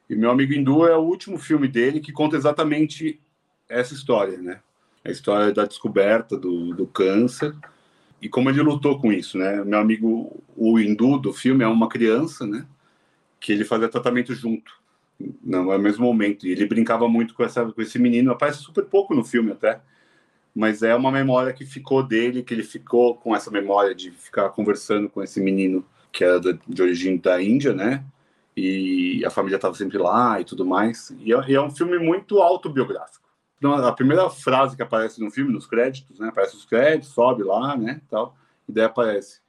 E 0.10 0.16
Meu 0.16 0.30
Amigo 0.30 0.54
Hindu 0.54 0.86
é 0.86 0.98
o 0.98 1.02
último 1.02 1.38
filme 1.38 1.68
dele 1.68 2.02
que 2.02 2.12
conta 2.12 2.36
exatamente 2.36 3.20
essa 3.70 3.94
história, 3.94 4.38
né? 4.38 4.60
A 5.06 5.12
história 5.12 5.54
da 5.54 5.66
descoberta 5.66 6.38
do, 6.38 6.74
do 6.74 6.86
câncer 6.88 7.56
e 8.22 8.28
como 8.28 8.50
ele 8.50 8.62
lutou 8.62 9.00
com 9.00 9.14
isso, 9.14 9.38
né? 9.38 9.64
Meu 9.64 9.80
amigo, 9.80 10.44
o 10.58 10.80
hindu 10.80 11.18
do 11.18 11.32
filme 11.32 11.64
é 11.64 11.68
uma 11.68 11.88
criança, 11.88 12.46
né? 12.46 12.66
Que 13.40 13.54
ele 13.54 13.64
fazia 13.64 13.88
tratamento 13.88 14.34
junto, 14.34 14.74
no 15.42 15.78
mesmo 15.80 16.06
momento. 16.06 16.46
E 16.46 16.52
ele 16.52 16.66
brincava 16.66 17.08
muito 17.08 17.34
com, 17.34 17.44
essa, 17.44 17.66
com 17.66 17.82
esse 17.82 17.98
menino, 17.98 18.32
aparece 18.32 18.60
super 18.60 18.86
pouco 18.86 19.16
no 19.16 19.24
filme 19.24 19.52
até 19.52 19.80
mas 20.54 20.84
é 20.84 20.96
uma 20.96 21.12
memória 21.12 21.54
que 21.54 21.66
ficou 21.66 22.04
dele, 22.04 22.44
que 22.44 22.54
ele 22.54 22.64
ficou 22.64 23.16
com 23.16 23.36
essa 23.36 23.52
memória 23.52 23.94
de 23.94 24.12
ficar 24.12 24.50
conversando 24.50 25.10
com 25.10 25.24
esse 25.24 25.40
menino 25.40 25.86
que 26.12 26.24
era 26.24 26.40
de 26.40 26.82
origem 26.82 27.18
da 27.18 27.42
Índia, 27.42 27.74
né? 27.74 28.04
E 28.58 29.24
a 29.26 29.30
família 29.30 29.56
estava 29.56 29.76
sempre 29.76 29.98
lá 29.98 30.42
e 30.42 30.44
tudo 30.44 30.66
mais. 30.66 31.16
E 31.20 31.34
é, 31.34 31.50
e 31.50 31.56
é, 31.56 31.62
um 31.62 31.70
filme 31.70 31.98
muito 32.00 32.40
autobiográfico. 32.40 33.29
A 33.64 33.92
primeira 33.92 34.30
frase 34.30 34.76
que 34.76 34.82
aparece 34.82 35.20
no 35.20 35.30
filme, 35.30 35.52
nos 35.52 35.68
créditos, 35.68 36.20
né? 36.20 36.30
Aparece 36.30 36.56
os 36.56 36.66
créditos, 36.66 37.10
sobe 37.10 37.44
lá, 37.44 37.76
né? 37.76 38.02
Tal, 38.10 38.36
e 38.68 38.72
daí 38.72 38.86
aparece. 38.86 39.42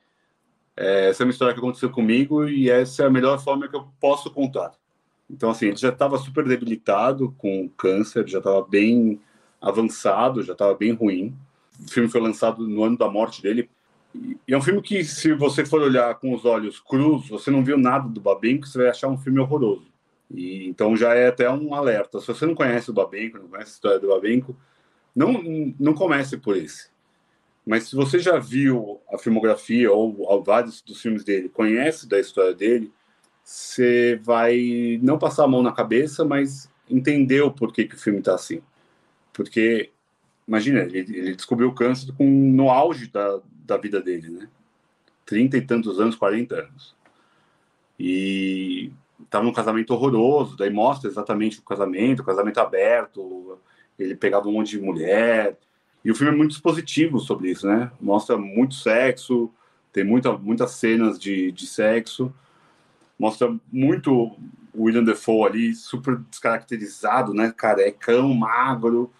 É, 0.76 1.10
essa 1.10 1.22
é 1.22 1.24
uma 1.24 1.30
história 1.30 1.54
que 1.54 1.60
aconteceu 1.60 1.90
comigo 1.90 2.48
e 2.48 2.70
essa 2.70 3.02
é 3.02 3.06
a 3.06 3.10
melhor 3.10 3.38
forma 3.38 3.68
que 3.68 3.76
eu 3.76 3.86
posso 4.00 4.30
contar. 4.30 4.72
Então, 5.28 5.50
assim, 5.50 5.66
ele 5.66 5.76
já 5.76 5.90
estava 5.90 6.18
super 6.18 6.44
debilitado 6.44 7.34
com 7.38 7.68
câncer, 7.76 8.26
já 8.26 8.38
estava 8.38 8.62
bem 8.62 9.20
avançado, 9.60 10.42
já 10.42 10.54
estava 10.54 10.74
bem 10.74 10.92
ruim. 10.92 11.36
O 11.78 11.90
filme 11.90 12.08
foi 12.08 12.20
lançado 12.20 12.66
no 12.66 12.82
ano 12.82 12.96
da 12.96 13.08
morte 13.08 13.42
dele. 13.42 13.70
E 14.14 14.52
é 14.52 14.56
um 14.56 14.62
filme 14.62 14.82
que, 14.82 15.04
se 15.04 15.32
você 15.34 15.64
for 15.64 15.80
olhar 15.82 16.14
com 16.16 16.34
os 16.34 16.44
olhos 16.44 16.80
crus, 16.80 17.28
você 17.28 17.50
não 17.50 17.62
viu 17.62 17.78
nada 17.78 18.08
do 18.08 18.20
Babenco, 18.20 18.66
você 18.66 18.78
vai 18.78 18.88
achar 18.88 19.08
um 19.08 19.18
filme 19.18 19.38
horroroso. 19.38 19.89
E, 20.32 20.66
então 20.68 20.96
já 20.96 21.14
é 21.14 21.28
até 21.28 21.50
um 21.50 21.74
alerta. 21.74 22.20
Se 22.20 22.26
você 22.26 22.46
não 22.46 22.54
conhece 22.54 22.90
o 22.90 22.94
Babenco, 22.94 23.38
não 23.38 23.48
conhece 23.48 23.70
a 23.70 23.74
história 23.74 23.98
do 23.98 24.08
Babenco, 24.08 24.56
não, 25.14 25.42
não 25.78 25.94
comece 25.94 26.36
por 26.36 26.56
esse. 26.56 26.90
Mas 27.66 27.84
se 27.84 27.96
você 27.96 28.18
já 28.18 28.38
viu 28.38 29.00
a 29.12 29.18
filmografia 29.18 29.92
ou, 29.92 30.20
ou 30.20 30.42
vários 30.42 30.80
dos 30.80 31.00
filmes 31.00 31.24
dele, 31.24 31.48
conhece 31.48 32.08
da 32.08 32.18
história 32.18 32.54
dele, 32.54 32.92
você 33.44 34.20
vai 34.22 34.98
não 35.02 35.18
passar 35.18 35.44
a 35.44 35.48
mão 35.48 35.62
na 35.62 35.72
cabeça, 35.72 36.24
mas 36.24 36.70
entender 36.88 37.40
o 37.42 37.50
porquê 37.50 37.84
que 37.84 37.94
o 37.94 37.98
filme 37.98 38.20
está 38.20 38.34
assim. 38.34 38.62
Porque, 39.32 39.90
imagina, 40.46 40.80
ele, 40.80 40.98
ele, 40.98 41.34
descobriu 41.34 41.68
o 41.68 41.74
câncer 41.74 42.12
com, 42.12 42.24
no 42.24 42.70
auge 42.70 43.08
da, 43.08 43.40
da 43.64 43.76
vida 43.76 44.00
dele, 44.00 44.30
né? 44.30 44.48
Trinta 45.24 45.56
e 45.56 45.62
tantos 45.62 46.00
anos, 46.00 46.16
40 46.16 46.54
anos. 46.56 46.94
E 47.98 48.90
estava 49.24 49.44
num 49.44 49.52
casamento 49.52 49.92
horroroso, 49.92 50.56
daí 50.56 50.70
mostra 50.70 51.08
exatamente 51.08 51.58
o 51.58 51.62
casamento, 51.62 52.20
o 52.20 52.24
casamento 52.24 52.58
aberto, 52.58 53.58
ele 53.98 54.14
pegava 54.14 54.48
um 54.48 54.52
monte 54.52 54.70
de 54.70 54.80
mulher. 54.80 55.58
E 56.04 56.10
o 56.10 56.14
filme 56.14 56.32
é 56.32 56.36
muito 56.36 56.52
expositivo 56.52 57.18
sobre 57.18 57.50
isso, 57.50 57.66
né? 57.66 57.90
Mostra 58.00 58.36
muito 58.36 58.74
sexo, 58.74 59.50
tem 59.92 60.04
muita, 60.04 60.32
muitas 60.32 60.72
cenas 60.72 61.18
de, 61.18 61.52
de 61.52 61.66
sexo, 61.66 62.32
mostra 63.18 63.54
muito 63.70 64.36
o 64.74 64.84
William 64.84 65.04
Defoe 65.04 65.48
ali, 65.48 65.74
super 65.74 66.16
descaracterizado, 66.16 67.34
né? 67.34 67.52
Carecão, 67.54 68.32
magro, 68.32 69.12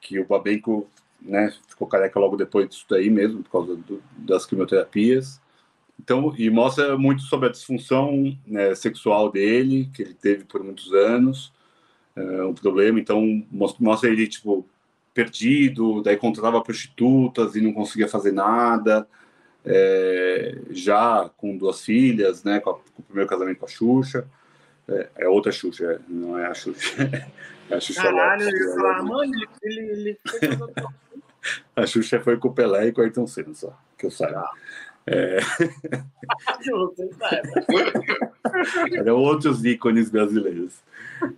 que 0.00 0.18
o 0.18 0.26
Babenco 0.26 0.86
né, 1.20 1.52
ficou 1.66 1.88
careca 1.88 2.20
logo 2.20 2.36
depois 2.36 2.68
disso 2.68 2.84
daí 2.88 3.08
mesmo, 3.08 3.42
por 3.42 3.50
causa 3.50 3.76
do, 3.76 4.02
das 4.18 4.44
quimioterapias. 4.44 5.40
Então, 5.98 6.34
e 6.36 6.50
mostra 6.50 6.98
muito 6.98 7.22
sobre 7.22 7.48
a 7.48 7.52
disfunção 7.52 8.36
né, 8.46 8.74
sexual 8.74 9.30
dele, 9.30 9.90
que 9.94 10.02
ele 10.02 10.14
teve 10.14 10.44
por 10.44 10.62
muitos 10.62 10.92
anos, 10.92 11.52
uh, 12.16 12.48
um 12.48 12.54
problema. 12.54 12.98
Então, 12.98 13.44
mostra, 13.50 14.10
ele, 14.10 14.26
tipo, 14.26 14.66
perdido, 15.14 16.02
daí 16.02 16.16
contratava 16.16 16.62
prostitutas 16.62 17.54
e 17.54 17.60
não 17.60 17.72
conseguia 17.72 18.08
fazer 18.08 18.32
nada. 18.32 19.06
É, 19.66 20.58
já 20.68 21.30
com 21.38 21.56
duas 21.56 21.82
filhas, 21.82 22.44
né, 22.44 22.60
com, 22.60 22.68
a, 22.68 22.74
com, 22.74 22.80
o 22.98 23.02
primeiro 23.02 23.30
casamento 23.30 23.60
com 23.60 23.64
a 23.64 23.68
Xuxa. 23.68 24.28
É, 24.86 25.08
é 25.20 25.28
outra 25.28 25.50
Xuxa, 25.50 26.02
não 26.06 26.38
é 26.38 26.46
a 26.46 26.54
Xuxa. 26.54 26.94
É 27.70 27.76
a 27.76 27.80
Xuxa 27.80 28.02
Caralho, 28.02 28.46
ele 28.46 28.74
falar, 28.74 29.02
mano, 29.02 29.32
ele, 29.62 29.80
ele, 29.90 30.18
A 31.74 31.86
Xuxa 31.86 32.20
foi 32.20 32.36
com 32.36 32.48
o 32.48 32.52
Pelé 32.52 32.88
e 32.88 32.92
com 32.92 33.00
o 33.00 33.04
Ayrton 33.04 33.26
Senna, 33.26 33.54
só, 33.54 33.74
que 33.96 34.04
eu 34.04 34.10
saiba. 34.10 34.40
Ah. 34.40 34.50
É... 35.06 35.38
Eram 38.96 39.16
outros 39.16 39.64
ícones 39.64 40.10
brasileiros. 40.10 40.82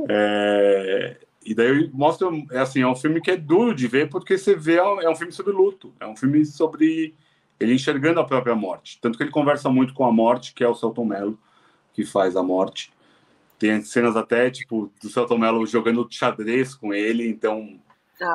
É... 0.09 1.17
E 1.45 1.55
daí 1.55 1.89
mostra, 1.93 2.29
é 2.51 2.59
assim, 2.59 2.81
é 2.83 2.89
um 2.89 2.97
filme 2.97 3.21
que 3.21 3.31
é 3.31 3.37
duro 3.37 3.75
de 3.75 3.87
ver 3.87 4.11
porque 4.11 4.37
você 4.37 4.57
vê, 4.57 4.77
é 4.77 5.09
um 5.09 5.15
filme 5.15 5.33
sobre 5.33 5.53
luto, 5.53 5.95
é 6.01 6.07
um 6.07 6.17
filme 6.17 6.45
sobre 6.45 7.15
ele 7.61 7.75
enxergando 7.75 8.19
a 8.19 8.25
própria 8.25 8.57
morte. 8.57 8.99
Tanto 9.01 9.17
que 9.17 9.23
ele 9.23 9.31
conversa 9.31 9.71
muito 9.71 9.95
com 9.95 10.05
a 10.05 10.13
morte, 10.13 10.53
que 10.53 10.65
é 10.65 10.69
o 10.69 10.75
Celton 10.75 11.05
Mello, 11.05 11.39
que 11.93 12.05
faz 12.05 12.35
a 12.37 12.43
morte. 12.43 12.93
Tem 13.59 13.81
cenas 13.83 14.17
até, 14.17 14.51
tipo, 14.51 14.93
do 15.01 15.09
Celton 15.09 15.39
Mello 15.39 15.65
jogando 15.67 16.07
xadrez 16.11 16.75
com 16.75 16.93
ele, 16.93 17.29
então, 17.29 17.79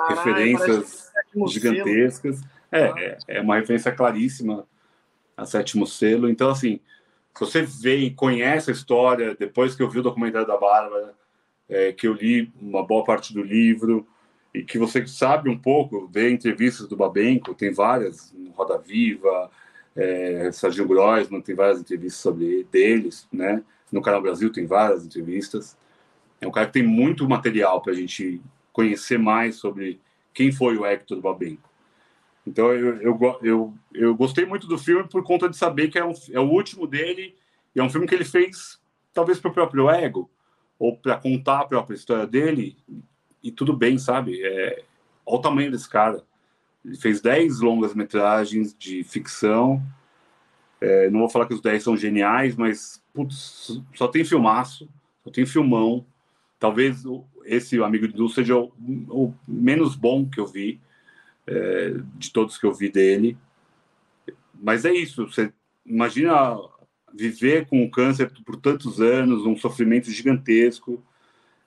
referências 0.07 1.11
gigantescas. 1.49 2.41
É, 2.71 2.85
é, 2.85 3.17
é 3.27 3.41
uma 3.41 3.57
referência 3.57 3.91
claríssima 3.91 4.65
a 5.41 5.45
Sétimo 5.45 5.88
Selo. 5.88 6.30
Então, 6.30 6.49
assim, 6.49 6.80
se 7.34 7.39
você 7.39 7.61
vê 7.63 7.97
e 7.97 8.11
conhece 8.11 8.69
a 8.69 8.73
história, 8.73 9.35
depois 9.35 9.76
que 9.76 9.81
eu 9.81 9.89
vi 9.89 9.99
o 9.99 10.03
documentário 10.03 10.47
da 10.47 10.57
Bárbara, 10.57 11.13
é, 11.68 11.91
que 11.91 12.07
eu 12.07 12.13
li 12.13 12.51
uma 12.61 12.85
boa 12.85 13.03
parte 13.03 13.34
do 13.34 13.41
livro 13.41 14.05
e 14.53 14.63
que 14.63 14.77
você 14.77 15.05
sabe 15.07 15.49
um 15.49 15.57
pouco, 15.57 16.07
vê 16.11 16.30
entrevistas 16.30 16.88
do 16.88 16.95
Babenco, 16.95 17.55
tem 17.55 17.73
várias 17.73 18.34
no 18.34 18.51
Roda 18.51 18.77
Viva, 18.77 19.49
é, 19.95 20.51
Serginho 20.51 20.88
Groisman 20.88 21.41
tem 21.41 21.55
várias 21.55 21.80
entrevistas 21.80 22.22
sobre 22.22 22.65
deles, 22.72 23.27
né? 23.31 23.63
No 23.91 24.01
Canal 24.01 24.22
Brasil 24.22 24.51
tem 24.51 24.65
várias 24.65 25.05
entrevistas. 25.05 25.77
É 26.39 26.47
um 26.47 26.51
cara 26.51 26.68
que 26.68 26.73
tem 26.73 26.84
muito 26.84 27.27
material 27.27 27.81
para 27.81 27.93
a 27.93 27.95
gente 27.95 28.41
conhecer 28.72 29.18
mais 29.18 29.55
sobre 29.55 29.99
quem 30.34 30.51
foi 30.51 30.77
o 30.77 30.85
Hector 30.85 31.19
Babenco. 31.19 31.70
Então 32.45 32.72
eu, 32.73 33.01
eu, 33.01 33.39
eu, 33.41 33.73
eu, 33.93 34.15
gostei 34.15 34.45
muito 34.45 34.68
do 34.68 34.77
filme 34.77 35.07
por 35.07 35.23
conta 35.23 35.47
de 35.47 35.55
saber 35.55 35.89
que 35.89 35.99
é, 35.99 36.05
um, 36.05 36.13
é 36.31 36.39
o 36.39 36.49
último 36.49 36.88
dele 36.88 37.35
e 37.76 37.80
é 37.80 37.84
um 37.84 37.89
filme 37.89 38.07
que 38.07 38.15
ele 38.15 38.26
fez 38.26 38.81
talvez 39.13 39.39
para 39.39 39.51
o 39.51 39.53
próprio 39.53 39.89
ego, 39.89 40.30
ou 40.80 40.97
para 40.97 41.18
contar 41.18 41.59
a 41.59 41.65
própria 41.65 41.95
história 41.95 42.26
dele, 42.26 42.77
e 43.43 43.51
tudo 43.51 43.76
bem, 43.76 43.97
sabe? 43.97 44.41
É, 44.43 44.84
olha 45.26 45.39
o 45.39 45.41
tamanho 45.41 45.72
desse 45.72 45.89
cara. 45.89 46.23
Ele 46.84 46.97
fez 46.97 47.22
10 47.22 47.59
longas 47.59 47.93
metragens 47.93 48.76
de 48.77 49.03
ficção. 49.03 49.81
É, 50.80 51.09
não 51.09 51.19
vou 51.19 51.30
falar 51.30 51.45
que 51.45 51.53
os 51.53 51.61
10 51.61 51.84
são 51.84 51.97
geniais, 51.97 52.55
mas 52.55 53.03
putz, 53.13 53.81
só 53.93 54.07
tem 54.07 54.26
filmaço, 54.26 54.89
só 55.23 55.31
tem 55.31 55.45
filmão. 55.45 56.05
Talvez 56.59 57.03
esse 57.45 57.81
Amigo 57.81 58.07
de 58.07 58.13
Du 58.13 58.30
seja 58.30 58.55
o, 58.55 58.72
o, 59.09 59.34
menos 59.47 59.95
bom 59.95 60.27
que 60.27 60.39
eu 60.39 60.45
vi, 60.45 60.80
é, 61.52 61.94
de 62.15 62.32
todos 62.32 62.57
que 62.57 62.65
eu 62.65 62.73
vi 62.73 62.90
dele. 62.90 63.38
Mas 64.53 64.86
é 64.86 64.94
isso, 64.94 65.28
você 65.28 65.52
imagina 65.86 66.57
viver 67.14 67.68
com 67.68 67.84
o 67.84 67.91
câncer 67.91 68.32
por 68.45 68.56
tantos 68.56 69.02
anos, 69.02 69.45
um 69.45 69.57
sofrimento 69.57 70.10
gigantesco. 70.10 71.03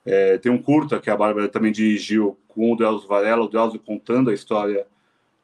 É, 0.03 0.37
tem 0.37 0.51
um 0.51 0.61
curta 0.61 0.99
que 0.99 1.09
a 1.09 1.17
Bárbara 1.17 1.47
também 1.47 1.71
dirigiu 1.71 2.37
com 2.47 2.71
o 2.71 2.75
Drauzio 2.75 3.07
Varela, 3.07 3.43
o 3.43 3.49
Drauzio 3.49 3.79
contando 3.79 4.29
a 4.29 4.33
história 4.33 4.87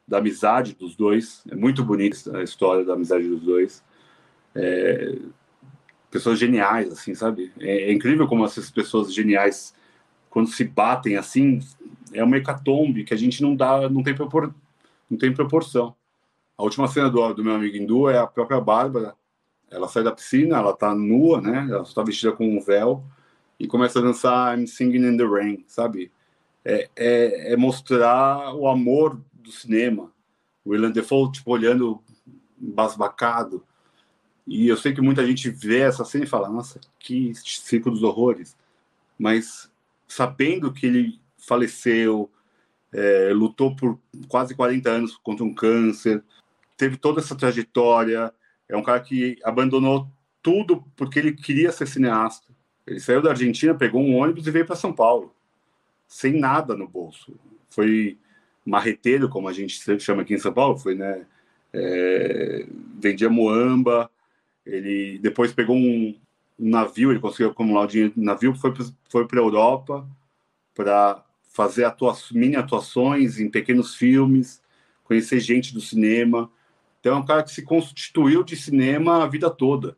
da 0.06 0.18
amizade 0.18 0.74
dos 0.74 0.96
dois. 0.96 1.44
É 1.48 1.54
muito 1.54 1.84
bonita 1.84 2.38
a 2.38 2.42
história 2.42 2.84
da 2.84 2.94
amizade 2.94 3.28
dos 3.28 3.42
dois. 3.42 3.84
É, 4.54 5.18
pessoas 6.10 6.38
geniais, 6.38 6.92
assim, 6.92 7.14
sabe? 7.14 7.52
É, 7.58 7.90
é, 7.90 7.92
incrível 7.92 8.26
como 8.26 8.44
essas 8.44 8.70
pessoas 8.70 9.12
geniais, 9.12 9.74
quando 10.28 10.48
se 10.48 10.64
batem 10.64 11.16
assim, 11.16 11.60
é 12.12 12.22
uma 12.22 12.36
hecatombe 12.36 13.04
que 13.04 13.14
a 13.14 13.16
gente 13.16 13.42
não 13.42 13.54
dá, 13.54 13.88
não 13.88 14.02
tem, 14.02 14.14
propor, 14.14 14.54
não 15.10 15.18
tem 15.18 15.32
proporção. 15.32 15.94
A 16.56 16.62
última 16.62 16.88
cena 16.88 17.10
do, 17.10 17.34
do 17.34 17.44
meu 17.44 17.54
amigo 17.54 17.76
Hindu 17.76 18.08
é 18.08 18.18
a 18.18 18.26
própria 18.26 18.60
Bárbara 18.60 19.14
ela 19.72 19.88
sai 19.88 20.04
da 20.04 20.12
piscina, 20.12 20.58
ela 20.58 20.76
tá 20.76 20.94
nua, 20.94 21.40
né? 21.40 21.66
Ela 21.68 21.84
só 21.84 21.94
tá 21.94 22.02
vestida 22.04 22.32
com 22.32 22.46
um 22.46 22.60
véu 22.60 23.02
e 23.58 23.66
começa 23.66 23.98
a 23.98 24.02
dançar 24.02 24.58
I'm 24.58 24.66
Singing 24.66 25.06
in 25.06 25.16
the 25.16 25.24
Rain, 25.24 25.64
sabe? 25.66 26.12
É, 26.64 26.88
é, 26.94 27.52
é 27.54 27.56
mostrar 27.56 28.54
o 28.54 28.68
amor 28.68 29.18
do 29.32 29.50
cinema. 29.50 30.12
O 30.64 30.70
William 30.70 30.90
Defoe, 30.90 31.32
tipo, 31.32 31.50
olhando 31.50 32.00
basbacado. 32.56 33.64
E 34.46 34.68
eu 34.68 34.76
sei 34.76 34.92
que 34.92 35.00
muita 35.00 35.26
gente 35.26 35.48
vê 35.48 35.80
essa 35.80 36.04
cena 36.04 36.24
e 36.24 36.28
fala, 36.28 36.50
nossa, 36.50 36.78
que 36.98 37.32
circo 37.34 37.90
dos 37.90 38.02
horrores. 38.02 38.56
Mas 39.18 39.70
sabendo 40.06 40.72
que 40.72 40.86
ele 40.86 41.20
faleceu, 41.42 42.30
é, 42.92 43.30
lutou 43.32 43.74
por 43.74 43.98
quase 44.28 44.54
40 44.54 44.90
anos 44.90 45.16
contra 45.16 45.44
um 45.44 45.54
câncer, 45.54 46.22
teve 46.76 46.96
toda 46.96 47.20
essa 47.20 47.34
trajetória, 47.34 48.32
é 48.68 48.76
um 48.76 48.82
cara 48.82 49.00
que 49.00 49.38
abandonou 49.44 50.08
tudo 50.42 50.84
porque 50.96 51.18
ele 51.18 51.32
queria 51.32 51.72
ser 51.72 51.86
cineasta. 51.86 52.46
Ele 52.86 53.00
saiu 53.00 53.22
da 53.22 53.30
Argentina, 53.30 53.74
pegou 53.74 54.02
um 54.02 54.16
ônibus 54.16 54.46
e 54.46 54.50
veio 54.50 54.66
para 54.66 54.76
São 54.76 54.92
Paulo, 54.92 55.34
sem 56.06 56.38
nada 56.38 56.76
no 56.76 56.88
bolso. 56.88 57.34
Foi 57.70 58.18
marreteiro, 58.64 59.28
como 59.28 59.48
a 59.48 59.52
gente 59.52 60.00
chama 60.00 60.22
aqui 60.22 60.34
em 60.34 60.38
São 60.38 60.52
Paulo, 60.52 60.78
foi, 60.78 60.94
né? 60.94 61.26
É, 61.72 62.66
vendia 62.98 63.30
moamba. 63.30 64.10
Ele 64.64 65.18
depois 65.18 65.52
pegou 65.52 65.76
um, 65.76 66.14
um 66.58 66.68
navio, 66.68 67.10
ele 67.10 67.20
conseguiu 67.20 67.50
acumular 67.50 67.82
o 67.82 67.86
dinheiro 67.86 68.12
no 68.16 68.24
navio, 68.24 68.54
foi 68.54 68.72
foi 69.08 69.26
para 69.26 69.40
a 69.40 69.42
Europa 69.42 70.06
para 70.74 71.24
fazer 71.52 71.84
atua 71.84 72.16
mini 72.32 72.56
atuações 72.56 73.38
em 73.38 73.50
pequenos 73.50 73.94
filmes, 73.94 74.62
conhecer 75.04 75.38
gente 75.40 75.74
do 75.74 75.80
cinema. 75.80 76.50
Então 77.00 77.16
é 77.16 77.18
um 77.18 77.24
cara 77.24 77.42
que 77.42 77.50
se 77.50 77.62
constituiu 77.62 78.42
de 78.42 78.56
cinema 78.56 79.22
a 79.22 79.26
vida 79.26 79.50
toda. 79.50 79.96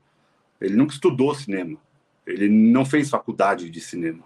Ele 0.61 0.75
nunca 0.75 0.95
estudou 0.95 1.35
cinema. 1.35 1.79
Ele 2.27 2.49
não 2.49 2.85
fez 2.85 3.11
faculdade 3.11 3.71
de 3.71 3.81
cinema. 3.81 4.25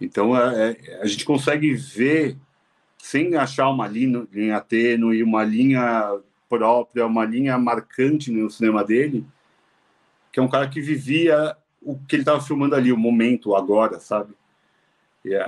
Então 0.00 0.36
é, 0.36 0.76
é, 0.82 1.00
a 1.02 1.06
gente 1.06 1.24
consegue 1.24 1.74
ver, 1.74 2.36
sem 2.98 3.34
achar 3.34 3.68
uma 3.68 3.88
linha, 3.88 4.26
linha 4.32 4.60
tênue, 4.60 5.22
uma 5.22 5.42
linha 5.42 6.18
própria, 6.48 7.06
uma 7.06 7.24
linha 7.24 7.58
marcante 7.58 8.30
no 8.30 8.50
cinema 8.50 8.84
dele, 8.84 9.26
que 10.32 10.38
é 10.38 10.42
um 10.42 10.48
cara 10.48 10.68
que 10.68 10.80
vivia 10.80 11.56
o 11.82 11.98
que 11.98 12.16
ele 12.16 12.22
estava 12.22 12.40
filmando 12.40 12.74
ali, 12.74 12.92
o 12.92 12.96
momento, 12.96 13.54
agora, 13.56 13.98
sabe? 13.98 14.34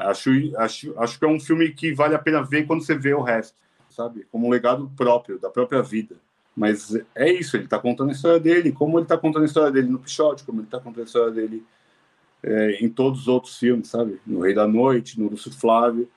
Acho, 0.00 0.30
acho, 0.56 0.94
acho 0.98 1.18
que 1.18 1.24
é 1.24 1.28
um 1.28 1.40
filme 1.40 1.70
que 1.72 1.94
vale 1.94 2.14
a 2.14 2.18
pena 2.18 2.42
ver 2.42 2.66
quando 2.66 2.82
você 2.82 2.94
vê 2.94 3.14
o 3.14 3.22
resto, 3.22 3.56
sabe? 3.88 4.26
Como 4.30 4.46
um 4.46 4.50
legado 4.50 4.90
próprio, 4.96 5.38
da 5.38 5.48
própria 5.48 5.82
vida. 5.82 6.16
Mas 6.54 6.94
é 7.14 7.32
isso, 7.32 7.56
ele 7.56 7.64
está 7.64 7.78
contando 7.78 8.10
a 8.10 8.12
história 8.12 8.38
dele, 8.38 8.72
como 8.72 8.98
ele 8.98 9.04
está 9.04 9.16
contando 9.16 9.42
a 9.42 9.46
história 9.46 9.72
dele 9.72 9.88
no 9.88 9.98
Pichote, 9.98 10.44
como 10.44 10.60
ele 10.60 10.66
está 10.66 10.78
contando 10.78 11.02
a 11.02 11.06
história 11.06 11.32
dele 11.32 11.64
é, 12.42 12.84
em 12.84 12.88
todos 12.88 13.22
os 13.22 13.28
outros 13.28 13.58
filmes, 13.58 13.88
sabe? 13.88 14.20
No 14.26 14.40
Rei 14.40 14.54
da 14.54 14.66
Noite, 14.66 15.18
no 15.18 15.28
Lúcio 15.28 15.52
Flávio. 15.52 16.08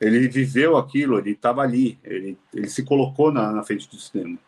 Ele 0.00 0.26
viveu 0.28 0.76
aquilo, 0.76 1.18
ele 1.18 1.32
estava 1.32 1.62
ali, 1.62 1.98
ele, 2.02 2.36
ele 2.52 2.68
se 2.68 2.82
colocou 2.82 3.30
na, 3.30 3.52
na 3.52 3.62
frente 3.62 3.88
do 3.88 3.96
cinema. 3.96 4.38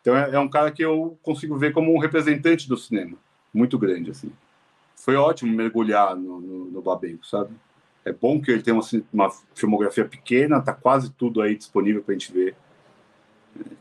Então 0.00 0.16
é, 0.16 0.30
é, 0.30 0.38
um 0.38 0.48
cara 0.48 0.70
que 0.70 0.82
eu 0.82 1.18
consigo 1.22 1.58
ver 1.58 1.72
como 1.72 1.92
um 1.92 1.98
representante 1.98 2.68
do 2.68 2.76
cinema, 2.76 3.16
muito 3.52 3.78
grande, 3.78 4.12
assim. 4.12 4.30
Foi 4.94 5.16
ótimo 5.16 5.52
mergulhar 5.52 6.16
no, 6.16 6.40
no, 6.40 6.64
no 6.66 6.80
Babenco, 6.80 7.26
sabe? 7.26 7.50
É 8.06 8.12
bom 8.12 8.40
que 8.40 8.52
ele 8.52 8.62
tenha 8.62 8.76
uma, 8.76 8.84
uma 9.12 9.32
filmografia 9.52 10.04
pequena, 10.04 10.62
tá 10.62 10.72
quase 10.72 11.12
tudo 11.12 11.42
aí 11.42 11.56
disponível 11.56 12.04
para 12.04 12.14
a 12.14 12.18
gente 12.18 12.32
ver. 12.32 12.54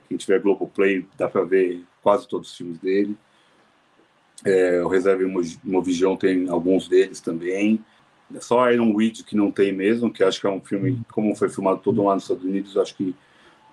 Quem 0.09 0.17
tiver 0.17 0.41
Globoplay 0.41 1.05
dá 1.15 1.29
para 1.29 1.43
ver 1.43 1.83
quase 2.01 2.27
todos 2.27 2.49
os 2.49 2.57
filmes 2.57 2.79
dele. 2.79 3.15
É, 4.43 4.81
o 4.83 4.87
Reserva 4.87 5.23
Movigion 5.63 6.15
tem 6.15 6.49
alguns 6.49 6.87
deles 6.87 7.21
também. 7.21 7.85
É 8.33 8.41
só 8.41 8.71
Iron 8.71 8.95
Weed 8.95 9.23
que 9.23 9.37
não 9.37 9.51
tem 9.51 9.71
mesmo, 9.71 10.11
que 10.11 10.23
acho 10.23 10.41
que 10.41 10.47
é 10.47 10.49
um 10.49 10.59
filme, 10.59 10.99
como 11.11 11.35
foi 11.35 11.47
filmado 11.47 11.79
todo 11.81 12.03
lá 12.03 12.15
nos 12.15 12.23
Estados 12.23 12.43
Unidos, 12.43 12.75
acho 12.77 12.95
que 12.95 13.15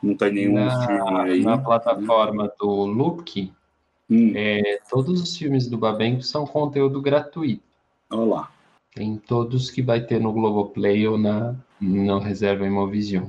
não 0.02 0.14
tem 0.14 0.32
nenhum 0.34 0.54
na, 0.54 1.22
aí. 1.22 1.42
Na 1.42 1.56
plataforma 1.56 2.52
do 2.60 2.84
Look, 2.84 3.50
hum. 4.10 4.32
é, 4.34 4.80
todos 4.90 5.22
os 5.22 5.34
filmes 5.34 5.66
do 5.66 5.78
Babenco 5.78 6.22
são 6.22 6.44
conteúdo 6.46 7.00
gratuito. 7.00 7.62
Olha 8.10 8.24
lá. 8.24 8.51
Tem 8.94 9.16
todos 9.16 9.70
que 9.70 9.82
vai 9.82 10.00
ter 10.00 10.20
no 10.20 10.32
Globoplay 10.32 11.06
ou 11.06 11.16
na 11.16 11.56
no 11.80 12.18
Reserva 12.18 12.66
Imovision. 12.66 13.26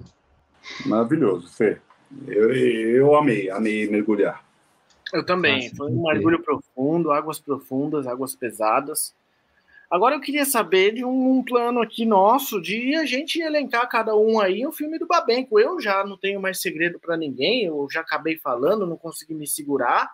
Maravilhoso, 0.85 1.47
Fê. 1.47 1.79
Eu, 2.27 2.53
eu 2.53 3.15
amei, 3.15 3.49
amei 3.49 3.89
mergulhar. 3.89 4.43
Eu 5.11 5.25
também. 5.25 5.63
Nossa, 5.63 5.75
Foi 5.75 5.91
um 5.91 6.03
mergulho 6.03 6.41
profundo, 6.41 7.11
águas 7.11 7.39
profundas, 7.39 8.07
águas 8.07 8.35
pesadas. 8.35 9.15
Agora 9.89 10.15
eu 10.15 10.21
queria 10.21 10.43
saber 10.43 10.93
de 10.93 11.05
um, 11.05 11.37
um, 11.37 11.43
plano 11.43 11.79
aqui 11.79 12.03
nosso 12.03 12.59
de 12.59 12.95
a 12.95 13.05
gente 13.05 13.39
elencar 13.39 13.87
cada 13.87 14.15
um 14.15 14.39
aí 14.39 14.65
o 14.65 14.69
um 14.69 14.71
filme 14.71 14.97
do 14.97 15.05
Babenco. 15.05 15.59
Eu 15.59 15.79
já 15.79 16.03
não 16.03 16.17
tenho 16.17 16.41
mais 16.41 16.59
segredo 16.59 16.99
para 16.99 17.15
ninguém, 17.15 17.65
eu 17.65 17.87
já 17.91 18.01
acabei 18.01 18.37
falando, 18.37 18.87
não 18.87 18.97
consegui 18.97 19.35
me 19.35 19.47
segurar. 19.47 20.11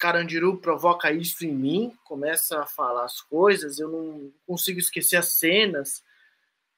Carandiru 0.00 0.56
provoca 0.56 1.12
isso 1.12 1.44
em 1.44 1.54
mim, 1.54 1.92
começa 2.04 2.62
a 2.62 2.66
falar 2.66 3.04
as 3.04 3.20
coisas, 3.20 3.78
eu 3.78 3.88
não 3.88 4.32
consigo 4.46 4.78
esquecer 4.78 5.16
as 5.16 5.28
cenas 5.34 6.02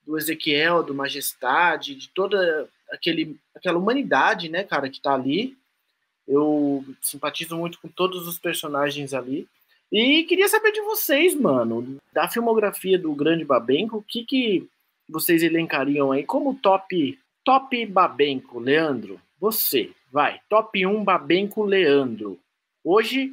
do 0.04 0.18
Ezequiel, 0.18 0.82
do 0.82 0.92
Majestade, 0.92 1.94
de 1.94 2.08
toda 2.08 2.68
aquele, 2.90 3.38
aquela 3.54 3.78
humanidade, 3.78 4.48
né, 4.48 4.64
cara, 4.64 4.90
que 4.90 5.00
tá 5.00 5.14
ali. 5.14 5.56
Eu 6.26 6.84
simpatizo 7.00 7.56
muito 7.56 7.80
com 7.80 7.88
todos 7.88 8.26
os 8.26 8.38
personagens 8.38 9.14
ali. 9.14 9.48
E 9.90 10.24
queria 10.24 10.48
saber 10.48 10.72
de 10.72 10.80
vocês, 10.82 11.34
mano, 11.34 11.98
da 12.12 12.28
filmografia 12.28 12.98
do 12.98 13.14
Grande 13.14 13.44
Babenco, 13.44 13.98
o 13.98 14.02
que, 14.02 14.24
que 14.24 14.68
vocês 15.08 15.42
elencariam 15.42 16.10
aí 16.10 16.24
como 16.24 16.54
top 16.54 17.18
top 17.44 17.86
Babenco, 17.86 18.58
Leandro? 18.58 19.20
Você, 19.38 19.90
vai, 20.10 20.40
top 20.48 20.84
1 20.84 21.04
Babenco 21.04 21.62
Leandro. 21.62 22.38
Hoje, 22.84 23.32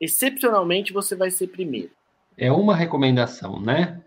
excepcionalmente, 0.00 0.92
você 0.92 1.14
vai 1.14 1.30
ser 1.30 1.48
primeiro. 1.48 1.90
É 2.36 2.52
uma 2.52 2.76
recomendação, 2.76 3.60
né? 3.60 4.02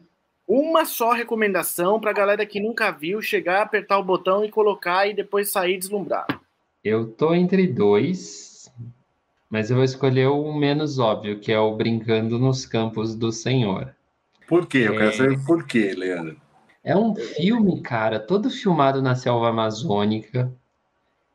Uma 0.47 0.85
só 0.85 1.11
recomendação 1.11 1.99
para 1.99 2.13
galera 2.13 2.45
que 2.45 2.59
nunca 2.59 2.91
viu 2.91 3.21
chegar, 3.21 3.61
apertar 3.61 3.99
o 3.99 4.03
botão 4.03 4.43
e 4.43 4.49
colocar 4.49 5.07
e 5.07 5.13
depois 5.13 5.51
sair 5.51 5.77
deslumbrado. 5.77 6.39
Eu 6.83 7.07
tô 7.07 7.33
entre 7.33 7.67
dois, 7.67 8.71
mas 9.49 9.69
eu 9.69 9.75
vou 9.75 9.85
escolher 9.85 10.27
o 10.27 10.53
menos 10.53 10.97
óbvio, 10.97 11.39
que 11.39 11.51
é 11.51 11.59
o 11.59 11.75
Brincando 11.75 12.39
nos 12.39 12.65
Campos 12.65 13.15
do 13.15 13.31
Senhor. 13.31 13.93
Por 14.47 14.65
quê? 14.65 14.85
Eu 14.87 14.93
é... 14.95 14.97
quero 14.97 15.13
saber 15.13 15.45
por 15.45 15.65
quê, 15.67 15.93
Leandro. 15.95 16.39
É 16.83 16.95
um 16.95 17.15
filme, 17.15 17.81
cara, 17.81 18.19
todo 18.19 18.49
filmado 18.49 19.01
na 19.01 19.15
selva 19.15 19.49
amazônica. 19.49 20.51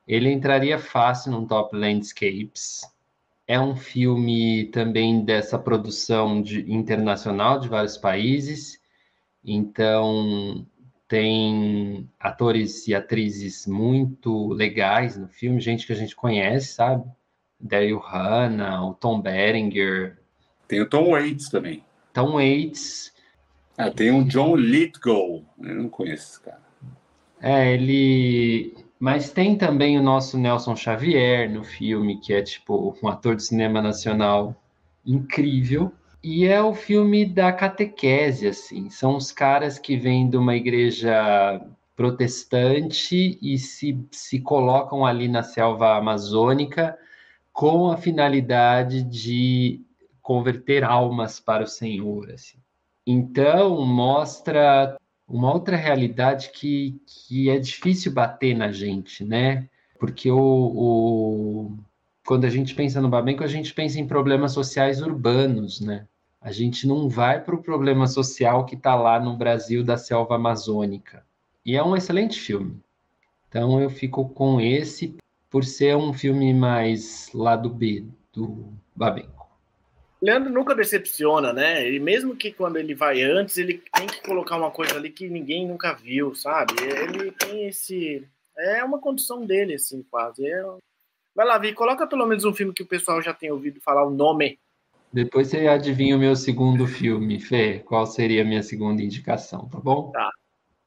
Ele 0.06 0.30
entraria 0.30 0.78
fácil 0.78 1.32
num 1.32 1.46
top 1.46 1.76
landscapes. 1.76 2.82
É 3.46 3.60
um 3.60 3.76
filme 3.76 4.66
também 4.66 5.24
dessa 5.24 5.58
produção 5.58 6.40
de, 6.40 6.70
internacional 6.72 7.60
de 7.60 7.68
vários 7.68 7.98
países. 7.98 8.78
Então, 9.44 10.66
tem 11.06 12.08
atores 12.18 12.88
e 12.88 12.94
atrizes 12.94 13.66
muito 13.66 14.48
legais 14.48 15.16
no 15.16 15.28
filme, 15.28 15.60
gente 15.60 15.86
que 15.86 15.92
a 15.92 15.96
gente 15.96 16.16
conhece, 16.16 16.74
sabe? 16.74 17.04
Daryl 17.60 17.98
Hannah, 17.98 18.84
o 18.84 18.94
Tom 18.94 19.20
Berenger. 19.20 20.18
Tem 20.66 20.80
o 20.80 20.88
Tom 20.88 21.10
Waits 21.10 21.48
também. 21.48 21.84
Tom 22.12 22.32
Waits. 22.32 23.12
Ah, 23.76 23.90
tem 23.90 24.10
o 24.10 24.24
John 24.24 24.56
Lithgow. 24.56 25.44
Eu 25.58 25.74
não 25.74 25.88
conheço 25.88 26.32
esse 26.32 26.40
cara. 26.40 26.62
É, 27.40 27.74
ele. 27.74 28.74
Mas 29.04 29.30
tem 29.30 29.54
também 29.54 29.98
o 29.98 30.02
nosso 30.02 30.38
Nelson 30.38 30.74
Xavier 30.74 31.52
no 31.52 31.62
filme, 31.62 32.18
que 32.18 32.32
é 32.32 32.40
tipo 32.40 32.96
um 33.02 33.06
ator 33.06 33.36
de 33.36 33.44
cinema 33.44 33.82
nacional 33.82 34.56
incrível. 35.04 35.92
E 36.22 36.46
é 36.46 36.62
o 36.62 36.72
filme 36.72 37.26
da 37.26 37.52
catequese, 37.52 38.48
assim. 38.48 38.88
São 38.88 39.14
os 39.14 39.30
caras 39.30 39.78
que 39.78 39.94
vêm 39.94 40.30
de 40.30 40.38
uma 40.38 40.56
igreja 40.56 41.60
protestante 41.94 43.38
e 43.42 43.58
se, 43.58 44.02
se 44.10 44.40
colocam 44.40 45.04
ali 45.04 45.28
na 45.28 45.42
selva 45.42 45.98
amazônica 45.98 46.96
com 47.52 47.90
a 47.90 47.98
finalidade 47.98 49.02
de 49.02 49.82
converter 50.22 50.82
almas 50.82 51.38
para 51.38 51.64
o 51.64 51.68
Senhor. 51.68 52.30
Assim. 52.30 52.56
Então, 53.06 53.84
mostra 53.84 54.96
uma 55.26 55.52
outra 55.52 55.76
realidade 55.76 56.50
que, 56.50 57.00
que 57.06 57.48
é 57.48 57.58
difícil 57.58 58.12
bater 58.12 58.54
na 58.54 58.70
gente, 58.70 59.24
né? 59.24 59.68
Porque 59.98 60.30
o, 60.30 60.38
o 60.38 61.78
quando 62.26 62.44
a 62.44 62.50
gente 62.50 62.74
pensa 62.74 63.00
no 63.00 63.08
Babenco, 63.08 63.44
a 63.44 63.48
gente 63.48 63.72
pensa 63.74 63.98
em 63.98 64.06
problemas 64.06 64.52
sociais 64.52 65.00
urbanos, 65.00 65.80
né? 65.80 66.06
A 66.40 66.52
gente 66.52 66.86
não 66.86 67.08
vai 67.08 67.42
para 67.42 67.54
o 67.54 67.62
problema 67.62 68.06
social 68.06 68.66
que 68.66 68.74
está 68.74 68.94
lá 68.94 69.18
no 69.18 69.36
Brasil 69.36 69.82
da 69.82 69.96
selva 69.96 70.36
amazônica. 70.36 71.24
E 71.64 71.74
é 71.74 71.82
um 71.82 71.96
excelente 71.96 72.38
filme. 72.38 72.82
Então 73.48 73.80
eu 73.80 73.88
fico 73.88 74.28
com 74.28 74.60
esse 74.60 75.16
por 75.48 75.64
ser 75.64 75.96
um 75.96 76.12
filme 76.12 76.52
mais 76.52 77.30
lado 77.32 77.70
B 77.70 78.06
do 78.32 78.74
Babenco. 78.94 79.43
Leandro 80.24 80.50
nunca 80.50 80.74
decepciona, 80.74 81.52
né? 81.52 81.92
E 81.92 82.00
mesmo 82.00 82.34
que 82.34 82.50
quando 82.50 82.78
ele 82.78 82.94
vai 82.94 83.22
antes, 83.22 83.58
ele 83.58 83.82
tem 83.92 84.06
que 84.06 84.22
colocar 84.22 84.56
uma 84.56 84.70
coisa 84.70 84.96
ali 84.96 85.10
que 85.10 85.28
ninguém 85.28 85.68
nunca 85.68 85.92
viu, 85.92 86.34
sabe? 86.34 86.72
Ele 86.82 87.30
tem 87.30 87.68
esse. 87.68 88.26
É 88.56 88.82
uma 88.82 88.98
condição 88.98 89.44
dele, 89.44 89.74
assim, 89.74 90.02
quase. 90.10 90.46
É... 90.46 90.64
Vai 91.34 91.46
lá, 91.46 91.58
Vi, 91.58 91.74
coloca 91.74 92.06
pelo 92.06 92.24
menos 92.24 92.42
um 92.46 92.54
filme 92.54 92.72
que 92.72 92.82
o 92.82 92.86
pessoal 92.86 93.20
já 93.20 93.34
tem 93.34 93.50
ouvido 93.50 93.82
falar 93.82 94.06
o 94.06 94.10
nome. 94.10 94.58
Depois 95.12 95.48
você 95.48 95.66
adivinha 95.66 96.16
o 96.16 96.18
meu 96.18 96.34
segundo 96.34 96.86
filme, 96.86 97.38
Fê. 97.38 97.80
Qual 97.80 98.06
seria 98.06 98.40
a 98.40 98.46
minha 98.46 98.62
segunda 98.62 99.02
indicação, 99.02 99.68
tá 99.68 99.78
bom? 99.78 100.10
Tá. 100.10 100.30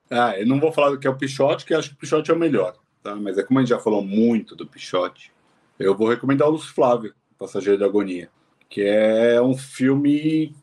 Ah, 0.10 0.40
eu 0.40 0.48
não 0.48 0.60
vou 0.60 0.72
falar 0.72 0.90
do 0.90 1.00
que 1.00 1.06
é 1.06 1.10
o 1.12 1.18
Pichote, 1.18 1.64
que 1.64 1.76
acho 1.76 1.90
que 1.90 1.96
o 1.96 2.00
Pichote 2.00 2.32
é 2.32 2.34
o 2.34 2.40
melhor, 2.40 2.76
tá? 3.04 3.16
Mas 3.16 3.38
é 3.38 3.44
como 3.44 3.60
a 3.60 3.62
gente 3.62 3.70
já 3.70 3.80
falou 3.80 4.02
muito 4.02 4.56
do 4.56 4.66
Pichote, 4.66 5.32
eu 5.78 5.96
vou 5.96 6.10
recomendar 6.10 6.48
o 6.48 6.52
Lúcio 6.52 6.74
Flávio, 6.74 7.14
Passageiro 7.38 7.78
da 7.78 7.86
Agonia, 7.86 8.32
que 8.70 8.82
é 8.82 9.42
um 9.42 9.58
filme 9.58 10.56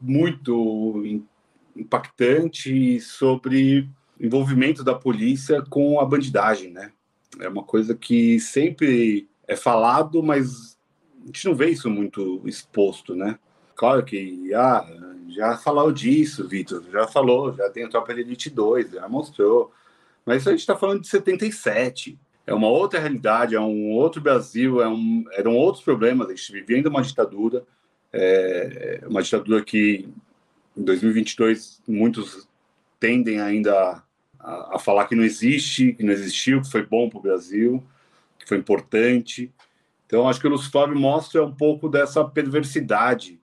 muito 0.00 1.22
impactante 1.76 3.00
sobre 3.00 3.88
envolvimento 4.20 4.84
da 4.84 4.94
polícia 4.94 5.62
com 5.62 6.00
a 6.00 6.04
bandidagem, 6.04 6.70
né? 6.70 6.92
É 7.40 7.48
uma 7.48 7.62
coisa 7.62 7.94
que 7.94 8.38
sempre 8.38 9.28
é 9.46 9.56
falado, 9.56 10.22
mas 10.22 10.78
a 11.22 11.26
gente 11.26 11.46
não 11.46 11.54
vê 11.54 11.70
isso 11.70 11.88
muito 11.88 12.42
exposto, 12.46 13.14
né? 13.14 13.38
Claro 13.74 14.04
que 14.04 14.52
ah, 14.54 14.86
já 15.28 15.56
falou 15.56 15.90
disso, 15.90 16.46
Vitor, 16.46 16.84
já 16.90 17.06
falou, 17.06 17.54
já 17.54 17.70
tem 17.70 17.84
a 17.84 17.88
Tropa 17.88 18.14
de 18.14 18.20
Elite 18.20 18.50
2, 18.50 18.92
já 18.92 19.08
mostrou. 19.08 19.72
Mas 20.24 20.46
a 20.46 20.50
gente 20.50 20.60
está 20.60 20.76
falando 20.76 21.00
de 21.00 21.08
77. 21.08 22.18
É 22.46 22.52
uma 22.52 22.68
outra 22.68 22.98
realidade, 22.98 23.54
é 23.54 23.60
um 23.60 23.90
outro 23.90 24.20
Brasil, 24.20 24.82
é 24.82 24.88
um, 24.88 25.24
eram 25.32 25.54
outros 25.54 25.84
problemas. 25.84 26.28
A 26.28 26.34
gente 26.34 26.52
vivia 26.52 26.76
ainda 26.76 26.88
uma 26.88 27.02
ditadura, 27.02 27.64
é, 28.12 29.02
uma 29.06 29.22
ditadura 29.22 29.62
que 29.64 30.08
em 30.76 30.82
2022 30.82 31.82
muitos 31.86 32.48
tendem 32.98 33.40
ainda 33.40 34.02
a, 34.40 34.76
a 34.76 34.78
falar 34.78 35.06
que 35.06 35.14
não 35.14 35.24
existe, 35.24 35.92
que 35.92 36.02
não 36.02 36.12
existiu, 36.12 36.60
que 36.60 36.70
foi 36.70 36.84
bom 36.84 37.08
para 37.08 37.18
o 37.18 37.22
Brasil, 37.22 37.82
que 38.38 38.48
foi 38.48 38.58
importante. 38.58 39.52
Então, 40.06 40.28
acho 40.28 40.40
que 40.40 40.46
o 40.46 40.50
Lúcio 40.50 40.70
Flávio 40.70 40.98
mostra 40.98 41.44
um 41.44 41.54
pouco 41.54 41.88
dessa 41.88 42.24
perversidade. 42.24 43.40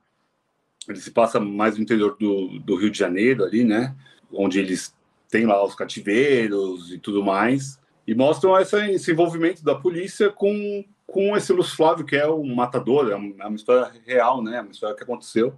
Ele 0.87 0.99
se 0.99 1.11
passa 1.11 1.39
mais 1.39 1.75
no 1.75 1.83
interior 1.83 2.15
do, 2.19 2.59
do 2.59 2.75
Rio 2.75 2.89
de 2.89 2.97
Janeiro, 2.97 3.43
ali, 3.43 3.63
né? 3.63 3.95
onde 4.31 4.59
eles 4.59 4.95
têm 5.29 5.45
lá 5.45 5.63
os 5.63 5.75
cativeiros 5.75 6.91
e 6.91 6.97
tudo 6.97 7.23
mais, 7.23 7.79
e 8.09 8.15
mostram 8.15 8.57
essa, 8.57 8.89
esse 8.89 9.11
envolvimento 9.11 9.63
da 9.63 9.75
polícia 9.75 10.31
com, 10.31 10.83
com 11.05 11.37
esse 11.37 11.53
Lúcio 11.53 11.75
Flávio, 11.75 12.03
que 12.03 12.15
é 12.15 12.27
um 12.27 12.55
matador, 12.55 13.07
é 13.11 13.13
uma, 13.13 13.43
é 13.43 13.45
uma 13.45 13.55
história 13.55 13.91
real, 14.03 14.41
né? 14.41 14.57
É 14.57 14.61
uma 14.61 14.71
história 14.71 14.95
que 14.95 15.03
aconteceu. 15.03 15.53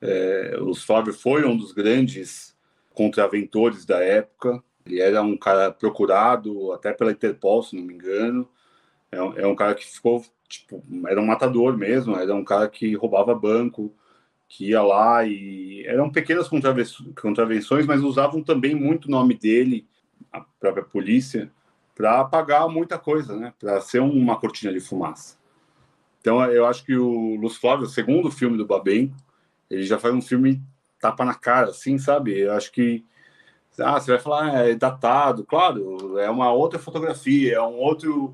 É, 0.00 0.56
o 0.58 0.64
Lúcio 0.64 0.86
Flávio 0.86 1.12
foi 1.12 1.44
um 1.44 1.54
dos 1.54 1.72
grandes 1.72 2.56
contraventores 2.94 3.84
da 3.84 4.02
época, 4.02 4.64
ele 4.86 4.98
era 4.98 5.20
um 5.20 5.36
cara 5.36 5.70
procurado 5.70 6.72
até 6.72 6.90
pela 6.90 7.12
Interpol, 7.12 7.62
se 7.62 7.76
não 7.76 7.82
me 7.82 7.92
engano, 7.92 8.48
é, 9.12 9.18
é 9.18 9.46
um 9.46 9.54
cara 9.54 9.74
que 9.74 9.84
ficou, 9.86 10.24
tipo, 10.48 10.82
era 11.06 11.20
um 11.20 11.26
matador 11.26 11.76
mesmo, 11.76 12.16
era 12.16 12.34
um 12.34 12.44
cara 12.44 12.66
que 12.66 12.94
roubava 12.94 13.34
banco, 13.34 13.94
que 14.48 14.70
ia 14.70 14.80
lá 14.80 15.22
e 15.22 15.84
eram 15.84 16.08
pequenas 16.08 16.48
contravenções, 16.48 17.84
mas 17.84 18.00
usavam 18.00 18.42
também 18.42 18.74
muito 18.74 19.04
o 19.04 19.10
nome 19.10 19.34
dele, 19.34 19.86
a 20.32 20.40
própria 20.40 20.82
polícia, 20.82 21.52
para 21.98 22.20
apagar 22.20 22.68
muita 22.68 22.96
coisa, 22.96 23.36
né? 23.36 23.52
Para 23.58 23.80
ser 23.80 23.98
uma 23.98 24.36
cortina 24.38 24.72
de 24.72 24.78
fumaça. 24.78 25.36
Então, 26.20 26.40
eu 26.44 26.64
acho 26.64 26.84
que 26.84 26.96
o 26.96 27.34
Lúcio 27.34 27.60
Flávio, 27.60 27.86
o 27.86 27.90
segundo 27.90 28.30
filme 28.30 28.56
do 28.56 28.64
Babem, 28.64 29.12
ele 29.68 29.82
já 29.82 29.98
faz 29.98 30.14
um 30.14 30.22
filme 30.22 30.62
tapa 31.00 31.24
na 31.24 31.34
cara, 31.34 31.70
assim, 31.70 31.98
sabe? 31.98 32.38
Eu 32.38 32.52
acho 32.52 32.70
que 32.70 33.04
ah, 33.80 33.98
você 33.98 34.12
vai 34.12 34.20
falar, 34.20 34.44
ah, 34.44 34.68
é 34.68 34.76
datado, 34.76 35.44
claro, 35.44 36.18
é 36.18 36.30
uma 36.30 36.52
outra 36.52 36.78
fotografia, 36.78 37.56
é 37.56 37.60
um 37.60 37.76
outro. 37.76 38.32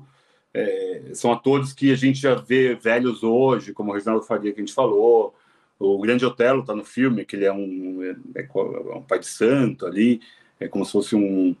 É, 0.53 1.09
são 1.13 1.33
atores 1.33 1.73
que 1.73 1.91
a 1.91 1.95
gente 1.95 2.19
já 2.19 2.35
vê 2.35 2.75
velhos 2.75 3.23
hoje, 3.23 3.73
como 3.73 3.89
o 3.89 3.93
Reginaldo 3.95 4.25
Faria, 4.25 4.53
que 4.53 4.61
a 4.61 4.63
gente 4.63 4.75
falou, 4.75 5.35
o 5.79 5.99
Grande 5.99 6.25
Otelo 6.25 6.61
está 6.61 6.75
no 6.75 6.85
filme, 6.85 7.25
que 7.25 7.35
ele 7.35 7.45
é 7.45 7.51
um, 7.51 8.01
é, 8.03 8.15
é, 8.41 8.47
um 8.95 9.01
pai 9.01 9.19
de 9.19 9.25
santo 9.25 9.87
ali, 9.87 10.21
é 10.59 10.67
como 10.67 10.85
se 10.85 10.91
fosse 10.91 11.15
um, 11.15 11.55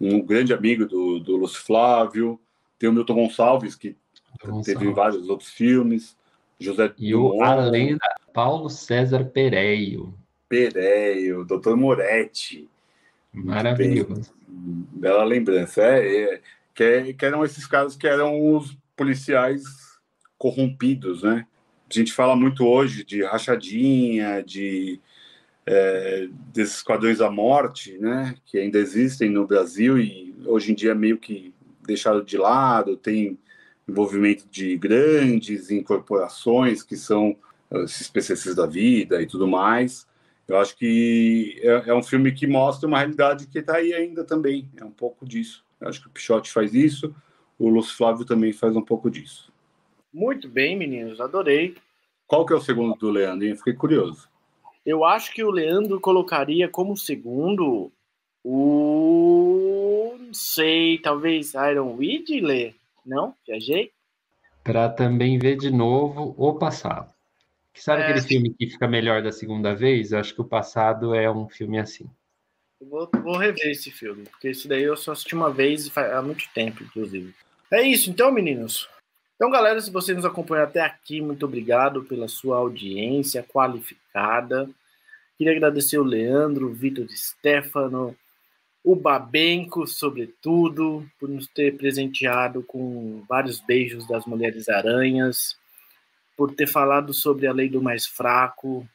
um 0.00 0.20
grande 0.24 0.52
amigo 0.52 0.86
do, 0.86 1.18
do 1.20 1.36
Lúcio 1.36 1.62
Flávio. 1.62 2.40
Tem 2.78 2.88
o 2.88 2.92
Milton 2.92 3.14
Gonçalves, 3.14 3.76
que 3.76 3.96
Gonçalves. 4.42 4.66
teve 4.66 4.92
vários 4.92 5.28
outros 5.28 5.50
filmes. 5.50 6.16
José 6.58 6.92
e 6.98 7.14
o 7.14 7.42
além 7.42 7.96
da 7.96 8.16
Paulo 8.32 8.68
César 8.68 9.24
Pereio. 9.24 10.14
Pereio, 10.48 11.44
Doutor 11.44 11.76
Moretti. 11.76 12.68
Maravilhoso. 13.32 14.32
Bela 14.46 15.24
lembrança. 15.24 15.82
É, 15.82 16.34
é, 16.34 16.40
que, 16.74 17.14
que 17.14 17.24
eram 17.24 17.44
esses 17.44 17.66
caras 17.66 17.96
que 17.96 18.06
eram 18.06 18.54
os 18.54 18.76
policiais 18.96 19.62
corrompidos, 20.36 21.22
né? 21.22 21.46
a 21.90 21.98
gente 21.98 22.12
fala 22.12 22.36
muito 22.36 22.64
hoje 22.64 23.04
de 23.04 23.24
rachadinha, 23.24 24.42
de 24.42 25.00
é, 25.72 26.28
desses 26.52 26.78
esquadrões 26.78 27.18
da 27.18 27.30
morte, 27.30 27.96
né, 27.98 28.34
que 28.44 28.58
ainda 28.58 28.76
existem 28.76 29.30
no 29.30 29.46
Brasil 29.46 30.00
e 30.00 30.34
hoje 30.44 30.72
em 30.72 30.74
dia 30.74 30.96
meio 30.96 31.16
que 31.16 31.54
deixado 31.86 32.24
de 32.24 32.36
lado, 32.36 32.96
tem 32.96 33.38
envolvimento 33.88 34.48
de 34.50 34.76
grandes 34.76 35.70
incorporações 35.70 36.82
que 36.82 36.96
são 36.96 37.36
esses 37.84 38.08
PCCs 38.08 38.56
da 38.56 38.66
vida 38.66 39.22
e 39.22 39.26
tudo 39.26 39.46
mais. 39.46 40.08
Eu 40.48 40.58
acho 40.58 40.76
que 40.76 41.60
é, 41.62 41.90
é 41.90 41.94
um 41.94 42.02
filme 42.02 42.32
que 42.32 42.48
mostra 42.48 42.88
uma 42.88 42.98
realidade 42.98 43.46
que 43.46 43.60
está 43.60 43.76
aí 43.76 43.94
ainda 43.94 44.24
também, 44.24 44.68
é 44.76 44.84
um 44.84 44.90
pouco 44.90 45.24
disso. 45.24 45.64
Eu 45.80 45.88
acho 45.88 46.00
que 46.00 46.08
o 46.08 46.10
Pichote 46.10 46.50
faz 46.50 46.74
isso, 46.74 47.14
o 47.56 47.68
Lúcio 47.68 47.96
Flávio 47.96 48.24
também 48.24 48.52
faz 48.52 48.74
um 48.74 48.82
pouco 48.82 49.08
disso. 49.08 49.52
Muito 50.12 50.48
bem, 50.48 50.76
meninos, 50.76 51.20
adorei. 51.20 51.76
Qual 52.26 52.44
que 52.44 52.52
é 52.52 52.56
o 52.56 52.60
segundo 52.60 52.96
do 52.96 53.08
Leandro? 53.08 53.46
Hein? 53.46 53.54
Fiquei 53.54 53.74
curioso. 53.74 54.29
Eu 54.84 55.04
acho 55.04 55.32
que 55.32 55.44
o 55.44 55.50
Leandro 55.50 56.00
colocaria 56.00 56.68
como 56.68 56.96
segundo 56.96 57.92
o. 58.44 60.16
Não 60.18 60.34
sei, 60.34 60.98
talvez 60.98 61.54
Iron 61.54 61.96
Widley? 61.96 62.74
Não? 63.04 63.34
Viajei? 63.46 63.92
Para 64.62 64.88
também 64.88 65.38
ver 65.38 65.56
de 65.56 65.70
novo 65.70 66.34
o 66.36 66.54
passado. 66.54 67.12
Que 67.72 67.82
sabe 67.82 68.02
é... 68.02 68.04
aquele 68.06 68.22
filme 68.22 68.54
que 68.54 68.68
fica 68.68 68.86
melhor 68.88 69.22
da 69.22 69.32
segunda 69.32 69.74
vez? 69.74 70.12
Eu 70.12 70.18
acho 70.18 70.34
que 70.34 70.40
o 70.40 70.48
passado 70.48 71.14
é 71.14 71.30
um 71.30 71.48
filme 71.48 71.78
assim. 71.78 72.08
Eu 72.80 72.88
vou, 72.88 73.10
vou 73.22 73.36
rever 73.36 73.70
esse 73.70 73.90
filme, 73.90 74.24
porque 74.24 74.48
esse 74.48 74.66
daí 74.66 74.82
eu 74.82 74.96
só 74.96 75.12
assisti 75.12 75.34
uma 75.34 75.52
vez 75.52 75.94
há 75.96 76.22
muito 76.22 76.44
tempo, 76.54 76.82
inclusive. 76.82 77.34
É 77.70 77.82
isso, 77.82 78.10
então, 78.10 78.32
meninos. 78.32 78.88
Então, 79.40 79.50
galera, 79.50 79.80
se 79.80 79.90
você 79.90 80.12
nos 80.12 80.26
acompanhou 80.26 80.66
até 80.66 80.82
aqui, 80.82 81.18
muito 81.18 81.46
obrigado 81.46 82.04
pela 82.04 82.28
sua 82.28 82.58
audiência 82.58 83.42
qualificada. 83.42 84.68
Queria 85.38 85.54
agradecer 85.54 85.96
o 85.96 86.04
Leandro, 86.04 86.66
o 86.66 86.74
Vitor 86.74 87.06
de 87.06 87.16
Stefano, 87.16 88.14
o 88.84 88.94
Babenco, 88.94 89.86
sobretudo, 89.86 91.10
por 91.18 91.26
nos 91.26 91.46
ter 91.46 91.74
presenteado 91.78 92.62
com 92.62 93.24
vários 93.26 93.60
beijos 93.60 94.06
das 94.06 94.26
Mulheres 94.26 94.68
Aranhas, 94.68 95.56
por 96.36 96.52
ter 96.54 96.66
falado 96.66 97.14
sobre 97.14 97.46
a 97.46 97.52
lei 97.54 97.70
do 97.70 97.80
mais 97.80 98.06
fraco, 98.06 98.86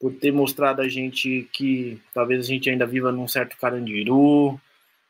por 0.00 0.10
ter 0.14 0.32
mostrado 0.32 0.80
a 0.80 0.88
gente 0.88 1.50
que 1.52 2.00
talvez 2.14 2.46
a 2.46 2.48
gente 2.48 2.70
ainda 2.70 2.86
viva 2.86 3.12
num 3.12 3.28
certo 3.28 3.58
carandiru, 3.58 4.58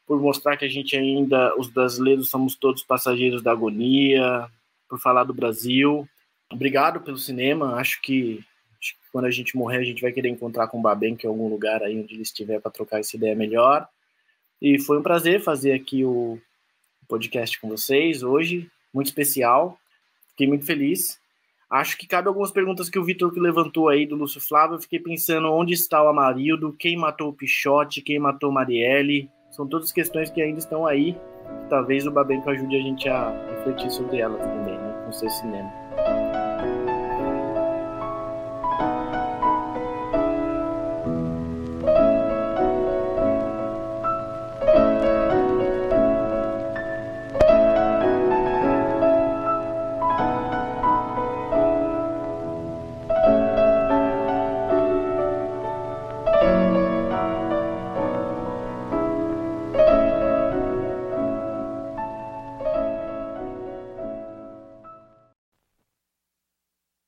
por 0.09 0.21
mostrar 0.21 0.57
que 0.57 0.65
a 0.65 0.69
gente 0.69 0.97
ainda, 0.97 1.55
os 1.57 1.69
brasileiros, 1.69 2.29
somos 2.29 2.57
todos 2.57 2.83
passageiros 2.83 3.45
da 3.45 3.53
agonia, 3.53 4.51
por 4.89 5.01
falar 5.01 5.25
do 5.25 5.35
Brasil. 5.35 6.09
Obrigado 6.51 7.01
pelo 7.01 7.19
cinema. 7.19 7.75
Acho 7.77 8.01
que, 8.01 8.45
acho 8.81 8.95
que 8.95 9.11
quando 9.13 9.25
a 9.25 9.31
gente 9.31 9.57
morrer, 9.57 9.79
a 9.79 9.85
gente 9.85 10.03
vai 10.03 10.13
querer 10.13 10.29
encontrar 10.29 10.69
com 10.69 10.79
o 10.79 10.83
Babenque 10.83 11.27
em 11.27 11.29
algum 11.29 11.49
lugar 11.49 11.83
aí 11.83 11.99
onde 11.99 12.15
ele 12.15 12.23
estiver 12.23 12.61
para 12.61 12.71
trocar 12.71 13.01
essa 13.01 13.17
ideia 13.17 13.35
melhor. 13.35 13.89
E 14.61 14.79
foi 14.79 14.99
um 14.99 15.03
prazer 15.03 15.43
fazer 15.43 15.73
aqui 15.73 16.05
o 16.05 16.39
podcast 17.09 17.61
com 17.61 17.69
vocês 17.69 18.23
hoje, 18.23 18.71
muito 18.93 19.09
especial. 19.09 19.79
Fiquei 20.31 20.47
muito 20.47 20.65
feliz. 20.65 21.19
Acho 21.69 21.99
que 21.99 22.07
cabe 22.07 22.29
algumas 22.29 22.51
perguntas 22.51 22.89
que 22.89 22.99
o 22.99 23.05
Vitor 23.05 23.33
levantou 23.37 23.89
aí 23.89 24.07
do 24.07 24.15
Lúcio 24.15 24.41
Flávio. 24.41 24.77
Eu 24.77 24.81
fiquei 24.81 25.01
pensando 25.01 25.53
onde 25.53 25.75
está 25.75 26.03
o 26.03 26.09
Amarildo, 26.09 26.73
quem 26.79 26.97
matou 26.97 27.31
o 27.31 27.33
Pichote, 27.33 28.01
quem 28.01 28.19
matou 28.19 28.53
Marielle. 28.53 29.29
São 29.51 29.67
todas 29.67 29.91
questões 29.91 30.31
que 30.31 30.41
ainda 30.41 30.59
estão 30.59 30.87
aí. 30.87 31.17
Talvez 31.69 32.07
o 32.07 32.11
Babenco 32.11 32.49
ajude 32.51 32.77
a 32.77 32.81
gente 32.81 33.09
a 33.09 33.31
refletir 33.51 33.91
sobre 33.91 34.19
elas 34.19 34.41
também? 34.41 34.76
Com 35.07 35.13
seu 35.13 35.31
cinema. 35.31 35.86